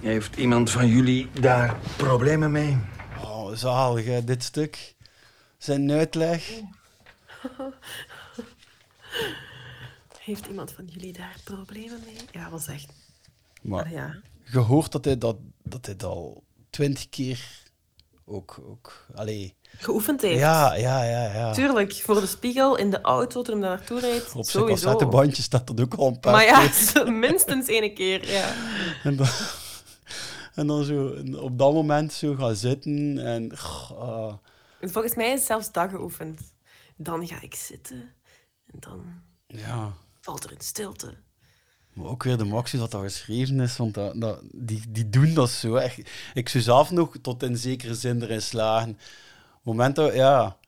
Heeft 0.04 0.36
iemand 0.36 0.70
van 0.70 0.88
jullie 0.88 1.30
daar 1.40 1.76
problemen 1.96 2.50
mee? 2.52 2.78
Oh, 3.22 3.52
zalig 3.54 4.04
hè, 4.04 4.24
dit 4.24 4.42
stuk. 4.42 4.94
zijn 5.58 5.90
uitleg. 5.90 6.50
Heeft 10.20 10.46
iemand 10.46 10.72
van 10.72 10.84
jullie 10.84 11.12
daar 11.12 11.36
problemen 11.44 12.00
mee? 12.04 12.16
Ja, 12.32 12.50
wel 12.50 12.60
echt. 12.68 12.86
Maar 13.62 13.84
Ah, 13.84 13.90
ja. 13.90 14.16
je 14.44 14.58
hoort 14.58 14.92
dat 14.92 15.04
hij 15.04 15.18
dat, 15.18 15.36
dat 15.62 15.86
hij 15.86 15.96
dat 15.96 16.10
al 16.10 16.42
twintig 16.70 17.08
keer 17.08 17.40
ook... 18.24 18.60
ook 18.68 19.06
allee. 19.14 19.54
Geoefend 19.78 20.20
heeft. 20.22 20.38
Ja, 20.38 20.74
ja, 20.74 21.02
ja. 21.04 21.32
ja. 21.34 21.52
Tuurlijk, 21.52 21.92
voor 21.94 22.20
de 22.20 22.26
spiegel, 22.26 22.76
in 22.76 22.90
de 22.90 23.00
auto, 23.00 23.42
toen 23.42 23.60
hij 23.60 23.68
daar 23.68 23.78
naartoe 23.78 24.00
reed. 24.00 24.32
Op 24.34 24.44
zijn 24.44 24.66
cassettebandje 24.66 25.42
staat 25.42 25.66
dat 25.66 25.80
ook 25.80 25.94
al 25.94 26.06
een 26.06 26.20
paar 26.20 26.32
Maar 26.32 26.44
ja, 26.44 26.68
keer. 26.68 27.12
minstens 27.28 27.68
één 27.68 27.94
keer, 27.94 28.30
ja. 28.30 28.54
En 29.02 29.16
dan, 29.16 29.26
en 30.54 30.66
dan 30.66 30.84
zo 30.84 31.06
op 31.40 31.58
dat 31.58 31.72
moment 31.72 32.12
zo 32.12 32.34
gaan 32.34 32.56
zitten 32.56 33.18
en... 33.18 33.50
ah. 33.98 34.34
Volgens 34.80 35.14
mij 35.14 35.32
is 35.32 35.46
zelfs 35.46 35.72
dat 35.72 35.90
geoefend. 35.90 36.52
Dan 36.96 37.26
ga 37.26 37.40
ik 37.40 37.54
zitten 37.54 38.14
en 38.66 38.76
dan 38.80 39.04
ja. 39.46 39.92
valt 40.20 40.44
er 40.44 40.52
een 40.52 40.60
stilte. 40.60 41.14
Maar 41.92 42.06
ook 42.06 42.22
weer 42.22 42.36
de 42.36 42.44
Maxi 42.44 42.78
dat 42.78 42.90
dat 42.90 43.02
geschreven 43.02 43.60
is, 43.60 43.76
want 43.76 43.94
dat, 43.94 44.20
dat, 44.20 44.40
die, 44.52 44.82
die 44.88 45.10
doen 45.10 45.34
dat 45.34 45.50
zo. 45.50 45.74
Echt. 45.74 46.10
Ik 46.34 46.48
zou 46.48 46.64
zelf 46.64 46.90
nog 46.90 47.16
tot 47.22 47.42
in 47.42 47.56
zekere 47.56 47.94
zin 47.94 48.22
erin 48.22 48.42
slagen. 48.42 48.98
Moment 49.62 49.96
dat, 49.96 50.14
ja, 50.14 50.58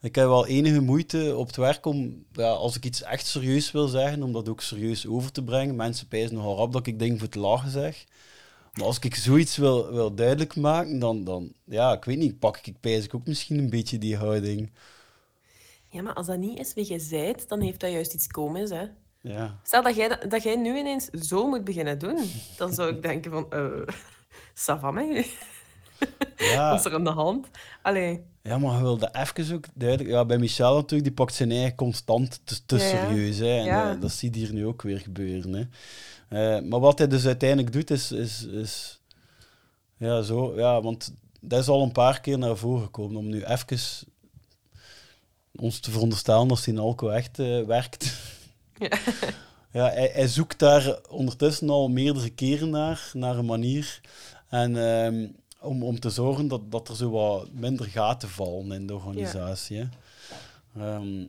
ik 0.00 0.14
heb 0.14 0.26
wel 0.26 0.46
enige 0.46 0.80
moeite 0.80 1.36
op 1.36 1.46
het 1.46 1.56
werk 1.56 1.86
om, 1.86 2.24
ja, 2.32 2.50
als 2.50 2.76
ik 2.76 2.84
iets 2.84 3.02
echt 3.02 3.26
serieus 3.26 3.70
wil 3.70 3.88
zeggen, 3.88 4.22
om 4.22 4.32
dat 4.32 4.48
ook 4.48 4.60
serieus 4.60 5.06
over 5.06 5.32
te 5.32 5.44
brengen. 5.44 5.76
Mensen 5.76 6.08
pijzen 6.08 6.34
nogal 6.34 6.56
rap 6.56 6.72
dat 6.72 6.86
ik 6.86 6.98
dingen 6.98 7.18
voor 7.18 7.28
te 7.28 7.38
lachen 7.38 7.70
zeg. 7.70 8.04
Maar 8.74 8.84
als 8.86 8.98
ik 8.98 9.14
zoiets 9.14 9.56
wil, 9.56 9.92
wil 9.92 10.14
duidelijk 10.14 10.56
maken, 10.56 10.98
dan, 10.98 11.24
dan, 11.24 11.52
ja, 11.64 11.92
ik 11.92 12.04
weet 12.04 12.18
niet, 12.18 12.38
pak 12.38 12.56
ik 12.66 12.80
pijs 12.80 13.10
ook 13.12 13.26
misschien 13.26 13.58
een 13.58 13.70
beetje 13.70 13.98
die 13.98 14.16
houding. 14.16 14.70
Ja, 15.88 16.02
maar 16.02 16.14
als 16.14 16.26
dat 16.26 16.38
niet 16.38 16.58
is 16.58 16.74
wie 16.74 16.84
jij 16.84 16.98
zijt, 16.98 17.48
dan 17.48 17.60
heeft 17.60 17.80
dat 17.80 17.90
juist 17.90 18.14
iets 18.14 18.26
komisch, 18.26 18.70
hè. 18.70 18.84
Ja. 19.22 19.58
Stel 19.62 19.82
dat 19.82 19.96
jij, 19.96 20.18
dat 20.28 20.42
jij 20.42 20.56
nu 20.56 20.78
ineens 20.78 21.04
zo 21.10 21.48
moet 21.48 21.64
beginnen 21.64 21.98
doen, 21.98 22.18
dan 22.56 22.72
zou 22.74 22.94
ik 22.96 23.02
denken 23.02 23.30
van... 23.30 23.46
eh 23.52 23.94
ça 24.54 24.80
va 24.80 24.90
met 24.90 25.06
u? 25.08 25.24
Ja. 26.36 26.68
Wat 26.70 26.78
is 26.78 26.84
er 26.84 26.94
aan 26.94 27.04
de 27.04 27.10
hand? 27.10 27.46
Allee, 27.82 28.24
Ja, 28.42 28.58
maar 28.58 28.76
je 28.76 28.82
wilde 28.82 29.10
even 29.12 29.54
ook 29.54 29.64
duidelijk... 29.74 30.08
Ja, 30.10 30.24
bij 30.24 30.38
Michel 30.38 30.74
natuurlijk, 30.74 31.02
die 31.02 31.12
pakt 31.12 31.34
zijn 31.34 31.50
eigen 31.50 31.74
constant 31.74 32.40
te, 32.44 32.66
te 32.66 32.76
Ja, 32.76 32.82
ja. 32.84 32.88
serieus. 32.90 33.38
Hè. 33.38 33.58
En 33.58 33.64
Ja. 33.64 33.94
eh, 33.94 34.00
dat 34.00 34.10
zie 34.12 34.32
je 34.32 34.38
hier 34.38 34.52
nu 34.52 34.66
ook 34.66 34.82
weer 34.82 34.98
gebeuren. 35.00 35.52
Hè. 35.52 35.64
Eh, 36.30 36.60
maar 36.60 36.80
wat 36.80 36.98
hij 36.98 37.08
dus 37.08 37.26
uiteindelijk 37.26 37.72
doet, 37.72 37.90
is... 37.90 38.12
is, 38.12 38.44
is 38.44 39.00
ja, 39.96 40.22
zo... 40.22 40.56
Ja, 40.56 40.82
want 40.82 41.12
dat 41.40 41.60
is 41.60 41.68
al 41.68 41.82
een 41.82 41.92
paar 41.92 42.20
keer 42.20 42.38
naar 42.38 42.56
voren 42.56 42.82
gekomen. 42.82 43.16
Om 43.16 43.28
nu 43.28 43.44
even 43.44 43.78
ons 45.54 45.80
te 45.80 45.90
veronderstellen 45.90 46.48
dat 46.48 46.78
Alco 46.78 47.08
echt 47.08 47.38
eh, 47.38 47.62
werkt. 47.62 48.16
Ja. 48.78 48.98
Ja, 49.72 49.88
hij, 49.88 50.10
hij 50.12 50.28
zoekt 50.28 50.58
daar 50.58 50.98
ondertussen 51.08 51.70
al 51.70 51.88
meerdere 51.88 52.30
keren 52.30 52.70
naar, 52.70 53.10
naar 53.12 53.36
een 53.36 53.46
manier. 53.46 54.00
En 54.48 54.76
ehm, 54.76 55.28
om, 55.60 55.82
om 55.82 56.00
te 56.00 56.10
zorgen 56.10 56.48
dat, 56.48 56.70
dat 56.70 56.88
er 56.88 56.96
zo 56.96 57.10
wat 57.10 57.52
minder 57.52 57.86
gaten 57.86 58.28
vallen 58.28 58.72
in 58.72 58.86
de 58.86 58.94
organisatie. 58.94 59.88
Ehm, 60.76 61.24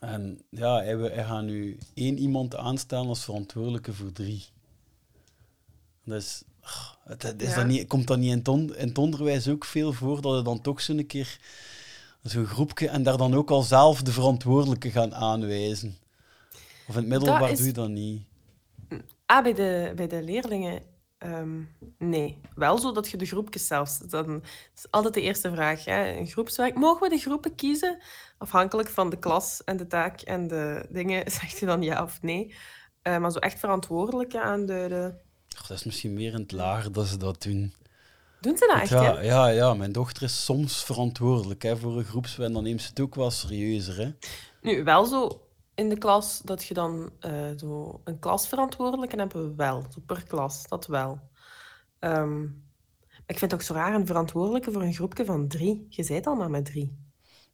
en 0.00 0.40
ja, 0.50 0.82
hij 0.82 1.24
gaat 1.24 1.42
nu 1.44 1.78
één 1.94 2.18
iemand 2.18 2.56
aanstellen 2.56 3.08
als 3.08 3.24
verantwoordelijke 3.24 3.92
voor 3.94 4.12
drie. 4.12 4.44
Dus 6.04 6.42
ach, 6.60 6.98
het, 7.04 7.22
het 7.22 7.42
is 7.42 7.48
Ja. 7.48 7.54
dat 7.54 7.66
niet, 7.66 7.86
komt 7.88 8.06
dat 8.06 8.18
niet 8.18 8.30
in 8.30 8.38
het, 8.38 8.48
on- 8.48 8.76
in 8.76 8.88
het 8.88 8.98
onderwijs 8.98 9.48
ook 9.48 9.64
veel 9.64 9.92
voor, 9.92 10.20
dat 10.22 10.36
je 10.36 10.42
dan 10.42 10.60
toch 10.60 10.80
zo'n 10.80 11.06
keer 11.06 11.38
zo'n 12.22 12.46
groepje 12.46 12.88
en 12.88 13.02
daar 13.02 13.16
dan 13.16 13.34
ook 13.34 13.50
al 13.50 13.62
zelf 13.62 14.02
de 14.02 14.12
verantwoordelijke 14.12 14.90
gaan 14.90 15.14
aanwijzen. 15.14 15.96
Of 16.88 16.94
in 16.94 17.00
het 17.00 17.06
middelbaar 17.06 17.50
is- 17.50 17.58
doe 17.58 17.66
je 17.66 17.72
dat 17.72 17.88
niet. 17.88 18.22
Ah, 19.26 19.42
bij 19.42 19.54
de, 19.54 19.92
bij 19.96 20.06
de 20.08 20.22
leerlingen? 20.22 20.82
Ehm, 21.18 21.62
nee. 21.98 22.40
Wel 22.54 22.78
zo 22.78 22.92
dat 22.92 23.10
je 23.10 23.16
de 23.16 23.26
groepjes 23.26 23.66
zelfs... 23.66 23.98
Dan, 23.98 24.26
dat 24.26 24.42
is 24.76 24.90
altijd 24.90 25.14
de 25.14 25.20
eerste 25.20 25.50
vraag. 25.50 25.84
Hè? 25.84 26.16
Een 26.16 26.26
groepswerk. 26.26 26.74
Mogen 26.74 27.02
we 27.02 27.16
de 27.16 27.22
groepen 27.22 27.54
kiezen? 27.54 27.98
Afhankelijk 28.38 28.88
van 28.88 29.10
de 29.10 29.18
klas 29.18 29.64
en 29.64 29.76
de 29.76 29.86
taak 29.86 30.20
en 30.20 30.46
de 30.46 30.86
dingen, 30.90 31.30
zegt 31.40 31.58
je 31.58 31.66
dan 31.66 31.82
ja 31.82 32.02
of 32.02 32.22
nee. 32.22 32.54
Eh, 33.02 33.18
maar 33.18 33.32
zo 33.32 33.38
echt 33.38 33.58
verantwoordelijke 33.58 34.40
aanduiden. 34.40 35.20
Dat 35.48 35.70
is 35.70 35.84
misschien 35.84 36.14
meer 36.14 36.32
in 36.32 36.40
het 36.40 36.52
lager 36.52 36.92
dat 36.92 37.06
ze 37.06 37.16
dat 37.16 37.42
doen. 37.42 37.74
Doen 38.40 38.56
ze 38.56 38.66
dat 38.66 38.80
echt, 38.80 38.90
ja, 38.90 39.02
ja? 39.02 39.20
ja, 39.20 39.48
ja, 39.48 39.74
mijn 39.74 39.92
dochter 39.92 40.22
is 40.22 40.44
soms 40.44 40.84
verantwoordelijk 40.84 41.62
hè, 41.62 41.76
voor 41.76 41.98
een 41.98 42.04
groepswet 42.04 42.46
en 42.46 42.52
dan 42.52 42.62
neemt 42.62 42.82
ze 42.82 42.88
het 42.88 43.00
ook 43.00 43.14
wel 43.14 43.30
serieuzer. 43.30 43.96
Hè. 43.96 44.10
Nu, 44.60 44.84
wel 44.84 45.04
zo 45.04 45.47
in 45.78 45.88
de 45.88 45.98
klas 45.98 46.40
dat 46.44 46.64
je 46.64 46.74
dan 46.74 47.10
eh, 47.20 47.32
zo 47.56 48.00
een 48.04 48.18
klasverantwoordelijke 48.18 49.16
hebben 49.16 49.48
we 49.48 49.54
wel. 49.54 49.84
Zo 49.94 50.00
per 50.06 50.22
klas, 50.24 50.66
dat 50.68 50.86
wel. 50.86 51.18
Ehm, 51.98 52.42
ik 53.26 53.38
vind 53.38 53.40
het 53.40 53.54
ook 53.54 53.62
zo 53.62 53.74
raar, 53.74 53.94
een 53.94 54.06
verantwoordelijke 54.06 54.72
voor 54.72 54.82
een 54.82 54.94
groepje 54.94 55.24
van 55.24 55.48
drie. 55.48 55.86
Je 55.88 56.04
bent 56.06 56.26
al 56.26 56.34
maar 56.34 56.50
met 56.50 56.64
drie. 56.64 56.96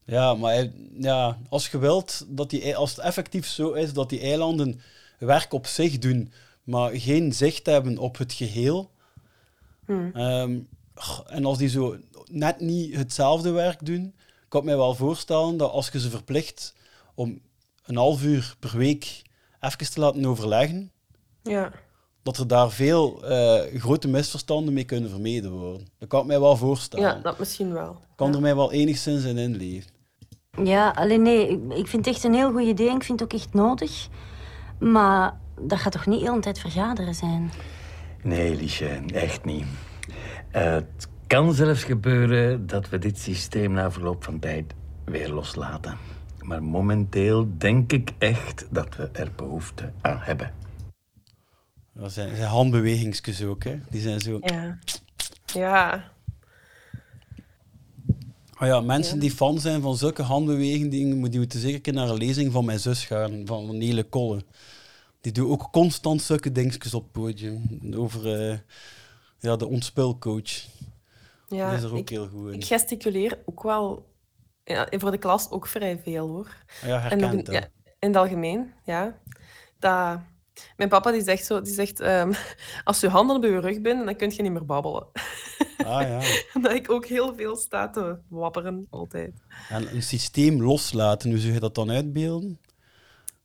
Ja, 0.04 0.34
maar 0.34 0.52
hij- 0.52 0.72
ja, 0.98 1.38
als 1.48 1.68
je 1.68 1.78
wilt, 1.78 2.26
dat 2.28 2.50
die, 2.50 2.62
ei- 2.62 2.74
als 2.74 2.90
het 2.90 2.98
effectief 3.04 3.46
zo 3.46 3.72
is 3.72 3.92
dat 3.92 4.08
die 4.08 4.20
eilanden 4.20 4.80
werk 5.18 5.52
op 5.52 5.66
zich 5.66 5.98
doen, 5.98 6.32
maar 6.62 6.90
geen 6.90 7.32
zicht 7.32 7.66
hebben 7.66 7.98
op 7.98 8.18
het 8.18 8.32
geheel, 8.32 8.90
Hmm. 9.86 10.10
ehm, 10.14 10.60
en 11.26 11.44
als 11.44 11.58
die 11.58 11.68
zo 11.68 11.96
net 12.30 12.60
niet 12.60 12.94
hetzelfde 12.94 13.50
werk 13.50 13.86
doen, 13.86 14.14
kan 14.48 14.60
ik 14.60 14.66
mij 14.66 14.76
wel 14.76 14.94
voorstellen 14.94 15.56
dat 15.56 15.70
als 15.70 15.88
je 15.88 16.00
ze 16.00 16.10
verplicht 16.10 16.74
om 17.14 17.40
een 17.84 17.96
half 17.96 18.22
uur 18.24 18.54
per 18.58 18.76
week 18.76 19.22
even 19.60 19.92
te 19.92 20.00
laten 20.00 20.24
overleggen, 20.24 20.90
Ja. 21.42 21.70
dat 22.22 22.36
er 22.36 22.46
daar 22.46 22.70
veel 22.70 23.24
eh, 23.28 23.80
grote 23.80 24.08
misverstanden 24.08 24.74
mee 24.74 24.84
kunnen 24.84 25.10
vermeden 25.10 25.50
worden. 25.52 25.86
Dat 25.98 26.08
kan 26.08 26.20
ik 26.20 26.26
mij 26.26 26.40
wel 26.40 26.56
voorstellen. 26.56 27.06
Ja, 27.06 27.14
dat 27.22 27.38
misschien 27.38 27.72
wel. 27.72 27.90
Ik 27.90 28.16
kan 28.16 28.34
er 28.34 28.40
mij 28.40 28.54
wel 28.56 28.72
enigszins 28.72 29.24
in 29.24 29.38
inleven. 29.38 29.90
Ja, 30.64 30.90
alleen 30.90 31.22
nee, 31.22 31.48
ik- 31.68 31.86
vind 31.86 32.06
het 32.06 32.14
echt 32.14 32.24
een 32.24 32.34
heel 32.34 32.52
goed 32.52 32.62
idee 32.62 32.88
en 32.88 32.96
ik 32.96 33.02
vind 33.02 33.20
het 33.20 33.32
ook 33.32 33.40
echt 33.40 33.54
nodig. 33.54 34.08
Maar 34.78 35.40
dat 35.60 35.78
gaat 35.78 35.92
toch 35.92 36.06
niet 36.06 36.20
de 36.20 36.26
hele 36.28 36.40
tijd 36.40 36.58
vergaderen 36.58 37.14
zijn? 37.14 37.50
Nee, 38.22 38.56
Liesje, 38.56 39.00
echt 39.12 39.44
niet. 39.44 39.64
Eh, 40.50 40.72
het 40.72 41.08
kan 41.26 41.52
zelfs 41.54 41.84
gebeuren 41.84 42.66
dat 42.66 42.88
we 42.88 42.98
dit 42.98 43.18
systeem 43.18 43.72
na 43.72 43.90
verloop 43.90 44.24
van 44.24 44.38
tijd 44.38 44.74
weer 45.04 45.28
loslaten. 45.32 45.96
Maar 46.44 46.62
momenteel 46.62 47.48
denk 47.58 47.92
ik 47.92 48.12
echt 48.18 48.66
dat 48.70 48.96
we 48.96 49.08
er 49.12 49.32
behoefte 49.36 49.92
aan 50.00 50.18
hebben. 50.20 50.52
Dat 51.92 52.12
zijn, 52.12 52.36
zijn 52.36 52.48
handbewegingsjes 52.48 53.42
ook, 53.42 53.64
hè. 53.64 53.78
Die 53.90 54.00
zijn 54.00 54.20
zo... 54.20 54.38
Ja. 54.42 54.78
Ja. 55.46 56.12
Ah 58.54 58.68
ja, 58.68 58.80
mensen 58.80 59.14
Ja. 59.14 59.20
die 59.20 59.30
fan 59.30 59.60
zijn 59.60 59.80
van 59.82 59.96
zulke 59.96 60.22
handbewegingen, 60.22 61.16
moeten 61.16 61.60
zeker 61.60 61.74
een 61.74 61.80
keer 61.80 61.92
naar 61.92 62.08
een 62.08 62.16
lezing 62.16 62.52
van 62.52 62.64
mijn 62.64 62.78
zus 62.80 63.04
gaan, 63.04 63.42
van, 63.46 63.66
van 63.66 63.78
Nele 63.78 64.04
Kolle. 64.04 64.44
Die 65.20 65.32
doet 65.32 65.48
ook 65.48 65.68
constant 65.72 66.22
zulke 66.22 66.52
dingetjes 66.52 66.94
op 66.94 67.02
het 67.02 67.12
podium. 67.12 67.80
Over 67.96 68.48
eh, 68.50 68.58
ja, 69.38 69.56
de 69.56 69.66
ontspulcoach. 69.66 70.66
Ja, 71.48 71.68
die 71.68 71.78
is 71.78 71.82
er 71.84 71.90
ook 71.92 71.98
ik- 71.98 72.08
heel 72.08 72.28
goed 72.28 72.48
in. 72.48 72.54
Ik 72.54 72.64
gesticuleer 72.64 73.38
ook 73.44 73.62
wel 73.62 74.06
ja, 74.64 74.88
voor 74.90 75.10
de 75.10 75.18
klas 75.18 75.50
ook 75.50 75.66
vrij 75.66 75.98
veel 76.04 76.28
hoor. 76.28 76.56
Ah 76.82 76.88
ja, 76.88 77.10
En 77.10 77.20
herkend, 77.20 77.48
in, 77.48 77.54
hè. 77.54 77.60
ja, 77.60 77.68
in 77.98 78.08
het 78.08 78.16
algemeen, 78.16 78.72
ja. 78.84 79.18
Dat, 79.78 80.18
mijn 80.76 80.88
papa 80.88 81.10
die 81.12 81.22
zegt 81.22 81.44
zo, 81.46 81.60
die 81.60 81.72
zegt, 81.72 82.00
ehm, 82.00 82.32
als 82.84 83.00
je 83.00 83.08
handen 83.08 83.36
op 83.36 83.42
je 83.44 83.60
rug 83.60 83.80
bent, 83.80 84.04
dan 84.04 84.16
kun 84.16 84.32
je 84.34 84.42
niet 84.42 84.52
meer 84.52 84.66
babbelen. 84.66 85.06
Ah 85.84 86.00
ja. 86.02 86.20
dat 86.62 86.72
ik 86.72 86.90
ook 86.90 87.06
heel 87.06 87.34
veel 87.34 87.56
sta 87.56 87.90
te 87.90 88.18
wapperen, 88.28 88.86
altijd. 88.90 89.32
En 89.68 89.94
een 89.94 90.02
systeem 90.02 90.62
loslaten, 90.62 91.30
hoe 91.30 91.38
zou 91.38 91.52
je 91.52 91.60
dat 91.60 91.74
dan 91.74 91.90
uitbeelden? 91.90 92.58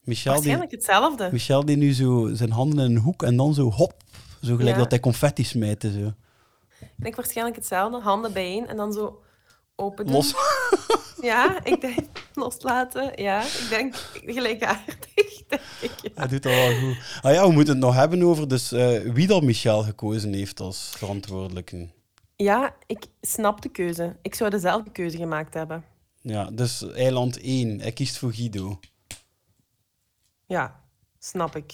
Michel 0.01 0.23
die, 0.31 0.33
Waarschijnlijk 0.33 0.71
hetzelfde. 0.71 1.29
Michel 1.31 1.65
die 1.65 1.77
nu 1.77 1.93
zo 1.93 2.29
zijn 2.33 2.51
handen 2.51 2.85
in 2.85 2.95
een 2.95 3.01
hoek 3.01 3.23
en 3.23 3.35
dan 3.37 3.53
zo 3.53 3.71
hop, 3.71 3.93
zo 4.41 4.55
gelijk 4.55 4.75
Ja. 4.75 4.81
dat 4.81 4.91
hij 4.91 4.99
confetti 4.99 5.43
smijt. 5.43 5.83
en 5.83 5.91
Zo. 5.93 6.11
Ik 6.79 6.91
denk 6.95 7.15
waarschijnlijk 7.15 7.55
hetzelfde, 7.55 7.99
handen 7.99 8.33
bijeen 8.33 8.67
en 8.67 8.77
dan 8.77 8.93
zo 8.93 9.21
open 9.75 10.05
doen. 10.05 10.15
Los. 10.15 10.33
Ja, 11.21 11.63
ik 11.63 11.81
denk 11.81 12.07
loslaten. 12.33 13.11
Ja, 13.21 13.43
ik 13.43 13.65
denk 13.69 13.95
gelijkaardig, 14.25 14.99
denk 15.47 15.91
ik. 16.01 16.11
Hij 16.15 16.27
doet 16.27 16.43
dat 16.43 16.53
wel 16.53 16.79
goed. 16.79 16.97
Ah 17.21 17.33
ja, 17.33 17.47
we 17.47 17.53
moeten 17.53 17.73
het 17.73 17.83
nog 17.83 17.95
hebben 17.95 18.23
over 18.23 18.47
dus, 18.47 18.71
eh, 18.71 19.13
wie 19.13 19.27
dat 19.27 19.43
Michel 19.43 19.83
gekozen 19.83 20.33
heeft 20.33 20.59
als 20.59 20.89
verantwoordelijke. 20.97 21.87
Ja, 22.35 22.75
ik 22.87 23.05
snap 23.21 23.61
de 23.61 23.69
keuze. 23.69 24.15
Ik 24.21 24.35
zou 24.35 24.49
dezelfde 24.49 24.91
keuze 24.91 25.17
gemaakt 25.17 25.53
hebben. 25.53 25.83
Ja, 26.21 26.51
dus 26.51 26.91
eiland 26.91 27.39
1, 27.41 27.79
hij 27.79 27.91
kiest 27.91 28.17
voor 28.17 28.33
Guido. 28.33 28.79
Ja, 30.45 30.83
snap 31.19 31.55
ik. 31.55 31.73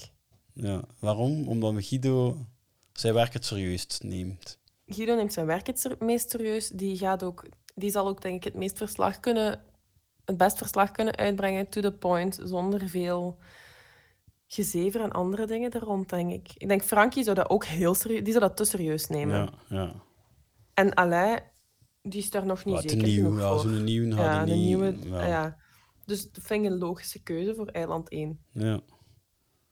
Ja, 0.53 0.81
waarom? 0.99 1.47
Omdat 1.47 1.85
Guido 1.85 2.37
zijn 2.93 3.13
werk 3.13 3.33
het 3.33 3.45
serieus 3.45 3.87
neemt. 3.99 4.59
Guido 4.87 5.15
neemt 5.15 5.33
zijn 5.33 5.45
werk 5.45 5.67
het 5.67 5.95
meest 5.99 6.31
serieus. 6.31 6.69
Die 6.69 6.97
gaat 6.97 7.23
ook 7.23 7.45
die 7.75 7.91
zal 7.91 8.07
ook 8.07 8.21
denk 8.21 8.35
ik 8.35 8.43
het 8.43 8.53
meest 8.53 8.77
verslag 8.77 9.19
kunnen, 9.19 9.61
het 10.25 10.37
best 10.37 10.57
verslag 10.57 10.91
kunnen 10.91 11.15
uitbrengen 11.15 11.69
to 11.69 11.81
the 11.81 11.91
point, 11.91 12.39
zonder 12.43 12.89
veel 12.89 13.37
gezever 14.47 15.01
en 15.01 15.11
andere 15.11 15.45
dingen 15.47 15.71
er 15.71 15.81
rond, 15.83 16.09
denk 16.09 16.31
ik. 16.31 16.49
Ik 16.57 16.67
denk 16.67 16.83
Frankie 16.83 17.23
zou 17.23 17.35
dat 17.35 17.49
ook 17.49 17.65
heel 17.65 17.93
serieus, 17.93 18.23
die 18.23 18.33
zou 18.33 18.45
dat 18.47 18.57
te 18.57 18.65
serieus 18.65 19.07
nemen. 19.07 19.35
Ja, 19.37 19.49
ja. 19.77 19.93
En 20.73 20.93
Alain, 20.93 21.39
die 22.01 22.19
is 22.21 22.29
daar 22.29 22.45
nog 22.45 22.65
niet 22.65 22.75
Wat 22.75 22.83
een 22.83 22.89
zeker 22.89 23.07
nieuw, 23.07 23.23
genoeg 23.23 23.39
ja, 23.39 23.49
voor. 23.51 23.59
zo'n 23.59 23.83
nieuwe 23.83 24.07
ja, 24.07 24.15
hadden 24.15 24.39
een 24.39 24.45
niet- 24.59 24.65
nieuwe, 24.65 24.95
ja. 25.09 25.25
ja. 25.27 25.57
Dus 26.05 26.31
dat 26.31 26.43
vind 26.43 26.65
ik 26.65 26.71
een 26.71 26.77
logische 26.77 27.23
keuze 27.23 27.55
voor 27.55 27.67
eiland 27.67 28.09
1. 28.09 28.39
Ja. 28.51 28.79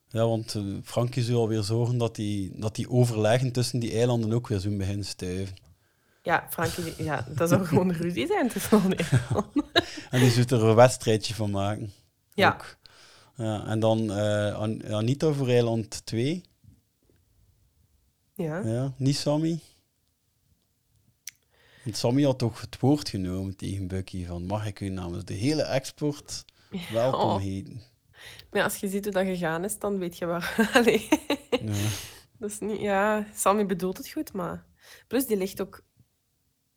Ja, 0.08 0.28
want 0.28 0.54
uh, 0.54 0.78
Frankie 0.84 1.24
zou 1.24 1.38
alweer 1.38 1.64
zorgen 1.64 1.98
dat 1.98 2.16
die, 2.16 2.60
dat 2.60 2.76
die 2.76 2.90
overleggen 2.90 3.52
tussen 3.52 3.80
die 3.80 3.92
eilanden 3.94 4.34
ook 4.34 4.48
weer 4.48 4.60
zo 4.60 4.78
beginnen 4.78 5.06
stuiven. 5.06 5.56
Ja, 6.26 6.48
Frankie, 6.50 7.04
ja, 7.04 7.26
dat 7.36 7.50
zou 7.50 7.66
gewoon 7.66 7.92
ruzie 7.92 8.28
zijn 8.28 8.50
tussen. 8.50 8.82
En 10.10 10.20
die 10.20 10.30
zou 10.32 10.46
er 10.62 10.64
een 10.64 10.76
wedstrijdje 10.76 11.34
van 11.34 11.52
maken. 11.52 11.94
Ja. 12.34 12.54
Ook. 12.54 12.78
Ja, 13.36 13.66
en 13.66 13.80
dan 13.80 14.12
eh, 14.12 14.56
An- 14.56 14.86
Anita 14.94 15.32
voor 15.32 15.48
eiland 15.48 16.06
2. 16.06 16.44
Ja. 18.36 18.60
Ja, 18.60 18.94
niet 18.98 19.16
Sammy. 19.18 19.60
Want 21.84 21.98
Sammy 21.98 22.24
had 22.24 22.38
toch 22.40 22.62
het 22.62 22.80
woord 22.80 23.10
genomen 23.10 23.56
tegen 23.56 23.88
Bucky 23.88 24.26
van 24.26 24.46
mag 24.46 24.66
ik 24.66 24.80
u 24.80 24.90
namens 24.90 25.26
de 25.26 25.34
hele 25.34 25.62
export 25.64 26.46
welkom 26.92 27.20
Oh. 27.30 27.40
heten. 27.42 27.82
Maar 28.52 28.64
als 28.64 28.76
je 28.78 28.88
ziet 28.88 29.04
hoe 29.04 29.14
dat 29.14 29.26
gegaan 29.26 29.64
is, 29.64 29.80
dan 29.80 29.98
weet 29.98 30.18
je 30.18 30.26
waar. 30.26 30.56
Allee. 30.74 31.08
Ja. 31.50 31.74
Dat 32.38 32.50
is 32.50 32.60
niet, 32.60 32.80
ja, 32.80 33.28
Sammy 33.36 33.66
bedoelt 33.66 33.98
het 33.98 34.10
goed, 34.10 34.34
maar... 34.34 34.66
Plus, 35.08 35.26
die 35.26 35.38
ligt 35.38 35.62
ook 35.62 35.82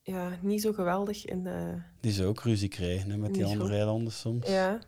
ja, 0.07 0.39
niet 0.41 0.63
zo 0.63 0.73
geweldig 0.73 1.25
in 1.25 1.43
de... 1.43 1.83
Die 2.01 2.13
zou 2.13 2.29
ook 2.29 2.43
ruzie 2.43 2.69
krijgen 2.69 3.11
hè, 3.11 3.17
met 3.17 3.35
die 3.35 3.43
Niet 3.43 3.53
andere 3.53 3.75
eilanden 3.75 4.13
soms. 4.13 4.49
Ja. 4.49 4.79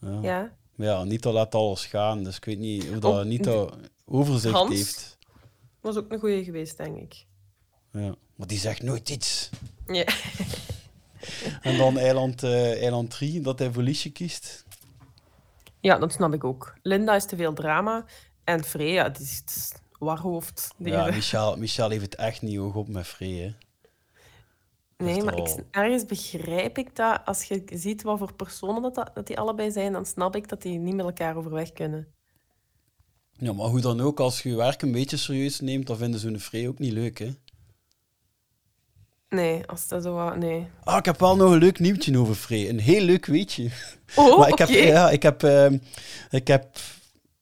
Ja. 0.00 0.18
Ja. 0.22 0.52
Maar 0.74 0.86
ja, 0.86 1.32
laat 1.32 1.54
alles 1.54 1.86
gaan, 1.86 2.24
dus 2.24 2.36
ik 2.36 2.44
weet 2.44 2.58
niet 2.58 2.86
hoe 2.86 2.98
dat 2.98 3.14
Anita 3.14 3.68
overzicht 4.04 4.54
Hans 4.54 4.74
heeft. 4.74 5.18
was 5.80 5.96
ook 5.96 6.12
een 6.12 6.18
goeie 6.18 6.44
geweest, 6.44 6.76
denk 6.76 6.96
ik. 6.96 7.26
Ja. 7.92 8.14
Maar 8.36 8.46
die 8.46 8.58
zegt 8.58 8.82
nooit 8.82 9.10
iets. 9.10 9.50
Ja. 9.86 10.04
En 11.62 11.76
dan 11.76 11.98
eiland, 11.98 12.42
eh, 12.42 12.82
eiland 12.82 13.10
3, 13.10 13.40
dat 13.40 13.58
hij 13.58 13.72
voor 13.72 13.82
Liesje 13.82 14.12
kiest. 14.12 14.64
Ja, 15.80 15.98
dat 15.98 16.12
snap 16.12 16.34
ik 16.34 16.44
ook. 16.44 16.74
Linda 16.82 17.14
is 17.14 17.26
te 17.26 17.36
veel 17.36 17.52
drama. 17.52 18.04
En 18.44 18.64
Freya, 18.64 19.08
die 19.08 19.22
is 19.22 19.72
warhoofd. 19.98 20.70
Die 20.76 20.92
Ja, 20.92 21.06
Michel, 21.06 21.56
Michel 21.56 21.90
heeft 21.90 22.02
het 22.02 22.14
echt 22.14 22.42
niet 22.42 22.56
hoog 22.56 22.74
op 22.74 22.88
met 22.88 23.06
Free. 23.06 23.54
Nee, 25.04 25.22
maar 25.22 25.36
ik, 25.38 25.54
ergens 25.70 26.06
begrijp 26.06 26.78
ik 26.78 26.96
dat. 26.96 27.20
Als 27.24 27.42
je 27.44 27.62
ziet 27.72 28.02
wat 28.02 28.18
voor 28.18 28.32
personen 28.34 28.82
dat, 28.82 29.10
dat 29.14 29.26
die 29.26 29.38
allebei 29.38 29.70
zijn, 29.70 29.92
dan 29.92 30.06
snap 30.06 30.36
ik 30.36 30.48
dat 30.48 30.62
die 30.62 30.78
niet 30.78 30.94
met 30.94 31.04
elkaar 31.04 31.36
overweg 31.36 31.72
kunnen. 31.72 32.06
Ja, 33.32 33.52
maar 33.52 33.66
hoe 33.66 33.80
dan 33.80 34.00
ook, 34.00 34.20
als 34.20 34.42
je 34.42 34.48
je 34.48 34.56
werk 34.56 34.82
een 34.82 34.92
beetje 34.92 35.16
serieus 35.16 35.60
neemt, 35.60 35.86
dan 35.86 35.96
vinden 35.96 36.20
ze 36.20 36.26
hun 36.26 36.40
Free 36.40 36.68
ook 36.68 36.78
niet 36.78 36.92
leuk. 36.92 37.18
Hè. 37.18 37.34
Nee, 39.28 39.66
als 39.66 39.88
dat 39.88 40.02
zo... 40.02 40.14
wat- 40.14 40.36
Nee. 40.36 40.66
Ah, 40.84 40.96
ik 40.98 41.04
heb 41.04 41.18
wel 41.20 41.36
nog 41.36 41.50
een 41.52 41.58
leuk 41.58 41.78
nieuwtje 41.78 42.18
over 42.18 42.34
Free. 42.34 42.68
Een 42.68 42.78
heel 42.80 43.00
leuk 43.04 43.26
weetje. 43.26 43.70
Oh, 44.16 44.38
maar 44.38 44.48
ik 44.48 44.58
heb, 44.58 44.68
ja, 44.68 45.10
ik 45.10 45.22
heb, 45.22 45.42
ehm, 45.42 45.78
ik 46.30 46.46
heb 46.46 46.76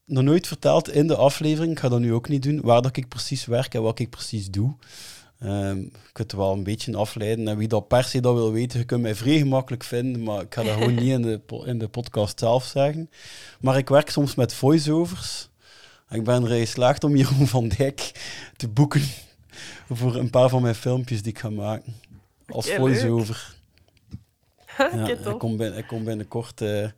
nog 0.04 0.22
nooit 0.24 0.46
verteld 0.46 0.88
in 0.92 1.06
de 1.06 1.16
aflevering, 1.16 1.72
ik 1.72 1.78
ga 1.78 1.88
dat 1.88 2.00
nu 2.00 2.12
ook 2.12 2.28
niet 2.28 2.42
doen, 2.42 2.60
waar 2.60 2.82
dat 2.82 2.96
ik 2.96 3.08
precies 3.08 3.44
werk 3.44 3.74
en 3.74 3.82
wat 3.82 3.98
ik 3.98 4.10
precies 4.10 4.50
doe. 4.50 4.74
Ehm 5.40 5.76
je 5.76 5.90
kunt 6.12 6.30
het 6.30 6.40
wel 6.40 6.52
een 6.52 6.62
beetje 6.64 6.96
afleiden. 6.96 7.48
En 7.48 7.56
wie 7.56 7.68
dat 7.68 7.88
per 7.88 8.04
se 8.04 8.20
dat 8.20 8.34
wil 8.34 8.52
weten, 8.52 8.78
je 8.78 8.84
kunt 8.84 9.02
mij 9.02 9.14
vrij 9.14 9.38
gemakkelijk 9.38 9.84
vinden, 9.84 10.22
maar 10.22 10.40
ik 10.42 10.54
ga 10.54 10.62
dat 10.62 10.72
gewoon 10.72 10.94
niet 11.04 11.10
in 11.12 11.22
de, 11.22 11.40
in 11.64 11.78
de 11.78 11.88
podcast 11.88 12.38
zelf 12.38 12.64
zeggen. 12.64 13.10
Maar 13.60 13.76
ik 13.76 13.88
werk 13.88 14.10
soms 14.10 14.34
met 14.34 14.54
voiceovers. 14.54 15.48
Ik 16.10 16.24
ben 16.24 16.44
erin 16.44 16.60
geslaagd 16.66 17.04
om 17.04 17.16
Jeroen 17.16 17.46
van 17.46 17.68
Dijk 17.68 18.12
te 18.56 18.68
boeken 18.68 19.02
voor 19.88 20.14
een 20.16 20.30
paar 20.30 20.48
van 20.48 20.62
mijn 20.62 20.74
filmpjes 20.74 21.22
die 21.22 21.32
ik 21.32 21.38
ga 21.38 21.50
maken. 21.50 21.94
Als 22.46 22.70
voice-over. 22.70 23.48
Ja, 24.78 24.86
hij 25.04 25.36
komt, 25.36 25.56
bin- 25.56 25.72
hij 25.72 25.82
komt 25.82 26.04
binnenkort 26.04 26.60
eh, 26.60 26.88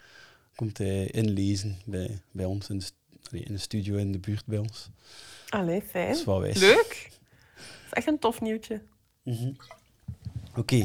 komt 0.54 0.78
hij 0.78 1.06
inlezen 1.06 1.78
bij, 1.84 2.20
bij 2.30 2.44
ons 2.44 2.68
in 2.68 2.78
de, 2.78 3.40
in 3.40 3.52
de 3.52 3.58
studio 3.58 3.96
in 3.96 4.12
de 4.12 4.18
buurt 4.18 4.46
bij 4.46 4.58
ons. 4.58 4.88
Allee, 5.48 5.82
fijn. 5.82 6.08
Dat 6.08 6.16
is 6.16 6.24
wel 6.24 6.40
wijs. 6.40 6.58
Leuk. 6.58 7.10
Echt 7.92 8.06
een 8.06 8.18
tof 8.18 8.40
nieuwtje. 8.40 8.82
Mhm. 9.22 9.50
Oké, 10.56 10.76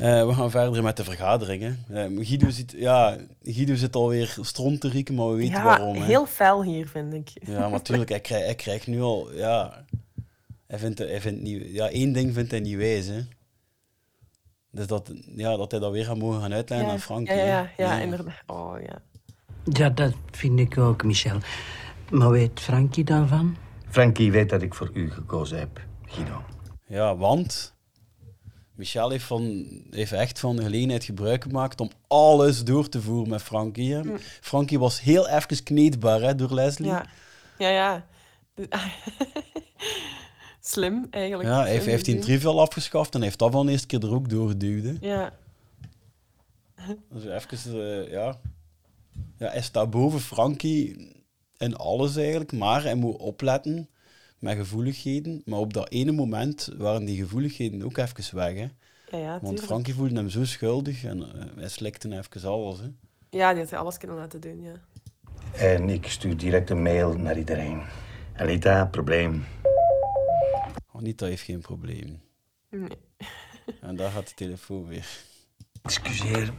eh, 0.00 0.26
we 0.26 0.32
gaan 0.34 0.50
verder 0.50 0.82
met 0.82 0.96
de 0.96 1.04
vergaderingen. 1.04 1.84
Eh, 1.88 2.04
Guido, 2.26 2.50
zit, 2.50 2.72
ja, 2.76 3.16
Guido 3.42 3.74
zit 3.74 3.96
alweer 3.96 4.36
stront 4.40 4.80
te 4.80 4.88
rieken, 4.88 5.14
maar 5.14 5.28
we 5.28 5.36
weten 5.36 5.54
ja, 5.54 5.64
waarom. 5.64 5.96
hè. 5.96 6.04
heel 6.04 6.26
fel 6.26 6.62
hier, 6.62 6.88
vind 6.88 7.14
ik. 7.14 7.30
Ja, 7.46 7.58
maar 7.58 7.70
natuurlijk, 7.70 8.10
hij 8.10 8.20
krijgt, 8.20 8.44
hij 8.44 8.54
krijgt 8.54 8.86
nu 8.86 9.00
al... 9.00 9.32
Ja, 9.32 9.84
hij 10.66 10.78
vindt, 10.78 10.98
hij 10.98 11.20
vindt 11.20 11.40
niet, 11.40 11.68
ja, 11.70 11.88
één 11.88 12.12
ding 12.12 12.34
vindt 12.34 12.50
hij 12.50 12.60
niet 12.60 12.76
wijs, 12.76 13.06
hè. 13.06 13.20
Dus 14.70 14.86
dat, 14.86 15.12
ja, 15.36 15.56
dat 15.56 15.70
hij 15.70 15.80
dat 15.80 15.92
weer 15.92 16.04
gaat 16.04 16.18
mogen 16.18 16.40
gaan 16.40 16.52
uitleggen 16.52 16.86
ja, 16.86 16.92
aan 16.92 17.00
Frankie. 17.00 17.34
ja, 17.34 17.44
ja, 17.44 17.70
ja, 17.76 17.98
inderdaad. 17.98 18.42
Oh, 18.46 18.74
ja. 18.80 19.02
Ja, 19.64 19.88
dat 19.90 20.14
vind 20.30 20.58
ik 20.58 20.78
ook, 20.78 21.04
Michel. 21.04 21.38
Maar 22.10 22.30
weet 22.30 22.60
Frankie 22.60 23.04
daarvan? 23.04 23.56
Frankie 23.88 24.32
weet 24.32 24.48
dat 24.48 24.62
ik 24.62 24.74
voor 24.74 24.90
u 24.94 25.10
gekozen 25.10 25.58
heb, 25.58 25.80
Guido. 26.12 26.44
Ja, 26.86 27.16
want 27.16 27.74
Michel 28.74 29.10
heeft, 29.10 29.24
van, 29.24 29.66
heeft 29.90 30.12
echt 30.12 30.38
van 30.38 30.56
de 30.56 30.62
gelegenheid 30.62 31.04
gebruik 31.04 31.42
gemaakt 31.42 31.80
om 31.80 31.90
alles 32.06 32.64
door 32.64 32.88
te 32.88 33.02
voeren 33.02 33.28
met 33.28 33.42
Frankie. 33.42 33.94
hè. 33.94 34.02
Mm. 34.02 34.18
Frankie 34.40 34.78
was 34.78 35.00
heel 35.00 35.28
even 35.28 35.62
kneedbaar 35.62 36.20
hè, 36.20 36.34
door 36.34 36.54
Leslie. 36.54 36.88
Ja, 36.88 37.06
ja. 37.58 37.68
ja. 37.70 38.04
Slim, 40.60 41.06
eigenlijk. 41.10 41.48
Ja, 41.48 41.60
hij 41.60 41.70
heeft, 41.70 41.84
die 41.84 41.94
gezien. 41.98 42.20
trivial 42.20 42.60
afgeschaft 42.60 43.14
en 43.14 43.22
heeft 43.22 43.38
dat 43.38 43.52
van 43.52 43.66
de 43.66 43.72
eerste 43.72 43.86
keer 43.86 44.02
er 44.02 44.14
ook 44.14 44.28
doorgeduwd. 44.28 44.84
hè. 44.84 44.94
Ja. 45.00 45.32
Dus 47.12 47.24
even, 47.24 48.04
eh, 48.04 48.10
ja. 48.10 48.40
ja. 49.38 49.50
Hij 49.50 49.62
staat 49.62 49.90
boven 49.90 50.20
Frankie 50.20 51.10
in 51.56 51.76
alles 51.76 52.16
eigenlijk, 52.16 52.52
maar 52.52 52.82
hij 52.82 52.94
moet 52.94 53.16
opletten 53.16 53.88
met 54.42 54.56
gevoeligheden. 54.56 55.42
Maar 55.44 55.58
op 55.58 55.72
dat 55.72 55.90
ene 55.90 56.12
moment 56.12 56.72
waren 56.76 57.04
die 57.04 57.16
gevoeligheden 57.16 57.82
ook 57.82 57.96
even 57.96 58.36
weg. 58.36 58.54
Hè. 58.54 58.68
Ja, 59.10 59.18
ja, 59.18 59.38
Want. 59.42 59.60
Frankie 59.60 59.94
voelde 59.94 60.14
hem 60.14 60.28
zo 60.28 60.44
schuldig 60.44 61.04
en 61.04 61.22
eh, 61.22 61.44
hij 61.56 61.68
slikte 61.68 62.08
even 62.08 62.50
alles. 62.50 62.78
Hè. 62.78 62.86
Ja, 63.30 63.50
die 63.50 63.60
had 63.60 63.70
hij 63.70 63.78
alles 63.78 63.98
kunnen 63.98 64.16
laten 64.16 64.40
doen, 64.40 64.62
ja. 64.62 64.72
En 65.52 65.88
ik 65.88 66.06
stuur 66.06 66.36
direct 66.36 66.70
een 66.70 66.82
mail 66.82 67.16
naar 67.18 67.38
iedereen. 67.38 67.82
Anita, 68.36 68.84
probleem. 68.84 69.44
Anita 70.92 71.26
heeft 71.26 71.42
geen 71.42 71.60
probleem. 71.60 72.20
Nee. 72.70 72.88
En 73.80 73.96
daar 73.96 74.10
gaat 74.10 74.28
de 74.28 74.34
telefoon 74.34 74.86
weer. 74.86 75.06
Excuseer. 75.82 76.52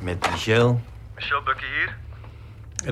Met 0.00 0.30
Michel. 0.30 0.80
Michel 1.14 1.42
Bucky 1.42 1.64
hier? 1.64 1.98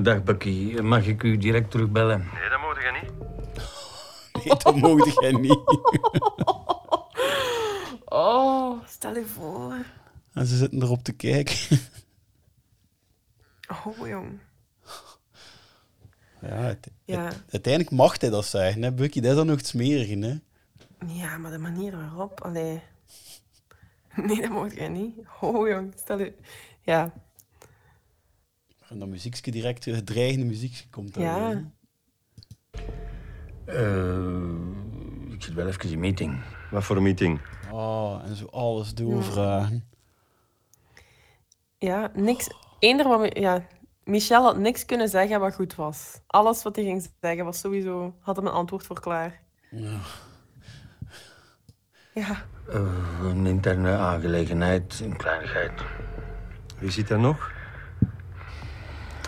Dag 0.03 0.23
Bucky, 0.23 0.79
mag 0.81 1.05
ik 1.05 1.23
u 1.23 1.37
direct 1.37 1.71
terugbellen? 1.71 2.29
Nee, 2.33 2.49
dat 2.49 2.59
moet 2.59 2.83
je 2.83 2.99
niet. 3.01 3.11
Nee, 4.45 4.57
dat 4.57 4.75
mocht 4.75 5.19
jij 5.21 5.31
niet. 5.31 5.59
Oh, 8.11 8.85
stel 8.87 9.15
je 9.15 9.25
voor. 9.25 9.85
En 10.33 10.45
ze 10.45 10.57
zitten 10.57 10.81
erop 10.81 11.03
te 11.03 11.11
kijken. 11.11 11.79
Oh, 13.85 14.07
jong. 14.07 14.39
Ja, 16.41 16.47
het- 16.55 16.89
Ja. 17.05 17.23
het- 17.25 17.43
uiteindelijk 17.49 17.95
mag 17.95 18.21
hij 18.21 18.29
dat 18.29 18.45
zeggen, 18.45 18.81
hè, 18.81 18.91
Bucky. 18.93 19.19
Dat 19.19 19.29
is 19.29 19.35
dan 19.37 19.45
nog 19.45 19.57
het 19.57 19.67
smerige, 19.67 20.17
hè. 20.17 20.37
Ja, 21.13 21.37
maar 21.37 21.51
de 21.51 21.57
manier 21.57 21.91
waarop, 21.97 22.41
allee. 22.41 22.81
Nee, 24.15 24.41
dat 24.41 24.49
mocht 24.49 24.75
jij 24.75 24.87
niet. 24.89 25.15
Oh, 25.41 25.67
jong, 25.67 25.93
stel 25.97 26.19
je... 26.19 26.33
Ja. 26.81 27.13
En 28.87 28.99
dat 28.99 29.07
muziekje 29.07 29.51
direct, 29.51 29.85
het 29.85 30.05
dreigende 30.05 30.45
muziekje 30.45 30.89
komt 30.89 31.13
dan 31.13 31.23
Ja. 31.23 31.47
weer, 31.49 31.71
ik 35.31 35.43
zit 35.43 35.53
wel 35.53 35.67
even 35.67 35.91
in 35.91 35.99
meeting. 35.99 36.41
Wat 36.71 36.83
voor 36.83 36.95
een 36.95 37.03
meeting? 37.03 37.39
Oh, 37.71 38.21
en 38.25 38.35
zo 38.35 38.45
alles 38.45 38.93
doorvragen. 38.93 39.89
Ja, 41.77 42.11
niks... 42.13 42.49
Eender 42.79 43.07
wat... 43.07 43.37
Ja, 43.37 43.65
Michel 44.03 44.43
had 44.43 44.57
niks 44.57 44.85
kunnen 44.85 45.09
zeggen 45.09 45.39
wat 45.39 45.55
goed 45.55 45.75
was. 45.75 46.21
Alles 46.27 46.63
wat 46.63 46.75
hij 46.75 46.85
ging 46.85 47.09
zeggen 47.21 47.45
was 47.45 47.59
sowieso... 47.59 48.13
Had 48.19 48.35
hem 48.35 48.45
een 48.45 48.51
antwoord 48.51 48.85
voor 48.85 48.99
klaar. 48.99 49.41
Ja. 49.71 49.97
Ja. 52.13 52.45
Eh, 52.69 53.19
een 53.23 53.45
interne 53.45 53.97
aangelegenheid, 53.97 54.99
een 55.03 55.17
kleinigheid. 55.17 55.71
Wie 56.79 56.91
zit 56.91 57.09
er 57.09 57.19
nog? 57.19 57.51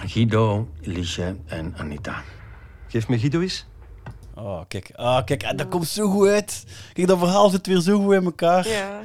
Guido, 0.05 0.69
Liesje 0.79 1.37
en 1.45 1.73
Anita. 1.77 2.23
Geef 2.87 3.07
me 3.07 3.19
Guido 3.19 3.39
eens. 3.39 3.69
Oh, 4.35 4.61
kijk. 4.67 4.91
Ah, 4.95 5.23
kijk, 5.25 5.43
en 5.43 5.55
dat 5.57 5.67
komt 5.67 5.87
zo 5.87 6.09
goed 6.09 6.27
uit. 6.27 6.63
Kijk, 6.93 7.07
dat 7.07 7.17
verhaal 7.19 7.49
zit 7.49 7.67
weer 7.67 7.79
zo 7.79 8.03
goed 8.03 8.13
in 8.13 8.23
elkaar. 8.23 8.67
Ja. 8.67 9.01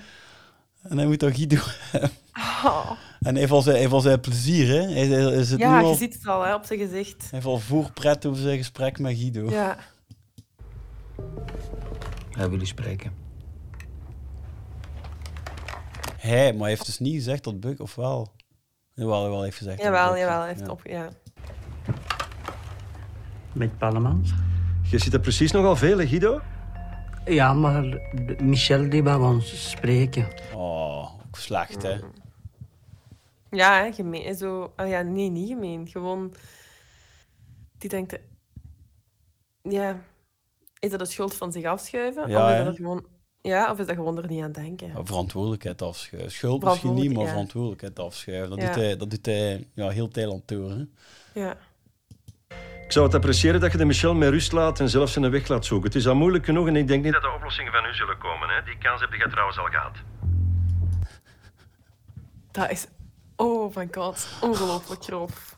En 0.83 0.97
hij 0.97 1.07
moet 1.07 1.21
dan 1.21 1.35
Guido 1.35 1.57
hebben. 1.91 2.11
Oh. 2.65 2.91
En 3.21 3.31
hij 3.33 3.41
heeft 3.41 3.53
al 3.53 3.63
zijn, 3.63 3.73
hij 3.75 3.83
heeft 3.83 3.95
al 3.95 4.01
zijn 4.01 4.21
plezier, 4.21 4.69
hè? 4.69 4.81
Hij, 4.93 5.07
hij 5.07 5.33
is 5.35 5.51
het 5.51 5.61
Ja, 5.61 5.79
nu 5.79 5.85
al, 5.85 5.91
je 5.91 5.97
ziet 5.97 6.15
het 6.15 6.27
al 6.27 6.45
hè, 6.45 6.55
op 6.55 6.65
zijn 6.65 6.79
gezicht. 6.79 7.21
hij 7.21 7.29
heeft 7.31 7.45
al 7.47 7.59
voorpret 7.59 8.27
over 8.27 8.41
zijn 8.43 8.57
gesprek 8.57 8.99
met 8.99 9.17
Guido. 9.17 9.51
Ja. 9.51 9.77
Hij 12.31 12.51
wil 12.51 12.61
u 12.61 12.67
spreken. 12.67 13.13
Hij, 16.17 16.53
maar 16.53 16.61
hij 16.61 16.69
heeft 16.71 16.87
dus 16.87 16.99
niet 16.99 17.15
gezegd 17.15 17.45
dat 17.45 17.61
Buk, 17.61 17.81
of 17.81 17.95
wel? 17.95 18.33
Jawel, 18.95 19.35
hij 19.35 19.45
heeft 19.45 19.57
gezegd. 19.57 19.77
dat 19.77 19.87
Jawel, 19.87 20.09
Buck- 20.11 20.19
jawel. 20.19 20.39
Hij 20.39 20.49
heeft 20.49 20.61
ja. 20.61 20.67
op, 20.67 20.81
ja. 20.85 21.09
Met 23.53 23.79
Pallemans? 23.79 24.31
Je 24.91 24.99
ziet 24.99 25.13
er 25.13 25.21
precies 25.21 25.53
nogal 25.53 25.77
veel, 25.77 25.99
hè, 25.99 26.07
Guido? 26.07 26.41
Ja, 27.25 27.53
maar 27.55 28.01
Michel 28.43 28.89
die 28.91 29.03
wou 29.03 29.25
ons 29.35 29.71
spreken. 29.71 30.27
Oh, 30.55 31.13
ook 31.27 31.37
slecht, 31.37 31.83
hè? 31.83 31.97
Ja, 33.51 33.83
hè, 33.85 33.93
gemeen. 33.93 34.35
Zo, 34.35 34.73
oh 34.77 34.89
ja, 34.89 35.03
nee, 35.03 35.31
niet 35.31 35.49
gemeen. 35.49 35.89
Gewoon, 35.89 36.35
die 37.79 37.89
denkt, 37.91 38.13
eh, 38.13 38.21
ja, 39.63 40.01
is 40.79 40.91
dat 40.91 40.99
de 40.99 41.05
schuld 41.07 41.35
van 41.35 41.53
zich 41.53 41.65
afschuiven? 41.65 42.29
Ja, 42.29 42.53
of, 42.53 42.59
is 42.59 42.65
dat 42.65 42.77
gewoon, 42.77 43.07
ja, 43.41 43.71
of 43.71 43.79
is 43.79 43.87
dat 43.87 43.97
gewoon 43.97 44.19
er 44.19 44.29
niet 44.29 44.43
aan 44.43 44.53
denken? 44.53 44.89
Ja, 44.89 45.05
Verantwoordelijkheid 45.05 45.83
afschuiven. 45.83 46.33
Schuld 46.33 46.65
misschien 46.65 46.95
niet, 46.95 47.13
maar 47.13 47.25
ja. 47.25 47.29
verantwoordelijkheid 47.31 47.99
afschuiven. 47.99 48.51
Dat 48.51 48.59
Ja. 48.61 48.67
doet 48.67 48.75
hij, 48.75 48.97
dat 48.97 49.11
doet 49.11 49.27
hij 49.27 49.67
ja, 49.75 49.89
heel 49.89 50.09
Thailand 50.09 50.49
door, 50.49 50.71
hè? 50.71 50.85
Ja. 51.41 51.57
Ik 52.87 52.93
zou 52.93 53.05
het 53.05 53.15
appreciëren 53.15 53.61
dat 53.61 53.73
je 53.73 53.79
de 53.79 53.85
Michel 53.85 54.15
met 54.15 54.29
rust 54.29 54.53
laat 54.53 54.81
en 54.81 54.89
zelf 54.89 55.11
zijn 55.11 55.31
weg 55.31 55.49
laat 55.49 55.65
zoeken. 55.65 55.87
Het 55.87 55.99
is 55.99 56.07
al 56.07 56.15
moeilijk 56.15 56.45
genoeg 56.45 56.67
en 56.67 56.77
ik 56.77 56.89
denk 56.89 57.05
niet 57.05 57.13
dat 57.13 57.23
de 57.23 57.33
oplossingen 57.35 57.73
van 57.73 57.85
u 57.85 57.95
zullen 57.95 58.19
komen. 58.19 58.49
Hè? 58.49 58.63
Die 58.63 58.79
kans 58.79 59.01
heb 59.01 59.13
je 59.13 59.29
trouwens 59.31 59.59
al 59.59 59.65
gehad. 59.65 59.97
Dat 62.51 62.71
is, 62.71 62.87
oh 63.37 63.77
my 63.77 63.89
god, 63.91 64.29
ongelooflijk 64.41 65.03
grof. 65.03 65.57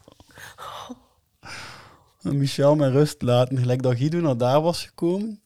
En 2.23 2.39
Michel 2.39 2.77
met 2.77 2.93
rust 2.93 3.23
laten, 3.23 3.59
gelijk 3.59 3.83
dat 3.83 3.97
Guido 3.97 4.21
naar 4.21 4.37
daar 4.37 4.61
was 4.61 4.85
gekomen 4.85 5.41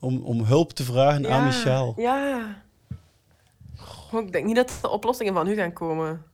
om, 0.00 0.22
om 0.22 0.44
hulp 0.44 0.72
te 0.72 0.84
vragen 0.84 1.30
aan 1.30 1.44
Michel. 1.44 1.94
Ja. 1.96 2.62
Goh, 3.76 4.26
Ik 4.26 4.32
denk 4.32 4.46
niet 4.46 4.56
dat 4.56 4.78
de 4.82 4.88
oplossingen 4.88 5.34
van 5.34 5.48
u 5.48 5.54
gaan 5.54 5.72
komen. 5.72 6.24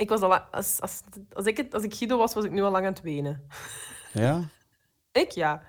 Ik 0.00 0.08
was 0.08 0.20
al, 0.20 0.34
als, 0.34 0.80
als, 0.80 1.00
als, 1.32 1.46
ik 1.46 1.56
het, 1.56 1.74
als 1.74 1.82
ik 1.82 1.94
Guido 1.94 2.18
was, 2.18 2.34
was 2.34 2.44
ik 2.44 2.50
nu 2.50 2.62
al 2.62 2.70
lang 2.70 2.86
aan 2.86 2.92
het 2.92 3.02
wenen. 3.02 3.42
Ja, 4.12 4.48
Ik 5.12 5.30
ja. 5.30 5.62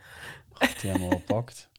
die 0.59 0.89
hebben 0.89 1.09
we 1.09 1.15
al 1.15 1.21
pakt. 1.25 1.69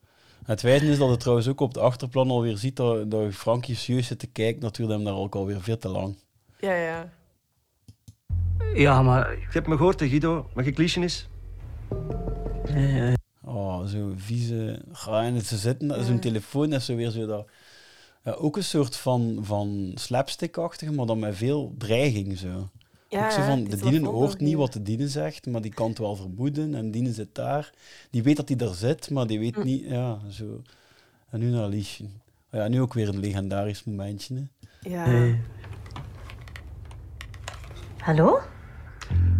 Het 0.44 0.62
wijze 0.62 0.86
is 0.86 0.98
dat 0.98 1.10
het 1.10 1.20
trouwens 1.20 1.48
ook 1.48 1.60
op 1.60 1.74
het 1.74 1.82
achterplan 1.82 2.30
alweer 2.30 2.56
ziet 2.56 2.76
dat, 2.76 3.10
dat 3.10 3.34
Frankie 3.34 3.76
serieus 3.76 4.06
zit 4.06 4.18
te 4.18 4.26
kijken. 4.26 4.62
Natuurlijk 4.62 4.96
hem 4.98 5.06
daar 5.06 5.16
ook 5.16 5.34
alweer 5.34 5.60
veel 5.60 5.78
te 5.78 5.88
lang. 5.88 6.18
Ja, 6.58 6.74
ja. 6.74 7.12
Ja, 8.74 9.02
maar... 9.02 9.30
Je 9.30 9.46
hebt 9.50 9.66
me 9.66 9.76
gehoord, 9.76 10.00
hè, 10.00 10.08
Guido. 10.08 10.50
Mag 10.54 10.64
ik 10.64 10.78
liesje 10.78 11.00
eens? 11.00 11.28
Oh, 13.42 13.84
zo 13.84 14.12
vieze... 14.16 14.82
Ga 14.92 15.22
en 15.22 15.40
ze 15.40 15.56
zitten, 15.56 16.04
zo'n 16.04 16.18
telefoon 16.18 16.72
is 16.72 16.84
zo 16.84 16.96
weer 16.96 17.10
zo 17.10 17.26
dat... 17.26 17.48
Ja, 18.24 18.32
ook 18.32 18.56
een 18.56 18.64
soort 18.64 18.96
van, 18.96 19.38
van 19.40 19.92
slapstick-achtige, 19.94 20.92
maar 20.92 21.06
dan 21.06 21.18
met 21.18 21.36
veel 21.36 21.74
dreiging 21.78 22.38
zo. 22.38 22.70
Ja, 23.08 23.24
ook 23.24 23.30
zo 23.30 23.42
van, 23.42 23.64
de 23.64 23.76
dienen 23.76 24.04
hoort 24.04 24.40
niet. 24.40 24.56
wat 24.56 24.72
de 24.72 24.82
dienen 24.82 25.08
zegt, 25.08 25.46
maar 25.46 25.60
die 25.60 25.74
kan 25.74 25.88
het 25.88 25.98
wel 25.98 26.16
vermoeden. 26.16 26.74
En 26.74 26.90
dienen 26.90 27.14
zit 27.14 27.34
daar. 27.34 27.72
Die 28.10 28.22
weet 28.22 28.36
dat 28.36 28.48
hij 28.48 28.56
daar 28.56 28.74
zit, 28.74 29.10
maar 29.10 29.26
die 29.26 29.38
weet 29.38 29.54
Hm. 29.54 29.64
niet... 29.64 29.84
Ja, 29.88 30.18
zo. 30.30 30.62
En 31.30 31.40
nu 31.40 31.50
naar 31.50 31.68
Liesje. 31.68 32.04
Oh 32.04 32.60
ja, 32.60 32.68
nu 32.68 32.80
ook 32.80 32.94
weer 32.94 33.08
een 33.08 33.20
legendarisch 33.20 33.84
momentje. 33.84 34.34
Hè. 34.34 34.90
Ja. 34.90 35.34
Hallo? 37.98 38.38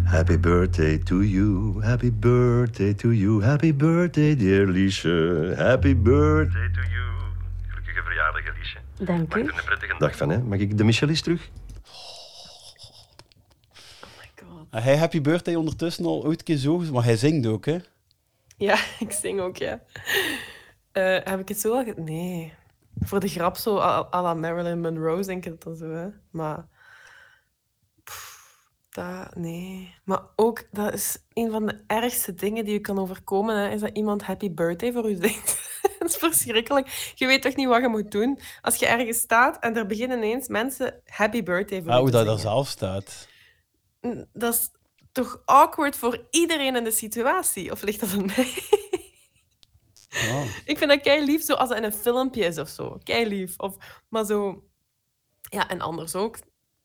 Happy 0.03 0.39
birthday 0.39 0.97
to 0.97 1.23
you, 1.23 1.81
happy 1.83 2.11
birthday 2.11 2.93
to 2.93 3.11
you, 3.13 3.43
happy 3.43 3.73
birthday 3.75 4.35
dear 4.35 4.67
Liesje, 4.67 5.53
happy 5.57 5.95
birthday 5.95 6.69
to 6.73 6.81
you. 6.81 6.92
Verjaardag, 8.13 8.57
Liesje. 8.57 8.77
Dank 8.97 9.35
u. 9.35 9.39
Er 9.39 9.47
een 9.47 9.63
prettige 9.65 9.95
dag 9.97 10.17
van, 10.17 10.29
hè. 10.29 10.37
Mag 10.37 10.59
ik 10.59 10.77
de 10.77 10.83
Michel 10.83 11.09
eens 11.09 11.21
terug? 11.21 11.49
En 14.69 14.83
hij 14.83 14.97
Happy 14.97 15.21
Birthday 15.21 15.55
ondertussen 15.55 16.05
al 16.05 16.25
ooit 16.25 16.39
een 16.39 16.45
keer 16.45 16.57
zo... 16.57 16.77
Maar 16.77 17.03
hij 17.03 17.17
zingt 17.17 17.47
ook, 17.47 17.65
hè. 17.65 17.77
Ja, 18.57 18.77
ik 18.99 19.11
zing 19.11 19.39
ook, 19.39 19.57
ja. 19.57 19.81
Eh, 20.91 21.17
heb 21.23 21.39
ik 21.39 21.47
het 21.47 21.59
zo 21.59 21.73
al... 21.73 21.93
Nee. 21.95 22.53
Voor 22.99 23.19
de 23.19 23.27
grap 23.27 23.57
zo, 23.57 23.77
à 23.79 24.21
la 24.21 24.33
Marilyn 24.33 24.81
Monroe, 24.81 25.23
denk 25.23 25.45
ik 25.45 25.51
het 25.51 25.63
dan 25.63 25.75
zo, 25.75 25.89
hè. 25.89 26.07
Maar... 26.31 26.67
dat... 28.89 29.35
Nee. 29.35 29.95
Maar 30.03 30.21
ook, 30.35 30.63
dat 30.71 30.93
is 30.93 31.17
een 31.33 31.51
van 31.51 31.65
de 31.65 31.83
ergste 31.87 32.33
dingen 32.33 32.65
die 32.65 32.73
je 32.73 32.79
kan 32.79 32.99
overkomen, 32.99 33.57
hè, 33.57 33.69
is 33.69 33.81
dat 33.81 33.97
iemand 33.97 34.23
happy 34.23 34.51
birthday 34.51 34.91
voor 34.91 35.09
u 35.09 35.15
zingt. 35.15 35.62
Dat 36.03 36.11
is 36.11 36.17
verschrikkelijk. 36.29 37.13
Je 37.15 37.25
weet 37.27 37.41
toch 37.41 37.55
niet 37.55 37.67
wat 37.67 37.81
je 37.81 37.87
moet 37.87 38.11
doen? 38.11 38.39
Als 38.61 38.75
je 38.75 38.85
ergens 38.87 39.17
staat 39.17 39.59
en 39.59 39.75
er 39.77 39.85
beginnen 39.85 40.17
ineens 40.17 40.47
mensen 40.47 41.01
happy 41.05 41.43
birthday 41.43 41.81
voor 41.81 41.91
Ah, 41.91 41.99
hoe 41.99 42.11
dat 42.11 42.25
zingen. 42.25 42.39
zelf 42.39 42.67
staat. 42.67 43.27
Dat 44.33 44.53
is 44.53 44.69
toch 45.11 45.41
awkward 45.45 45.95
voor 45.95 46.27
iedereen 46.29 46.75
in 46.75 46.83
de 46.83 46.91
situatie? 46.91 47.71
Of 47.71 47.81
ligt 47.81 47.99
dat 47.99 48.13
aan 48.13 48.25
mij? 48.25 48.53
Ja. 50.09 50.43
Ik 50.71 50.77
vind 50.77 50.89
dat 50.89 51.01
kei 51.01 51.25
lief, 51.25 51.43
zo 51.43 51.53
als 51.53 51.69
het 51.69 51.77
in 51.77 51.83
een 51.83 51.93
filmpje 51.93 52.45
is 52.45 52.57
of 52.57 52.69
zo. 52.69 52.99
Kei 53.03 53.27
lief. 53.27 53.59
Of, 53.59 53.75
maar 54.09 54.25
zo... 54.25 54.63
Ja, 55.41 55.69
en 55.69 55.81
anders 55.81 56.15
ook. 56.15 56.37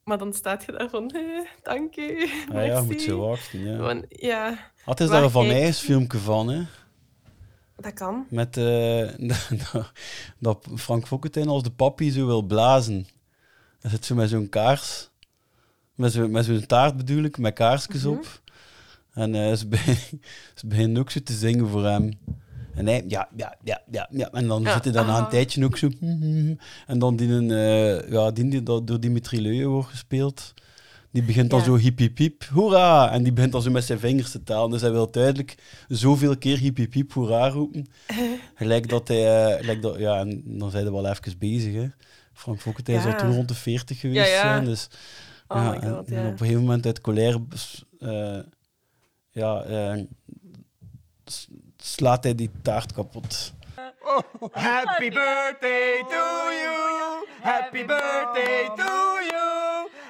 Maar 0.05 0.19
dan 0.19 0.33
staat 0.33 0.65
je 0.65 0.73
daar 0.73 0.89
van... 0.89 1.11
eh, 1.15 1.23
dank 1.63 1.97
u. 1.97 2.21
Ja, 2.53 2.61
ja, 2.61 2.63
je 2.63 2.73
moet 2.81 2.89
merci." 2.89 3.09
zo 3.09 3.19
wachten, 3.19 3.65
ja. 3.65 3.77
Gewoon, 3.77 4.05
ja. 4.09 4.73
Ah, 4.85 4.95
is 4.99 5.09
daar 5.09 5.23
een 5.23 5.31
Van 5.31 5.47
Nijs 5.47 5.79
filmpje 5.79 6.19
van, 6.19 6.49
hè. 6.49 6.63
Dat 7.81 7.93
kan. 7.93 8.27
Met 8.31 8.57
eh, 8.57 9.09
dat- 10.39 10.67
Frank 10.75 11.07
Fokkentijn 11.07 11.49
als 11.49 11.63
de 11.63 11.71
papi 11.71 12.11
zo 12.11 12.27
wil 12.27 12.43
blazen. 12.43 13.07
Hij 13.81 13.91
zit 13.91 14.05
zo 14.05 14.15
met 14.15 14.29
zo'n 14.29 14.49
kaars. 14.49 15.09
Met 15.95 16.13
zo'n 16.13 16.31
met 16.31 16.45
zo'n 16.45 16.67
taart 16.67 16.97
bedoel 16.97 17.23
ik, 17.23 17.39
met 17.39 17.55
kaarsjes 17.55 18.03
Mhm. 18.03 18.09
op. 18.13 18.41
En 19.13 19.35
eh, 19.35 19.53
ze, 19.55 19.67
begin- 19.69 20.23
ze 20.55 20.67
beginnen 20.67 21.01
ook 21.01 21.11
zo 21.11 21.21
te 21.21 21.33
zingen 21.33 21.69
voor 21.69 21.85
hem. 21.85 22.11
En 22.75 22.87
hij, 22.87 23.05
ja, 23.09 23.29
ja, 23.37 23.57
ja, 23.65 23.83
ja, 23.91 24.09
ja. 24.11 24.31
En 24.33 24.47
dan 24.47 24.63
Ja, 24.63 24.73
zit 24.73 24.85
hij 24.85 24.93
dan 24.93 25.07
na 25.07 25.17
een 25.19 25.25
ah. 25.25 25.31
tijdje 25.31 25.65
ook 25.65 25.77
zo... 25.77 25.89
En 26.87 26.99
dan 26.99 27.17
die, 27.17 27.29
een, 27.33 27.51
eh, 27.51 28.11
ja, 28.11 28.31
die, 28.31 28.49
die 28.51 28.63
dat 28.63 28.87
door 28.87 29.01
Dimitri 29.01 29.41
Leuyen 29.43 29.69
wordt 29.69 29.89
gespeeld. 29.89 30.55
Die 31.11 31.23
begint 31.23 31.51
dan 31.51 31.59
Ja. 31.59 31.65
zo 31.65 31.77
hiep, 31.77 31.99
hiep, 31.99 32.19
hiep, 32.19 32.45
hoera! 32.45 33.11
En 33.11 33.23
die 33.23 33.33
begint 33.33 33.53
dan 33.53 33.63
zo 33.63 33.71
met 33.71 33.85
zijn 33.85 33.99
vingers 33.99 34.31
te 34.31 34.43
tellen. 34.43 34.71
Dus 34.71 34.81
hij 34.81 34.91
wil 34.91 35.11
duidelijk 35.11 35.55
zoveel 35.89 36.37
keer 36.39 36.59
hiep, 36.59 36.77
hiep, 36.77 36.93
hiep, 36.93 37.13
hoera 37.13 37.49
roepen. 37.49 37.87
Gelijk 38.55 38.89
dat 38.89 39.09
hij... 39.09 39.57
gelijk 39.61 39.83
dat, 39.83 39.99
ja, 39.99 40.19
en 40.19 40.43
dan 40.45 40.71
zijn 40.71 40.85
we 40.85 40.91
wel 40.91 41.07
even 41.07 41.39
bezig, 41.39 41.75
hè. 41.75 41.87
Frank 42.33 42.61
Fokkentijn 42.61 43.01
zal 43.03 43.11
Ja. 43.11 43.17
toen 43.17 43.35
rond 43.35 43.49
de 43.49 43.55
40 43.55 44.01
geweest 44.01 44.27
Ja, 44.29 44.35
ja. 44.35 44.41
zijn. 44.41 44.65
Dus, 44.65 44.89
Oh 45.49 45.69
my 45.71 45.77
en- 45.77 45.95
God, 45.97 46.09
en 46.09 46.15
ja. 46.23 46.27
op 46.27 46.33
een 46.33 46.39
gegeven 46.39 46.61
moment 46.61 46.87
uit 46.87 47.01
colère... 47.01 47.41
eh, 47.99 48.39
ja, 49.31 49.63
eh, 49.63 50.03
slaat 51.77 52.25
hij 52.25 52.35
die 52.35 52.51
taart 52.63 52.93
kapot. 52.93 53.53
Happy 54.53 55.09
birthday 55.11 56.05
to 56.09 56.51
you. 56.63 57.27
Happy 57.41 57.85
birthday 57.85 58.67
to 58.77 58.93
you. 59.31 59.38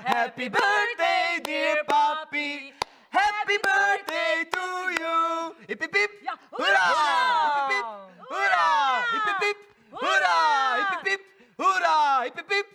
Happy 0.04 0.48
birthday, 0.48 1.40
dear 1.44 1.84
papi. 1.84 2.72
Happy 3.10 3.56
birthday 3.62 4.44
to 4.52 4.64
you. 5.00 5.54
Hip 5.68 5.80
hip 5.82 5.94
hip. 5.94 6.10
Hoera! 6.52 6.86
Hip 7.44 7.56
hip 7.58 7.72
hip. 7.72 7.86
Hoera! 8.30 8.66
Hip 9.12 9.26
hip 9.28 9.42
hip. 9.42 9.60
Hoera! 9.92 10.36
Hip 10.76 10.90
hip 10.90 11.08
hip. 11.08 11.20
Hoera! 11.58 11.98
Hip 12.24 12.36
hip 12.36 12.50
hip. 12.52 12.66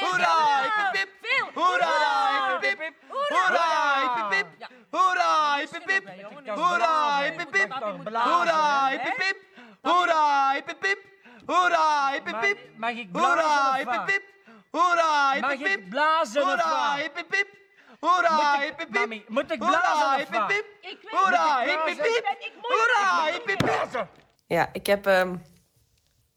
Hoera! 0.00 0.34
Hip 0.62 0.86
hip 0.96 1.10
hip. 1.22 1.44
Hoera! 1.54 1.94
Hip 2.30 2.50
hip 2.50 2.50
hip. 2.50 2.50
Hoera! 2.50 2.50
Hip 2.50 2.64
hip 2.64 2.80
hip. 2.80 2.94
Hoera! 3.12 3.40
Hip 3.40 3.40
hip 3.40 3.96
hip. 4.30 4.84
Hoera! 4.92 5.32
Hip 5.60 5.78
hip 5.80 5.98
hip. 6.00 6.38
Hoera! 6.50 7.14
Hip 7.24 7.38
hip 7.40 7.54
hip. 7.54 7.70
Hoera! 8.24 8.90
Hip 8.90 9.06
hip 9.06 9.22
hip. 9.22 9.36
Hoera! 9.84 10.54
Hip 10.54 10.68
hip 10.68 10.84
hip. 10.84 10.98
Hoera! 11.48 12.12
Hip 12.14 12.26
hip 12.28 12.44
hip. 12.44 12.58
Mag 12.78 12.98
ik 12.98 13.08
Hoera! 13.12 13.74
Hip 13.78 14.08
hip. 14.08 14.22
Hoera! 14.70 15.32
Hip 15.32 15.40
Mag 15.40 15.50
hip 15.58 15.66
ik 15.66 15.88
blazen 15.88 16.42
of 16.42 16.48
Hoera! 16.48 16.90
wat? 16.94 17.02
Hip 17.02 17.16
hip 17.16 17.34
hip. 17.34 17.48
Hoera! 18.00 18.56
Moet 18.56 18.62
ik- 18.62 18.68
Hip 18.68 18.78
hip. 18.78 18.88
Mami, 18.90 19.24
moet 19.28 19.50
ik 19.52 19.62
Hoera! 19.62 19.80
blazen 19.80 20.06
of 20.06 20.16
Hip 20.16 20.28
hip 20.30 20.40
wat? 20.40 20.50
hip. 20.52 20.64
Ik 20.80 20.98
weet- 21.02 21.10
Hoera! 21.20 21.60
Hip 21.60 21.84
hip 21.86 21.96
blazen? 21.96 22.12
hip. 22.38 22.52
Hoera! 22.60 23.24
Hip 23.32 23.46
hip 23.46 23.60
hip. 23.92 24.08
Ja, 24.46 24.68
ik 24.72 24.86
heb... 24.86 25.06
ehm, 25.06 25.36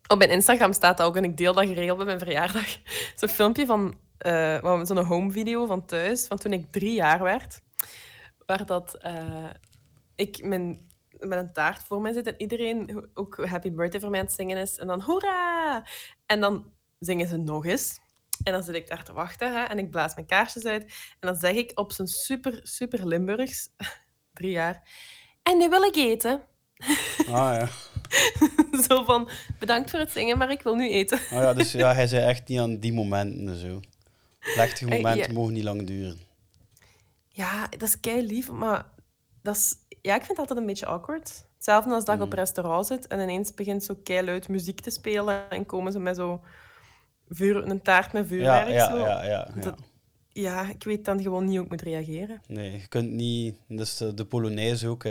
op 0.07 0.17
mijn 0.17 0.29
Instagram 0.29 0.73
staat 0.73 0.97
dat 0.97 1.07
ook 1.07 1.15
en 1.15 1.23
ik 1.23 1.37
deel 1.37 1.53
dat 1.53 1.65
geregeld 1.67 1.97
bij 1.97 2.05
mijn 2.05 2.19
verjaardag. 2.19 2.77
Zo'n 3.15 3.29
filmpje 3.29 3.65
van... 3.65 3.97
eh, 4.17 4.59
wat- 4.59 4.87
zo'n 4.87 4.97
home 5.05 5.31
video 5.31 5.65
van 5.65 5.85
thuis, 5.85 6.27
van 6.27 6.37
toen 6.37 6.53
ik 6.53 6.71
drie 6.71 6.93
jaar 6.93 7.23
werd. 7.23 7.61
Waar 8.45 8.65
dat... 8.65 8.95
eh, 8.97 9.49
ik 10.15 10.43
mijn 10.43 10.91
met 11.19 11.39
een 11.39 11.53
taart 11.53 11.83
voor 11.83 12.01
mij 12.01 12.13
zit 12.13 12.27
en 12.27 12.33
iedereen 12.37 13.09
ook 13.13 13.45
happy 13.45 13.71
birthday 13.71 13.99
voor 14.01 14.09
mij 14.09 14.19
aan 14.19 14.25
het 14.25 14.35
zingen 14.35 14.57
is. 14.57 14.77
En 14.77 14.87
dan 14.87 15.01
hoera! 15.01 15.83
En 16.25 16.39
dan 16.41 16.71
zingen 16.99 17.27
ze 17.27 17.37
nog 17.37 17.65
eens. 17.65 18.01
En 18.43 18.53
dan 18.53 18.63
zit 18.63 18.75
ik 18.75 18.87
daar 18.87 19.03
te 19.03 19.13
wachten 19.13 19.53
hè, 19.53 19.63
en 19.63 19.77
ik 19.79 19.89
blaas 19.91 20.15
mijn 20.15 20.27
kaarsjes 20.27 20.65
uit. 20.65 20.83
En 21.19 21.27
dan 21.27 21.35
zeg 21.35 21.53
ik 21.53 21.71
op 21.75 21.91
zijn 21.91 22.07
super, 22.07 22.59
super 22.63 23.07
Limburgs, 23.07 23.69
drie 24.33 24.51
jaar, 24.51 24.81
en 25.43 25.57
nu 25.57 25.69
wil 25.69 25.83
ik 25.83 25.95
eten. 25.95 26.41
Ah 27.17 27.25
ja. 27.59 27.67
Zo 28.87 29.03
van, 29.03 29.29
bedankt 29.59 29.89
voor 29.89 29.99
het 29.99 30.11
zingen, 30.11 30.37
maar 30.37 30.51
ik 30.51 30.61
wil 30.61 30.75
nu 30.75 30.89
eten. 30.89 31.17
Ah, 31.17 31.29
ja, 31.31 31.53
dus 31.53 31.71
ja, 31.71 31.93
hij 31.93 32.07
zei 32.07 32.25
echt 32.25 32.47
niet 32.47 32.59
aan 32.59 32.77
die 32.79 32.93
momenten 32.93 33.47
en 33.47 33.55
zo. 33.59 33.79
Plechtige 34.39 34.91
Eh, 34.91 34.97
momenten 34.97 35.27
ja. 35.27 35.33
mogen 35.39 35.53
niet 35.53 35.63
lang 35.63 35.87
duren. 35.87 36.19
Ja, 37.27 37.67
dat 37.67 37.81
is 37.81 37.99
kei 37.99 38.25
lief, 38.25 38.51
maar 38.51 38.85
dat 39.41 39.55
is, 39.55 39.75
ja, 40.01 40.11
ik 40.15 40.23
vind 40.23 40.27
het 40.27 40.39
altijd 40.39 40.59
een 40.59 40.65
beetje 40.65 40.85
awkward. 40.85 41.45
Hetzelfde 41.55 41.93
als 41.93 42.05
dat 42.05 42.15
Mm. 42.15 42.21
op 42.21 42.33
restaurant 42.33 42.87
zit 42.87 43.07
en 43.07 43.19
ineens 43.19 43.53
begint 43.53 43.83
zo 43.83 43.97
luid 44.05 44.47
muziek 44.47 44.79
te 44.81 44.89
spelen 44.89 45.49
en 45.49 45.65
komen 45.65 45.91
ze 45.91 45.99
met 45.99 46.15
zo 46.15 46.41
vuur, 47.35 47.55
een 47.67 47.81
taart 47.81 48.13
met 48.13 48.27
vuurwerk. 48.27 48.69
ja, 48.69 48.89
zo. 48.89 48.97
ja, 48.97 49.23
ja, 49.25 49.49
ja. 49.55 49.61
Dat- 49.61 49.79
ja, 50.29 50.69
ik 50.69 50.83
weet 50.83 51.05
dan 51.05 51.21
gewoon 51.21 51.45
niet 51.45 51.55
hoe 51.55 51.63
ik 51.63 51.69
moet 51.71 51.81
reageren. 51.81 52.41
Nee, 52.47 52.71
je 52.71 52.87
kunt 52.87 53.11
niet... 53.11 53.55
Dus 53.67 53.97
de, 53.97 54.13
de 54.13 54.25
Polonaise 54.25 54.87
ook, 54.87 55.03
hè. 55.03 55.09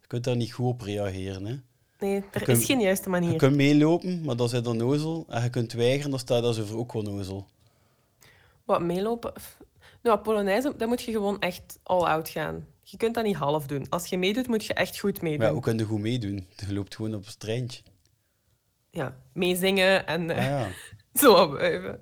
Je 0.00 0.06
kunt 0.06 0.24
daar 0.24 0.36
niet 0.36 0.52
goed 0.52 0.66
op 0.66 0.80
reageren, 0.80 1.44
hè. 1.46 1.54
Nee, 1.98 2.24
er 2.32 2.42
kunt- 2.42 2.58
is 2.58 2.64
geen 2.64 2.80
juiste 2.80 3.08
manier. 3.08 3.30
Je 3.30 3.36
kunt 3.36 3.56
meelopen, 3.56 4.24
maar 4.24 4.36
dan 4.36 4.48
zit 4.48 4.66
er 4.66 4.76
nozel. 4.76 5.24
En 5.28 5.42
je 5.42 5.50
kunt 5.50 5.72
weigeren, 5.72 6.10
dan 6.10 6.18
staat 6.18 6.42
dat 6.42 6.58
over 6.60 6.76
ook 6.76 6.92
wel 6.92 7.02
nozel. 7.02 7.46
Wat 8.64 8.82
meelopen? 8.82 9.32
Nou, 10.02 10.18
Polonaise, 10.18 10.74
dan 10.76 10.88
moet 10.88 11.02
je 11.02 11.12
gewoon 11.12 11.40
echt 11.40 11.78
all-out 11.82 12.28
gaan. 12.28 12.66
Je 12.82 12.96
kunt 12.96 13.14
dat 13.14 13.24
niet 13.24 13.36
half 13.36 13.66
doen. 13.66 13.86
Als 13.88 14.06
je 14.06 14.18
meedoet, 14.18 14.46
moet 14.48 14.64
je 14.64 14.74
echt 14.74 14.98
goed 14.98 15.20
meedoen. 15.22 15.38
Maar 15.38 15.46
ja, 15.46 15.52
hoe 15.52 15.62
kun 15.62 15.78
je 15.78 15.84
goed 15.84 16.00
meedoen? 16.00 16.46
Je 16.66 16.72
loopt 16.72 16.94
gewoon 16.94 17.14
op 17.14 17.26
het 17.26 17.38
treintje. 17.40 17.82
Ja, 18.90 19.16
meezingen 19.32 20.06
en 20.06 20.30
eh, 20.30 20.36
Ah, 20.38 20.44
ja. 20.44 20.66
zo 21.22 21.32
opwuiven. 21.32 22.00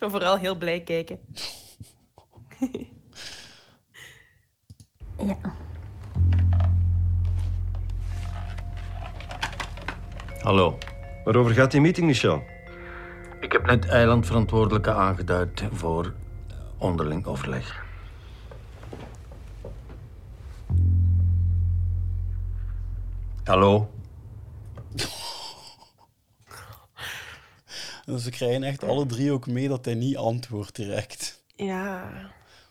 maar 0.00 0.10
vooral 0.14 0.38
heel 0.38 0.54
blij 0.56 0.80
kijken. 0.80 1.20
Ja. 5.18 5.36
Hallo. 10.40 10.78
Waarover 11.24 11.54
gaat 11.54 11.70
die 11.70 11.80
meeting, 11.80 12.06
Michel? 12.06 12.42
Ik 13.40 13.52
heb 13.52 13.66
net 13.66 13.86
eilandverantwoordelijke 13.86 14.92
aangeduid 14.92 15.64
voor 15.72 16.14
onderling 16.78 17.26
overleg. 17.26 17.84
Hallo? 23.44 23.93
Dus 28.04 28.22
ze 28.22 28.30
krijgen 28.30 28.62
echt 28.62 28.84
alle 28.84 29.06
drie 29.06 29.32
ook 29.32 29.46
mee 29.46 29.68
dat 29.68 29.84
hij 29.84 29.94
niet 29.94 30.16
antwoordt 30.16 30.76
direct. 30.76 31.42
Ja. 31.56 32.12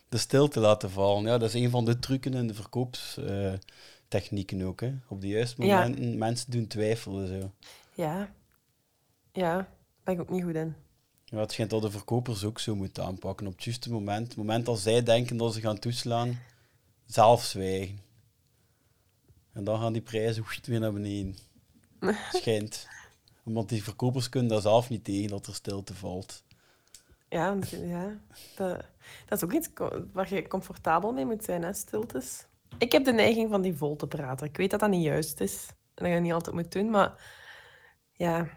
De 0.10 0.18
stilte 0.18 0.60
laten 0.60 0.91
vallen. 0.91 1.23
Ja, 1.23 1.38
dat 1.38 1.53
is 1.53 1.61
een 1.64 1.69
van 1.69 1.85
de 1.85 1.99
trucken 1.99 2.34
in 2.34 2.47
de 2.47 2.53
verkoopstechnieken 2.53 4.61
ook. 4.61 4.81
Hè. 4.81 4.93
Op 5.07 5.22
de 5.22 5.27
juiste 5.27 5.65
Ja. 5.65 5.77
momenten 5.80 6.18
mensen 6.18 6.51
doen 6.51 6.68
twijfelen. 6.68 7.27
Zo. 7.27 7.51
Ja. 7.93 8.34
Ja, 9.31 9.53
daar 9.55 9.68
ben 10.03 10.14
ik 10.14 10.19
ook 10.22 10.30
niet 10.30 10.43
goed 10.43 10.55
in. 10.55 10.76
Ja, 11.26 11.38
het 11.39 11.51
schijnt 11.51 11.72
dat 11.72 11.81
de 11.81 11.91
verkopers 11.91 12.43
ook 12.43 12.60
zo 12.60 12.76
moeten 12.76 13.03
aanpakken. 13.03 13.47
Op 13.47 13.53
het 13.55 13.64
juiste 13.64 13.91
moment. 13.91 14.27
Het 14.27 14.38
moment 14.38 14.68
als 14.68 14.81
zij 14.84 15.03
denken 15.03 15.38
dat 15.38 15.53
ze 15.53 15.61
gaan 15.61 15.80
toeslaan, 15.80 16.39
zelf 17.05 17.43
zwijgen. 17.43 17.99
En 19.53 19.64
dan 19.64 19.80
gaan 19.80 19.93
die 19.93 20.01
prijzen 20.01 20.45
weer 20.64 20.80
naar 20.80 20.93
beneden. 20.93 21.35
Schijnt. 22.34 22.88
Want 23.43 23.69
die 23.69 23.83
verkopers 23.83 24.29
kunnen 24.29 24.49
daar 24.49 24.61
zelf 24.61 24.89
niet 24.89 25.03
tegen 25.03 25.29
dat 25.29 25.47
er 25.47 25.53
stilte 25.53 25.93
valt. 25.93 26.43
Ja, 27.29 27.57
ja 27.69 28.19
dat, 28.55 28.85
dat 29.25 29.37
is 29.37 29.43
ook 29.43 29.53
iets 29.53 29.69
waar 30.13 30.33
je 30.33 30.47
comfortabel 30.47 31.11
mee 31.11 31.25
moet 31.25 31.43
zijn, 31.43 31.63
hè, 31.63 31.73
stiltes. 31.73 32.45
Ik 32.77 32.91
heb 32.91 33.05
de 33.05 33.13
neiging 33.13 33.49
van 33.49 33.61
die 33.61 33.73
vol 33.73 33.95
te 33.95 34.07
praten. 34.07 34.47
Ik 34.47 34.57
weet 34.57 34.71
dat 34.71 34.79
dat 34.79 34.89
niet 34.89 35.03
juist 35.03 35.39
is. 35.39 35.65
En 35.69 35.75
dat 35.95 36.07
je 36.07 36.13
dat 36.13 36.21
niet 36.23 36.33
altijd 36.33 36.55
moet 36.55 36.71
doen, 36.71 36.89
maar 36.89 37.23
ja, 38.11 38.47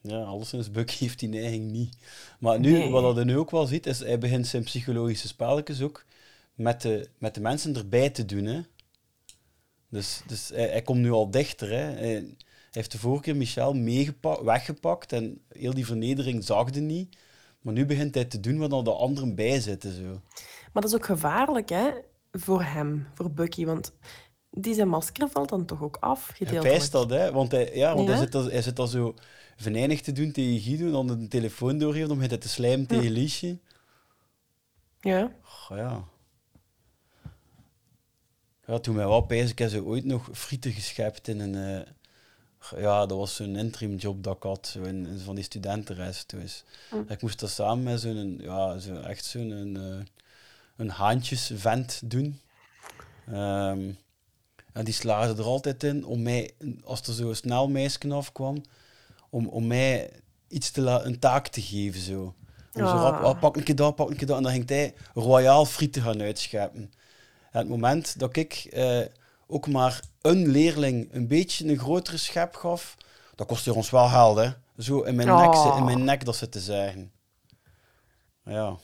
Ja, 0.00 0.22
alleszins 0.22 0.70
Buck 0.70 0.90
heeft 0.90 1.18
die 1.18 1.28
neiging 1.28 1.70
niet. 1.70 1.96
Maar 2.38 2.60
nu, 2.60 2.72
Nee. 2.72 2.90
wat 2.90 3.14
hij 3.14 3.24
nu 3.24 3.38
ook 3.38 3.50
wel 3.50 3.66
ziet, 3.66 3.86
is 3.86 3.98
hij 3.98 4.18
begint 4.18 4.46
zijn 4.46 4.62
psychologische 4.64 5.28
spelletjes 5.28 5.80
ook 5.80 6.04
met 6.54 6.82
de, 6.82 7.08
met 7.18 7.34
de 7.34 7.40
mensen 7.40 7.76
erbij 7.76 8.10
te 8.10 8.24
doen. 8.24 8.44
Hè. 8.44 8.60
Dus, 9.88 10.22
dus 10.26 10.48
hij, 10.48 10.68
hij 10.68 10.82
komt 10.82 11.00
nu 11.00 11.10
al 11.10 11.30
dichter. 11.30 11.68
Hè. 11.68 11.76
Hij 11.92 12.34
heeft 12.74 12.92
de 12.92 12.98
vorige 12.98 13.22
keer 13.22 13.36
Michel 13.36 13.74
weggepakt 14.44 15.12
en 15.12 15.40
heel 15.48 15.74
die 15.74 15.86
vernedering 15.86 16.44
zagde 16.44 16.80
niet. 16.80 17.16
Maar 17.60 17.72
nu 17.72 17.86
begint 17.86 18.14
hij 18.14 18.24
te 18.24 18.40
doen 18.40 18.58
wat 18.58 18.72
er 18.72 18.84
de 18.84 18.92
anderen 18.92 19.34
bij 19.34 19.60
zitten. 19.60 19.92
Zo. 19.94 20.20
Maar 20.72 20.82
dat 20.82 20.84
is 20.84 20.94
ook 20.94 21.04
gevaarlijk, 21.04 21.68
hè, 21.68 21.90
voor 22.32 22.62
hem, 22.62 23.06
voor 23.14 23.30
Bucky. 23.30 23.64
Want 23.64 23.92
die 24.50 24.74
zijn 24.74 24.88
masker 24.88 25.28
valt 25.28 25.48
dan 25.48 25.64
toch 25.64 25.82
ook 25.82 25.96
af, 26.00 26.26
Hij 26.26 26.36
gedeeltelijk. 26.36 26.76
pijst 26.76 26.92
dat, 26.92 27.10
hè? 27.10 27.32
Want, 27.32 27.50
hij, 27.52 27.70
ja, 27.74 27.94
want 27.94 28.08
Ja? 28.08 28.14
Hij, 28.14 28.24
zit 28.24 28.34
al, 28.34 28.44
hij 28.44 28.62
zit 28.62 28.78
al 28.78 28.86
zo 28.86 29.14
venijnig 29.56 30.00
te 30.00 30.12
doen 30.12 30.32
tegen 30.32 30.60
Guido, 30.60 30.90
dan 30.90 31.06
de 31.06 31.28
telefoon 31.28 31.78
doorgeeft 31.78 32.10
om 32.10 32.18
hij 32.18 32.28
te 32.28 32.48
slijmen 32.48 32.86
tegen 32.86 33.10
Liesje. 33.10 33.58
Ja. 35.00 35.32
Ja. 35.68 36.04
Ja, 38.66 38.78
toen 38.78 38.94
mij 38.94 39.06
wel 39.06 39.20
pijs, 39.20 39.50
ik 39.50 39.58
heb 39.58 39.70
ze 39.70 39.84
ooit 39.84 40.04
nog 40.04 40.28
frieten 40.32 40.72
geschept 40.72 41.28
in 41.28 41.40
een... 41.40 41.54
eh, 41.54 41.92
ja, 42.76 43.06
dat 43.06 43.18
was 43.18 43.34
zo'n 43.34 43.56
interim 43.56 43.96
job 43.96 44.22
dat 44.22 44.36
ik 44.36 44.42
had, 44.42 44.66
zo 44.66 44.82
in, 44.82 45.06
in 45.06 45.18
van 45.18 45.34
die 45.34 45.44
studentenrestaurants. 45.44 46.64
Hm. 46.90 47.12
Ik 47.12 47.22
moest 47.22 47.40
dat 47.40 47.50
samen 47.50 47.84
met 47.84 48.00
zo'n, 48.00 48.38
ja, 48.42 48.78
zo 48.78 48.94
echt 48.94 49.24
zo'n 49.24 49.50
een, 49.50 49.76
eh, 49.76 50.04
een 50.76 50.90
haantjesvent 50.90 52.00
doen. 52.04 52.40
Ehm, 53.26 53.90
en 54.72 54.84
die 54.84 54.94
slaagde 54.94 55.42
er 55.42 55.48
altijd 55.48 55.82
in 55.82 56.04
om 56.04 56.22
mij, 56.22 56.50
als 56.84 57.00
er 57.00 57.14
zo 57.14 57.28
een 57.28 57.36
snel 57.36 57.68
meisje 57.68 58.12
afkwam, 58.12 58.62
om, 59.30 59.48
om 59.48 59.66
mij 59.66 60.10
iets 60.48 60.70
te 60.70 60.80
een 60.80 61.18
taak 61.18 61.48
te 61.48 61.62
geven. 61.62 62.00
Zo. 62.00 62.34
Om 62.72 62.86
zo 62.86 62.92
Ah. 62.92 63.02
rap, 63.02 63.22
ah, 63.22 63.40
pak 63.40 63.56
een 63.56 63.62
keer 63.62 63.76
dat, 63.76 63.94
pak 63.94 64.10
een 64.10 64.16
keer 64.16 64.26
dat. 64.26 64.36
En 64.36 64.42
dan 64.42 64.52
ging 64.52 64.68
hij 64.68 64.94
royaal 65.14 65.66
frieten 65.66 66.02
gaan 66.02 66.20
uitscheppen. 66.20 66.92
En 67.50 67.60
het 67.60 67.68
moment 67.68 68.18
dat 68.18 68.36
ik 68.36 68.66
eh, 68.72 69.00
ook 69.46 69.68
maar 69.68 70.00
een 70.20 70.48
leerling 70.48 71.08
een 71.12 71.26
beetje 71.26 71.68
een 71.68 71.78
grotere 71.78 72.16
schep 72.16 72.54
gaf, 72.54 72.96
dat 73.34 73.46
kostte 73.46 73.74
ons 73.74 73.90
wel 73.90 74.08
geld, 74.08 74.36
hè. 74.36 74.50
Zo 74.78 75.00
in 75.02 75.14
mijn, 75.14 75.28
nek, 75.28 75.54
Oh. 75.54 75.74
in 75.78 75.84
mijn 75.84 76.04
nek 76.04 76.24
dat 76.24 76.36
ze 76.36 76.48
te 76.48 76.60
zeggen. 76.60 77.12
Ja. 78.44 78.76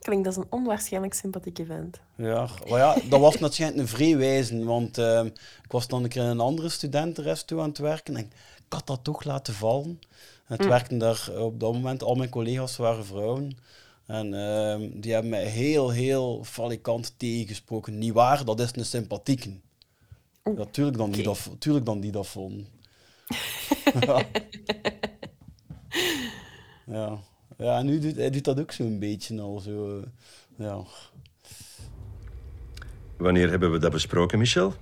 Klinkt 0.00 0.26
als 0.26 0.36
een 0.36 0.46
onwaarschijnlijk 0.50 1.14
sympathieke 1.14 1.64
vent. 1.64 2.00
Ja, 2.16 2.48
maar 2.68 2.78
ja, 2.78 2.96
dat 3.08 3.20
was 3.20 3.38
natuurlijk 3.38 3.78
een 3.78 3.88
vreewijzen, 3.88 4.64
want 4.64 4.98
ehm, 4.98 5.26
ik 5.62 5.70
was 5.72 5.86
dan 5.86 6.02
een 6.02 6.08
keer 6.08 6.22
een 6.22 6.40
andere 6.40 6.68
studentenrest 6.68 7.46
toe 7.46 7.60
aan 7.60 7.68
het 7.68 7.78
werken 7.78 8.16
en 8.16 8.24
ik 8.66 8.72
had 8.72 8.86
dat 8.86 9.04
toch 9.04 9.24
laten 9.24 9.54
vallen. 9.54 10.00
En 10.46 10.56
het 10.56 10.60
Hm. 10.62 10.68
werkten 10.68 10.98
daar 10.98 11.30
op 11.38 11.60
dat 11.60 11.72
moment, 11.72 12.02
al 12.02 12.14
mijn 12.14 12.28
collega's 12.30 12.76
waren 12.76 13.04
vrouwen. 13.04 13.58
En 14.06 14.34
ehm, 14.34 15.00
die 15.00 15.12
hebben 15.12 15.30
mij 15.30 15.44
heel, 15.44 15.90
heel 15.90 16.44
falikant 16.44 17.14
tegengesproken. 17.16 17.98
Niet 17.98 18.12
waar, 18.12 18.44
dat 18.44 18.60
is 18.60 18.70
een 18.76 18.84
sympathieke. 18.84 19.50
Natuurlijk 20.54 20.96
dan, 20.96 21.10
die 21.10 21.22
dat, 21.22 21.50
tuurlijk 21.58 21.84
dan 21.86 22.00
die 22.00 22.12
dat 22.12 22.26
vonden. 22.26 22.66
ja. 24.00 24.22
ja. 26.96 27.18
Ja, 27.58 27.78
en 27.78 27.86
nu 27.86 27.98
doet 27.98 28.16
hij 28.16 28.30
doet 28.30 28.44
dat 28.44 28.60
ook 28.60 28.72
zo'n 28.72 28.98
beetje 28.98 29.40
al 29.40 29.58
zo. 29.60 29.98
eh, 29.98 30.06
Ja. 30.56 30.82
Wanneer 33.16 33.50
hebben 33.50 33.72
we 33.72 33.78
dat 33.78 33.92
besproken, 33.92 34.38
Michel? 34.38 34.74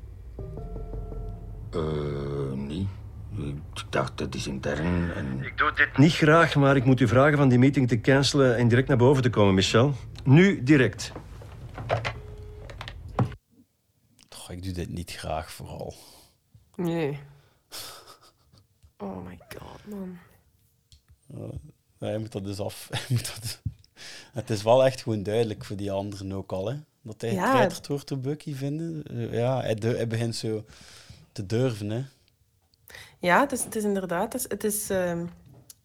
Eh, 1.71 2.53
niet. 2.57 2.89
Ik 3.39 3.55
dacht, 3.91 4.19
dat 4.19 4.35
is 4.35 4.47
intern 4.47 5.13
en... 5.15 5.39
Ik 5.45 5.59
doe 5.59 5.73
dit 5.75 5.99
niet 5.99 6.13
graag, 6.13 6.55
maar 6.55 6.77
ik 6.77 6.85
moet 6.85 7.01
u 7.01 7.09
vragen 7.09 7.39
van 7.39 7.49
die 7.49 7.59
meeting 7.59 7.89
te 7.89 8.01
cancelen 8.01 8.57
en 8.57 8.69
direct 8.69 8.89
naar 8.89 8.97
boven 8.97 9.23
te 9.23 9.31
komen, 9.31 9.55
Michel. 9.55 9.93
Nu 10.25 10.63
direct. 10.63 11.13
Ik 14.55 14.63
doe 14.63 14.73
dit 14.73 14.89
niet 14.89 15.11
graag 15.11 15.53
vooral. 15.53 15.95
Nee. 16.77 17.19
Oh 18.99 19.25
my 19.27 19.39
god, 19.59 19.87
man. 19.87 20.19
Ja, 21.27 21.59
hij 21.99 22.19
moet 22.19 22.33
dat 22.33 22.45
dus 22.45 22.59
af. 22.61 22.89
hij 22.93 23.05
moet 23.09 23.27
dat... 23.35 23.61
Het 24.33 24.51
is 24.51 24.63
wel 24.63 24.85
echt 24.85 25.03
gewoon 25.03 25.23
duidelijk 25.23 25.65
voor 25.65 25.77
die 25.77 25.93
anderen 25.93 26.33
ook 26.33 26.53
al, 26.53 26.67
hè. 26.69 26.77
Dat 27.03 27.21
hij 27.21 27.33
Ja. 27.33 27.71
wordt 27.87 28.09
door 28.09 28.19
Bucky 28.19 28.55
vinden. 28.55 29.03
Ja, 29.31 29.61
hij, 29.61 30.07
begint 30.09 30.37
zo 30.37 30.65
te 31.33 31.47
durven, 31.47 31.91
hè. 31.91 32.05
Ja, 33.19 33.41
het 33.41 33.53
is, 33.53 33.65
het 33.65 33.77
is 33.77 33.85
inderdaad... 33.85 34.33
Het 34.33 34.43
is, 34.43 34.49
het 34.49 34.65
is, 34.65 34.91
ehm, 34.91 35.27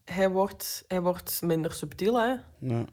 hij, 0.06 0.30
wordt, 0.30 0.84
hij 0.88 1.02
wordt 1.02 1.41
minder 1.41 1.74
subtiel, 1.74 2.20
hè. 2.20 2.36
Ja. 2.60 2.86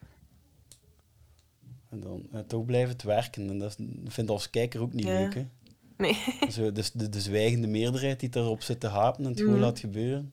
En 1.88 2.00
dan 2.00 2.26
eh, 2.32 2.40
toch 2.40 2.64
blijven 2.64 2.92
het 2.92 3.02
werken. 3.02 3.48
En 3.48 3.58
dat 3.58 3.74
vind 4.04 4.18
ik 4.18 4.28
als 4.28 4.50
kijker 4.50 4.80
ook 4.80 4.92
niet 4.92 5.04
Ja. 5.06 5.12
leuk, 5.18 5.34
hè. 5.34 5.46
Nee. 5.96 6.16
Zo, 6.50 6.72
dus 6.72 6.92
de, 6.92 7.08
de 7.08 7.20
zwijgende 7.20 7.66
meerderheid 7.66 8.20
die 8.20 8.28
daarop 8.28 8.62
zit 8.62 8.80
te 8.80 8.86
hapen 8.88 9.24
en 9.24 9.30
het 9.30 9.38
gewoon 9.38 9.52
Mhm. 9.54 9.62
laat 9.62 9.78
gebeuren. 9.78 10.32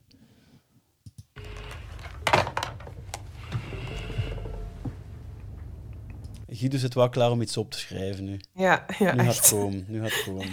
Guido 6.48 6.78
zit 6.78 6.94
wel 6.94 7.10
klaar 7.10 7.32
om 7.32 7.42
iets 7.42 7.58
op 7.58 7.72
te 7.72 7.80
schrijven 7.80 8.24
nu. 8.24 8.40
Ja, 8.56 8.86
ja, 9.00 9.14
nu 9.16 9.24
gaat 9.24 9.36
het 9.36 9.50
komen. 9.50 9.86
Nu 9.88 10.00
gaat 10.02 10.12
het 10.14 10.24
komen. 10.24 10.48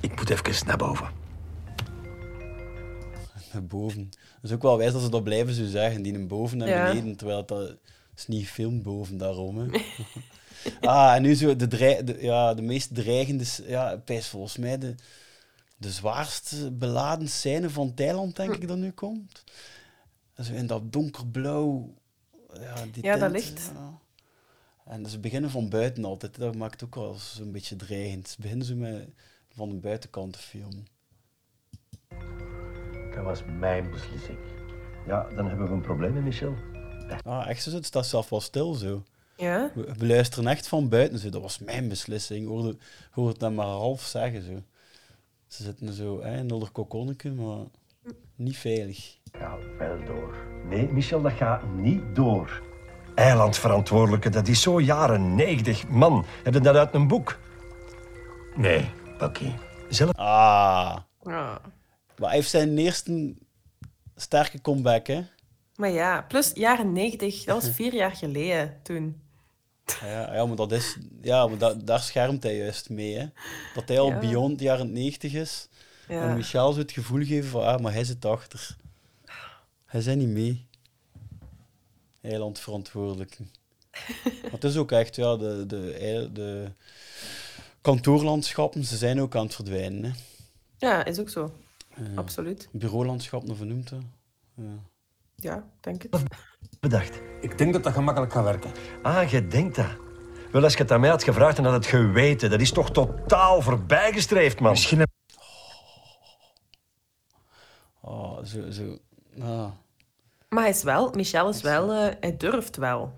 Ik 0.00 0.16
moet 0.16 0.30
even 0.30 0.66
naar 0.66 0.76
boven. 0.76 1.08
Naar 3.52 3.64
boven. 3.64 4.10
Dat 4.10 4.50
is 4.50 4.52
ook 4.52 4.62
wel 4.62 4.78
wijs 4.78 4.92
dat 4.92 5.02
ze 5.02 5.08
dat 5.10 5.24
blijven 5.24 5.54
zo 5.54 5.64
zeggen, 5.66 6.02
die 6.02 6.12
naar 6.12 6.26
boven 6.26 6.62
en 6.62 6.68
Ja. 6.68 6.86
beneden, 6.86 7.16
terwijl 7.16 7.38
het 7.38 7.48
dat 7.48 7.76
is 8.16 8.26
niet 8.26 8.46
gefilmd 8.46 8.82
boven 8.82 9.16
daarom. 9.16 9.58
Hè. 9.58 9.66
ah, 10.88 11.14
en 11.14 11.22
nu 11.22 11.34
zo 11.34 11.56
de, 11.56 12.16
ja, 12.20 12.54
de 12.54 12.62
meest 12.62 12.94
dreigende, 12.94 13.44
ja, 13.66 13.96
pijs 13.96 14.28
volgens 14.28 14.56
mij 14.56 14.78
de, 14.78 14.94
de 15.76 15.90
zwaarst 15.90 16.78
beladen 16.78 17.28
scène 17.28 17.70
van 17.70 17.94
Thailand, 17.94 18.36
denk 18.36 18.54
ik, 18.54 18.68
dat 18.68 18.78
nu 18.78 18.90
komt. 18.90 19.44
Zo 20.42 20.52
in 20.52 20.66
dat 20.66 20.92
donkerblauw. 20.92 21.94
Ja, 22.60 22.74
die 22.92 23.02
Ja, 23.02 23.16
dat 23.16 23.30
licht. 23.30 23.70
ja. 23.74 23.98
En 24.84 25.06
ze 25.06 25.18
beginnen 25.18 25.50
van 25.50 25.68
buiten 25.68 26.04
altijd. 26.04 26.36
Dat 26.36 26.56
maakt 26.56 26.84
ook 26.84 26.94
wel 26.94 27.14
zo'n 27.14 27.52
beetje 27.52 27.76
dreigend. 27.76 28.28
Ze 28.28 28.40
beginnen 28.40 28.66
zo 28.66 28.74
met 28.74 29.08
van 29.54 29.68
de 29.68 29.74
buitenkant 29.74 30.32
te 30.32 30.38
filmen. 30.38 30.86
Dat 33.14 33.24
was 33.24 33.42
mijn 33.58 33.90
beslissing. 33.90 34.38
Ja, 35.06 35.28
dan 35.28 35.46
hebben 35.48 35.66
we 35.66 35.74
een 35.74 35.80
probleem, 35.80 36.22
Michel. 36.22 36.73
Ah, 37.24 37.48
echt 37.48 37.62
zo, 37.62 37.70
het 37.70 37.86
staat 37.86 38.06
zelf 38.06 38.28
wel 38.28 38.40
stil 38.40 38.74
zo. 38.74 39.02
Ja? 39.36 39.70
We, 39.74 39.94
we 39.96 40.06
luisteren 40.06 40.46
echt 40.46 40.68
van 40.68 40.88
buiten 40.88 41.18
zo. 41.18 41.28
Dat 41.28 41.42
was 41.42 41.58
mijn 41.58 41.88
beslissing. 41.88 42.48
Hoorde, 42.48 42.76
het 43.10 43.38
dan 43.38 43.54
maar 43.54 43.66
half 43.66 44.02
zeggen 44.02 44.42
zo. 44.42 44.62
Ze 45.46 45.62
zitten 45.62 45.92
zo 45.92 46.22
hè, 46.22 46.36
in 46.38 46.50
een 46.50 46.72
kokonnetje, 46.72 47.30
maar 47.32 47.64
niet 48.36 48.56
veilig. 48.56 49.18
Ja, 49.32 49.56
wel 49.78 50.04
door. 50.04 50.36
Nee, 50.68 50.92
Michel, 50.92 51.22
dat 51.22 51.32
gaat 51.32 51.62
niet 51.76 52.14
door. 52.14 52.62
Eilandverantwoordelijke, 53.14 54.30
dat 54.30 54.48
is 54.48 54.62
zo 54.62 54.80
jaren 54.80 55.34
90. 55.34 55.88
Man, 55.88 56.24
heb 56.42 56.54
je 56.54 56.60
dat 56.60 56.76
uit 56.76 56.94
een 56.94 57.08
boek? 57.08 57.38
Nee, 58.56 58.90
Bucky. 59.18 59.52
Zelf... 59.88 60.16
Ah. 60.16 60.96
Ja. 61.22 61.60
Maar 62.18 62.28
hij 62.28 62.34
heeft 62.34 62.50
zijn 62.50 62.78
eerste 62.78 63.34
sterke 64.16 64.60
comeback, 64.60 65.06
hè? 65.06 65.22
Maar 65.76 65.90
ja, 65.90 66.22
plus 66.22 66.50
jaren 66.54 66.92
90, 66.92 67.44
dat 67.44 67.62
was 67.62 67.74
vier 67.74 67.94
jaar 67.94 68.12
geleden 68.16 68.80
toen. 68.82 69.22
Ja, 70.00 70.34
ja 70.34 70.46
maar, 70.46 70.56
dat 70.56 70.72
is, 70.72 70.98
ja, 71.22 71.46
maar 71.46 71.58
da- 71.58 71.74
daar 71.74 72.00
schermt 72.00 72.42
hij 72.42 72.56
juist 72.56 72.90
mee. 72.90 73.14
Hè? 73.18 73.26
Dat 73.74 73.88
hij 73.88 73.98
al 74.00 74.10
Ja. 74.10 74.18
beyond 74.18 74.58
de 74.58 74.64
jaren 74.64 74.92
90 74.92 75.32
is. 75.32 75.68
Ja. 76.08 76.28
En 76.28 76.34
Michel 76.36 76.72
zo 76.72 76.78
het 76.78 76.92
gevoel 76.92 77.24
geven 77.24 77.50
van, 77.50 77.62
ah, 77.64 77.80
maar 77.80 77.92
hij 77.92 78.04
zit 78.04 78.24
achter. 78.24 78.76
Hij 79.86 80.00
zijn 80.00 80.18
niet 80.18 80.28
mee. 80.28 80.66
Eilandverantwoordelijke. 82.20 83.42
maar 84.42 84.50
het 84.50 84.64
is 84.64 84.76
ook 84.76 84.92
echt, 84.92 85.16
ja, 85.16 85.36
de, 85.36 85.64
de, 85.66 86.28
de 86.32 86.70
kantoorlandschappen, 87.80 88.84
ze 88.84 88.96
zijn 88.96 89.20
ook 89.20 89.36
aan 89.36 89.44
het 89.44 89.54
verdwijnen. 89.54 90.04
Hè? 90.04 90.10
Ja, 90.78 91.04
is 91.04 91.18
ook 91.18 91.28
zo. 91.30 91.52
Ja. 91.96 92.02
Absoluut. 92.14 92.68
Bureaulandschap, 92.72 93.44
nog 93.46 93.56
vernoemd. 93.56 93.90
Hè? 93.90 93.96
Ja. 94.54 94.78
Ja, 95.44 95.64
denk 95.80 96.02
het. 96.02 96.22
Bedacht. 96.80 97.20
Ik 97.40 97.58
denk 97.58 97.72
dat 97.72 97.82
dat 97.84 97.92
gemakkelijk 97.92 98.32
gaat 98.32 98.44
werken. 98.44 98.70
Ah, 99.02 99.30
je 99.30 99.46
denkt 99.46 99.76
dat. 99.76 99.86
Wel, 100.52 100.62
als 100.62 100.72
je 100.72 100.78
het 100.82 100.92
aan 100.92 101.00
mij 101.00 101.10
had 101.10 101.24
gevraagd, 101.24 101.56
dan 101.56 101.64
had 101.64 101.74
het 101.74 101.86
geweten. 101.86 102.50
Dat 102.50 102.60
is 102.60 102.72
toch 102.72 102.90
totaal 102.90 103.60
voorbijgestreefd, 103.62 104.60
man. 104.60 104.70
Misschien 104.70 104.98
heb... 104.98 105.08
Oh, 108.00 108.44
zo, 108.44 108.70
zo. 108.70 108.98
Ah, 109.40 109.70
Maar 110.48 110.62
hij 110.62 110.70
is 110.72 110.82
wel, 110.82 111.10
Michel 111.10 111.48
is 111.48 111.60
wel, 111.62 111.92
eh, 111.92 112.14
hij 112.20 112.36
durft 112.36 112.76
wel. 112.76 113.12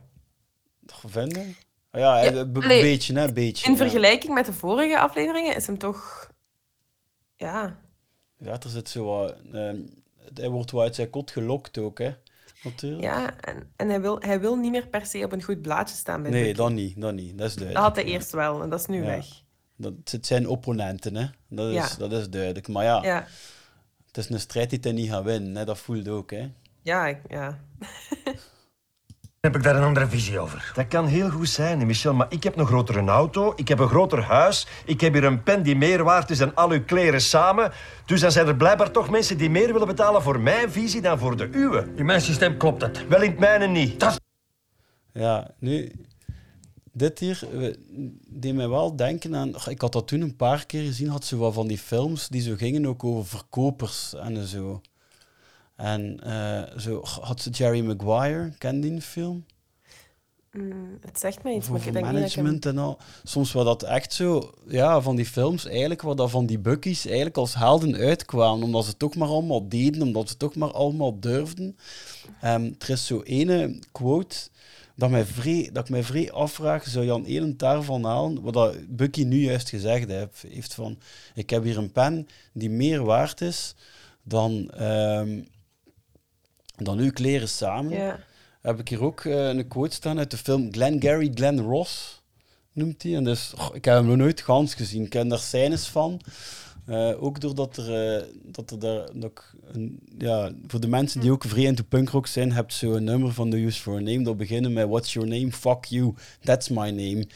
toch 0.87 1.03
vinden? 1.07 1.57
Ah, 1.91 2.01
Ja, 2.01 2.23
Ja, 2.23 2.33
een 2.33 2.53
beetje, 2.53 3.15
hè, 3.15 3.25
een 3.25 3.35
beetje. 3.35 3.65
In 3.67 3.73
ja. 3.73 3.77
vergelijking 3.79 4.35
met 4.35 4.47
de 4.47 4.53
vorige 4.53 4.99
afleveringen 4.99 5.57
is 5.57 5.67
hem 5.67 5.79
toch... 5.79 6.31
Ja, 7.35 7.79
Ja, 8.39 8.53
er 8.53 8.69
zit 8.69 8.89
zo 8.89 9.05
wat... 9.05 9.35
ehm, 9.53 9.79
hij 10.35 10.49
wordt 10.49 10.71
wel 10.71 10.83
uit 10.83 10.95
zijn 10.95 11.11
kot 11.11 11.31
gelokt 11.31 11.79
ook, 11.79 11.99
hè. 11.99 12.11
Natuurlijk. 12.63 13.03
ja 13.03 13.41
en, 13.41 13.71
en 13.77 13.89
hij, 13.89 14.01
wil, 14.01 14.21
hij 14.21 14.41
wil 14.41 14.57
niet 14.57 14.71
meer 14.71 14.87
per 14.87 15.07
se 15.07 15.25
op 15.25 15.33
een 15.33 15.43
goed 15.43 15.63
blaadje 15.63 15.97
staan 15.97 16.23
bij 16.23 16.31
Nee, 16.31 16.43
Bucky. 16.43 16.57
dat 16.57 16.71
niet, 16.73 17.01
dat 17.01 17.15
niet. 17.15 17.39
Dat 17.39 17.47
is 17.49 17.55
Dat 17.55 17.63
duidelijk. 17.63 17.87
had 17.87 17.97
hij 17.97 18.05
eerst 18.15 18.31
wel 18.33 18.63
en 18.63 18.71
dat 18.71 18.81
is 18.81 18.87
nu 18.87 18.99
Ja. 19.01 19.05
weg. 19.07 19.27
Dat 19.77 19.93
het 20.05 20.27
zijn 20.27 20.49
opponenten, 20.49 21.15
hè. 21.17 21.27
Dat 21.49 21.69
is, 21.69 21.75
Ja. 21.75 21.89
dat 21.99 22.13
is 22.13 22.29
duidelijk. 22.31 22.69
Maar 22.69 22.85
ja, 22.85 23.03
Ja, 23.03 23.27
het 24.07 24.17
is 24.17 24.29
een 24.29 24.41
strijd 24.41 24.71
die 24.71 24.79
hij 24.83 24.93
niet 24.93 25.11
gaat 25.11 25.25
winnen, 25.25 25.57
hè. 25.57 25.65
Dat 25.65 25.79
voelt 25.79 26.09
ook, 26.09 26.31
hè. 26.31 26.51
ja, 26.83 27.07
ik- 27.07 27.21
ja. 27.29 27.59
Heb 29.47 29.57
ik 29.57 29.63
daar 29.63 29.77
een 29.77 29.83
andere 29.83 30.09
visie 30.09 30.39
over? 30.39 30.73
Dat 30.75 30.89
kan 30.89 31.07
heel 31.07 31.31
goed 31.31 31.49
zijn, 31.49 31.87
Michel, 31.87 32.15
maar 32.15 32.27
ik 32.29 32.43
heb 32.43 32.57
een 32.57 32.67
grotere 32.67 33.05
auto, 33.05 33.53
ik 33.57 33.69
heb 33.69 33.79
een 33.79 33.89
groter 33.89 34.23
huis, 34.23 34.67
ik 34.85 35.01
heb 35.01 35.13
hier 35.13 35.25
een 35.25 35.43
pen 35.43 35.63
die 35.63 35.77
meer 35.77 36.05
waard 36.05 36.31
is 36.31 36.39
dan 36.39 36.55
al 36.55 36.71
uw 36.71 36.85
kleren 36.85 37.21
samen. 37.21 37.73
Dus 38.07 38.21
dan 38.21 38.33
zijn 38.33 38.47
er 38.47 38.57
blijkbaar 38.57 38.91
toch 38.91 39.11
mensen 39.11 39.39
die 39.39 39.51
meer 39.51 39.73
willen 39.73 39.87
betalen 39.87 40.23
voor 40.23 40.41
mijn 40.41 40.71
visie 40.71 41.01
dan 41.01 41.19
voor 41.19 41.37
de 41.37 41.49
uwe. 41.53 41.89
In 41.97 42.07
mijn 42.07 42.21
systeem 42.21 42.57
klopt 42.57 42.83
het. 42.83 43.09
Wel 43.09 43.23
in 43.23 43.31
het 43.31 43.39
mijne 43.39 43.67
niet. 43.67 44.01
Dat. 44.01 44.21
Ja, 45.13 45.51
nu... 45.59 45.93
Dit 46.93 47.19
hier 47.19 47.41
deed 48.29 48.55
mij 48.55 48.69
wel 48.69 48.97
denken 48.97 49.37
aan... 49.37 49.55
Ik 49.69 49.81
had 49.81 49.93
dat 49.93 50.09
toen 50.09 50.21
een 50.21 50.37
paar 50.37 50.67
keer 50.67 50.85
gezien, 50.85 51.09
had 51.09 51.25
ze 51.25 51.39
wel 51.39 51.53
van 51.53 51.67
die 51.67 51.79
films 51.79 52.29
die 52.29 52.43
zo 52.43 52.55
gingen 52.57 52.87
ook 52.87 53.05
over 53.05 53.27
verkopers 53.27 54.15
en 54.15 54.47
zo. 54.47 54.81
En 55.77 56.21
eh, 56.23 56.79
zo 56.79 57.01
had 57.21 57.41
ze 57.41 57.51
Jerry 57.51 57.81
Maguire, 57.81 58.53
ken 58.59 58.81
die 58.81 59.01
film? 59.01 59.45
Mm, 60.53 60.99
het 61.01 61.21
zegt 61.21 61.43
mij 61.43 61.55
iets, 61.55 61.69
maar 61.69 61.87
ik 61.87 61.93
denk 61.93 62.05
niet 62.05 62.15
management 62.15 62.67
en 62.67 62.79
al. 62.79 62.99
Soms 63.25 63.53
was 63.53 63.65
dat 63.65 63.83
echt 63.83 64.13
zo, 64.13 64.55
ja, 64.67 65.01
van 65.01 65.17
die 65.17 65.27
films 65.27 65.67
eigenlijk, 65.67 66.03
waar 66.03 66.17
dat 66.17 66.31
van 66.31 66.47
die 66.47 66.59
buckies 66.59 67.07
eigenlijk 67.07 67.37
als 67.37 67.55
helden 67.55 67.95
uitkwamen, 67.95 68.65
omdat 68.65 68.85
ze 68.85 68.97
toch 68.97 69.15
maar 69.15 69.29
allemaal 69.29 69.69
deden, 69.69 70.03
omdat 70.03 70.29
ze 70.29 70.37
toch 70.37 70.55
maar 70.55 70.73
allemaal 70.73 71.21
durfden. 71.21 71.77
Ehm, 72.41 72.73
er 72.79 72.91
is 72.91 73.07
zo 73.07 73.23
ene 73.23 73.79
quote 73.93 74.37
dat, 74.95 75.11
mij 75.11 75.25
vrij, 75.25 75.71
dat 75.73 75.85
ik 75.85 75.91
mij 75.91 76.03
vrij 76.03 76.33
afvraag, 76.33 76.85
zou 76.87 77.05
Jan 77.05 77.25
Elen 77.25 77.57
daarvan 77.57 78.05
halen, 78.05 78.43
wat 78.43 78.53
dat 78.53 78.97
Bucky 78.97 79.23
nu 79.23 79.39
juist 79.39 79.69
gezegd 79.69 80.09
heeft, 80.09 80.45
heeft 80.49 80.75
van, 80.75 80.99
ik 81.35 81.51
heb 81.51 81.65
hier 81.65 81.79
een 81.79 81.93
pen 81.93 82.29
die 82.53 82.71
meer 82.71 83.05
waard 83.05 83.41
is 83.41 83.75
dan, 84.23 84.71
ehm, 84.71 85.41
dan 86.77 86.99
uw 86.99 87.13
kleren 87.13 87.49
samen 87.49 87.93
Ja. 87.93 88.19
heb 88.61 88.81
ik 88.81 88.89
hier 88.89 89.03
ook 89.03 89.25
eh, 89.25 89.49
een 89.49 89.69
quote 89.69 89.95
staan 89.95 90.19
uit 90.19 90.31
de 90.31 90.37
film 90.37 90.73
Glengarry 90.73 91.31
Glen 91.35 91.61
Ross, 91.61 92.23
noemt 92.73 93.03
hij. 93.03 93.15
En 93.15 93.25
dus, 93.25 93.55
ik 93.73 93.85
heb 93.85 93.95
hem 93.95 94.07
nog 94.07 94.17
nooit 94.17 94.41
gans 94.41 94.75
gezien. 94.75 95.03
Ik 95.05 95.11
ken 95.11 95.29
daar 95.29 95.39
scènes 95.39 95.87
van. 95.87 96.21
Eh, 96.87 97.23
ook 97.23 97.41
doordat 97.41 97.77
er, 97.77 98.17
eh, 98.17 98.23
dat 98.45 98.71
er 98.71 98.79
daar 98.79 99.09
nog 99.13 99.55
een, 99.73 100.01
ja, 100.19 100.53
voor 100.67 100.81
de 100.81 100.89
mensen 100.89 101.21
die 101.21 101.31
ook 101.31 101.45
vrij 101.45 101.65
into 101.65 101.83
punkrock 101.89 102.27
zijn, 102.27 102.53
heb 102.53 102.71
je 102.71 102.77
zo 102.77 102.93
een 102.95 103.05
nummer 103.05 103.33
van 103.33 103.51
The 103.51 103.57
Use 103.57 103.81
for 103.81 103.97
a 103.97 104.01
Name 104.01 104.23
dat 104.23 104.37
beginnen 104.37 104.73
met 104.73 104.89
What's 104.89 105.13
your 105.13 105.29
name? 105.29 105.53
Fuck 105.53 105.85
you, 105.85 106.15
that's 106.41 106.69
my 106.69 106.91
name. 106.91 107.27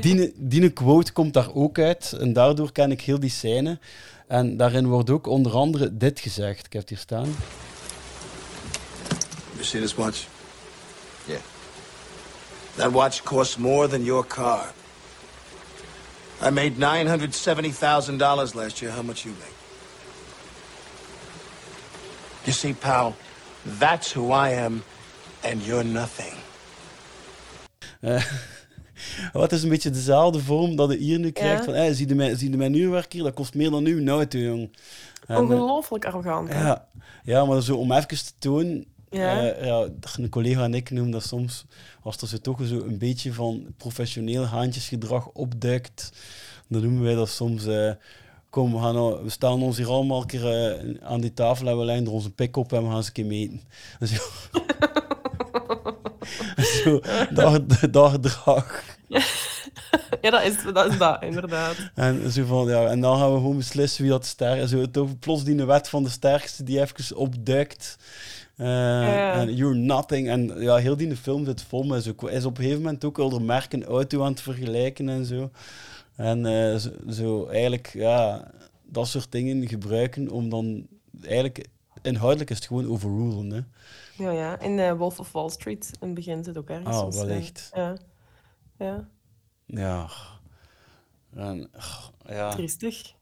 Die, 0.00 0.32
die 0.36 0.70
quote 0.70 1.12
komt 1.12 1.34
daar 1.34 1.54
ook 1.54 1.78
uit 1.78 2.12
en 2.12 2.32
daardoor 2.32 2.72
ken 2.72 2.90
ik 2.90 3.00
heel 3.00 3.20
die 3.20 3.30
scène. 3.30 3.78
En 4.26 4.56
daarin 4.56 4.86
wordt 4.86 5.10
ook 5.10 5.26
onder 5.26 5.52
andere 5.52 5.96
dit 5.96 6.20
gezegd. 6.20 6.66
Ik 6.66 6.72
heb 6.72 6.80
het 6.80 6.90
hier 6.90 6.98
staan. 6.98 7.28
You 9.58 9.64
see 9.64 9.80
this 9.80 9.96
watch? 9.98 10.26
Yeah. 11.28 11.40
That 12.76 12.92
watch 12.92 13.24
costs 13.24 13.58
more 13.58 13.88
than 13.88 14.04
your 14.04 14.24
car. 14.24 14.72
I 16.40 16.50
made 16.50 16.76
$970,000 16.76 18.54
last 18.54 18.80
year. 18.80 18.92
How 18.92 19.02
much 19.02 19.24
you 19.24 19.32
make? 19.32 19.54
You 22.46 22.52
see, 22.52 22.72
pal, 22.72 23.16
that's 23.64 24.12
who 24.12 24.30
I 24.30 24.50
am, 24.50 24.84
and 25.44 25.60
you're 25.66 25.84
nothing. 25.84 26.34
Eh, 28.02 28.22
Wat 29.32 29.52
is 29.52 29.62
een 29.62 29.68
beetje 29.68 29.90
dezelfde 29.90 30.40
vorm 30.40 30.76
dat 30.76 30.90
je 30.90 30.98
hier 30.98 31.18
nu 31.18 31.30
krijgt. 31.30 31.58
Ja. 31.58 31.64
Van, 31.64 31.74
hey, 31.74 31.94
zie, 31.94 32.08
je 32.08 32.14
mijn, 32.14 32.36
zie 32.36 32.50
je 32.50 32.56
mijn 32.56 32.74
uurwerk 32.74 33.12
hier? 33.12 33.22
Dat 33.22 33.34
kost 33.34 33.54
meer 33.54 33.70
dan 33.70 33.84
uw 33.86 34.08
auto, 34.08 34.38
jong. 34.38 34.76
En, 35.26 35.34
eh, 35.34 35.40
Ongelooflijk 35.40 36.04
arrogant. 36.04 36.48
hè? 36.48 36.66
ja, 36.66 36.86
ja, 37.24 37.44
maar 37.44 37.62
zo 37.62 37.76
om 37.76 37.92
even 37.92 38.08
te 38.08 38.32
tonen... 38.38 38.86
Ja. 39.10 39.50
eh, 39.50 39.66
ja, 39.66 39.88
een 40.16 40.28
collega 40.28 40.64
en 40.64 40.74
ik 40.74 40.90
noemen 40.90 41.12
dat 41.12 41.24
soms... 41.24 41.64
Als 42.02 42.16
er 42.16 42.28
zo 42.28 42.36
toch 42.36 42.66
zo 42.66 42.80
een 42.80 42.98
beetje 42.98 43.32
van 43.32 43.66
professioneel 43.76 44.44
haantjesgedrag 44.44 45.28
opduikt, 45.28 46.12
dan 46.68 46.82
noemen 46.82 47.02
wij 47.02 47.14
dat 47.14 47.28
soms... 47.28 47.66
eh, 47.66 47.92
kom, 48.50 48.72
we, 48.72 48.78
gaan 48.78 49.22
we 49.22 49.30
staan 49.30 49.62
ons 49.62 49.76
hier 49.76 49.88
allemaal 49.88 50.20
een 50.20 50.26
keer 50.26 50.46
eh, 50.46 50.94
aan 51.02 51.20
die 51.20 51.34
tafel 51.34 51.68
en 51.68 51.78
we 51.78 51.84
leggen 51.84 52.06
er 52.06 52.12
onze 52.12 52.30
pik 52.30 52.56
op 52.56 52.72
en 52.72 52.82
we 52.82 52.86
gaan 52.88 52.96
eens 52.96 53.06
een 53.06 53.12
keer 53.12 53.26
meten. 53.26 53.60
Zo, 54.08 54.22
zo 56.84 57.00
dag, 57.30 57.60
dagdrag. 57.90 58.84
ja, 60.22 60.30
dat 60.30 60.42
is, 60.42 60.54
dat 60.72 60.92
is 60.92 60.98
dat, 60.98 61.22
inderdaad. 61.22 61.76
En, 61.94 62.30
zo 62.30 62.44
van, 62.44 62.68
ja, 62.68 62.86
en 62.86 63.00
dan 63.00 63.18
gaan 63.18 63.32
we 63.32 63.38
gewoon 63.38 63.56
beslissen 63.56 64.02
wie 64.02 64.10
dat 64.10 64.26
ster 64.26 64.56
is. 64.56 64.70
Zo, 64.70 64.86
plots 65.20 65.44
die 65.44 65.64
wet 65.64 65.88
van 65.88 66.02
de 66.02 66.08
sterkste 66.08 66.62
die 66.62 66.80
even 66.80 67.16
opduikt. 67.16 67.96
Eh, 68.58 68.66
Ja. 68.66 69.32
En 69.32 69.54
you're 69.54 69.74
nothing. 69.76 70.28
En 70.28 70.60
ja, 70.60 70.76
heel 70.76 70.96
die 70.96 71.16
film 71.16 71.44
zit 71.44 71.62
vol 71.62 71.82
met 71.82 72.02
zo. 72.02 72.26
Is 72.26 72.44
op 72.44 72.56
een 72.56 72.62
gegeven 72.62 72.82
moment 72.82 73.04
ook 73.04 73.18
al 73.18 73.28
de 73.28 73.40
merken 73.40 73.84
auto 73.84 74.22
aan 74.22 74.30
het 74.30 74.40
vergelijken 74.40 75.08
en 75.08 75.24
zo. 75.24 75.50
En 76.16 76.46
eh, 76.46 76.76
zo, 76.76 76.90
zo 77.10 77.46
eigenlijk, 77.46 77.90
ja, 77.92 78.50
dat 78.84 79.08
soort 79.08 79.32
dingen 79.32 79.68
gebruiken 79.68 80.30
om 80.30 80.48
dan 80.48 80.86
eigenlijk 81.22 81.66
inhoudelijk 82.02 82.50
is 82.50 82.56
het 82.56 82.66
gewoon 82.66 82.88
overrulen. 82.88 83.50
Hè. 83.50 83.60
Ja, 84.24 84.30
ja. 84.30 84.60
In 84.60 84.78
eh, 84.78 84.92
Wolf 84.92 85.20
of 85.20 85.32
Wall 85.32 85.48
Street 85.50 85.90
in 86.00 86.06
het 86.06 86.14
begin 86.14 86.44
zit 86.44 86.58
ook 86.58 86.68
ergens. 86.70 86.96
Ah, 86.96 87.06
eh, 87.06 87.14
wellicht. 87.14 87.70
Ja. 87.74 87.96
Ja. 88.78 89.08
Ja. 89.66 90.08
En, 91.34 91.70
ja. 92.26 92.50
Triestig. 92.50 93.14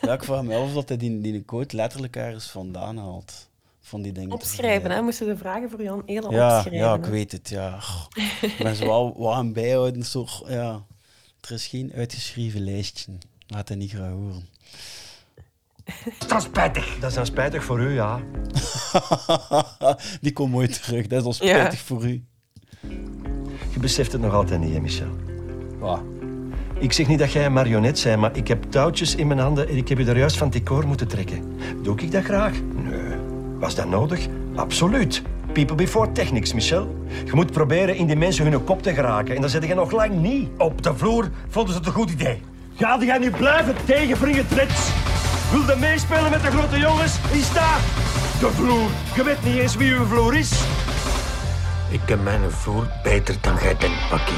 ja, 0.00 0.12
ik 0.12 0.24
vraag 0.24 0.42
me 0.42 0.56
af 0.56 0.62
of 0.62 0.72
dat 0.72 0.88
hij 0.88 0.98
die, 0.98 1.20
die 1.20 1.42
quote 1.42 1.76
letterlijk 1.76 2.16
ergens 2.16 2.50
vandaan 2.50 2.96
haalt. 2.96 3.47
Van 3.88 4.02
die 4.02 4.12
dingen. 4.12 4.32
Opschrijven, 4.32 4.90
hè? 4.90 5.02
Moesten 5.02 5.26
de 5.26 5.36
vragen 5.36 5.70
voor 5.70 5.82
Jan 5.82 6.02
Elen 6.06 6.30
Ja, 6.30 6.54
opschrijven. 6.56 6.72
ja, 6.88 6.94
ik 6.94 7.04
hè. 7.04 7.10
weet 7.10 7.32
het, 7.32 7.48
ja. 7.48 7.78
Ik 8.40 8.54
ben 8.62 8.76
zo 8.76 8.86
wel 8.94 9.14
wat 9.16 9.34
aan 9.34 9.52
bijhouden. 9.52 10.02
Zo, 10.04 10.26
ja. 10.48 10.82
Er 11.40 11.50
is 11.54 11.66
geen 11.66 11.92
uitgeschreven 11.94 12.60
lijstje. 12.64 13.12
Laat 13.46 13.68
het 13.68 13.78
niet 13.78 13.90
graag 13.90 14.10
horen. 14.10 14.48
Dat 16.28 16.38
is 16.38 16.44
spijtig. 16.44 16.96
Dat 17.00 17.08
is 17.10 17.16
dan 17.16 17.26
spijtig 17.26 17.64
voor 17.64 17.80
u, 17.80 17.88
ja. 17.94 18.20
Die 20.20 20.32
komt 20.32 20.50
mooi 20.52 20.68
terug. 20.68 21.06
Dat 21.06 21.26
is 21.26 21.40
al 21.40 21.46
Ja. 21.46 21.54
spijtig 21.58 21.80
voor 21.80 22.04
u. 22.08 22.24
Je 23.72 23.78
beseft 23.80 24.12
het 24.12 24.20
nog 24.20 24.34
altijd 24.34 24.60
niet, 24.60 24.72
hè, 24.72 24.80
Michel. 24.80 25.10
Wat? 25.78 26.00
Ik 26.78 26.92
zeg 26.92 27.06
niet 27.08 27.18
dat 27.18 27.32
jij 27.32 27.46
een 27.46 27.52
marionet 27.52 28.00
bent, 28.04 28.20
maar 28.20 28.36
ik 28.36 28.48
heb 28.48 28.62
touwtjes 28.70 29.14
in 29.14 29.26
mijn 29.26 29.38
handen 29.40 29.68
en 29.68 29.76
ik 29.76 29.88
heb 29.88 29.98
je 29.98 30.04
daar 30.04 30.18
juist 30.18 30.36
van 30.36 30.50
decor 30.50 30.86
moeten 30.86 31.08
trekken. 31.08 31.56
Doe 31.82 32.00
ik 32.00 32.12
dat 32.12 32.24
graag? 32.24 32.52
Nee. 32.74 33.17
Was 33.58 33.74
dat 33.74 33.88
nodig? 33.88 34.26
Absoluut. 34.54 35.22
People 35.52 35.76
before 35.76 36.12
technics, 36.12 36.52
Michel. 36.52 37.04
Je 37.24 37.32
moet 37.34 37.52
proberen 37.52 37.96
in 37.96 38.06
die 38.06 38.16
mensen 38.16 38.52
hun 38.52 38.64
kop 38.64 38.82
te 38.82 38.94
geraken 38.94 39.34
en 39.34 39.40
dat 39.40 39.50
zet 39.50 39.64
je 39.64 39.74
nog 39.74 39.90
lang 39.90 40.10
niet. 40.10 40.48
Op 40.58 40.82
de 40.82 40.94
vloer 40.96 41.30
vonden 41.48 41.72
ze 41.72 41.78
het 41.78 41.88
een 41.88 41.94
goed 41.94 42.10
idee. 42.10 42.42
Ga 42.74 42.98
jij 43.00 43.18
nu 43.18 43.30
blijven 43.30 43.74
tegenvringen, 43.84 44.48
Trits? 44.48 44.90
Wilde 45.50 45.76
meespelen 45.76 46.30
met 46.30 46.42
de 46.42 46.50
grote 46.50 46.78
jongens? 46.78 47.18
Is 47.32 47.52
daar 47.52 47.80
de 48.40 48.50
vloer. 48.50 48.90
Je 49.14 49.24
weet 49.24 49.44
niet 49.44 49.56
eens 49.56 49.76
wie 49.76 49.92
uw 49.92 50.04
vloer 50.04 50.36
is. 50.36 50.62
Ik 51.90 52.00
ken 52.06 52.22
mijn 52.22 52.50
vloer 52.50 52.90
beter 53.02 53.36
dan 53.40 53.54
jij 53.54 53.76
denkt, 53.76 54.08
Pakkie. 54.08 54.36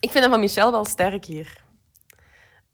Ik 0.00 0.10
vind 0.10 0.24
hem 0.24 0.30
van 0.30 0.40
Michel 0.40 0.70
wel 0.70 0.84
sterk 0.84 1.24
hier. 1.24 1.56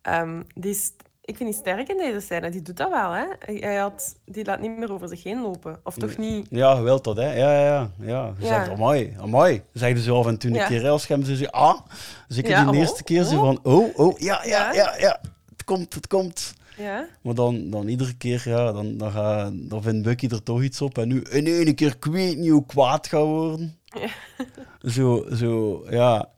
Ehm, 0.03 0.43
die 0.55 0.71
is, 0.71 0.93
ik 1.29 1.37
vind 1.37 1.51
die 1.51 1.59
sterk 1.59 1.89
in 1.89 1.97
deze 1.97 2.21
scène. 2.21 2.51
Die 2.51 2.63
doet 2.63 2.77
dat 2.77 2.91
wel, 2.91 3.13
hè? 3.13 3.25
Hij 3.39 3.77
had, 3.77 4.17
die 4.25 4.45
laat 4.45 4.61
niet 4.61 4.79
meer 4.79 4.93
over 4.93 5.09
zich 5.09 5.23
heen 5.23 5.43
lopen. 5.43 5.81
Of 5.85 5.95
toch 5.95 6.17
niet? 6.17 6.47
Ja, 6.51 6.83
wilt 6.83 7.05
dat, 7.05 7.17
hè? 7.17 7.37
Ja, 7.37 7.53
ja, 7.53 7.65
ja. 7.65 7.91
Je 7.99 8.07
Ja. 8.07 8.35
zegt, 8.41 8.69
amai, 8.69 9.15
amai. 9.21 9.63
Zeiden 9.73 10.03
ze 10.03 10.13
af 10.13 10.27
en 10.27 10.39
toe 10.39 10.51
een 10.51 10.57
Ja. 10.57 10.67
keer, 10.67 10.89
als 10.89 11.07
hem 11.07 11.25
zo 11.25 11.35
zegt, 11.35 11.53
ah. 11.53 11.81
Zeker 12.29 12.51
Ja, 12.51 12.61
die 12.65 12.71
oh, 12.73 12.77
eerste 12.79 13.05
keer 13.05 13.25
zo 13.25 13.35
oh. 13.35 13.41
van, 13.41 13.59
oh, 13.63 13.99
oh, 13.99 14.19
ja, 14.19 14.41
ja, 14.45 14.73
ja, 14.73 14.97
ja. 14.99 15.21
Het 15.51 15.65
komt, 15.65 15.95
het 15.95 16.07
komt. 16.07 16.55
Ja. 16.77 17.07
Maar 17.23 17.35
dan, 17.35 17.71
dan 17.71 17.89
iedere 17.89 18.15
keer, 18.15 18.43
ja, 18.45 18.73
dan, 18.73 18.97
dan, 18.97 19.11
ga, 19.11 19.51
dan 19.53 19.83
vindt 19.83 20.03
Bucky 20.03 20.27
er 20.31 20.43
toch 20.43 20.63
iets 20.63 20.81
op. 20.83 20.99
En 20.99 21.09
nu 21.09 21.23
in 21.23 21.47
één 21.47 21.75
keer, 21.75 21.95
ik 21.97 22.05
weet 22.05 22.37
niet 22.37 22.51
hoe 22.51 22.67
kwaad 22.67 23.07
gaat 23.07 23.25
worden. 23.25 23.79
Ja. 23.85 24.09
Zo, 24.91 25.27
zo, 25.35 25.85
ja. 25.91 26.29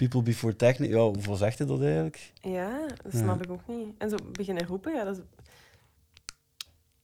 People 0.00 0.22
before 0.22 0.56
technic. 0.56 0.90
Ja, 0.90 0.98
hoeveel 1.02 1.36
zegt 1.36 1.58
hij 1.58 1.66
dat 1.66 1.80
eigenlijk? 1.82 2.32
Ja, 2.42 2.78
dat 3.02 3.12
Ja. 3.12 3.18
snap 3.18 3.42
ik 3.44 3.50
ook 3.50 3.60
niet. 3.66 3.86
En 3.98 4.10
zo 4.10 4.16
beginnen 4.32 4.66
roepen, 4.66 4.94
ja, 4.94 5.04
dat 5.04 5.16
is, 5.16 5.22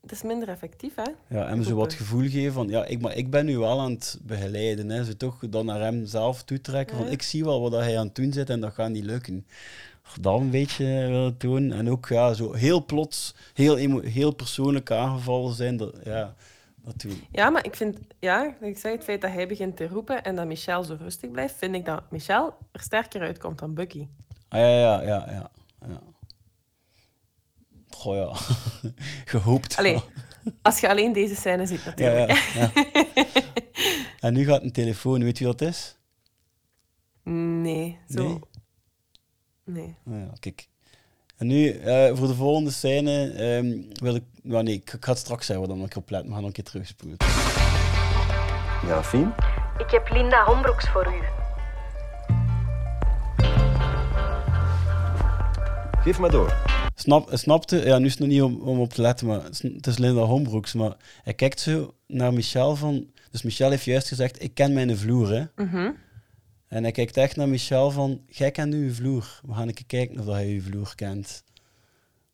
dat 0.01 0.10
is 0.12 0.23
minder 0.23 0.48
effectief, 0.48 0.94
hè? 0.94 1.36
Ja, 1.36 1.47
en 1.48 1.64
zo 1.64 1.74
wat 1.74 1.93
gevoel 1.93 2.28
geven 2.28 2.52
van, 2.52 2.68
ja, 2.68 2.85
ik, 2.85 3.01
maar 3.01 3.16
ik 3.16 3.31
ben 3.31 3.44
nu 3.47 3.59
wel 3.59 3.81
aan 3.81 3.90
het 3.90 4.18
begeleiden. 4.23 4.89
Hè. 4.90 5.05
Zo 5.05 5.12
toch 5.16 5.39
dan 5.51 5.66
naar 5.66 5.81
hem 5.81 6.06
zelf 6.06 6.43
toetrekken 6.43 6.97
van, 6.97 7.06
Ja. 7.06 7.12
ik 7.12 7.23
zie 7.23 7.44
wel 7.44 7.60
wat 7.60 7.73
hij 7.73 7.98
aan 7.98 8.06
het 8.06 8.14
doen 8.14 8.32
zit 8.32 8.51
en 8.51 8.60
dat 8.60 8.73
gaat 8.73 8.90
niet 8.90 9.05
lukken. 9.05 9.47
Dat 10.20 10.40
een 10.40 10.51
beetje 10.51 10.85
willen 10.85 11.35
doen. 11.39 11.73
En 11.73 11.90
ook 11.90 12.09
ja, 12.09 12.32
zo 12.35 12.52
heel 12.52 12.85
plots, 12.85 13.35
heel, 13.55 13.77
emo- 13.77 14.01
heel 14.02 14.35
persoonlijk 14.35 14.90
aangevallen 14.90 15.55
zijn. 15.55 15.77
Dat, 15.77 15.94
ja, 16.05 16.35
Ja, 17.31 17.51
maar 17.51 17.65
ik 17.65 17.75
vind, 17.75 17.99
ja, 18.19 18.57
ik 18.61 18.79
zeg 18.79 18.93
het 18.93 19.05
feit 19.05 19.21
dat 19.21 19.33
hij 19.33 19.49
begint 19.49 19.77
te 19.77 19.89
roepen 19.89 20.25
en 20.25 20.37
dat 20.37 20.47
Michel 20.47 20.85
zo 20.85 20.97
rustig 20.99 21.31
blijft, 21.31 21.55
vind 21.55 21.75
ik 21.75 21.85
dat 21.85 22.11
Michel 22.11 22.55
er 22.73 22.81
sterker 22.81 23.21
uitkomt 23.21 23.59
dan 23.59 23.75
Bucky. 23.75 24.09
Ah, 24.49 24.61
ja, 24.61 24.69
ja, 24.69 25.03
ja, 25.03 25.27
ja. 25.31 25.51
ja. 25.89 26.01
Goh, 27.89 28.17
ja. 28.17 28.33
Gehoopt. 29.33 29.77
Allee, 29.77 30.01
als 30.63 30.81
je 30.81 30.89
alleen 30.89 31.13
deze 31.13 31.35
scène 31.35 31.67
ziet 31.67 31.85
natuurlijk. 31.85 32.31
ja, 32.31 32.61
ja. 32.61 32.73
En 34.21 34.33
nu 34.33 34.45
gaat 34.45 34.63
een 34.63 34.73
telefoon, 34.73 35.23
weet 35.23 35.39
je 35.39 35.45
wat 35.45 35.59
dat 35.59 35.69
is? 35.69 35.99
Nee, 37.23 37.99
zo. 38.09 38.23
Nee? 38.23 38.41
Nee. 39.65 39.97
Nou 40.05 40.21
ja, 40.21 40.33
kijk. 40.41 40.69
En 41.37 41.47
nu, 41.47 41.71
eh, 41.71 42.17
voor 42.17 42.27
de 42.27 42.35
volgende 42.35 42.71
scène, 42.71 43.31
ehm, 43.31 43.77
wil 44.03 44.15
ik... 44.15 44.23
Nou, 44.43 44.63
nee, 44.63 44.75
ik, 44.75 44.93
ik 44.93 45.05
ga 45.05 45.11
het 45.11 45.21
straks 45.21 45.47
zeggen, 45.47 45.69
dan 45.69 45.83
ik 45.85 45.97
op 45.97 46.11
let. 46.11 46.23
We 46.23 46.29
gaan 46.29 46.37
nog 46.37 46.47
een 46.47 46.53
keer 46.53 46.65
terugspoelen. 46.65 47.17
Ja, 48.87 49.03
Fien? 49.03 49.33
Ik 49.79 49.91
heb 49.91 50.09
Linda 50.13 50.45
Hombroeks 50.45 50.89
voor 50.89 51.07
u. 51.07 51.21
Geef 56.03 56.19
maar 56.19 56.31
door. 56.31 56.55
Snap, 56.95 57.29
snapte, 57.33 57.85
ja, 57.85 57.99
nu 57.99 58.05
is 58.05 58.11
het 58.11 58.21
nog 58.21 58.29
niet 58.29 58.43
om, 58.43 58.61
om 58.61 58.81
op 58.81 58.93
te 58.93 59.01
letten, 59.01 59.27
maar 59.27 59.43
het 59.43 59.53
is- 59.53 59.73
het 59.73 59.87
is 59.87 59.99
Linda 59.99 60.21
Hombroeks. 60.23 60.73
Maar 60.75 60.93
hij 61.23 61.35
kijkt 61.35 61.61
zo 61.61 61.95
naar 62.07 62.33
Michel 62.33 62.77
van... 62.77 63.07
Dus 63.31 63.43
Michel 63.43 63.71
heeft 63.71 63.85
juist 63.85 64.09
gezegd, 64.09 64.43
ik 64.43 64.55
ken 64.55 64.73
mijn 64.73 64.99
vloer, 64.99 65.31
hè. 65.31 65.45
Mhm. 65.65 65.91
En 66.68 66.82
hij 66.82 66.93
kijkt 66.93 67.16
echt 67.16 67.36
naar 67.36 67.48
Michel 67.48 67.90
van, 67.90 68.20
jij 68.28 68.51
kent 68.51 68.72
nu 68.72 68.84
je 68.84 68.94
vloer. 68.94 69.40
We 69.47 69.55
gaan 69.55 69.68
een 69.68 69.74
keer 69.74 69.86
kijken 69.86 70.18
of 70.18 70.24
dat 70.24 70.34
hij 70.34 70.48
je 70.48 70.62
vloer 70.62 70.94
kent. 70.94 71.44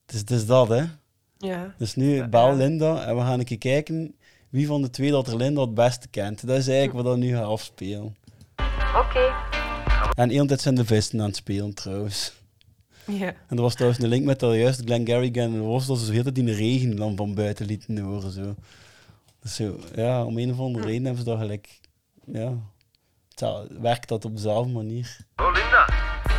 Het 0.06 0.14
is, 0.14 0.20
het 0.20 0.30
is 0.30 0.46
dat, 0.46 0.68
hè. 0.68 0.84
Ja. 1.38 1.74
Dus 1.78 1.94
nu 1.94 2.28
bel 2.28 2.56
Linda 2.56 3.04
en 3.06 3.16
we 3.16 3.22
gaan 3.22 3.38
een 3.38 3.44
keer 3.44 3.58
kijken 3.58 4.14
wie 4.48 4.66
van 4.66 4.82
de 4.82 4.90
twee 4.90 5.10
dat 5.10 5.28
er 5.28 5.36
Linda 5.36 5.60
het 5.60 5.74
beste 5.74 6.08
kent. 6.08 6.46
Dat 6.46 6.58
is 6.58 6.68
eigenlijk 6.68 6.96
wat 6.96 7.04
dat 7.04 7.16
nu 7.16 7.34
gaat 7.34 7.44
afspelen. 7.44 8.16
Oké. 8.96 9.32
En 10.14 10.30
hele 10.30 10.46
tijd 10.46 10.60
zijn 10.60 10.74
de 10.74 10.84
vissen 10.84 11.20
aan 11.20 11.26
het 11.26 11.36
spelen, 11.36 11.74
trouwens. 11.74 12.32
Ja. 13.06 13.26
En 13.26 13.56
er 13.56 13.62
was 13.62 13.74
trouwens 13.74 14.02
een 14.02 14.08
link 14.08 14.24
met 14.24 14.40
dat 14.40 14.54
juist 14.54 14.80
Glengarry 14.84 15.30
en 15.32 15.66
was 15.66 15.86
dat 15.86 15.98
ze 15.98 16.04
zo 16.04 16.12
heel 16.12 16.22
tijd 16.22 16.38
in 16.38 16.44
de 16.44 16.54
regen 16.54 16.96
dan 16.96 17.16
van 17.16 17.34
buiten 17.34 17.66
lieten 17.66 17.98
horen. 17.98 18.30
Zo. 18.30 18.54
Dus 19.40 19.54
zo, 19.54 19.78
ja, 19.94 20.24
om 20.24 20.38
een 20.38 20.50
of 20.50 20.58
andere 20.58 20.86
reden 20.86 21.04
hebben 21.04 21.24
ze 21.24 21.30
dat 21.30 21.38
gelijk... 21.38 21.80
Ja, 22.24 22.54
het 23.40 23.66
werkt 23.80 24.08
dat 24.08 24.24
op 24.24 24.34
dezelfde 24.36 24.72
manier. 24.72 25.16
Oh, 25.36 25.46
Linda. 25.52 25.86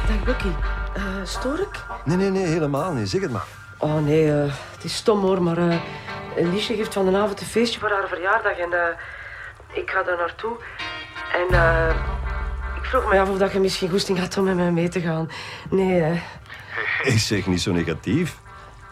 Dag 0.08 0.24
Bucky. 0.26 0.52
Eh 0.96 1.04
stoor 1.24 1.60
ik? 1.60 1.86
Nee, 2.06 2.18
nee, 2.18 2.30
nee, 2.30 2.46
helemaal 2.46 2.94
niet. 2.94 3.10
Zeg 3.10 3.22
het 3.22 3.32
maar. 3.32 3.46
Oh 3.78 4.04
nee, 4.04 4.32
eh, 4.32 4.54
het 4.76 4.84
is 4.84 4.96
stom 4.96 5.20
hoor, 5.22 5.42
maar 5.44 5.58
eh 5.58 5.78
Liesje 6.36 6.76
geeft 6.76 6.94
van 6.94 7.12
de 7.12 7.18
avond 7.18 7.42
een 7.42 7.48
feestje 7.48 7.80
voor 7.80 7.90
haar 7.90 8.08
verjaardag 8.08 8.58
en 8.58 8.74
eh, 8.74 8.98
ik 9.82 9.90
ga 9.90 10.04
daar 10.04 10.18
naartoe. 10.18 10.56
En 11.34 11.60
eh, 11.60 11.96
ik 12.78 12.84
vroeg 12.86 13.10
me 13.10 13.20
af 13.20 13.30
of 13.30 13.38
dat 13.38 13.52
je 13.52 13.60
misschien 13.60 13.90
goesting 13.90 14.20
had 14.20 14.38
om 14.38 14.44
met 14.44 14.56
mij 14.56 14.72
mee 14.72 14.90
te 14.90 15.02
gaan. 15.02 15.30
Nee, 15.70 16.02
eh, 16.02 16.22
Ik 17.04 17.20
zeg 17.20 17.46
niet 17.48 17.62
zo 17.62 17.72
negatief. 17.72 18.38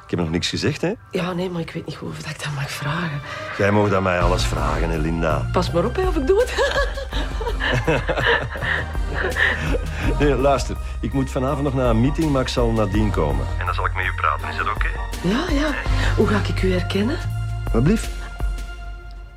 Ik 0.04 0.18
heb 0.18 0.20
nog 0.20 0.30
niks 0.30 0.50
gezegd, 0.50 0.82
hè? 0.82 0.92
ja, 1.12 1.34
nee, 1.34 1.50
maar 1.50 1.62
ik 1.62 1.72
weet 1.72 1.86
niet 1.86 1.96
goed 1.96 2.10
of 2.10 2.18
dat 2.18 2.30
ik 2.32 2.44
dat 2.44 2.54
mag 2.56 2.72
vragen. 2.72 3.22
Jij 3.58 3.72
mag 3.72 3.94
aan 3.94 4.04
mij 4.04 4.20
alles 4.22 4.46
vragen, 4.46 4.90
hè, 4.90 4.98
Linda. 4.98 5.50
Pas 5.52 5.72
maar 5.72 5.86
op 5.86 5.96
hè, 5.96 6.08
of 6.08 6.16
ik 6.16 6.28
doe 6.28 6.40
het. 6.40 6.54
Nee, 10.20 10.36
luister. 10.36 10.76
Ik 11.00 11.14
moet 11.14 11.30
vanavond 11.32 11.64
nog 11.64 11.74
naar 11.74 11.90
een 11.90 12.02
meeting, 12.02 12.32
maar 12.32 12.42
ik 12.42 12.48
zal 12.48 12.72
nadien 12.72 13.12
komen. 13.12 13.46
En 13.60 13.66
dan 13.66 13.74
zal 13.74 13.86
ik 13.86 13.96
met 13.96 14.06
u 14.06 14.12
praten. 14.16 14.48
Is 14.50 14.58
dat 14.58 14.68
oké? 14.68 14.88
ja, 15.22 15.44
ja. 15.50 15.68
Hoe 16.18 16.28
ga 16.28 16.40
ik 16.48 16.62
u 16.64 16.72
herkennen? 16.72 17.18
Wat 17.74 17.84
blieft? 17.84 18.10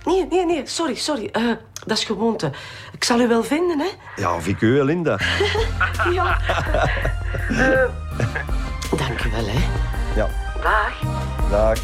Nee, 0.05 0.27
nee, 0.31 0.47
nee, 0.47 0.63
sorry, 0.67 0.95
sorry. 0.95 1.29
Eh, 1.33 1.43
dat 1.87 1.99
is 1.99 2.05
gewoonte. 2.05 2.51
Ik 2.93 3.05
zal 3.05 3.21
u 3.21 3.29
wel 3.29 3.45
vinden, 3.45 3.79
hè? 3.79 3.89
Ja, 4.17 4.35
of 4.35 4.47
ik 4.47 4.61
u, 4.61 4.77
hè, 4.77 4.85
Linda. 4.85 5.19
ja. 6.13 6.39
Eh, 7.49 7.85
dank 8.97 9.25
u 9.25 9.31
wel, 9.31 9.45
hè. 9.47 9.69
Ja. 10.15 10.29
Dag. 10.63 10.93
Dag. 11.51 11.79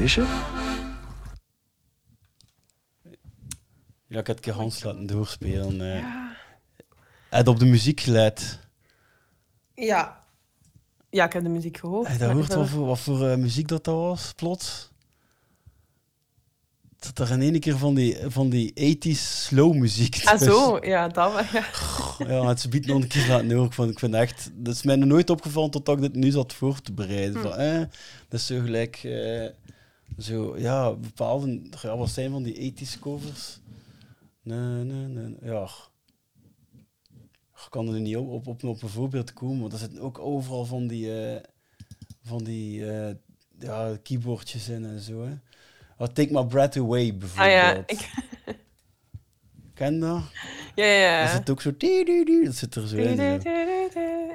Feestje? 0.00 0.24
Ja, 4.08 4.18
ik 4.20 4.26
had 4.26 4.36
het 4.36 4.40
keer 4.40 4.52
Hans 4.52 4.82
laten 4.82 5.06
doorspelen. 5.06 5.80
eh. 5.80 6.04
Hij 7.30 7.38
had 7.38 7.48
op 7.48 7.58
de 7.58 7.64
muziek 7.66 8.00
gelet. 8.00 8.58
Ja. 9.74 10.24
Ja, 11.10 11.24
ik 11.24 11.32
heb 11.32 11.42
de 11.42 11.48
muziek 11.48 11.76
gehoord. 11.76 12.08
Heb 12.08 12.18
je 12.18 12.24
dat 12.24 12.32
hoort 12.32 12.46
wat 12.46 12.52
verder- 12.56 12.68
voor, 12.68 12.86
wat 12.86 13.00
voor 13.00 13.28
eh, 13.28 13.36
muziek 13.36 13.68
dat, 13.68 13.84
dat 13.84 13.94
was, 13.94 14.32
plots? 14.36 14.90
Dat 16.98 17.18
er 17.28 17.30
in 17.34 17.40
één 17.42 17.60
keer 17.60 17.78
van 17.78 17.94
die, 17.94 18.16
van 18.26 18.48
die 18.48 18.96
80s 18.98 19.18
slow 19.20 19.74
muziek 19.74 20.20
Ah, 20.24 20.40
zo. 20.40 20.78
Ja, 20.84 21.08
dat 21.08 21.32
wel. 21.32 21.42
Ja. 21.52 21.66
Ja, 22.42 22.48
het 22.48 22.66
biedt 22.70 22.86
nog 22.86 23.02
een 23.02 23.08
keer 23.08 23.28
laten 23.28 23.50
horen. 23.50 23.66
Ik 23.66 23.72
vind, 23.72 23.90
ik 23.90 23.98
vind 23.98 24.14
echt... 24.14 24.50
Dat 24.54 24.74
is 24.74 24.82
mij 24.82 24.96
nog 24.96 25.08
nooit 25.08 25.30
opgevallen 25.30 25.70
totdat 25.70 25.96
ik 25.96 26.02
dit 26.02 26.14
nu 26.14 26.30
zat 26.30 26.52
voor 26.52 26.80
te 26.80 26.92
bereiden. 26.92 27.34
Hm. 27.36 27.42
Van, 27.42 27.54
eh, 27.56 27.78
dat 28.28 28.40
is 28.40 28.46
zo 28.46 28.60
gelijk... 28.60 29.00
eh, 29.04 29.46
zo, 30.18 30.58
ja, 30.58 30.92
bepaalde... 30.94 31.62
Ja, 31.82 31.96
wat 31.96 32.08
zijn 32.10 32.30
van 32.30 32.42
die 32.42 32.74
80s 32.74 32.98
covers? 33.00 33.60
Nee, 34.42 34.84
nee, 34.84 35.06
nee. 35.06 35.36
Ja. 35.42 35.68
Ik 37.54 37.66
kan 37.72 37.94
er 37.94 38.00
niet 38.00 38.16
op, 38.16 38.28
op, 38.28 38.46
op, 38.46 38.64
op 38.64 38.82
een 38.82 38.88
voorbeeld 38.88 39.32
komen, 39.32 39.60
want 39.60 39.72
er 39.72 39.78
zitten 39.78 40.00
ook 40.00 40.18
overal 40.18 40.64
van 40.64 40.86
die... 40.86 41.34
eh, 41.34 41.42
van 42.22 42.44
die... 42.44 42.90
eh, 42.92 43.14
ja, 43.58 43.96
keyboardjes 44.02 44.68
in 44.68 44.84
en 44.84 45.00
zo, 45.00 45.22
hè. 45.24 45.32
Oh, 45.98 46.06
Take 46.06 46.32
My 46.32 46.44
Breath 46.44 46.76
Away, 46.76 47.08
Ah 47.12 47.18
bijvoorbeeld. 47.18 47.52
ja, 47.52 47.82
ik... 47.86 48.10
Ken 49.74 50.00
dat? 50.00 50.22
Ja, 50.74 50.84
ja, 50.84 50.98
ja. 50.98 51.22
Er 51.22 51.28
zit 51.28 51.50
ook 51.50 51.60
zo... 51.62 51.70
Dat 52.44 52.54
zit 52.54 52.74
er 52.74 52.88
zo 52.88 52.96
in. 52.96 53.16
zo. 53.16 53.50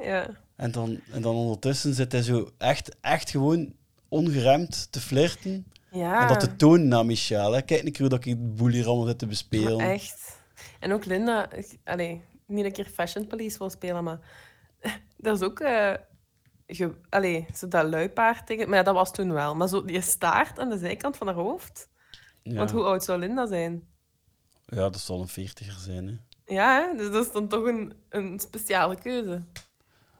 Ja. 0.03 0.30
En 0.56 0.72
dan, 0.72 0.99
en 1.12 1.22
dan 1.22 1.36
ondertussen 1.36 1.94
zit 1.94 2.12
hij 2.12 2.24
zo 2.24 2.52
echt, 2.58 2.95
echt 3.02 3.30
gewoon 3.30 3.74
ongeremd 4.08 4.88
te 4.91 4.99
flirten. 4.99 5.66
Ja. 5.92 6.22
En 6.22 6.28
dat 6.28 6.40
te 6.40 6.56
tonen 6.56 6.88
naar 6.88 7.06
Michel. 7.06 7.52
Hè. 7.52 7.62
Kijk 7.62 7.84
een 7.84 7.92
keer 7.92 8.10
dat 8.10 8.26
ik 8.26 8.40
de 8.40 8.54
boel 8.54 8.68
hier 8.68 8.88
allemaal 8.88 9.06
zit 9.08 9.20
te 9.20 9.26
bespelen. 9.28 9.78
Maar 9.78 9.90
echt. 9.90 10.40
En 10.80 10.92
ook 10.92 11.06
Linda, 11.06 11.52
ik- 11.52 11.80
allee, 11.84 12.22
niet 12.48 12.66
een 12.66 12.72
keer 12.72 12.86
Fashion 12.86 13.28
Police 13.28 13.58
wil 13.58 13.70
spelen, 13.70 14.04
maar 14.04 14.20
dat 15.18 15.36
is 15.36 15.44
ook. 15.48 15.58
ge, 16.68 16.96
allee, 17.10 17.46
zo 17.56 17.68
dat 17.68 17.86
luipaard 17.90 18.48
tegen. 18.48 18.70
Maar 18.70 18.78
ja, 18.78 18.84
dat 18.84 18.94
was 18.96 19.12
toen 19.12 19.34
wel. 19.34 19.56
Maar 19.56 19.68
zo 19.68 19.86
die 19.86 20.02
staart 20.02 20.60
aan 20.60 20.70
de 20.70 20.78
zijkant 20.78 21.18
van 21.18 21.28
haar 21.28 21.36
hoofd. 21.36 21.90
Ja. 22.44 22.56
Want 22.56 22.72
hoe 22.72 22.84
oud 22.84 23.04
zou 23.04 23.20
Linda 23.20 23.48
zijn? 23.48 23.84
Ja, 24.66 24.90
dat 24.90 25.00
zal 25.00 25.22
een 25.22 25.28
veertiger 25.28 25.80
zijn. 25.80 26.08
Hè. 26.08 26.16
Ja, 26.54 26.82
hè? 26.90 26.98
dus 26.98 27.12
dat 27.12 27.26
is 27.26 27.32
dan 27.32 27.48
toch 27.48 27.66
een, 27.66 27.94
een 28.10 28.40
speciale 28.40 28.96
keuze. 28.96 29.44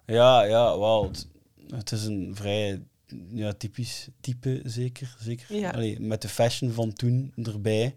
Ja, 0.06 0.44
ja, 0.44 0.80
wel. 0.80 1.04
Het, 1.04 1.28
het 1.68 1.92
is 1.92 2.06
een 2.06 2.32
vrij 2.36 2.84
ja, 3.34 3.54
typisch 3.54 4.08
type, 4.20 4.62
zeker. 4.64 5.16
zeker. 5.20 5.56
Ja. 5.56 5.70
Allee, 5.70 6.00
met 6.00 6.22
de 6.22 6.30
fashion 6.30 6.72
van 6.72 6.94
toen 6.94 7.34
erbij. 7.44 7.96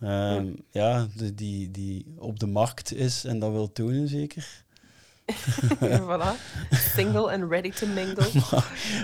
Ehm, 0.00 0.46
ja, 0.70 1.06
de, 1.16 1.34
die, 1.34 1.70
die 1.70 2.06
op 2.18 2.38
de 2.38 2.46
markt 2.46 2.94
is 2.94 3.24
en 3.24 3.38
dat 3.38 3.50
wil 3.50 3.72
tonen, 3.72 4.08
zeker. 4.08 4.64
voilà. 6.08 6.34
Single 6.70 7.32
and 7.32 7.50
ready 7.50 7.70
to 7.70 7.86
mingle. 7.86 8.26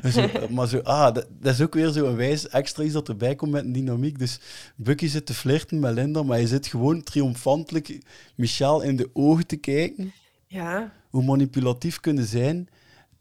maar, 0.03 0.13
zo, 0.13 0.29
maar 0.51 0.69
zo, 0.69 0.79
ah, 0.79 1.15
dat, 1.15 1.27
dat 1.41 1.55
is 1.55 1.61
ook 1.61 1.75
weer 1.75 1.89
zo'n 1.89 2.17
wijs 2.17 2.49
extra 2.49 2.83
iets 2.83 2.93
dat 2.93 3.09
erbij 3.09 3.35
komt 3.35 3.53
met 3.53 3.65
een 3.65 3.73
dynamiek. 3.73 4.19
Dus 4.19 4.41
Bucky 4.77 5.07
zit 5.07 5.27
te 5.27 5.35
flirten 5.35 5.81
met 5.81 5.95
Linda, 5.95 6.23
maar 6.23 6.37
hij 6.37 6.47
zit 6.47 6.67
gewoon 6.67 7.03
triomfantelijk 7.03 7.99
Michel 8.35 8.81
in 8.81 8.97
de 8.97 9.11
ogen 9.13 9.47
te 9.47 9.57
kijken. 9.57 10.13
Ja. 10.47 10.93
Hoe 11.11 11.25
manipulatief 11.25 12.01
kunnen 12.01 12.25
zijn. 12.25 12.69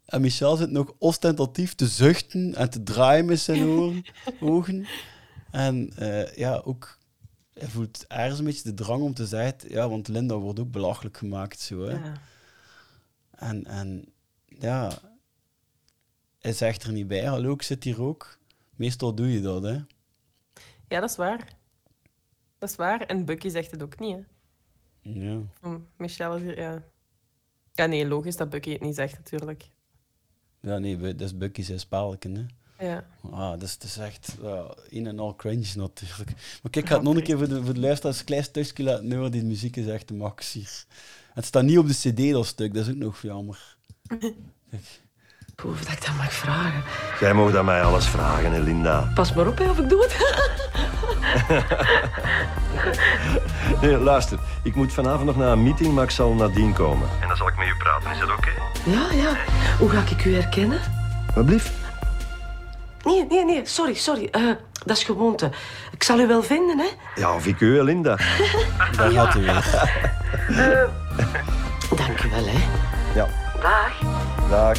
En 0.08 0.22
Michel 0.22 0.56
zit 0.56 0.72
nog 0.72 0.94
ostentatief 0.98 1.76
te 1.76 1.88
zuchten 1.88 2.56
en 2.56 2.70
te 2.70 2.84
draaien 2.84 3.26
met 3.26 3.40
zijn 3.40 3.64
oren, 3.70 4.06
ogen. 4.40 4.88
En 5.52 5.92
eh, 5.96 6.36
ja, 6.36 6.62
ook, 6.64 6.98
hij 7.54 7.68
voelt 7.68 8.08
ergens 8.08 8.40
een 8.40 8.46
beetje 8.46 8.64
de 8.64 8.74
drang 8.74 9.02
om 9.02 9.14
te 9.14 9.26
zeggen, 9.26 9.70
ja, 9.70 9.90
want 9.90 10.08
Linda 10.08 10.36
wordt 10.36 10.60
ook 10.60 10.72
belachelijk 10.72 11.18
gemaakt 11.18 11.60
zo, 11.60 11.82
hè. 11.82 11.94
Ja. 11.94 12.14
En, 13.32 13.66
en 13.66 14.14
ja, 14.46 14.92
hij 16.40 16.54
zegt 16.54 16.84
er 16.84 16.92
niet 16.92 17.08
bij, 17.08 17.26
hallo, 17.26 17.54
ik 17.54 17.62
zit 17.62 17.84
hier 17.84 18.02
ook. 18.02 18.38
Meestal 18.76 19.16
doe 19.16 19.32
je 19.32 19.42
dat, 19.42 19.64
hè. 19.64 19.80
Ja, 20.88 21.00
dat 21.00 21.10
is 21.10 21.16
waar. 21.16 21.56
Dat 22.58 22.70
is 22.70 22.76
waar. 22.76 23.02
En 23.02 23.26
Bucky 23.26 23.50
zegt 23.50 23.72
het 23.72 23.84
ook 23.84 24.00
niet, 24.00 24.16
hè. 24.16 24.22
Ja. 25.12 25.42
Hm, 25.62 25.80
Michelle 25.98 26.36
is 26.36 26.42
hier, 26.42 26.60
ja. 26.60 26.84
Ja, 27.74 27.86
nee, 27.86 28.08
logisch 28.08 28.36
dat 28.36 28.50
Bucky 28.50 28.72
het 28.72 28.82
niet 28.82 28.96
zegt, 28.96 29.18
natuurlijk. 29.18 29.70
Ja, 30.68 30.78
nee, 30.78 30.98
dat 30.98 31.22
is 31.22 31.38
Bucky 31.38 31.62
zijn 31.62 31.80
spelletje, 31.80 32.32
hè. 32.32 32.46
Ja. 32.80 33.06
Ah, 33.32 33.60
dus 33.60 33.74
het 33.74 33.84
is 33.84 33.98
echt 33.98 34.36
ja, 34.42 34.76
een 34.90 35.08
en 35.08 35.20
al 35.20 35.36
cringe 35.36 35.68
natuurlijk. 35.76 36.32
Maar 36.62 36.72
kijk, 36.72 36.76
ik 36.76 36.88
ga 36.88 36.96
het 37.00 37.04
nog 37.04 37.16
een 37.16 37.24
keer 37.24 37.38
voor 37.38 37.48
de, 37.48 37.64
voor 37.64 37.74
de 37.74 37.80
luisteraars 37.80 38.20
een 38.20 38.26
klein 38.26 38.44
stukje 38.44 38.84
laten 38.84 39.14
horen. 39.14 39.32
Die 39.32 39.44
muziek 39.44 39.76
is 39.76 39.88
echt 39.88 40.08
de 40.08 40.14
max 40.14 40.54
hier. 40.54 40.86
Het 41.34 41.46
staat 41.46 41.64
niet 41.64 41.78
op 41.78 41.88
de 41.88 41.94
cd, 41.94 42.32
dat 42.32 42.46
stuk. 42.46 42.74
Dat 42.74 42.88
is 42.88 42.94
ook 42.94 43.00
nog 43.00 43.22
jammer. 43.22 43.78
Of 45.66 45.80
dat 45.82 45.92
ik 45.94 46.06
dat 46.06 46.16
mag 46.18 46.34
vragen. 46.34 46.84
Jij 47.20 47.34
mag 47.34 47.56
aan 47.56 47.66
mij 47.66 47.84
alles 47.84 48.08
vragen, 48.08 48.52
hè, 48.52 48.60
Linda. 48.60 49.12
Pas 49.14 49.34
maar 49.34 49.48
op, 49.48 49.58
hè, 49.58 49.70
of 49.70 49.78
ik 49.80 49.90
doe 49.90 50.02
het. 50.02 50.16
Nee, 53.82 53.98
luister, 53.98 54.40
ik 54.64 54.76
moet 54.76 54.94
vanavond 54.94 55.26
nog 55.26 55.36
naar 55.36 55.52
een 55.52 55.64
meeting, 55.64 55.94
maar 55.94 56.04
ik 56.04 56.10
zal 56.10 56.34
nadien 56.34 56.74
komen. 56.74 57.08
En 57.22 57.28
dan 57.28 57.38
zal 57.38 57.48
ik 57.48 57.58
met 57.58 57.68
u 57.68 57.76
praten, 57.78 58.12
is 58.12 58.20
dat 58.20 58.30
oké? 58.32 58.50
Ja, 58.84 59.12
ja. 59.12 59.36
Hoe 59.80 59.90
ga 59.90 60.02
ik 60.10 60.26
u 60.26 60.34
herkennen? 60.34 60.80
Wat 61.36 61.46
blieft? 61.46 61.72
Nee, 63.04 63.26
nee, 63.30 63.46
nee. 63.46 63.62
Sorry, 63.66 63.94
sorry. 63.94 64.28
Eh, 64.32 64.42
dat 64.86 64.98
is 64.98 65.04
gewoonte. 65.04 65.52
Ik 65.92 66.04
zal 66.04 66.20
u 66.20 66.28
wel 66.28 66.44
vinden, 66.44 66.80
hè. 66.80 66.88
Ja, 67.16 67.34
of 67.34 67.46
ik 67.46 67.60
u, 67.60 67.84
Linda. 67.84 68.16
Daar 68.98 69.12
gaat 69.12 69.36
u 69.36 69.40
weer. 69.40 69.90
Eh, 70.48 70.90
dank 71.98 72.24
u 72.24 72.30
wel, 72.30 72.46
hè. 72.46 72.68
Ja. 73.16 73.28
Dag. 73.62 73.92
Dag. 74.50 74.78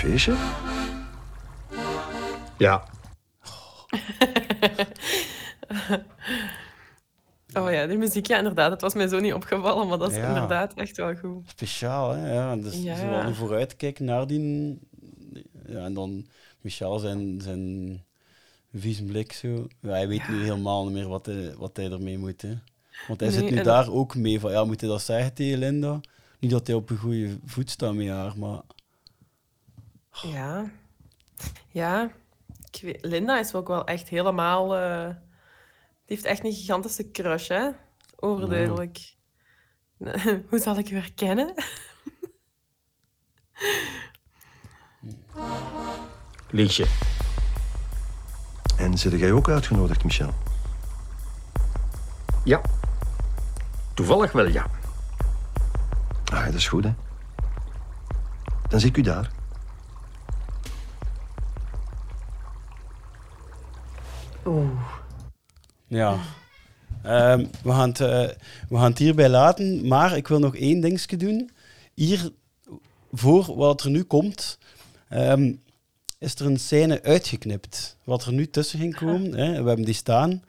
Feestje? 0.00 0.34
Ja. 2.58 2.82
Oh 7.54 7.70
ja, 7.72 7.86
die 7.86 7.96
muziek, 7.98 8.26
ja, 8.26 8.36
inderdaad. 8.38 8.70
Het 8.70 8.80
was 8.80 8.94
mij 8.94 9.08
zo 9.08 9.20
niet 9.20 9.32
opgevallen, 9.32 9.88
maar 9.88 9.98
dat 9.98 10.10
is 10.10 10.16
Ja. 10.16 10.28
inderdaad 10.28 10.74
echt 10.74 10.96
wel 10.96 11.14
goed. 11.16 11.48
Speciaal, 11.48 12.10
hè? 12.10 12.32
Ja, 12.34 12.56
dus 12.56 12.82
Ja. 12.82 12.96
zo 12.96 13.04
een 13.28 13.34
vooruitkijken 13.34 14.04
naar 14.04 14.26
die... 14.26 14.78
Ja, 15.66 15.84
en 15.84 15.94
dan 15.94 16.26
Michel 16.60 16.98
zijn, 16.98 17.40
zijn 17.40 18.04
vies 18.74 19.04
blik 19.04 19.32
zo. 19.32 19.66
Ja, 19.80 19.88
hij 19.88 20.08
weet 20.08 20.28
nu 20.28 20.42
helemaal 20.42 20.84
niet 20.84 20.92
meer 20.92 21.08
wat 21.08 21.26
hij, 21.26 21.54
wat 21.58 21.76
hij 21.76 21.90
ermee 21.90 22.18
moet, 22.18 22.42
hè. 22.42 22.54
Want 23.08 23.20
hij 23.20 23.28
Nee, 23.28 23.38
zit 23.38 23.50
nu 23.50 23.56
en- 23.56 23.64
daar 23.64 23.90
ook 23.90 24.14
mee 24.14 24.40
van, 24.40 24.50
ja, 24.50 24.64
moet 24.64 24.80
hij 24.80 24.90
dat 24.90 25.02
zeggen 25.02 25.34
tegen 25.34 25.58
Linda? 25.58 26.00
Niet 26.38 26.50
dat 26.50 26.66
hij 26.66 26.76
op 26.76 26.90
een 26.90 26.96
goede 26.96 27.38
voet 27.44 27.70
staat 27.70 27.94
met 27.94 28.08
haar, 28.08 28.38
maar... 28.38 28.60
Ja. 30.12 30.70
Ja. 31.68 32.10
Ik 32.72 32.80
weet- 32.82 33.04
Linda 33.04 33.38
is 33.38 33.54
ook 33.54 33.68
wel 33.68 33.84
echt 33.86 34.08
helemaal... 34.08 34.76
eh, 34.76 35.06
die 36.06 36.16
heeft 36.16 36.24
echt 36.24 36.44
een 36.44 36.52
gigantische 36.52 37.10
crush, 37.10 37.48
hè. 37.48 37.68
Overduidelijk. 38.16 39.14
Hoe 40.50 40.58
zal 40.58 40.78
ik 40.78 40.90
u 40.90 40.94
herkennen? 40.96 41.54
Liedje. 46.50 46.86
En 48.76 48.98
zit 48.98 49.12
jij 49.18 49.32
ook 49.32 49.48
uitgenodigd, 49.48 50.04
Michel? 50.04 50.34
Ja. 52.44 52.60
Toevallig 53.94 54.32
wel, 54.32 54.46
ja. 54.46 54.66
Ah, 56.32 56.44
dat 56.44 56.54
is 56.54 56.68
goed, 56.68 56.84
hè. 56.84 56.94
Dan 58.68 58.80
zie 58.80 58.88
ik 58.88 58.96
u 58.96 59.00
daar. 59.02 59.30
Oeh. 64.50 64.70
Ja. 65.86 66.18
Ehm, 67.02 67.46
we, 67.62 67.70
gaan 67.70 67.88
het, 67.88 68.00
eh, 68.00 68.28
we 68.68 68.76
gaan 68.76 68.90
het 68.90 68.98
hierbij 68.98 69.28
laten, 69.28 69.86
maar 69.88 70.16
ik 70.16 70.28
wil 70.28 70.38
nog 70.38 70.56
één 70.56 70.80
dingetje 70.80 71.16
doen. 71.16 71.50
Hier, 71.94 72.30
voor 73.12 73.56
wat 73.56 73.82
er 73.82 73.90
nu 73.90 74.02
komt, 74.02 74.58
ehm, 75.08 75.52
is 76.18 76.34
er 76.34 76.46
een 76.46 76.58
scène 76.60 77.02
uitgeknipt. 77.02 77.96
Wat 78.04 78.24
er 78.24 78.32
nu 78.32 78.50
tussen 78.50 78.78
ging 78.78 78.96
komen, 78.96 79.34
hè, 79.34 79.62
we 79.62 79.68
hebben 79.68 79.84
die 79.84 79.94
staan, 79.94 80.42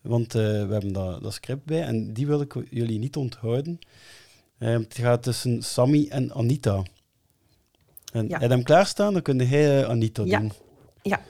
want 0.00 0.34
eh, 0.34 0.42
we 0.42 0.72
hebben 0.72 0.92
dat, 0.92 1.22
dat 1.22 1.32
script 1.34 1.64
bij, 1.64 1.82
en 1.82 2.12
die 2.12 2.26
wil 2.26 2.40
ik 2.40 2.54
jullie 2.70 2.98
niet 2.98 3.16
onthouden. 3.16 3.78
Ehm, 4.58 4.80
het 4.80 4.94
gaat 4.98 5.22
tussen 5.22 5.62
Sammy 5.62 6.06
en 6.10 6.32
Anita. 6.32 6.82
En 8.12 8.28
Ja. 8.28 8.38
Hem 8.38 8.62
klaarstaan? 8.62 9.12
Dan 9.12 9.22
kun 9.22 9.36
jij 9.48 9.82
eh, 9.82 9.88
Anita 9.88 10.22
Ja. 10.24 10.38
doen. 10.38 10.52
Ja. 11.02 11.20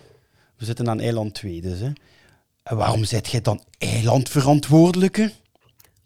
We 0.56 0.64
zitten 0.64 0.88
aan 0.88 1.00
eiland 1.00 1.34
2 1.34 1.60
dus. 1.60 1.80
Hè. 1.80 1.92
En 2.64 2.76
waarom 2.76 3.04
zet 3.04 3.28
jij 3.28 3.40
dan 3.40 3.64
eilandverantwoordelijke? 3.78 5.32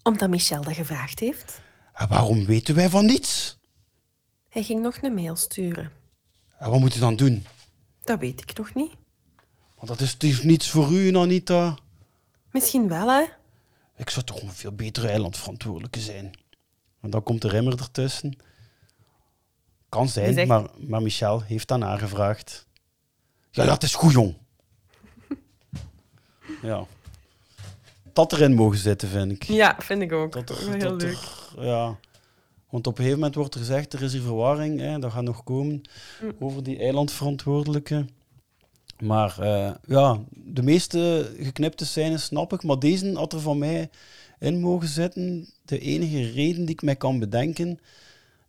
Omdat 0.03 0.29
Michel 0.29 0.61
dat 0.61 0.73
gevraagd 0.73 1.19
heeft. 1.19 1.61
En 1.93 2.07
waarom 2.07 2.45
weten 2.45 2.75
wij 2.75 2.89
van 2.89 3.05
niets? 3.05 3.57
Hij 4.49 4.63
ging 4.63 4.81
nog 4.81 5.01
een 5.01 5.13
mail 5.13 5.35
sturen. 5.35 5.91
En 6.57 6.69
wat 6.69 6.79
moet 6.79 6.93
je 6.93 6.99
dan 6.99 7.15
doen? 7.15 7.45
Dat 8.03 8.19
weet 8.19 8.41
ik 8.41 8.57
nog 8.57 8.73
niet. 8.73 8.91
Want 9.75 9.87
dat 9.87 9.99
is 10.01 10.15
toch 10.15 10.43
niets 10.43 10.69
voor 10.69 10.91
u, 10.91 11.15
Anita? 11.15 11.77
Misschien 12.51 12.87
wel, 12.87 13.07
hè? 13.07 13.23
ik 13.95 14.09
zou 14.09 14.25
toch 14.25 14.41
een 14.41 14.51
veel 14.51 14.71
betere 14.71 15.07
eilandverantwoordelijke 15.07 15.99
zijn. 15.99 16.31
En 17.01 17.09
dan 17.09 17.23
komt 17.23 17.41
de 17.41 17.47
rimmer 17.47 17.79
ertussen. 17.79 18.37
Kan 19.89 20.09
zijn, 20.09 20.47
maar, 20.47 20.69
maar 20.77 21.01
Michel 21.01 21.41
heeft 21.41 21.67
dan 21.67 21.83
aangevraagd. 21.83 22.67
Ja, 23.51 23.65
dat 23.65 23.83
is 23.83 23.95
goed, 23.95 24.11
jong. 24.11 24.35
Ja. 26.61 26.85
Dat 28.13 28.33
erin 28.33 28.53
mogen 28.53 28.77
zitten, 28.77 29.07
vind 29.09 29.31
ik. 29.31 29.43
Ja, 29.43 29.75
vind 29.79 30.01
ik 30.01 30.11
ook. 30.11 30.31
Dat 30.31 30.49
er- 30.49 30.57
Heel 30.71 30.79
dat 30.79 31.01
er- 31.01 31.07
leuk. 31.07 31.17
ja. 31.65 31.97
Want 32.69 32.87
op 32.87 32.93
een 32.93 32.97
gegeven 32.97 33.17
moment 33.19 33.35
wordt 33.35 33.53
er 33.53 33.59
gezegd, 33.59 33.93
er 33.93 34.01
is 34.01 34.11
hier 34.13 34.21
verwarring, 34.21 34.79
hè, 34.79 34.99
dat 34.99 35.11
gaat 35.11 35.23
nog 35.23 35.43
komen, 35.43 35.81
Mm. 36.21 36.31
over 36.39 36.63
die 36.63 36.77
eilandverantwoordelijke. 36.79 38.05
Maar 38.99 39.39
eh, 39.39 39.71
ja, 39.87 40.19
de 40.29 40.63
meeste 40.63 41.31
geknipte 41.39 41.85
scènes 41.85 42.23
snap 42.23 42.53
ik, 42.53 42.63
maar 42.63 42.79
deze 42.79 43.11
had 43.13 43.33
er 43.33 43.39
van 43.39 43.57
mij 43.57 43.89
in 44.39 44.59
mogen 44.59 44.87
zitten. 44.87 45.49
De 45.65 45.79
enige 45.79 46.31
reden 46.31 46.65
die 46.65 46.75
ik 46.75 46.81
mij 46.81 46.95
kan 46.95 47.19
bedenken, 47.19 47.79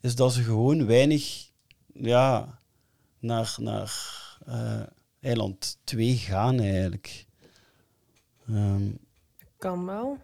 is 0.00 0.14
dat 0.14 0.32
ze 0.32 0.42
gewoon 0.42 0.86
weinig 0.86 1.48
ja, 1.94 2.58
naar, 3.18 3.54
naar 3.60 3.92
eh, 4.46 4.80
eiland 5.20 5.78
2 5.84 6.16
gaan 6.16 6.60
eigenlijk. 6.60 7.26
Ehm, 8.52 8.82
Kan 9.58 9.86
wel. 9.86 10.18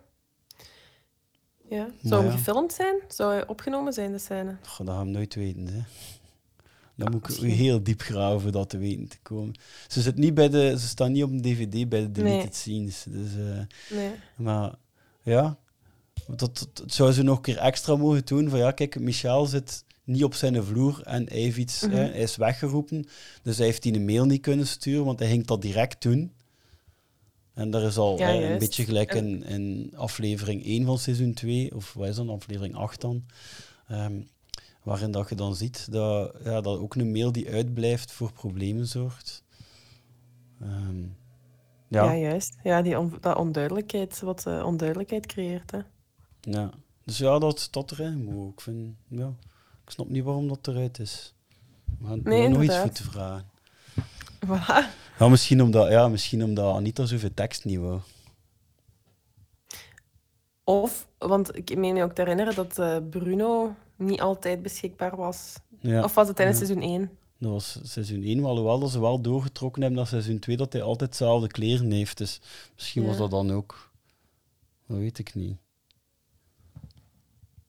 Ja. 1.70 1.82
Maar 1.84 1.90
Zou 2.02 2.22
hem 2.22 2.30
ja. 2.30 2.36
gefilmd 2.36 2.72
zijn? 2.72 2.96
Zou 3.08 3.32
hij 3.32 3.46
opgenomen 3.46 3.92
zijn, 3.92 4.12
de 4.12 4.18
scène? 4.18 4.56
Goh, 4.62 4.86
dat 4.86 4.94
gaan 4.96 5.04
we 5.06 5.10
nooit 5.12 5.34
weten. 5.34 5.66
Hè. 5.66 5.80
Dan 6.94 7.10
moet 7.10 7.42
ik 7.42 7.50
heel 7.52 7.82
diep 7.82 8.00
graven 8.00 8.52
dat 8.52 8.68
te 8.70 8.78
weten 8.78 9.08
te 9.08 9.18
komen. 9.22 9.54
Ze, 9.88 10.00
zit 10.02 10.16
niet 10.16 10.34
bij 10.34 10.48
de, 10.48 10.74
ze 10.78 10.88
staan 10.88 11.12
niet 11.12 11.22
op 11.22 11.30
een 11.30 11.42
dvd 11.42 11.88
bij 11.88 12.00
de 12.00 12.10
deleted 12.12 12.42
Nee. 12.42 12.52
scenes. 12.52 13.04
Dus, 13.08 13.30
eh, 13.36 13.96
Nee. 13.98 14.10
Maar 14.36 14.74
ja, 15.22 15.58
dat, 16.26 16.38
dat, 16.38 16.68
dat 16.72 16.92
zou 16.92 17.12
ze 17.12 17.22
nog 17.22 17.36
een 17.36 17.42
keer 17.42 17.58
extra 17.58 17.96
mogen 17.96 18.24
doen. 18.24 18.48
Van 18.48 18.58
ja, 18.58 18.70
kijk, 18.70 19.00
Michel 19.00 19.46
zit 19.46 19.84
niet 20.04 20.24
op 20.24 20.34
zijn 20.34 20.64
vloer 20.64 21.00
en 21.04 21.28
hij, 21.28 21.38
heeft 21.38 21.56
iets, 21.56 21.80
Mhm. 21.82 21.90
hè, 21.94 21.98
hij 22.02 22.20
is 22.20 22.36
weggeroepen. 22.36 23.06
Dus 23.42 23.56
hij 23.56 23.66
heeft 23.66 23.82
die 23.82 23.94
een 23.94 24.04
mail 24.04 24.24
niet 24.24 24.40
kunnen 24.42 24.66
sturen, 24.66 25.04
want 25.04 25.18
hij 25.18 25.28
ging 25.28 25.46
dat 25.46 25.62
direct 25.62 26.02
doen. 26.02 26.32
En 27.56 27.70
daar 27.70 27.82
is 27.82 27.96
al 27.96 28.18
Ja, 28.18 28.34
een 28.34 28.58
beetje 28.58 28.84
gelijk 28.84 29.14
in, 29.14 29.42
in 29.44 29.92
aflevering 29.96 30.64
1 30.64 30.84
van 30.84 30.98
seizoen 30.98 31.32
2, 31.34 31.74
of 31.74 31.92
wat 31.94 32.08
is 32.08 32.16
dat, 32.16 32.28
aflevering 32.28 32.74
8 32.74 33.00
dan. 33.00 33.24
Waarin 34.82 35.10
dat 35.10 35.28
je 35.28 35.34
dan 35.34 35.56
ziet 35.56 35.92
dat, 35.92 36.34
ja, 36.44 36.60
dat 36.60 36.78
ook 36.78 36.94
een 36.94 37.12
mail 37.12 37.32
die 37.32 37.50
uitblijft 37.50 38.12
voor 38.12 38.32
problemen 38.32 38.86
zorgt. 38.86 39.42
Ehm, 40.60 41.00
Ja, 41.88 42.04
ja, 42.12 42.16
juist. 42.16 42.56
Ja, 42.62 42.82
die 42.82 42.98
on- 42.98 43.16
dat 43.20 43.36
onduidelijkheid, 43.36 44.20
wat 44.20 44.46
eh, 44.46 44.64
onduidelijkheid 44.64 45.26
creëert. 45.26 45.70
Hè. 45.70 45.78
Ja, 46.40 46.70
dus 47.04 47.18
ja, 47.18 47.38
dat 47.38 47.68
dat 47.70 47.90
erin 47.90 48.24
moet. 48.24 48.52
Ik, 48.52 48.60
vind, 48.60 48.94
ja, 49.08 49.32
ik 49.84 49.90
snap 49.90 50.08
niet 50.08 50.24
waarom 50.24 50.48
dat 50.48 50.66
eruit 50.68 50.98
is. 50.98 51.34
Gaan 52.04 52.20
Nee, 52.24 52.42
inderdaad. 52.44 52.80
voor 52.80 52.90
te 52.90 53.02
vragen. 53.02 53.46
Voilà. 54.46 55.05
Ja, 55.18 55.28
misschien 55.28 55.62
omdat, 55.62 55.90
ja, 55.90 56.08
misschien 56.08 56.44
omdat 56.44 56.74
Anita 56.74 57.04
zoveel 57.06 57.34
tekst 57.34 57.64
niet 57.64 57.78
wou. 57.78 58.00
Of, 60.64 61.08
want 61.18 61.56
ik 61.56 61.76
meen 61.76 61.94
me 61.94 62.02
ook 62.02 62.12
te 62.12 62.20
herinneren 62.22 62.54
dat 62.54 62.78
eh, 62.78 62.96
Bruno 63.10 63.74
niet 63.96 64.20
altijd 64.20 64.62
beschikbaar 64.62 65.16
was. 65.16 65.54
Ja. 65.80 66.04
Of 66.04 66.14
was 66.14 66.26
het 66.26 66.36
tijdens 66.36 66.58
Ja. 66.58 66.64
seizoen 66.64 66.88
1? 66.90 67.10
Dat 67.38 67.50
was 67.50 67.78
seizoen 67.82 68.22
1, 68.22 68.40
maar 68.40 68.50
alhoewel 68.50 68.78
dat 68.78 68.90
ze 68.90 69.00
wel 69.00 69.20
doorgetrokken 69.20 69.82
hebben 69.82 69.98
naar 70.00 70.08
seizoen 70.08 70.38
2, 70.38 70.56
dat 70.56 70.72
hij 70.72 70.82
altijd 70.82 71.10
dezelfde 71.10 71.46
kleren 71.48 71.90
heeft. 71.90 72.18
Dus 72.18 72.40
misschien 72.74 73.06
was 73.06 73.16
dat 73.16 73.30
dan 73.30 73.50
ook. 73.52 73.90
Dat 74.86 74.96
weet 74.98 75.18
ik 75.18 75.34
niet. 75.34 75.56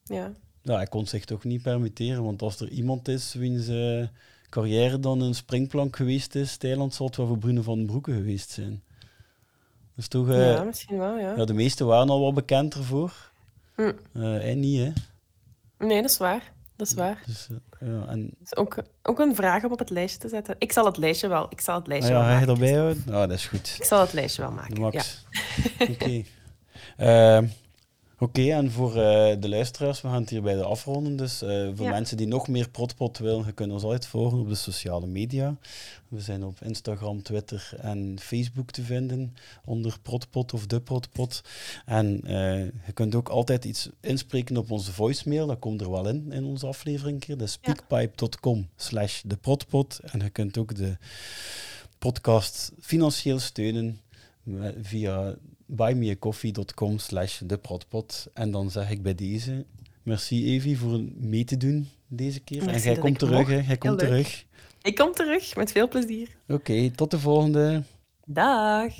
Ja. 0.04 0.32
Ja, 0.62 0.74
hij 0.74 0.86
kon 0.86 1.06
zich 1.06 1.24
toch 1.24 1.44
niet 1.44 1.62
permitteren, 1.62 2.24
want 2.24 2.42
als 2.42 2.60
er 2.60 2.68
iemand 2.68 3.08
is 3.08 3.34
wiens 3.34 3.68
eh, 3.68 4.06
carrière 4.48 5.00
dan 5.00 5.20
een 5.20 5.34
springplank 5.34 5.96
geweest 5.96 6.34
is, 6.34 6.56
Thailand 6.56 6.94
zal 6.94 7.06
het 7.06 7.16
wel 7.16 7.26
voor 7.26 7.38
Bruno 7.38 7.62
van 7.62 7.76
den 7.76 7.86
Broeke 7.86 8.12
geweest 8.12 8.50
zijn. 8.50 8.82
Dus 9.94 10.08
toch, 10.08 10.28
eh, 10.28 10.52
Ja, 10.52 10.62
misschien 10.62 10.98
wel, 10.98 11.18
ja. 11.18 11.34
ja. 11.36 11.44
De 11.44 11.54
meesten 11.54 11.86
waren 11.86 12.08
al 12.08 12.20
wel 12.20 12.32
bekend 12.32 12.74
ervoor. 12.74 13.30
Eh, 13.76 13.92
hij 14.12 14.54
niet, 14.54 14.78
hè. 14.78 14.92
Nee, 15.86 16.02
dat 16.02 16.10
is 16.10 16.16
waar. 16.16 16.52
Dat 16.76 16.86
is 16.86 16.94
waar. 16.94 17.22
Dus, 17.26 17.48
eh, 17.50 17.88
ja, 17.88 18.06
en, 18.06 18.34
is 18.44 18.56
ook, 18.56 18.82
ook 19.02 19.18
een 19.18 19.34
vraag 19.34 19.64
om 19.64 19.72
op 19.72 19.78
het 19.78 19.90
lijstje 19.90 20.20
te 20.20 20.28
zetten. 20.28 20.54
Ik 20.58 20.72
zal 20.72 20.84
het 20.84 20.96
lijstje 20.96 21.28
wel, 21.28 21.46
ik 21.50 21.60
zal 21.60 21.74
het 21.74 21.82
ah, 21.82 21.88
lijstje 21.88 22.12
ja, 22.12 22.18
wel 22.18 22.28
ga 22.28 22.40
je 22.40 22.46
maken. 22.46 22.62
erbij 22.62 22.78
houden? 22.78 23.02
Nou, 23.06 23.26
dat 23.26 23.36
is 23.36 23.46
goed. 23.46 23.74
Ik 23.78 23.84
zal 23.84 24.00
het 24.00 24.12
lijstje 24.12 24.42
wel 24.42 24.50
maken. 24.50 24.80
Max. 24.80 25.24
Ja. 25.78 25.86
Oké. 25.88 26.22
Oké, 28.20 28.50
en 28.52 28.70
voor 28.70 28.88
eh, 28.96 29.36
de 29.40 29.48
luisteraars, 29.48 30.00
we 30.00 30.08
gaan 30.08 30.20
het 30.20 30.30
hierbij 30.30 30.62
afronden. 30.62 31.16
Dus 31.16 31.42
eh, 31.42 31.68
voor 31.74 31.84
Ja. 31.86 31.90
mensen 31.90 32.16
die 32.16 32.26
nog 32.26 32.48
meer 32.48 32.68
protpot 32.70 33.18
willen, 33.18 33.46
je 33.46 33.52
kunt 33.52 33.72
ons 33.72 33.82
altijd 33.82 34.06
volgen 34.06 34.38
op 34.38 34.48
de 34.48 34.54
sociale 34.54 35.06
media. 35.06 35.56
We 36.08 36.20
zijn 36.20 36.44
op 36.44 36.58
Instagram, 36.62 37.22
Twitter 37.22 37.70
en 37.80 38.16
Facebook 38.20 38.70
te 38.70 38.82
vinden 38.82 39.34
onder 39.64 39.98
protpot 40.02 40.52
of 40.54 40.66
de 40.66 40.80
protpot. 40.80 41.42
En 41.86 42.20
eh, 42.24 42.64
je 42.64 42.92
kunt 42.94 43.14
ook 43.14 43.28
altijd 43.28 43.64
iets 43.64 43.88
inspreken 44.00 44.56
op 44.56 44.70
onze 44.70 44.92
voicemail. 44.92 45.46
Dat 45.46 45.58
komt 45.58 45.80
er 45.80 45.90
wel 45.90 46.08
in, 46.08 46.32
in 46.32 46.44
onze 46.44 46.66
aflevering. 46.66 47.20
keer. 47.20 47.36
Dat 47.36 47.46
is 47.46 47.52
speakpipe.com 47.52 48.68
slash 48.76 49.22
de 49.24 49.36
protpot. 49.36 50.00
En 50.02 50.20
je 50.20 50.30
kunt 50.30 50.58
ook 50.58 50.74
de 50.74 50.96
podcast 51.98 52.72
financieel 52.80 53.38
steunen 53.38 54.00
via 54.82 55.34
buymeacoffee.com 55.68 56.98
slash 56.98 57.40
deprotpot. 57.44 58.26
En 58.34 58.50
dan 58.50 58.70
zeg 58.70 58.90
ik 58.90 59.02
bij 59.02 59.14
deze, 59.14 59.64
merci 60.02 60.54
Evie 60.54 60.78
voor 60.78 61.00
mee 61.16 61.44
te 61.44 61.56
doen 61.56 61.88
deze 62.06 62.40
keer. 62.40 62.64
Merci 62.64 62.88
en 62.88 62.92
jij 62.92 63.02
komt 63.02 63.18
terug, 63.18 63.48
hè? 63.48 63.60
Jij 63.60 63.76
komt 63.76 64.00
leuk. 64.00 64.10
terug. 64.10 64.44
Ik 64.82 64.94
kom 64.94 65.12
terug, 65.12 65.56
met 65.56 65.72
veel 65.72 65.88
plezier. 65.88 66.28
Oké, 66.48 66.90
tot 66.90 67.10
de 67.10 67.18
volgende. 67.18 67.82
Dag. 68.24 68.92